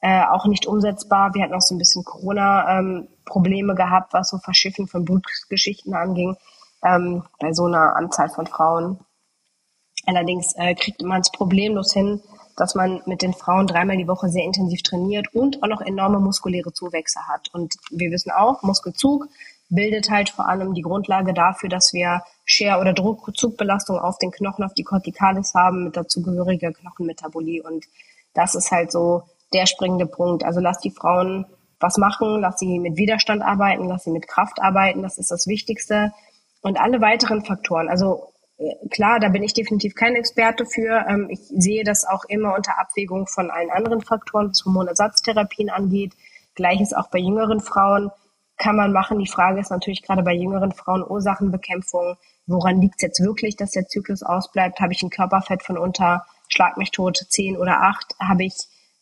äh, 0.00 0.22
auch 0.24 0.46
nicht 0.46 0.66
umsetzbar. 0.66 1.34
Wir 1.34 1.42
hatten 1.42 1.54
auch 1.54 1.60
so 1.60 1.74
ein 1.74 1.78
bisschen 1.78 2.04
Corona-Probleme 2.04 3.72
ähm, 3.72 3.76
gehabt, 3.76 4.12
was 4.12 4.28
so 4.28 4.38
Verschiffen 4.38 4.86
von 4.86 5.04
Blutgeschichten 5.04 5.92
anging, 5.94 6.36
ähm, 6.84 7.24
bei 7.40 7.52
so 7.52 7.64
einer 7.64 7.96
Anzahl 7.96 8.28
von 8.28 8.46
Frauen. 8.46 9.00
Allerdings 10.06 10.54
äh, 10.56 10.76
kriegt 10.76 11.02
man 11.02 11.22
es 11.22 11.32
problemlos 11.32 11.92
hin, 11.92 12.22
dass 12.56 12.76
man 12.76 13.02
mit 13.06 13.22
den 13.22 13.34
Frauen 13.34 13.66
dreimal 13.66 13.96
die 13.96 14.06
Woche 14.06 14.28
sehr 14.28 14.44
intensiv 14.44 14.82
trainiert 14.82 15.34
und 15.34 15.64
auch 15.64 15.68
noch 15.68 15.80
enorme 15.80 16.20
muskuläre 16.20 16.72
Zuwächse 16.72 17.26
hat. 17.26 17.48
Und 17.52 17.74
wir 17.90 18.12
wissen 18.12 18.30
auch, 18.30 18.62
Muskelzug 18.62 19.26
bildet 19.68 20.10
halt 20.10 20.30
vor 20.30 20.48
allem 20.48 20.74
die 20.74 20.82
Grundlage 20.82 21.34
dafür, 21.34 21.68
dass 21.68 21.92
wir 21.92 22.22
Scher- 22.44 22.80
oder 22.80 22.92
Druckzugbelastung 22.92 23.98
auf 23.98 24.18
den 24.18 24.30
Knochen, 24.30 24.64
auf 24.64 24.74
die 24.74 24.84
Corticalis 24.84 25.54
haben 25.54 25.84
mit 25.84 25.96
dazugehöriger 25.96 26.72
Knochenmetabolie. 26.72 27.62
Und 27.62 27.86
das 28.34 28.54
ist 28.54 28.70
halt 28.70 28.92
so 28.92 29.24
der 29.52 29.66
springende 29.66 30.06
Punkt. 30.06 30.44
Also 30.44 30.60
lass 30.60 30.78
die 30.78 30.90
Frauen 30.90 31.46
was 31.80 31.98
machen, 31.98 32.40
lass 32.40 32.58
sie 32.58 32.78
mit 32.78 32.96
Widerstand 32.96 33.42
arbeiten, 33.42 33.88
lass 33.88 34.04
sie 34.04 34.10
mit 34.10 34.28
Kraft 34.28 34.60
arbeiten, 34.62 35.02
das 35.02 35.18
ist 35.18 35.30
das 35.30 35.46
Wichtigste. 35.46 36.12
Und 36.62 36.80
alle 36.80 37.00
weiteren 37.00 37.44
Faktoren, 37.44 37.88
also 37.88 38.32
klar, 38.90 39.20
da 39.20 39.28
bin 39.28 39.42
ich 39.42 39.52
definitiv 39.52 39.94
kein 39.94 40.16
Experte 40.16 40.64
für. 40.66 41.04
Ähm, 41.08 41.28
ich 41.30 41.40
sehe 41.40 41.84
das 41.84 42.06
auch 42.06 42.24
immer 42.28 42.54
unter 42.54 42.78
Abwägung 42.78 43.26
von 43.26 43.50
allen 43.50 43.70
anderen 43.70 44.00
Faktoren, 44.00 44.50
was 44.50 44.64
Hormonersatztherapien 44.64 45.70
angeht. 45.70 46.14
Gleiches 46.54 46.94
auch 46.94 47.08
bei 47.08 47.18
jüngeren 47.18 47.60
Frauen 47.60 48.10
kann 48.56 48.76
man 48.76 48.92
machen. 48.92 49.18
Die 49.18 49.30
Frage 49.30 49.60
ist 49.60 49.70
natürlich 49.70 50.02
gerade 50.02 50.22
bei 50.22 50.32
jüngeren 50.32 50.72
Frauen 50.72 51.04
Ursachenbekämpfung. 51.06 52.16
Woran 52.46 52.80
liegt 52.80 52.96
es 52.96 53.02
jetzt 53.02 53.20
wirklich, 53.20 53.56
dass 53.56 53.72
der 53.72 53.86
Zyklus 53.86 54.22
ausbleibt? 54.22 54.80
Habe 54.80 54.92
ich 54.92 55.02
ein 55.02 55.10
Körperfett 55.10 55.62
von 55.62 55.78
unter, 55.78 56.24
schlag 56.48 56.76
mich 56.76 56.90
tot, 56.90 57.18
10 57.28 57.56
oder 57.56 57.82
8? 57.82 58.14
Habe 58.20 58.44
ich 58.44 58.54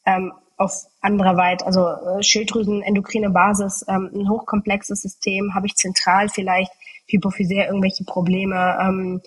ähm, 0.06 0.32
auf 0.56 0.84
anderer 1.00 1.36
Weise, 1.36 1.66
also 1.66 1.88
äh, 1.88 2.22
Schilddrüsen, 2.22 2.82
endokrine 2.82 3.30
Basis, 3.30 3.84
ähm, 3.88 4.10
ein 4.14 4.28
hochkomplexes 4.28 5.02
System? 5.02 5.54
Habe 5.54 5.66
ich 5.66 5.74
zentral 5.74 6.28
vielleicht 6.28 6.72
Hypophysär 7.06 7.66
irgendwelche 7.66 8.04
Probleme? 8.04 8.78
Ähm, 8.80 9.20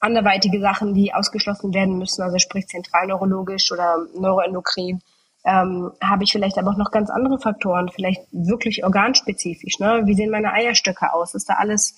anderweitige 0.00 0.60
Sachen, 0.60 0.94
die 0.94 1.14
ausgeschlossen 1.14 1.72
werden 1.72 1.98
müssen, 1.98 2.22
also 2.22 2.38
sprich 2.38 2.66
zentralneurologisch 2.66 3.72
oder 3.72 4.06
neuroendokrin, 4.14 5.00
ähm, 5.44 5.92
habe 6.02 6.24
ich 6.24 6.32
vielleicht 6.32 6.58
aber 6.58 6.70
auch 6.70 6.76
noch 6.76 6.90
ganz 6.90 7.10
andere 7.10 7.38
Faktoren, 7.38 7.90
vielleicht 7.90 8.22
wirklich 8.32 8.84
organspezifisch. 8.84 9.78
Ne? 9.78 10.02
Wie 10.04 10.14
sehen 10.14 10.30
meine 10.30 10.52
Eierstöcke 10.52 11.12
aus? 11.12 11.34
Ist 11.34 11.48
da 11.48 11.54
alles 11.54 11.96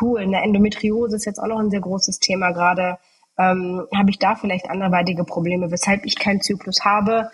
cool? 0.00 0.20
Eine 0.20 0.42
Endometriose 0.42 1.16
ist 1.16 1.26
jetzt 1.26 1.38
auch 1.38 1.46
noch 1.46 1.58
ein 1.58 1.70
sehr 1.70 1.80
großes 1.80 2.18
Thema 2.20 2.52
gerade. 2.52 2.98
Ähm, 3.38 3.86
habe 3.94 4.10
ich 4.10 4.18
da 4.18 4.34
vielleicht 4.34 4.70
anderweitige 4.70 5.24
Probleme, 5.24 5.70
weshalb 5.70 6.06
ich 6.06 6.18
keinen 6.18 6.40
Zyklus 6.40 6.84
habe? 6.84 7.30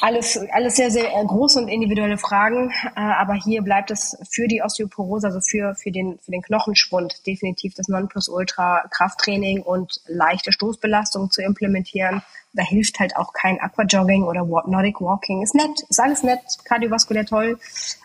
Alles, 0.00 0.38
alles 0.52 0.76
sehr, 0.76 0.90
sehr 0.90 1.10
große 1.24 1.58
und 1.60 1.68
individuelle 1.68 2.18
Fragen. 2.18 2.70
Äh, 2.96 3.00
aber 3.00 3.34
hier 3.34 3.62
bleibt 3.62 3.90
es 3.90 4.16
für 4.30 4.46
die 4.48 4.62
Osteoporose, 4.62 5.26
also 5.26 5.40
für, 5.40 5.74
für, 5.74 5.90
den, 5.90 6.18
für 6.18 6.30
den 6.30 6.42
Knochenschwund, 6.42 7.26
definitiv 7.26 7.74
das 7.74 7.88
Nonplusultra 7.88 8.84
Krafttraining 8.90 9.62
und 9.62 10.00
leichte 10.06 10.52
Stoßbelastung 10.52 11.30
zu 11.30 11.42
implementieren. 11.42 12.22
Da 12.54 12.62
hilft 12.62 12.98
halt 12.98 13.16
auch 13.16 13.32
kein 13.32 13.60
Aquajogging 13.60 14.24
oder 14.24 14.44
Nordic 14.44 15.00
Walking. 15.00 15.42
Ist 15.42 15.54
nett, 15.54 15.84
ist 15.88 16.00
alles 16.00 16.22
nett, 16.22 16.40
kardiovaskulär 16.64 17.26
toll. 17.26 17.58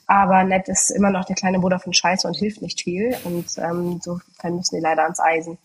Aber 0.06 0.44
nett 0.44 0.68
ist 0.68 0.89
immer 0.89 1.10
noch 1.10 1.26
der 1.26 1.36
kleine 1.36 1.60
Bruder 1.60 1.80
von 1.80 1.94
Scheiße 1.94 2.28
und 2.28 2.36
hilft 2.36 2.62
nicht 2.62 2.82
viel. 2.82 3.16
Und 3.24 3.46
ähm, 3.58 3.94
insofern 3.94 4.56
müssen 4.56 4.76
die 4.76 4.82
leider 4.82 5.04
ans 5.04 5.20
Eisen. 5.20 5.58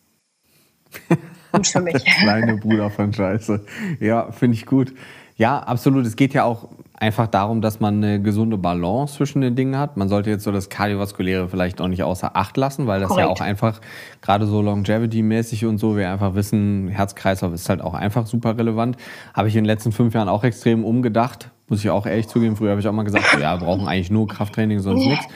Gut 1.53 1.66
für 1.66 1.81
mich. 1.81 2.03
der 2.03 2.12
kleine 2.12 2.57
Bruder 2.57 2.91
von 2.91 3.12
Scheiße. 3.12 3.64
Ja, 4.01 4.31
finde 4.33 4.57
ich 4.57 4.66
gut. 4.66 4.93
Ja, 5.39 5.61
absolut. 5.61 6.05
Es 6.05 6.16
geht 6.16 6.34
ja 6.34 6.43
auch 6.43 6.68
einfach 6.95 7.28
darum, 7.28 7.61
dass 7.61 7.78
man 7.78 8.03
eine 8.03 8.20
gesunde 8.20 8.59
Balance 8.59 9.14
zwischen 9.14 9.41
den 9.41 9.55
Dingen 9.55 9.78
hat. 9.78 9.97
Man 9.97 10.09
sollte 10.09 10.30
jetzt 10.30 10.43
so 10.43 10.51
das 10.51 10.68
Kardiovaskuläre 10.68 11.49
vielleicht 11.49 11.80
auch 11.80 11.86
nicht 11.86 12.03
außer 12.03 12.36
Acht 12.36 12.57
lassen, 12.57 12.89
weil 12.89 12.99
das 12.99 13.11
Korrekt. 13.11 13.28
ja 13.28 13.32
auch 13.32 13.41
einfach 13.41 13.80
gerade 14.20 14.47
so 14.47 14.61
Longevity-mäßig 14.61 15.64
und 15.64 15.78
so, 15.78 15.97
wir 15.97 16.11
einfach 16.11 16.34
wissen, 16.34 16.89
Herzkreislauf 16.89 17.55
ist 17.55 17.68
halt 17.68 17.82
auch 17.82 17.95
einfach 17.95 18.26
super 18.26 18.59
relevant. 18.59 18.97
Habe 19.32 19.47
ich 19.47 19.55
in 19.55 19.62
den 19.62 19.68
letzten 19.68 19.93
fünf 19.93 20.12
Jahren 20.12 20.28
auch 20.28 20.43
extrem 20.43 20.84
umgedacht, 20.84 21.53
muss 21.68 21.78
ich 21.84 21.91
auch 21.91 22.05
ehrlich 22.05 22.26
zugeben. 22.26 22.57
Früher 22.57 22.70
habe 22.70 22.80
ich 22.80 22.89
auch 22.89 22.93
mal 22.93 23.05
gesagt, 23.05 23.26
so, 23.32 23.39
ja, 23.39 23.61
wir 23.61 23.64
brauchen 23.64 23.86
eigentlich 23.86 24.11
nur 24.11 24.26
Krafttraining, 24.26 24.80
sonst 24.80 25.07
nichts. 25.07 25.26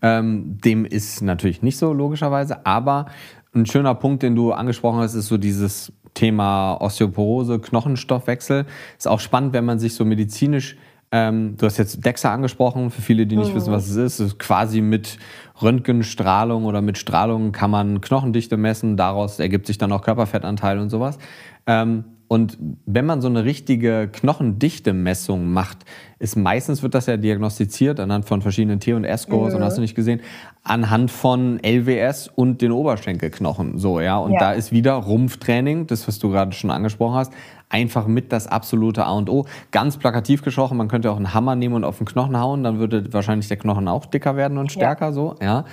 Ähm, 0.00 0.56
dem 0.64 0.86
ist 0.86 1.20
natürlich 1.20 1.60
nicht 1.60 1.76
so, 1.76 1.92
logischerweise. 1.92 2.64
Aber 2.64 3.06
ein 3.54 3.66
schöner 3.66 3.94
Punkt, 3.94 4.22
den 4.22 4.34
du 4.34 4.52
angesprochen 4.52 5.00
hast, 5.00 5.14
ist 5.14 5.26
so 5.26 5.36
dieses 5.36 5.92
Thema 6.14 6.74
Osteoporose, 6.80 7.58
Knochenstoffwechsel. 7.58 8.66
Ist 8.96 9.08
auch 9.08 9.20
spannend, 9.20 9.52
wenn 9.52 9.64
man 9.64 9.78
sich 9.78 9.94
so 9.94 10.04
medizinisch, 10.04 10.76
ähm, 11.12 11.56
du 11.56 11.66
hast 11.66 11.76
jetzt 11.78 12.04
DEXA 12.04 12.32
angesprochen, 12.32 12.90
für 12.90 13.02
viele, 13.02 13.26
die 13.26 13.36
nicht 13.36 13.50
mhm. 13.50 13.56
wissen, 13.56 13.72
was 13.72 13.88
es 13.88 13.96
ist, 13.96 14.20
ist 14.20 14.38
quasi 14.38 14.80
mit 14.80 15.18
Röntgenstrahlung 15.60 16.64
oder 16.64 16.82
mit 16.82 16.98
Strahlung 16.98 17.52
kann 17.52 17.70
man 17.70 18.00
Knochendichte 18.00 18.56
messen, 18.56 18.96
daraus 18.96 19.40
ergibt 19.40 19.66
sich 19.66 19.76
dann 19.78 19.92
auch 19.92 20.02
Körperfettanteil 20.02 20.78
und 20.78 20.90
sowas. 20.90 21.18
Ähm, 21.66 22.04
und 22.28 22.58
wenn 22.86 23.06
man 23.06 23.20
so 23.20 23.26
eine 23.26 23.44
richtige 23.44 24.08
Knochendichte-Messung 24.12 25.52
macht, 25.52 25.78
ist 26.20 26.36
meistens 26.36 26.82
wird 26.82 26.94
das 26.94 27.06
ja 27.06 27.16
diagnostiziert 27.16 27.98
anhand 27.98 28.26
von 28.26 28.42
verschiedenen 28.42 28.78
T- 28.78 28.92
und 28.92 29.04
S-Scores 29.04 29.54
mhm. 29.54 29.60
und 29.60 29.64
hast 29.64 29.78
du 29.78 29.80
nicht 29.80 29.94
gesehen, 29.94 30.20
anhand 30.62 31.10
von 31.10 31.58
LWS 31.64 32.28
und 32.28 32.60
den 32.60 32.72
Oberschenkelknochen. 32.72 33.78
So, 33.78 34.00
ja. 34.00 34.18
Und 34.18 34.32
ja. 34.32 34.38
da 34.38 34.52
ist 34.52 34.70
wieder 34.70 34.92
Rumpftraining, 34.92 35.86
das, 35.86 36.06
was 36.06 36.18
du 36.18 36.30
gerade 36.30 36.52
schon 36.52 36.70
angesprochen 36.70 37.14
hast, 37.14 37.32
einfach 37.70 38.06
mit 38.06 38.32
das 38.32 38.46
absolute 38.46 39.06
A 39.06 39.12
und 39.12 39.30
O. 39.30 39.46
Ganz 39.70 39.96
plakativ 39.96 40.42
gesprochen, 40.42 40.76
man 40.76 40.88
könnte 40.88 41.10
auch 41.10 41.16
einen 41.16 41.32
Hammer 41.32 41.56
nehmen 41.56 41.74
und 41.74 41.84
auf 41.84 41.96
den 41.96 42.06
Knochen 42.06 42.38
hauen, 42.38 42.64
dann 42.64 42.78
würde 42.78 43.10
wahrscheinlich 43.14 43.48
der 43.48 43.56
Knochen 43.56 43.88
auch 43.88 44.04
dicker 44.04 44.36
werden 44.36 44.58
und 44.58 44.70
stärker, 44.70 45.06
ja. 45.06 45.12
so, 45.12 45.34
ja. 45.40 45.64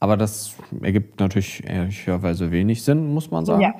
Aber 0.00 0.18
das 0.18 0.54
ergibt 0.82 1.18
natürlich 1.18 1.64
ehrlicherweise 1.66 2.50
wenig 2.50 2.82
Sinn, 2.82 3.14
muss 3.14 3.30
man 3.30 3.46
sagen. 3.46 3.62
Ja. 3.62 3.74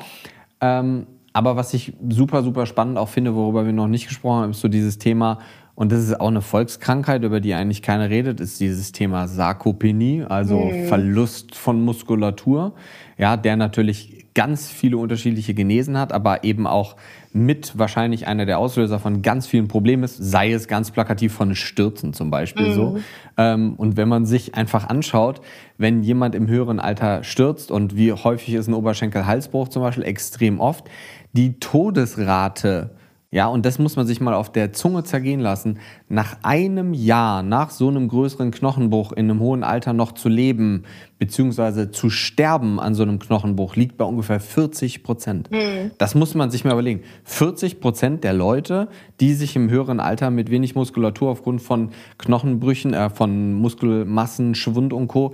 Ähm, 0.62 1.06
aber 1.34 1.56
was 1.56 1.74
ich 1.74 1.92
super, 2.08 2.42
super 2.42 2.64
spannend 2.64 2.96
auch 2.96 3.08
finde, 3.10 3.34
worüber 3.34 3.66
wir 3.66 3.74
noch 3.74 3.88
nicht 3.88 4.08
gesprochen 4.08 4.42
haben, 4.42 4.50
ist 4.52 4.60
so 4.60 4.68
dieses 4.68 4.98
Thema 4.98 5.40
und 5.74 5.90
das 5.90 6.02
ist 6.02 6.20
auch 6.20 6.28
eine 6.28 6.42
Volkskrankheit, 6.42 7.24
über 7.24 7.40
die 7.40 7.54
eigentlich 7.54 7.82
keiner 7.82 8.08
redet, 8.08 8.40
ist 8.40 8.60
dieses 8.60 8.92
Thema 8.92 9.26
Sarkopenie, 9.26 10.22
also 10.22 10.60
mhm. 10.60 10.86
Verlust 10.86 11.54
von 11.56 11.82
Muskulatur, 11.82 12.74
ja, 13.18 13.36
der 13.36 13.56
natürlich 13.56 14.24
ganz 14.34 14.68
viele 14.68 14.98
unterschiedliche 14.98 15.54
Genesen 15.54 15.96
hat, 15.96 16.12
aber 16.12 16.44
eben 16.44 16.66
auch 16.66 16.96
mit 17.32 17.78
wahrscheinlich 17.78 18.26
einer 18.26 18.46
der 18.46 18.58
Auslöser 18.58 18.98
von 18.98 19.22
ganz 19.22 19.46
vielen 19.46 19.68
Problemen 19.68 20.02
ist, 20.02 20.16
sei 20.16 20.52
es 20.52 20.68
ganz 20.68 20.90
plakativ 20.90 21.32
von 21.32 21.54
Stürzen 21.54 22.12
zum 22.12 22.30
Beispiel 22.30 22.68
mhm. 22.68 22.74
so. 22.74 22.98
Ähm, 23.36 23.74
und 23.74 23.96
wenn 23.96 24.08
man 24.08 24.26
sich 24.26 24.54
einfach 24.54 24.88
anschaut, 24.88 25.40
wenn 25.78 26.02
jemand 26.02 26.34
im 26.34 26.48
höheren 26.48 26.78
Alter 26.78 27.24
stürzt 27.24 27.70
und 27.70 27.96
wie 27.96 28.12
häufig 28.12 28.54
ist 28.54 28.68
ein 28.68 28.74
Oberschenkel-Halsbruch 28.74 29.68
zum 29.68 29.82
Beispiel 29.82 30.04
extrem 30.04 30.60
oft, 30.60 30.88
die 31.32 31.58
Todesrate 31.58 32.90
ja, 33.34 33.48
und 33.48 33.66
das 33.66 33.80
muss 33.80 33.96
man 33.96 34.06
sich 34.06 34.20
mal 34.20 34.32
auf 34.32 34.52
der 34.52 34.72
Zunge 34.72 35.02
zergehen 35.02 35.40
lassen. 35.40 35.80
Nach 36.08 36.36
einem 36.44 36.94
Jahr, 36.94 37.42
nach 37.42 37.70
so 37.70 37.88
einem 37.88 38.06
größeren 38.06 38.52
Knochenbruch 38.52 39.10
in 39.10 39.28
einem 39.28 39.40
hohen 39.40 39.64
Alter 39.64 39.92
noch 39.92 40.12
zu 40.12 40.28
leben, 40.28 40.84
beziehungsweise 41.18 41.90
zu 41.90 42.10
sterben 42.10 42.78
an 42.78 42.94
so 42.94 43.02
einem 43.02 43.18
Knochenbruch, 43.18 43.74
liegt 43.74 43.96
bei 43.96 44.04
ungefähr 44.04 44.38
40 44.38 45.02
Prozent. 45.02 45.50
Mhm. 45.50 45.90
Das 45.98 46.14
muss 46.14 46.36
man 46.36 46.52
sich 46.52 46.64
mal 46.64 46.74
überlegen. 46.74 47.02
40 47.24 47.80
Prozent 47.80 48.22
der 48.22 48.34
Leute, 48.34 48.86
die 49.18 49.34
sich 49.34 49.56
im 49.56 49.68
höheren 49.68 49.98
Alter 49.98 50.30
mit 50.30 50.48
wenig 50.48 50.76
Muskulatur 50.76 51.32
aufgrund 51.32 51.60
von 51.60 51.88
Knochenbrüchen, 52.18 52.94
äh, 52.94 53.10
von 53.10 53.54
Muskelmassen, 53.54 54.54
Schwund 54.54 54.92
und 54.92 55.08
Co. 55.08 55.32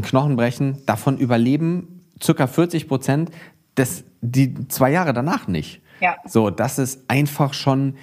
Knochen 0.00 0.36
brechen, 0.36 0.78
davon 0.86 1.18
überleben 1.18 2.00
circa 2.18 2.46
40 2.46 2.88
Prozent 2.88 3.30
das, 3.74 4.04
die 4.22 4.68
zwei 4.68 4.90
Jahre 4.90 5.12
danach 5.12 5.48
nicht. 5.48 5.81
Ja. 6.02 6.16
So, 6.26 6.50
das 6.50 6.78
ist 6.78 7.00
einfach 7.08 7.54
schon, 7.54 7.96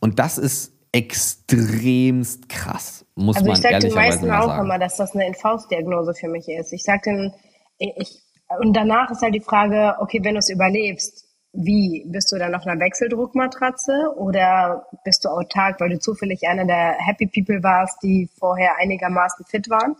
und 0.00 0.18
das 0.18 0.36
ist 0.36 0.72
extremst 0.92 2.48
krass, 2.48 3.06
muss 3.14 3.36
also 3.36 3.48
man 3.48 3.56
ich 3.56 3.62
sage 3.62 3.78
den 3.78 3.94
meisten 3.94 4.30
auch 4.30 4.46
sagen. 4.46 4.64
immer, 4.64 4.78
dass 4.78 4.96
das 4.96 5.14
eine 5.14 5.26
Infaustdiagnose 5.26 6.14
für 6.14 6.28
mich 6.28 6.48
ist. 6.48 6.72
Ich 6.72 6.82
sage 6.82 7.00
den, 7.04 7.34
ich, 7.78 8.22
und 8.60 8.74
danach 8.74 9.10
ist 9.10 9.22
halt 9.22 9.34
die 9.34 9.40
Frage, 9.40 9.96
okay, 10.00 10.20
wenn 10.22 10.34
du 10.34 10.38
es 10.38 10.50
überlebst, 10.50 11.24
wie? 11.54 12.04
Bist 12.06 12.30
du 12.32 12.38
dann 12.38 12.54
auf 12.54 12.66
einer 12.66 12.78
Wechseldruckmatratze 12.78 14.12
oder 14.16 14.86
bist 15.04 15.24
du 15.24 15.30
autark, 15.30 15.80
weil 15.80 15.90
du 15.90 15.98
zufällig 15.98 16.46
einer 16.46 16.66
der 16.66 16.96
Happy 16.98 17.26
People 17.26 17.62
warst, 17.62 18.02
die 18.02 18.28
vorher 18.38 18.76
einigermaßen 18.78 19.46
fit 19.46 19.70
waren? 19.70 19.96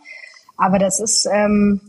Aber 0.59 0.78
das 0.78 1.01
ist, 1.01 1.26
ähm, 1.32 1.80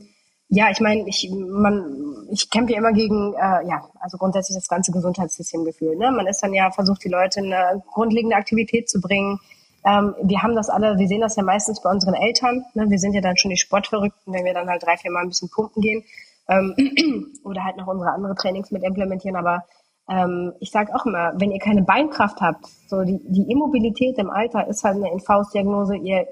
ja, 0.52 0.72
ich 0.72 0.80
meine, 0.80 1.08
ich, 1.08 1.30
man, 1.32 2.28
ich 2.32 2.50
kämpfe 2.50 2.74
ja 2.74 2.80
immer 2.80 2.92
gegen, 2.92 3.34
äh, 3.36 3.68
ja, 3.68 3.88
also 4.00 4.18
grundsätzlich 4.18 4.58
das 4.58 4.68
ganze 4.68 4.92
Gesundheitssystemgefühl. 4.92 5.96
Ne? 5.96 6.12
Man 6.12 6.26
ist 6.26 6.42
dann 6.42 6.54
ja 6.54 6.72
versucht, 6.72 7.04
die 7.04 7.10
Leute 7.10 7.40
in 7.40 7.54
eine 7.54 7.84
grundlegende 7.86 8.36
Aktivität 8.36 8.90
zu 8.90 9.00
bringen. 9.00 9.40
Ähm, 9.86 10.16
wir 10.24 10.42
haben 10.42 10.56
das 10.56 10.70
alle, 10.70 10.98
wir 10.98 11.08
sehen 11.08 11.22
das 11.22 11.36
ja 11.36 11.44
meistens 11.44 11.82
bei 11.82 11.92
unseren 11.92 12.16
Eltern. 12.16 12.66
Ne? 12.74 12.90
Wir 12.90 12.98
sind 12.98 13.14
ja 13.14 13.22
dann 13.22 13.38
schon 13.38 13.52
die 13.52 13.58
Sportverrückten, 13.58 14.34
wenn 14.34 14.44
wir 14.44 14.56
dann 14.56 14.68
halt 14.68 14.84
drei, 14.84 14.98
vier 14.98 15.12
Mal 15.12 15.22
ein 15.22 15.30
bisschen 15.30 15.50
pumpen 15.50 15.84
gehen 15.84 16.04
ähm, 16.48 16.76
oder 17.44 17.64
halt 17.64 17.78
noch 17.78 17.88
unsere 17.88 18.12
andere 18.12 18.34
Trainings 18.34 18.72
mit 18.72 18.82
implementieren. 18.82 19.36
Aber 19.36 19.66
ähm, 20.10 20.54
ich 20.60 20.72
sage 20.72 20.96
auch 20.96 21.06
immer, 21.06 21.34
wenn 21.36 21.52
ihr 21.52 21.60
keine 21.60 21.84
Beinkraft 21.84 22.42
habt, 22.42 22.66
so 22.88 23.04
die, 23.04 23.20
die 23.24 23.52
Immobilität 23.52 24.18
im 24.18 24.32
Alter 24.32 24.68
ist 24.68 24.84
halt 24.84 24.96
eine 24.96 25.12
Infaustdiagnose. 25.12 25.96
Ihr 25.98 26.28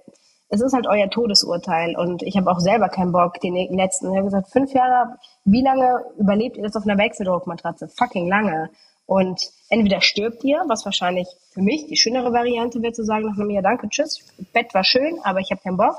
es 0.50 0.62
ist 0.62 0.74
halt 0.74 0.88
euer 0.88 1.10
Todesurteil 1.10 1.98
und 1.98 2.24
ich 2.24 2.38
habe 2.38 2.50
auch 2.50 2.60
selber 2.60 2.90
keinen 2.90 3.12
Bock, 3.12 3.40
den 3.42 3.56
letzten, 3.76 4.14
ich 4.14 4.24
gesagt, 4.24 4.50
fünf 4.50 4.74
Jahre, 4.74 5.18
wie 5.44 5.62
lange 5.62 6.06
überlebt 6.18 6.58
ihr 6.58 6.64
das 6.64 6.76
auf 6.76 6.84
einer 6.84 6.98
Wechseldruckmatratze? 6.98 7.90
Fucking 7.90 8.28
lange. 8.28 8.70
Und 9.06 9.42
entweder 9.70 10.02
stirbt 10.02 10.44
ihr, 10.44 10.64
was 10.68 10.86
wahrscheinlich 10.86 11.28
für 11.52 11.62
mich 11.62 11.88
die 11.88 11.98
schönere 11.98 12.32
Variante 12.32 12.82
wäre 12.82 12.94
zu 12.94 13.04
sagen 13.04 13.26
nach 13.26 13.38
einem 13.38 13.50
Jahr, 13.50 13.64
danke, 13.64 13.90
tschüss, 13.90 14.26
Bett 14.54 14.74
war 14.74 14.84
schön, 14.84 15.20
aber 15.24 15.40
ich 15.40 15.52
habe 15.52 15.62
keinen 15.62 15.78
Bock. 15.78 15.98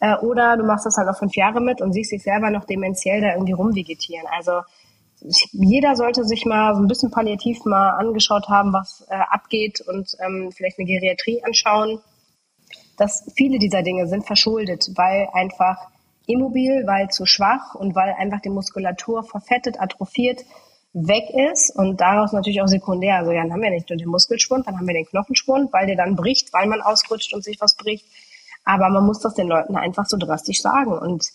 Äh, 0.00 0.16
oder 0.16 0.56
du 0.56 0.64
machst 0.64 0.84
das 0.84 0.96
halt 0.96 1.06
noch 1.06 1.18
fünf 1.18 1.34
Jahre 1.36 1.60
mit 1.60 1.80
und 1.80 1.92
siehst 1.92 2.12
dich 2.12 2.22
selber 2.22 2.50
noch 2.50 2.64
dementiell 2.64 3.20
da 3.20 3.32
irgendwie 3.32 3.52
rumvegetieren. 3.52 4.26
Also 4.36 4.60
jeder 5.52 5.96
sollte 5.96 6.24
sich 6.24 6.44
mal 6.44 6.74
so 6.74 6.82
ein 6.82 6.88
bisschen 6.88 7.10
palliativ 7.10 7.64
mal 7.64 7.90
angeschaut 7.90 8.48
haben, 8.48 8.74
was 8.74 9.06
äh, 9.08 9.14
abgeht 9.14 9.80
und 9.80 10.14
ähm, 10.20 10.50
vielleicht 10.54 10.78
eine 10.78 10.86
Geriatrie 10.86 11.42
anschauen 11.42 12.00
dass 12.96 13.30
viele 13.36 13.58
dieser 13.58 13.82
Dinge 13.82 14.06
sind 14.06 14.26
verschuldet, 14.26 14.90
weil 14.94 15.28
einfach 15.32 15.78
immobil, 16.26 16.86
weil 16.86 17.08
zu 17.08 17.26
schwach 17.26 17.74
und 17.74 17.94
weil 17.94 18.14
einfach 18.18 18.40
die 18.40 18.50
Muskulatur 18.50 19.22
verfettet, 19.22 19.80
atrophiert 19.80 20.44
weg 20.92 21.24
ist 21.52 21.76
und 21.76 22.00
daraus 22.00 22.32
natürlich 22.32 22.62
auch 22.62 22.68
sekundär. 22.68 23.16
Also 23.16 23.30
ja, 23.30 23.42
dann 23.42 23.52
haben 23.52 23.62
wir 23.62 23.70
nicht 23.70 23.88
nur 23.90 23.98
den 23.98 24.08
Muskelschwund, 24.08 24.66
dann 24.66 24.78
haben 24.78 24.86
wir 24.86 24.94
den 24.94 25.04
Knochenschwund, 25.04 25.72
weil 25.72 25.86
der 25.86 25.96
dann 25.96 26.16
bricht, 26.16 26.52
weil 26.54 26.66
man 26.66 26.80
ausrutscht 26.80 27.34
und 27.34 27.44
sich 27.44 27.60
was 27.60 27.76
bricht. 27.76 28.06
Aber 28.64 28.88
man 28.88 29.04
muss 29.04 29.20
das 29.20 29.34
den 29.34 29.46
Leuten 29.46 29.76
einfach 29.76 30.06
so 30.06 30.16
drastisch 30.16 30.62
sagen. 30.62 30.98
Und 30.98 31.26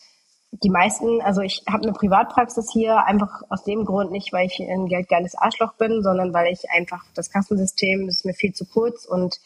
die 0.51 0.69
meisten, 0.69 1.21
also 1.21 1.41
ich 1.41 1.63
habe 1.69 1.83
eine 1.83 1.93
Privatpraxis 1.93 2.71
hier, 2.73 3.05
einfach 3.05 3.43
aus 3.49 3.63
dem 3.63 3.85
Grund 3.85 4.11
nicht, 4.11 4.33
weil 4.33 4.47
ich 4.47 4.59
ein 4.59 4.87
geldgeiles 4.87 5.35
Arschloch 5.35 5.73
bin, 5.75 6.01
sondern 6.01 6.33
weil 6.33 6.51
ich 6.51 6.69
einfach 6.71 7.05
das 7.13 7.29
Kassensystem 7.29 8.09
ist 8.09 8.25
mir 8.25 8.33
viel 8.33 8.53
zu 8.53 8.65
kurz 8.65 9.05
und 9.05 9.39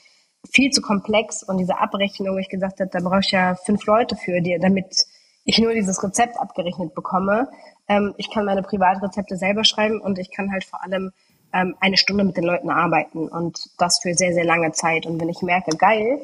viel 0.52 0.72
zu 0.72 0.82
komplex 0.82 1.44
und 1.44 1.58
diese 1.58 1.80
Abrechnung, 1.80 2.36
wo 2.36 2.40
ich 2.40 2.50
gesagt 2.50 2.80
habe, 2.80 2.90
da 2.92 3.00
brauche 3.00 3.20
ich 3.20 3.32
ja 3.32 3.56
fünf 3.56 3.86
Leute 3.86 4.16
für 4.16 4.42
dir, 4.42 4.60
damit 4.60 5.06
ich 5.44 5.60
nur 5.60 5.74
dieses 5.74 6.04
Rezept 6.04 6.40
abgerechnet 6.40 6.96
bekomme. 6.96 7.50
Ähm, 7.88 8.14
ich 8.18 8.32
kann 8.32 8.46
meine 8.46 8.64
Privatrezepte 8.64 9.38
selber 9.38 9.64
schreiben 9.64 10.02
und 10.02 10.18
ich 10.20 10.32
kann 10.32 10.52
halt 10.52 10.64
vor 10.64 10.84
allem 10.84 11.12
ähm, 11.54 11.76
eine 11.80 11.98
Stunde 11.98 12.24
mit 12.24 12.36
den 12.38 12.44
Leuten 12.44 12.70
arbeiten 12.70 13.28
und 13.28 13.70
das 13.78 14.00
für 14.02 14.14
sehr, 14.14 14.34
sehr 14.34 14.46
lange 14.46 14.72
Zeit. 14.72 15.06
Und 15.06 15.22
wenn 15.22 15.30
ich 15.30 15.42
merke, 15.42 15.76
geil, 15.78 16.20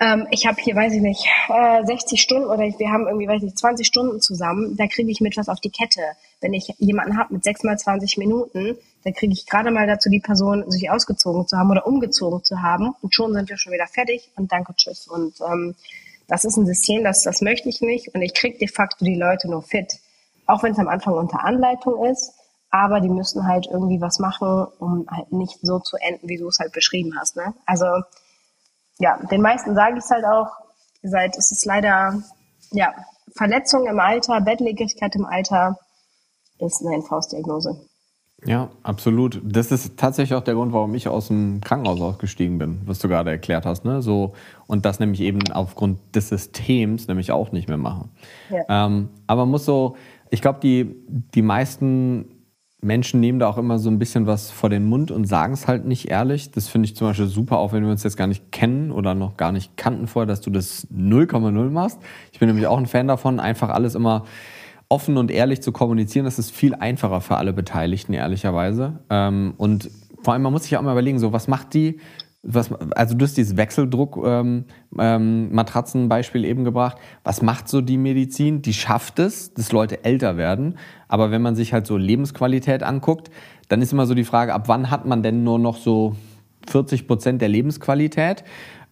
ähm, 0.00 0.28
ich 0.30 0.46
habe 0.46 0.60
hier, 0.60 0.76
weiß 0.76 0.92
ich 0.92 1.00
nicht, 1.00 1.26
äh, 1.48 1.84
60 1.84 2.20
Stunden 2.22 2.48
oder 2.48 2.62
wir 2.62 2.90
haben 2.90 3.06
irgendwie, 3.06 3.26
weiß 3.26 3.42
ich, 3.42 3.54
20 3.54 3.86
Stunden 3.86 4.20
zusammen, 4.20 4.76
da 4.76 4.86
kriege 4.86 5.10
ich 5.10 5.20
mit 5.20 5.36
was 5.36 5.48
auf 5.48 5.60
die 5.60 5.70
Kette. 5.70 6.02
Wenn 6.40 6.54
ich 6.54 6.72
jemanden 6.78 7.18
habe 7.18 7.34
mit 7.34 7.42
6 7.42 7.64
mal 7.64 7.76
20 7.76 8.16
Minuten, 8.16 8.76
dann 9.04 9.14
kriege 9.14 9.32
ich 9.32 9.46
gerade 9.46 9.70
mal 9.70 9.86
dazu, 9.86 10.08
die 10.08 10.20
Person 10.20 10.70
sich 10.70 10.90
ausgezogen 10.90 11.48
zu 11.48 11.56
haben 11.56 11.70
oder 11.70 11.86
umgezogen 11.86 12.44
zu 12.44 12.62
haben 12.62 12.94
und 13.02 13.14
schon 13.14 13.32
sind 13.32 13.48
wir 13.48 13.56
schon 13.56 13.72
wieder 13.72 13.88
fertig 13.88 14.30
und 14.36 14.52
danke, 14.52 14.74
tschüss. 14.76 15.08
Und 15.08 15.34
ähm, 15.40 15.74
das 16.28 16.44
ist 16.44 16.56
ein 16.56 16.66
System, 16.66 17.02
das, 17.02 17.22
das 17.22 17.40
möchte 17.40 17.68
ich 17.68 17.80
nicht 17.80 18.14
und 18.14 18.22
ich 18.22 18.34
kriege 18.34 18.58
de 18.58 18.68
facto 18.68 19.04
die 19.04 19.16
Leute 19.16 19.50
nur 19.50 19.62
fit. 19.62 19.98
Auch 20.46 20.62
wenn 20.62 20.72
es 20.72 20.78
am 20.78 20.88
Anfang 20.88 21.14
unter 21.14 21.44
Anleitung 21.44 22.04
ist, 22.06 22.34
aber 22.70 23.00
die 23.00 23.08
müssen 23.08 23.48
halt 23.48 23.66
irgendwie 23.66 24.00
was 24.00 24.18
machen, 24.18 24.66
um 24.78 25.06
halt 25.10 25.32
nicht 25.32 25.58
so 25.62 25.80
zu 25.80 25.96
enden, 25.96 26.28
wie 26.28 26.36
du 26.36 26.48
es 26.48 26.58
halt 26.58 26.72
beschrieben 26.72 27.14
hast. 27.18 27.36
Ne? 27.36 27.54
Also 27.66 27.86
ja, 28.98 29.18
den 29.30 29.42
meisten 29.42 29.74
sage 29.74 29.98
ich 29.98 30.04
es 30.04 30.10
halt 30.10 30.24
auch, 30.24 30.48
seid, 31.02 31.36
es 31.36 31.52
ist 31.52 31.64
leider, 31.64 32.22
ja, 32.72 32.92
Verletzung 33.36 33.86
im 33.86 34.00
Alter, 34.00 34.40
Bettlägerigkeit 34.40 35.14
im 35.14 35.24
Alter 35.24 35.78
ist 36.58 36.84
eine 36.84 37.02
Faustdiagnose. 37.02 37.80
Ja, 38.44 38.70
absolut. 38.84 39.40
Das 39.44 39.72
ist 39.72 39.96
tatsächlich 39.98 40.36
auch 40.36 40.44
der 40.44 40.54
Grund, 40.54 40.72
warum 40.72 40.94
ich 40.94 41.08
aus 41.08 41.26
dem 41.26 41.60
Krankenhaus 41.60 42.00
ausgestiegen 42.00 42.58
bin, 42.58 42.80
was 42.86 43.00
du 43.00 43.08
gerade 43.08 43.30
erklärt 43.30 43.66
hast. 43.66 43.84
Ne? 43.84 44.00
So, 44.00 44.34
und 44.68 44.84
das 44.84 45.00
nämlich 45.00 45.20
eben 45.20 45.40
aufgrund 45.52 45.98
des 46.14 46.28
Systems 46.28 47.08
nämlich 47.08 47.32
auch 47.32 47.50
nicht 47.50 47.68
mehr 47.68 47.78
machen. 47.78 48.10
Ja. 48.48 48.86
Ähm, 48.86 49.08
aber 49.26 49.44
muss 49.44 49.64
so, 49.64 49.96
ich 50.30 50.40
glaube, 50.40 50.60
die, 50.60 50.94
die 51.34 51.42
meisten 51.42 52.37
Menschen 52.80 53.18
nehmen 53.18 53.40
da 53.40 53.48
auch 53.48 53.58
immer 53.58 53.78
so 53.78 53.90
ein 53.90 53.98
bisschen 53.98 54.26
was 54.26 54.50
vor 54.50 54.70
den 54.70 54.86
Mund 54.86 55.10
und 55.10 55.26
sagen 55.26 55.52
es 55.52 55.66
halt 55.66 55.84
nicht 55.84 56.10
ehrlich. 56.10 56.52
Das 56.52 56.68
finde 56.68 56.86
ich 56.86 56.94
zum 56.94 57.08
Beispiel 57.08 57.26
super, 57.26 57.58
auch 57.58 57.72
wenn 57.72 57.82
wir 57.82 57.90
uns 57.90 58.04
jetzt 58.04 58.16
gar 58.16 58.28
nicht 58.28 58.52
kennen 58.52 58.92
oder 58.92 59.14
noch 59.14 59.36
gar 59.36 59.50
nicht 59.50 59.76
kannten 59.76 60.06
vorher, 60.06 60.26
dass 60.26 60.40
du 60.40 60.50
das 60.50 60.86
0,0 60.92 61.70
machst. 61.70 61.98
Ich 62.32 62.38
bin 62.38 62.48
nämlich 62.48 62.68
auch 62.68 62.78
ein 62.78 62.86
Fan 62.86 63.08
davon, 63.08 63.40
einfach 63.40 63.70
alles 63.70 63.96
immer 63.96 64.24
offen 64.88 65.16
und 65.16 65.30
ehrlich 65.30 65.60
zu 65.60 65.72
kommunizieren. 65.72 66.24
Das 66.24 66.38
ist 66.38 66.52
viel 66.52 66.74
einfacher 66.74 67.20
für 67.20 67.36
alle 67.36 67.52
Beteiligten, 67.52 68.12
ehrlicherweise. 68.14 69.00
Ähm, 69.10 69.54
und 69.56 69.90
vor 70.22 70.34
allem, 70.34 70.42
man 70.42 70.52
muss 70.52 70.62
sich 70.62 70.76
auch 70.76 70.82
mal 70.82 70.92
überlegen, 70.92 71.18
so, 71.18 71.32
was 71.32 71.48
macht 71.48 71.74
die 71.74 71.98
was, 72.42 72.72
also 72.72 73.16
du 73.16 73.24
hast 73.24 73.36
dieses 73.36 73.56
Wechseldruck-Matratzenbeispiel 73.56 76.42
ähm, 76.42 76.44
ähm, 76.44 76.50
eben 76.50 76.64
gebracht. 76.64 76.98
Was 77.24 77.42
macht 77.42 77.68
so 77.68 77.80
die 77.80 77.98
Medizin? 77.98 78.62
Die 78.62 78.74
schafft 78.74 79.18
es, 79.18 79.52
dass 79.54 79.72
Leute 79.72 80.04
älter 80.04 80.36
werden. 80.36 80.78
Aber 81.08 81.32
wenn 81.32 81.42
man 81.42 81.56
sich 81.56 81.72
halt 81.72 81.84
so 81.86 81.96
Lebensqualität 81.96 82.84
anguckt, 82.84 83.30
dann 83.68 83.82
ist 83.82 83.92
immer 83.92 84.06
so 84.06 84.14
die 84.14 84.24
Frage, 84.24 84.54
ab 84.54 84.68
wann 84.68 84.90
hat 84.90 85.04
man 85.04 85.22
denn 85.22 85.42
nur 85.42 85.58
noch 85.58 85.76
so 85.76 86.14
40 86.68 87.08
Prozent 87.08 87.42
der 87.42 87.48
Lebensqualität? 87.48 88.44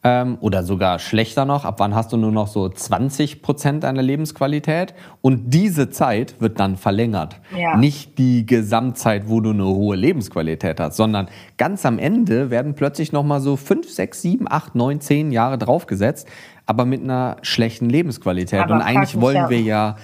Ähm, 0.07 0.39
oder 0.41 0.63
sogar 0.63 1.01
schlechter 1.01 1.45
noch, 1.45 1.65
ab 1.65 1.81
wann 1.81 1.95
hast 1.95 2.13
du 2.13 2.17
nur 2.17 2.31
noch 2.31 2.47
so 2.47 2.69
20 2.69 3.43
Prozent 3.43 3.83
deiner 3.83 4.03
Lebensqualität 4.03 4.95
und 5.21 5.53
diese 5.53 5.91
Zeit 5.91 6.41
wird 6.41 6.61
dann 6.61 6.77
verlängert. 6.77 7.41
Ja. 7.57 7.77
Nicht 7.77 8.17
die 8.19 8.47
Gesamtzeit, 8.47 9.29
wo 9.29 9.41
du 9.41 9.51
eine 9.51 9.65
hohe 9.65 9.97
Lebensqualität 9.97 10.79
hast, 10.79 10.97
sondern 10.97 11.27
ganz 11.59 11.85
am 11.85 11.99
Ende 11.99 12.51
werden 12.51 12.75
plötzlich 12.75 13.11
nochmal 13.11 13.41
so 13.41 13.57
5, 13.57 13.91
6, 13.91 14.23
7, 14.23 14.47
8, 14.49 14.77
9, 14.77 15.01
10 15.01 15.33
Jahre 15.33 15.59
draufgesetzt. 15.59 16.29
Aber 16.67 16.85
mit 16.85 17.03
einer 17.03 17.37
schlechten 17.43 17.89
Lebensqualität. 17.89 18.61
Aber 18.61 18.75
und 18.75 18.83
eigentlich 18.83 19.21
wollen 19.21 19.37
ja. 19.37 19.51
wir 19.51 19.61
ja, 19.61 19.97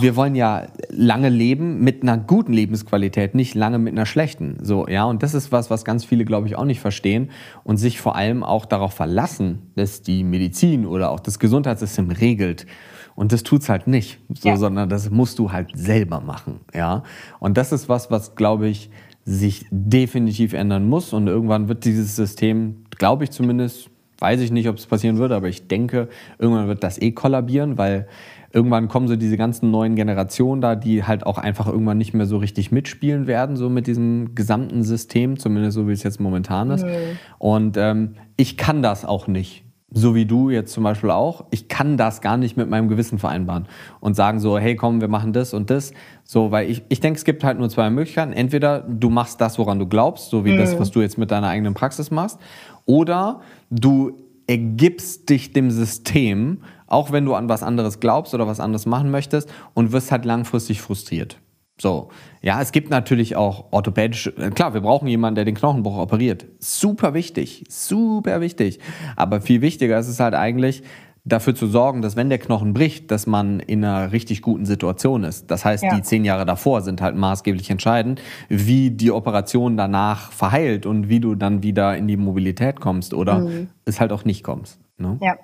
wir 0.00 0.16
wollen 0.16 0.34
ja 0.34 0.66
lange 0.88 1.28
leben 1.28 1.80
mit 1.84 2.02
einer 2.02 2.18
guten 2.18 2.52
Lebensqualität, 2.52 3.36
nicht 3.36 3.54
lange 3.54 3.78
mit 3.78 3.92
einer 3.92 4.06
schlechten. 4.06 4.58
So, 4.60 4.88
ja. 4.88 5.04
Und 5.04 5.22
das 5.22 5.34
ist 5.34 5.52
was, 5.52 5.70
was 5.70 5.84
ganz 5.84 6.04
viele, 6.04 6.24
glaube 6.24 6.48
ich, 6.48 6.56
auch 6.56 6.64
nicht 6.64 6.80
verstehen 6.80 7.30
und 7.62 7.76
sich 7.76 8.00
vor 8.00 8.16
allem 8.16 8.42
auch 8.42 8.66
darauf 8.66 8.92
verlassen, 8.92 9.70
dass 9.76 10.02
die 10.02 10.24
Medizin 10.24 10.84
oder 10.84 11.10
auch 11.10 11.20
das 11.20 11.38
Gesundheitssystem 11.38 12.10
regelt. 12.10 12.66
Und 13.14 13.32
das 13.32 13.44
tut's 13.44 13.68
halt 13.68 13.86
nicht, 13.86 14.18
so, 14.34 14.48
ja. 14.48 14.56
sondern 14.56 14.88
das 14.88 15.10
musst 15.10 15.38
du 15.38 15.52
halt 15.52 15.70
selber 15.74 16.20
machen, 16.20 16.60
ja. 16.74 17.02
Und 17.38 17.56
das 17.56 17.70
ist 17.70 17.88
was, 17.88 18.10
was, 18.10 18.34
glaube 18.34 18.68
ich, 18.68 18.90
sich 19.24 19.66
definitiv 19.70 20.54
ändern 20.54 20.88
muss. 20.88 21.12
Und 21.12 21.26
irgendwann 21.26 21.68
wird 21.68 21.84
dieses 21.84 22.16
System, 22.16 22.84
glaube 22.90 23.24
ich 23.24 23.30
zumindest, 23.30 23.89
weiß 24.20 24.40
ich 24.40 24.50
nicht, 24.50 24.68
ob 24.68 24.76
es 24.76 24.86
passieren 24.86 25.18
würde, 25.18 25.34
aber 25.34 25.48
ich 25.48 25.66
denke, 25.68 26.08
irgendwann 26.38 26.68
wird 26.68 26.82
das 26.82 27.00
eh 27.00 27.12
kollabieren, 27.12 27.78
weil 27.78 28.06
irgendwann 28.52 28.88
kommen 28.88 29.08
so 29.08 29.16
diese 29.16 29.36
ganzen 29.36 29.70
neuen 29.70 29.96
Generationen 29.96 30.60
da, 30.60 30.74
die 30.74 31.04
halt 31.04 31.24
auch 31.24 31.38
einfach 31.38 31.66
irgendwann 31.66 31.98
nicht 31.98 32.14
mehr 32.14 32.26
so 32.26 32.38
richtig 32.38 32.72
mitspielen 32.72 33.26
werden, 33.26 33.56
so 33.56 33.70
mit 33.70 33.86
diesem 33.86 34.34
gesamten 34.34 34.82
System, 34.82 35.38
zumindest 35.38 35.76
so 35.76 35.88
wie 35.88 35.92
es 35.92 36.02
jetzt 36.02 36.20
momentan 36.20 36.70
ist. 36.70 36.84
Mhm. 36.84 37.18
Und 37.38 37.76
ähm, 37.76 38.14
ich 38.36 38.56
kann 38.56 38.82
das 38.82 39.04
auch 39.04 39.26
nicht 39.26 39.64
so 39.92 40.14
wie 40.14 40.24
du 40.24 40.50
jetzt 40.50 40.72
zum 40.72 40.84
Beispiel 40.84 41.10
auch, 41.10 41.46
ich 41.50 41.68
kann 41.68 41.96
das 41.96 42.20
gar 42.20 42.36
nicht 42.36 42.56
mit 42.56 42.70
meinem 42.70 42.88
Gewissen 42.88 43.18
vereinbaren 43.18 43.66
und 43.98 44.14
sagen 44.14 44.38
so, 44.38 44.56
hey 44.58 44.76
komm, 44.76 45.00
wir 45.00 45.08
machen 45.08 45.32
das 45.32 45.52
und 45.52 45.68
das. 45.70 45.92
So, 46.22 46.52
weil 46.52 46.70
ich, 46.70 46.82
ich 46.88 47.00
denke, 47.00 47.18
es 47.18 47.24
gibt 47.24 47.42
halt 47.42 47.58
nur 47.58 47.68
zwei 47.68 47.90
Möglichkeiten. 47.90 48.32
Entweder 48.32 48.80
du 48.80 49.10
machst 49.10 49.40
das, 49.40 49.58
woran 49.58 49.80
du 49.80 49.86
glaubst, 49.86 50.30
so 50.30 50.44
wie 50.44 50.52
mhm. 50.52 50.58
das, 50.58 50.78
was 50.78 50.92
du 50.92 51.00
jetzt 51.00 51.18
mit 51.18 51.32
deiner 51.32 51.48
eigenen 51.48 51.74
Praxis 51.74 52.12
machst, 52.12 52.38
oder 52.86 53.40
du 53.70 54.12
ergibst 54.46 55.28
dich 55.28 55.52
dem 55.52 55.70
System, 55.70 56.62
auch 56.86 57.12
wenn 57.12 57.24
du 57.24 57.34
an 57.34 57.48
was 57.48 57.62
anderes 57.62 58.00
glaubst 58.00 58.34
oder 58.34 58.46
was 58.46 58.60
anderes 58.60 58.84
machen 58.84 59.10
möchtest 59.10 59.48
und 59.74 59.92
wirst 59.92 60.10
halt 60.10 60.24
langfristig 60.24 60.80
frustriert. 60.80 61.38
So, 61.80 62.10
ja, 62.42 62.60
es 62.60 62.72
gibt 62.72 62.90
natürlich 62.90 63.36
auch 63.36 63.72
orthopädische, 63.72 64.36
äh, 64.36 64.50
klar, 64.50 64.74
wir 64.74 64.82
brauchen 64.82 65.08
jemanden, 65.08 65.36
der 65.36 65.44
den 65.46 65.54
Knochenbruch 65.54 65.96
operiert. 65.96 66.44
Super 66.58 67.14
wichtig, 67.14 67.64
super 67.70 68.42
wichtig. 68.42 68.80
Aber 69.16 69.40
viel 69.40 69.62
wichtiger 69.62 69.98
ist 69.98 70.08
es 70.08 70.20
halt 70.20 70.34
eigentlich, 70.34 70.82
dafür 71.24 71.54
zu 71.54 71.66
sorgen, 71.66 72.02
dass 72.02 72.16
wenn 72.16 72.28
der 72.28 72.38
Knochen 72.38 72.72
bricht, 72.72 73.10
dass 73.10 73.26
man 73.26 73.60
in 73.60 73.84
einer 73.84 74.12
richtig 74.12 74.42
guten 74.42 74.64
Situation 74.64 75.24
ist. 75.24 75.50
Das 75.50 75.64
heißt, 75.64 75.84
ja. 75.84 75.94
die 75.94 76.02
zehn 76.02 76.24
Jahre 76.24 76.46
davor 76.46 76.82
sind 76.82 77.00
halt 77.00 77.16
maßgeblich 77.16 77.70
entscheidend, 77.70 78.22
wie 78.48 78.90
die 78.90 79.10
Operation 79.10 79.76
danach 79.76 80.32
verheilt 80.32 80.86
und 80.86 81.08
wie 81.08 81.20
du 81.20 81.34
dann 81.34 81.62
wieder 81.62 81.96
in 81.96 82.08
die 82.08 82.16
Mobilität 82.16 82.80
kommst 82.80 83.14
oder 83.14 83.40
mhm. 83.40 83.68
es 83.84 84.00
halt 84.00 84.12
auch 84.12 84.24
nicht 84.24 84.42
kommst. 84.42 84.78
Ne? 84.98 85.18
Ja. 85.20 85.36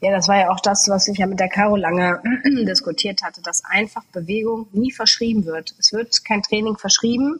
Ja, 0.00 0.10
das 0.10 0.26
war 0.26 0.36
ja 0.36 0.50
auch 0.50 0.58
das, 0.58 0.88
was 0.88 1.06
ich 1.06 1.18
ja 1.18 1.28
mit 1.28 1.38
der 1.38 1.48
Caro 1.48 1.76
lange 1.76 2.20
diskutiert 2.66 3.22
hatte, 3.22 3.40
dass 3.40 3.62
einfach 3.64 4.02
Bewegung 4.12 4.66
nie 4.72 4.90
verschrieben 4.90 5.44
wird. 5.44 5.76
Es 5.78 5.92
wird 5.92 6.24
kein 6.24 6.42
Training 6.42 6.76
verschrieben 6.76 7.38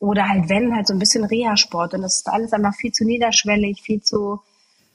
oder 0.00 0.28
halt 0.28 0.48
wenn, 0.48 0.74
halt 0.74 0.88
so 0.88 0.94
ein 0.94 0.98
bisschen 0.98 1.24
Reha-Sport. 1.24 1.94
Und 1.94 2.02
das 2.02 2.16
ist 2.16 2.28
alles 2.28 2.52
einfach 2.52 2.74
viel 2.74 2.90
zu 2.90 3.04
niederschwellig, 3.04 3.82
viel 3.82 4.02
zu 4.02 4.40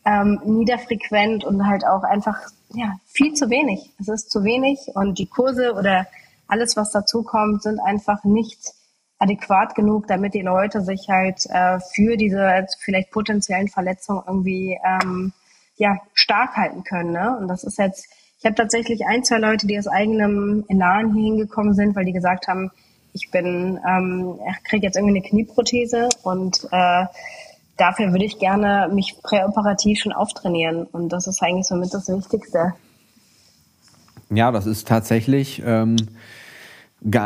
ähm, 0.08 0.40
niederfrequent 0.46 1.44
und 1.44 1.68
halt 1.68 1.86
auch 1.86 2.04
einfach 2.04 2.40
ja, 2.74 2.94
viel 3.06 3.34
zu 3.34 3.50
wenig. 3.50 3.92
Es 4.00 4.08
ist 4.08 4.32
zu 4.32 4.44
wenig 4.44 4.80
und 4.96 5.20
die 5.20 5.26
Kurse 5.26 5.74
oder 5.74 6.08
alles, 6.48 6.78
was 6.78 6.92
dazu 6.92 7.24
kommt, 7.24 7.64
sind 7.64 7.80
einfach 7.80 8.24
nicht 8.24 8.74
adäquat 9.20 9.76
genug, 9.76 10.08
damit 10.08 10.34
die 10.34 10.42
Leute 10.42 10.82
sich 10.82 11.10
halt 11.10 11.46
äh, 11.50 11.80
für 11.94 12.16
diese 12.16 12.66
vielleicht 12.80 13.12
potenziellen 13.12 13.68
Verletzungen 13.68 14.24
irgendwie 14.26 14.80
ähm, 14.86 15.34
ja, 15.76 15.98
stark 16.14 16.56
halten 16.56 16.84
können. 16.84 17.12
Ne? 17.12 17.38
Und 17.38 17.50
das 17.50 17.64
ist 17.64 17.78
jetzt, 17.78 18.08
ich 18.40 18.46
habe 18.46 18.56
tatsächlich 18.56 19.06
ein, 19.06 19.24
zwei 19.24 19.40
Leute, 19.40 19.68
die 19.68 19.78
aus 19.78 19.88
eigenem 19.88 20.64
Elan 20.70 21.14
hier 21.14 21.24
hingekommen 21.24 21.74
sind, 21.74 21.96
weil 21.96 22.06
die 22.06 22.14
gesagt 22.14 22.48
haben, 22.48 22.72
ich 23.12 23.30
bin, 23.32 23.80
ähm, 23.88 24.40
kriege 24.64 24.86
jetzt 24.86 24.96
irgendwie 24.96 25.18
eine 25.18 25.28
Knieprothese 25.28 26.08
und 26.24 26.68
äh, 26.72 27.06
dafür 27.78 28.12
würde 28.12 28.26
ich 28.26 28.40
gerne 28.40 28.90
mich 28.94 29.16
präoperativ 29.24 30.00
schon 30.00 30.12
auftrainieren. 30.12 30.84
Und 30.86 31.10
das 31.10 31.28
ist 31.28 31.42
eigentlich 31.42 31.68
somit 31.68 31.94
das 31.94 32.08
Wichtigste. 32.10 32.74
Ja, 34.30 34.52
das 34.52 34.66
ist 34.66 34.88
tatsächlich, 34.88 35.62
ähm, 35.66 35.96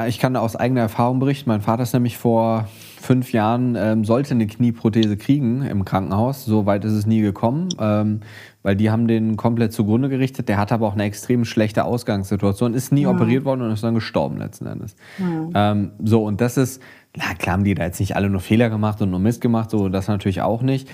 ich 0.07 0.19
kann 0.19 0.35
aus 0.35 0.55
eigener 0.55 0.81
Erfahrung 0.81 1.19
berichten. 1.19 1.49
Mein 1.49 1.61
Vater 1.61 1.83
ist 1.83 1.93
nämlich 1.93 2.17
vor 2.17 2.67
fünf 2.99 3.31
Jahren, 3.31 3.75
ähm, 3.75 4.05
sollte 4.05 4.31
eine 4.31 4.45
Knieprothese 4.45 5.17
kriegen 5.17 5.63
im 5.63 5.85
Krankenhaus. 5.85 6.45
So 6.45 6.65
weit 6.67 6.85
ist 6.85 6.93
es 6.93 7.07
nie 7.07 7.21
gekommen, 7.21 7.69
ähm, 7.79 8.19
weil 8.61 8.75
die 8.75 8.91
haben 8.91 9.07
den 9.07 9.37
komplett 9.37 9.73
zugrunde 9.73 10.09
gerichtet. 10.09 10.47
Der 10.49 10.57
hatte 10.57 10.75
aber 10.75 10.87
auch 10.87 10.93
eine 10.93 11.03
extrem 11.03 11.45
schlechte 11.45 11.85
Ausgangssituation, 11.85 12.75
ist 12.75 12.91
nie 12.91 13.03
ja. 13.03 13.09
operiert 13.09 13.43
worden 13.45 13.61
und 13.61 13.71
ist 13.71 13.83
dann 13.83 13.95
gestorben 13.95 14.37
letzten 14.37 14.67
Endes. 14.67 14.95
Ja. 15.17 15.71
Ähm, 15.71 15.91
so, 16.03 16.23
und 16.23 16.41
das 16.41 16.57
ist, 16.57 16.81
na 17.16 17.34
klar 17.36 17.53
haben 17.53 17.64
die 17.64 17.74
da 17.74 17.84
jetzt 17.84 17.99
nicht 17.99 18.16
alle 18.16 18.30
nur 18.30 18.41
Fehler 18.41 18.70
gemacht 18.70 19.01
und 19.01 19.12
nur 19.12 19.20
Mist 19.20 19.41
gemacht, 19.41 19.70
so 19.70 19.89
das 19.89 20.07
natürlich 20.07 20.41
auch 20.41 20.62
nicht. 20.62 20.89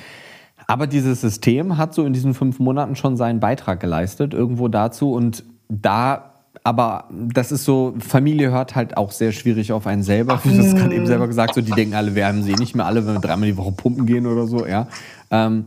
Aber 0.65 0.87
dieses 0.87 1.21
System 1.21 1.77
hat 1.77 1.93
so 1.93 2.05
in 2.05 2.13
diesen 2.13 2.33
fünf 2.33 2.59
Monaten 2.59 2.95
schon 2.95 3.15
seinen 3.15 3.39
Beitrag 3.39 3.79
geleistet, 3.79 4.33
irgendwo 4.33 4.67
dazu. 4.67 5.13
Und 5.13 5.43
da 5.69 6.33
aber 6.63 7.05
das 7.09 7.51
ist 7.51 7.65
so, 7.65 7.93
Familie 7.99 8.51
hört 8.51 8.75
halt 8.75 8.97
auch 8.97 9.11
sehr 9.11 9.31
schwierig 9.31 9.71
auf 9.71 9.87
einen 9.87 10.03
selber. 10.03 10.39
Wie 10.43 10.49
du 10.49 10.57
das 10.57 10.75
gerade 10.75 10.95
eben 10.95 11.05
selber 11.05 11.27
gesagt 11.27 11.53
so, 11.53 11.61
die 11.61 11.71
denken 11.71 11.95
alle, 11.95 12.15
wir 12.15 12.27
haben 12.27 12.43
sie 12.43 12.55
nicht 12.55 12.75
mehr 12.75 12.85
alle, 12.85 13.05
wenn 13.05 13.13
wir 13.13 13.21
dreimal 13.21 13.47
die 13.47 13.57
Woche 13.57 13.71
pumpen 13.71 14.05
gehen 14.05 14.25
oder 14.25 14.47
so, 14.47 14.65
ja. 14.65 14.87
Ähm, 15.31 15.65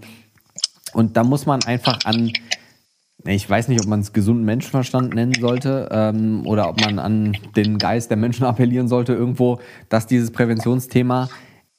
und 0.92 1.16
da 1.16 1.24
muss 1.24 1.46
man 1.46 1.62
einfach 1.64 2.00
an, 2.04 2.32
ich 3.24 3.48
weiß 3.48 3.68
nicht, 3.68 3.80
ob 3.80 3.86
man 3.86 4.00
es 4.00 4.12
gesunden 4.12 4.44
Menschenverstand 4.44 5.14
nennen 5.14 5.34
sollte 5.34 5.88
ähm, 5.90 6.46
oder 6.46 6.68
ob 6.68 6.80
man 6.80 6.98
an 6.98 7.36
den 7.56 7.78
Geist 7.78 8.10
der 8.10 8.16
Menschen 8.16 8.44
appellieren 8.44 8.88
sollte 8.88 9.12
irgendwo, 9.12 9.60
dass 9.88 10.06
dieses 10.06 10.30
Präventionsthema, 10.30 11.28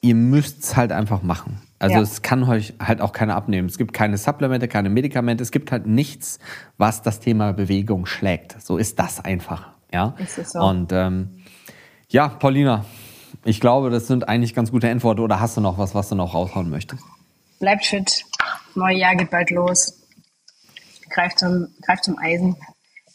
ihr 0.00 0.14
müsst 0.14 0.62
es 0.62 0.76
halt 0.76 0.92
einfach 0.92 1.22
machen. 1.22 1.60
Also 1.78 1.96
ja. 1.96 2.02
es 2.02 2.22
kann 2.22 2.44
euch 2.44 2.74
halt 2.78 3.00
auch 3.00 3.12
keiner 3.12 3.34
abnehmen. 3.34 3.68
Es 3.68 3.76
gibt 3.76 3.92
keine 3.92 4.16
Supplemente, 4.16 4.68
keine 4.68 4.88
Medikamente. 4.88 5.42
Es 5.42 5.50
gibt 5.50 5.72
halt 5.72 5.86
nichts, 5.86 6.38
was 6.78 7.02
das 7.02 7.18
Thema 7.18 7.52
Bewegung 7.52 8.06
schlägt. 8.06 8.62
So 8.62 8.76
ist 8.76 9.00
das 9.00 9.24
einfach. 9.24 9.70
Ja. 9.92 10.14
Ist 10.18 10.52
so. 10.52 10.60
Und 10.60 10.92
ähm, 10.92 11.30
ja, 12.08 12.28
Paulina, 12.28 12.84
ich 13.44 13.60
glaube, 13.60 13.90
das 13.90 14.06
sind 14.06 14.28
eigentlich 14.28 14.54
ganz 14.54 14.70
gute 14.70 14.88
Antworten. 14.88 15.22
Oder 15.22 15.40
hast 15.40 15.56
du 15.56 15.60
noch 15.60 15.76
was, 15.76 15.92
was 15.94 16.08
du 16.08 16.14
noch 16.14 16.34
raushauen 16.34 16.70
möchtest? 16.70 17.02
Bleibt 17.58 17.84
fit. 17.84 18.24
Neues 18.76 19.00
Jahr 19.00 19.16
geht 19.16 19.30
bald 19.30 19.50
los. 19.50 20.01
Greift 21.12 21.38
zum, 21.38 21.68
greift 21.82 22.04
zum 22.04 22.18
Eisen. 22.18 22.56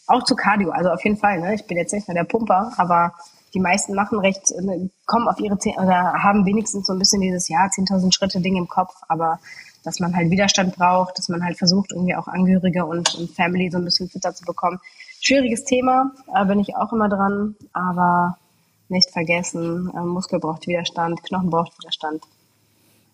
Auch 0.06 0.24
zu 0.24 0.34
Cardio. 0.34 0.70
Also 0.70 0.90
auf 0.90 1.04
jeden 1.04 1.16
Fall. 1.16 1.40
Ne? 1.40 1.54
Ich 1.54 1.66
bin 1.66 1.76
jetzt 1.76 1.92
nicht 1.92 2.08
mehr 2.08 2.14
der 2.14 2.24
Pumper, 2.24 2.72
aber 2.76 3.12
die 3.54 3.60
meisten 3.60 3.94
machen 3.94 4.18
recht, 4.18 4.50
äh, 4.52 4.88
kommen 5.06 5.28
auf 5.28 5.38
ihre, 5.40 5.58
10, 5.58 5.74
oder 5.74 6.14
haben 6.22 6.46
wenigstens 6.46 6.86
so 6.86 6.92
ein 6.92 6.98
bisschen 6.98 7.20
dieses 7.20 7.48
Jahr 7.48 7.68
10.000 7.68 8.14
Schritte 8.14 8.40
Ding 8.40 8.56
im 8.56 8.68
Kopf, 8.68 8.94
aber 9.08 9.38
dass 9.84 10.00
man 10.00 10.14
halt 10.14 10.30
Widerstand 10.30 10.76
braucht, 10.76 11.18
dass 11.18 11.28
man 11.28 11.42
halt 11.42 11.56
versucht, 11.56 11.92
irgendwie 11.92 12.14
auch 12.14 12.28
Angehörige 12.28 12.84
und, 12.84 13.14
und 13.14 13.30
Family 13.30 13.70
so 13.70 13.78
ein 13.78 13.84
bisschen 13.84 14.08
fitter 14.08 14.34
zu 14.34 14.44
bekommen. 14.44 14.80
Schwieriges 15.20 15.64
Thema, 15.64 16.12
äh, 16.34 16.44
bin 16.44 16.60
ich 16.60 16.76
auch 16.76 16.92
immer 16.92 17.08
dran, 17.08 17.56
aber 17.72 18.36
nicht 18.88 19.10
vergessen, 19.10 19.90
äh, 19.94 20.00
Muskel 20.00 20.40
braucht 20.40 20.66
Widerstand, 20.66 21.22
Knochen 21.22 21.50
braucht 21.50 21.78
Widerstand. 21.78 22.22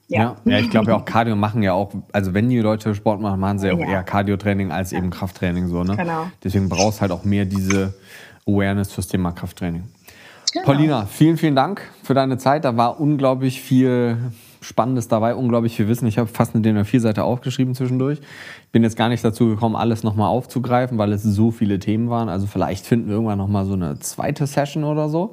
Ja, 0.09 0.37
ja, 0.45 0.59
ich 0.59 0.71
glaube 0.71 0.91
ja 0.91 0.97
auch 0.97 1.05
Cardio 1.05 1.35
machen 1.35 1.63
ja 1.63 1.73
auch, 1.73 1.93
also 2.13 2.35
wenn 2.35 2.49
die 2.51 2.59
Leute 2.59 2.95
Sport 2.95 3.21
machen, 3.21 3.41
machen 3.41 3.59
sie 3.59 3.69
ja 3.69 3.75
auch 3.75 3.79
ja. 3.79 3.87
eher 3.87 4.03
Cardio-Training 4.03 4.71
als 4.71 4.93
eben 4.93 5.11
Krafttraining 5.11 5.69
so, 5.69 5.83
ne? 5.83 5.97
Genau. 5.97 6.27
Deswegen 6.43 6.69
brauchst 6.69 7.01
halt 7.01 7.11
auch 7.11 7.25
mehr 7.25 7.47
diese 7.47 7.95
Awareness 8.47 8.93
fürs 8.93 9.09
Thema 9.09 9.33
Krafttraining. 9.33 9.85
Genau. 10.53 10.67
Paulina, 10.67 11.07
vielen, 11.07 11.37
vielen 11.37 11.57
Dank 11.57 11.83
für 12.03 12.15
deine 12.15 12.39
Zeit. 12.39 12.65
Da 12.65 12.77
war 12.77 13.01
unglaublich 13.01 13.61
viel 13.61 14.19
Spannendes 14.61 15.09
dabei, 15.09 15.35
unglaublich 15.35 15.77
viel 15.77 15.89
Wissen. 15.89 16.07
Ich 16.07 16.19
habe 16.19 16.29
fast 16.29 16.55
eine 16.55 16.63
DIN-A4-Seite 16.63 17.25
aufgeschrieben 17.25 17.75
zwischendurch. 17.75 18.21
Bin 18.73 18.83
jetzt 18.83 18.97
gar 18.97 19.09
nicht 19.09 19.25
dazu 19.25 19.49
gekommen, 19.49 19.75
alles 19.75 20.05
nochmal 20.05 20.29
aufzugreifen, 20.29 20.97
weil 20.97 21.13
es 21.13 21.23
so 21.23 21.51
viele 21.51 21.79
Themen 21.79 22.09
waren. 22.09 22.29
Also 22.29 22.47
vielleicht 22.47 22.87
finden 22.87 23.09
wir 23.09 23.15
irgendwann 23.15 23.39
nochmal 23.39 23.65
so 23.65 23.73
eine 23.73 23.99
zweite 23.99 24.47
Session 24.47 24.85
oder 24.85 25.09
so. 25.09 25.33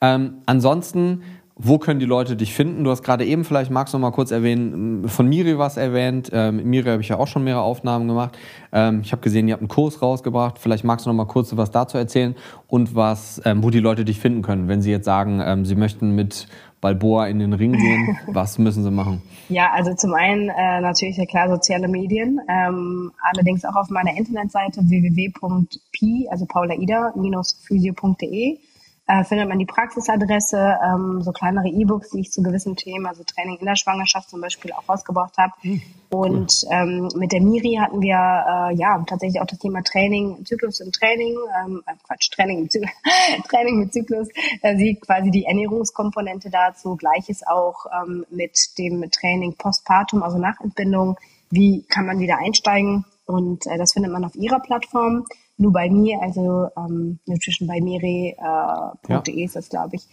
Ähm, 0.00 0.38
ansonsten 0.46 1.22
wo 1.64 1.78
können 1.78 2.00
die 2.00 2.06
Leute 2.06 2.34
dich 2.34 2.54
finden? 2.54 2.82
Du 2.82 2.90
hast 2.90 3.02
gerade 3.02 3.24
eben, 3.24 3.44
vielleicht 3.44 3.70
magst 3.70 3.94
du 3.94 3.98
noch 3.98 4.08
mal 4.08 4.10
kurz 4.10 4.32
erwähnen, 4.32 5.08
von 5.08 5.28
Miri 5.28 5.58
was 5.58 5.76
erwähnt. 5.76 6.30
Ähm, 6.32 6.56
mit 6.56 6.66
Miri 6.66 6.90
habe 6.90 7.02
ich 7.02 7.08
ja 7.08 7.18
auch 7.18 7.28
schon 7.28 7.44
mehrere 7.44 7.62
Aufnahmen 7.62 8.08
gemacht. 8.08 8.36
Ähm, 8.72 9.02
ich 9.04 9.12
habe 9.12 9.22
gesehen, 9.22 9.46
ihr 9.46 9.52
habt 9.52 9.62
einen 9.62 9.68
Kurs 9.68 10.02
rausgebracht. 10.02 10.58
Vielleicht 10.58 10.82
magst 10.82 11.06
du 11.06 11.10
noch 11.10 11.16
mal 11.16 11.26
kurz 11.26 11.56
was 11.56 11.70
dazu 11.70 11.98
erzählen 11.98 12.34
und 12.66 12.96
was, 12.96 13.40
ähm, 13.44 13.62
wo 13.62 13.70
die 13.70 13.78
Leute 13.78 14.04
dich 14.04 14.18
finden 14.18 14.42
können, 14.42 14.66
wenn 14.66 14.82
sie 14.82 14.90
jetzt 14.90 15.04
sagen, 15.04 15.40
ähm, 15.44 15.64
sie 15.64 15.76
möchten 15.76 16.16
mit 16.16 16.48
Balboa 16.80 17.28
in 17.28 17.38
den 17.38 17.52
Ring 17.52 17.72
gehen. 17.72 18.18
was 18.26 18.58
müssen 18.58 18.82
sie 18.82 18.90
machen? 18.90 19.22
Ja, 19.48 19.70
also 19.72 19.94
zum 19.94 20.14
einen 20.14 20.48
äh, 20.48 20.80
natürlich 20.80 21.16
ja 21.16 21.26
klar 21.26 21.48
soziale 21.48 21.86
Medien, 21.86 22.40
ähm, 22.48 23.12
allerdings 23.30 23.64
auch 23.64 23.76
auf 23.76 23.88
meiner 23.88 24.16
Internetseite 24.16 24.80
www.p, 24.82 26.28
also 26.28 26.44
paulaida-physio.de 26.46 28.58
äh, 29.06 29.24
findet 29.24 29.48
man 29.48 29.58
die 29.58 29.66
Praxisadresse, 29.66 30.78
ähm, 30.84 31.22
so 31.22 31.32
kleinere 31.32 31.68
E-Books, 31.68 32.10
die 32.10 32.20
ich 32.20 32.30
zu 32.30 32.42
gewissen 32.42 32.76
Themen, 32.76 33.06
also 33.06 33.24
Training 33.24 33.56
in 33.58 33.66
der 33.66 33.76
Schwangerschaft 33.76 34.30
zum 34.30 34.40
Beispiel 34.40 34.72
auch 34.72 34.88
rausgebracht 34.88 35.36
habe. 35.38 35.52
Mhm. 35.62 35.82
Und 36.10 36.64
ähm, 36.70 37.08
mit 37.16 37.32
der 37.32 37.40
Miri 37.40 37.78
hatten 37.80 38.00
wir 38.00 38.14
äh, 38.14 38.74
ja 38.76 39.02
tatsächlich 39.06 39.40
auch 39.40 39.46
das 39.46 39.58
Thema 39.58 39.82
Training, 39.82 40.44
Zyklus 40.44 40.80
im 40.80 40.92
Training, 40.92 41.36
ähm, 41.64 41.82
äh, 41.86 41.94
Quatsch, 42.06 42.30
Training 42.30 42.60
im 42.60 42.70
Zyklus, 42.70 42.90
Training 43.48 43.80
mit 43.80 43.92
Zyklus, 43.92 44.28
äh, 44.62 44.76
sie 44.76 44.94
quasi 44.94 45.30
die 45.30 45.46
Ernährungskomponente 45.46 46.50
dazu, 46.50 46.96
gleiches 46.96 47.44
auch 47.46 47.86
ähm, 48.02 48.24
mit 48.30 48.78
dem 48.78 49.10
Training 49.10 49.54
Postpartum, 49.56 50.22
also 50.22 50.38
Nachentbindung, 50.38 51.16
wie 51.50 51.82
kann 51.88 52.06
man 52.06 52.20
wieder 52.20 52.38
einsteigen 52.38 53.04
und 53.26 53.66
äh, 53.66 53.78
das 53.78 53.92
findet 53.92 54.12
man 54.12 54.24
auf 54.24 54.36
ihrer 54.36 54.60
Plattform 54.60 55.24
nur 55.56 55.72
bei 55.72 55.90
mir, 55.90 56.20
also 56.20 56.68
ähm, 56.76 57.18
nutritionbymere.de 57.26 58.32
äh, 58.32 59.38
ja. 59.40 59.44
ist 59.44 59.56
das, 59.56 59.68
glaube 59.68 59.96
ich. 59.96 60.08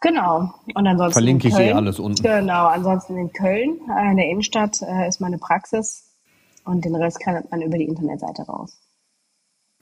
Genau. 0.00 0.52
Und 0.74 0.86
ansonsten 0.86 1.12
verlinke 1.12 1.48
ich 1.48 1.58
eh 1.58 1.72
alles 1.72 1.98
unten. 1.98 2.22
Genau. 2.22 2.66
Ansonsten 2.66 3.16
in 3.16 3.32
Köln, 3.32 3.80
äh, 3.96 4.10
in 4.10 4.16
der 4.16 4.26
Innenstadt, 4.26 4.82
äh, 4.82 5.08
ist 5.08 5.20
meine 5.20 5.38
Praxis 5.38 6.04
und 6.64 6.84
den 6.84 6.94
Rest 6.94 7.20
kann 7.20 7.42
man 7.50 7.62
über 7.62 7.78
die 7.78 7.84
Internetseite 7.84 8.42
raus. 8.42 8.78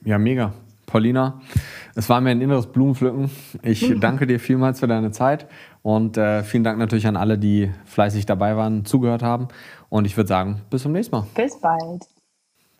Ja, 0.03 0.17
mega. 0.17 0.53
Paulina, 0.85 1.41
es 1.95 2.09
war 2.09 2.21
mir 2.21 2.29
ein 2.29 2.41
inneres 2.41 2.67
Blumenpflücken. 2.67 3.31
Ich 3.63 3.91
danke 3.99 4.27
dir 4.27 4.39
vielmals 4.39 4.79
für 4.79 4.87
deine 4.87 5.11
Zeit 5.11 5.47
und 5.81 6.15
äh, 6.15 6.43
vielen 6.43 6.63
Dank 6.63 6.77
natürlich 6.77 7.07
an 7.07 7.17
alle, 7.17 7.39
die 7.39 7.71
fleißig 7.85 8.25
dabei 8.25 8.55
waren, 8.55 8.85
zugehört 8.85 9.23
haben. 9.23 9.47
Und 9.89 10.05
ich 10.05 10.15
würde 10.15 10.27
sagen, 10.27 10.61
bis 10.69 10.83
zum 10.83 10.91
nächsten 10.91 11.15
Mal. 11.15 11.25
Bis 11.33 11.59
bald. 11.59 12.05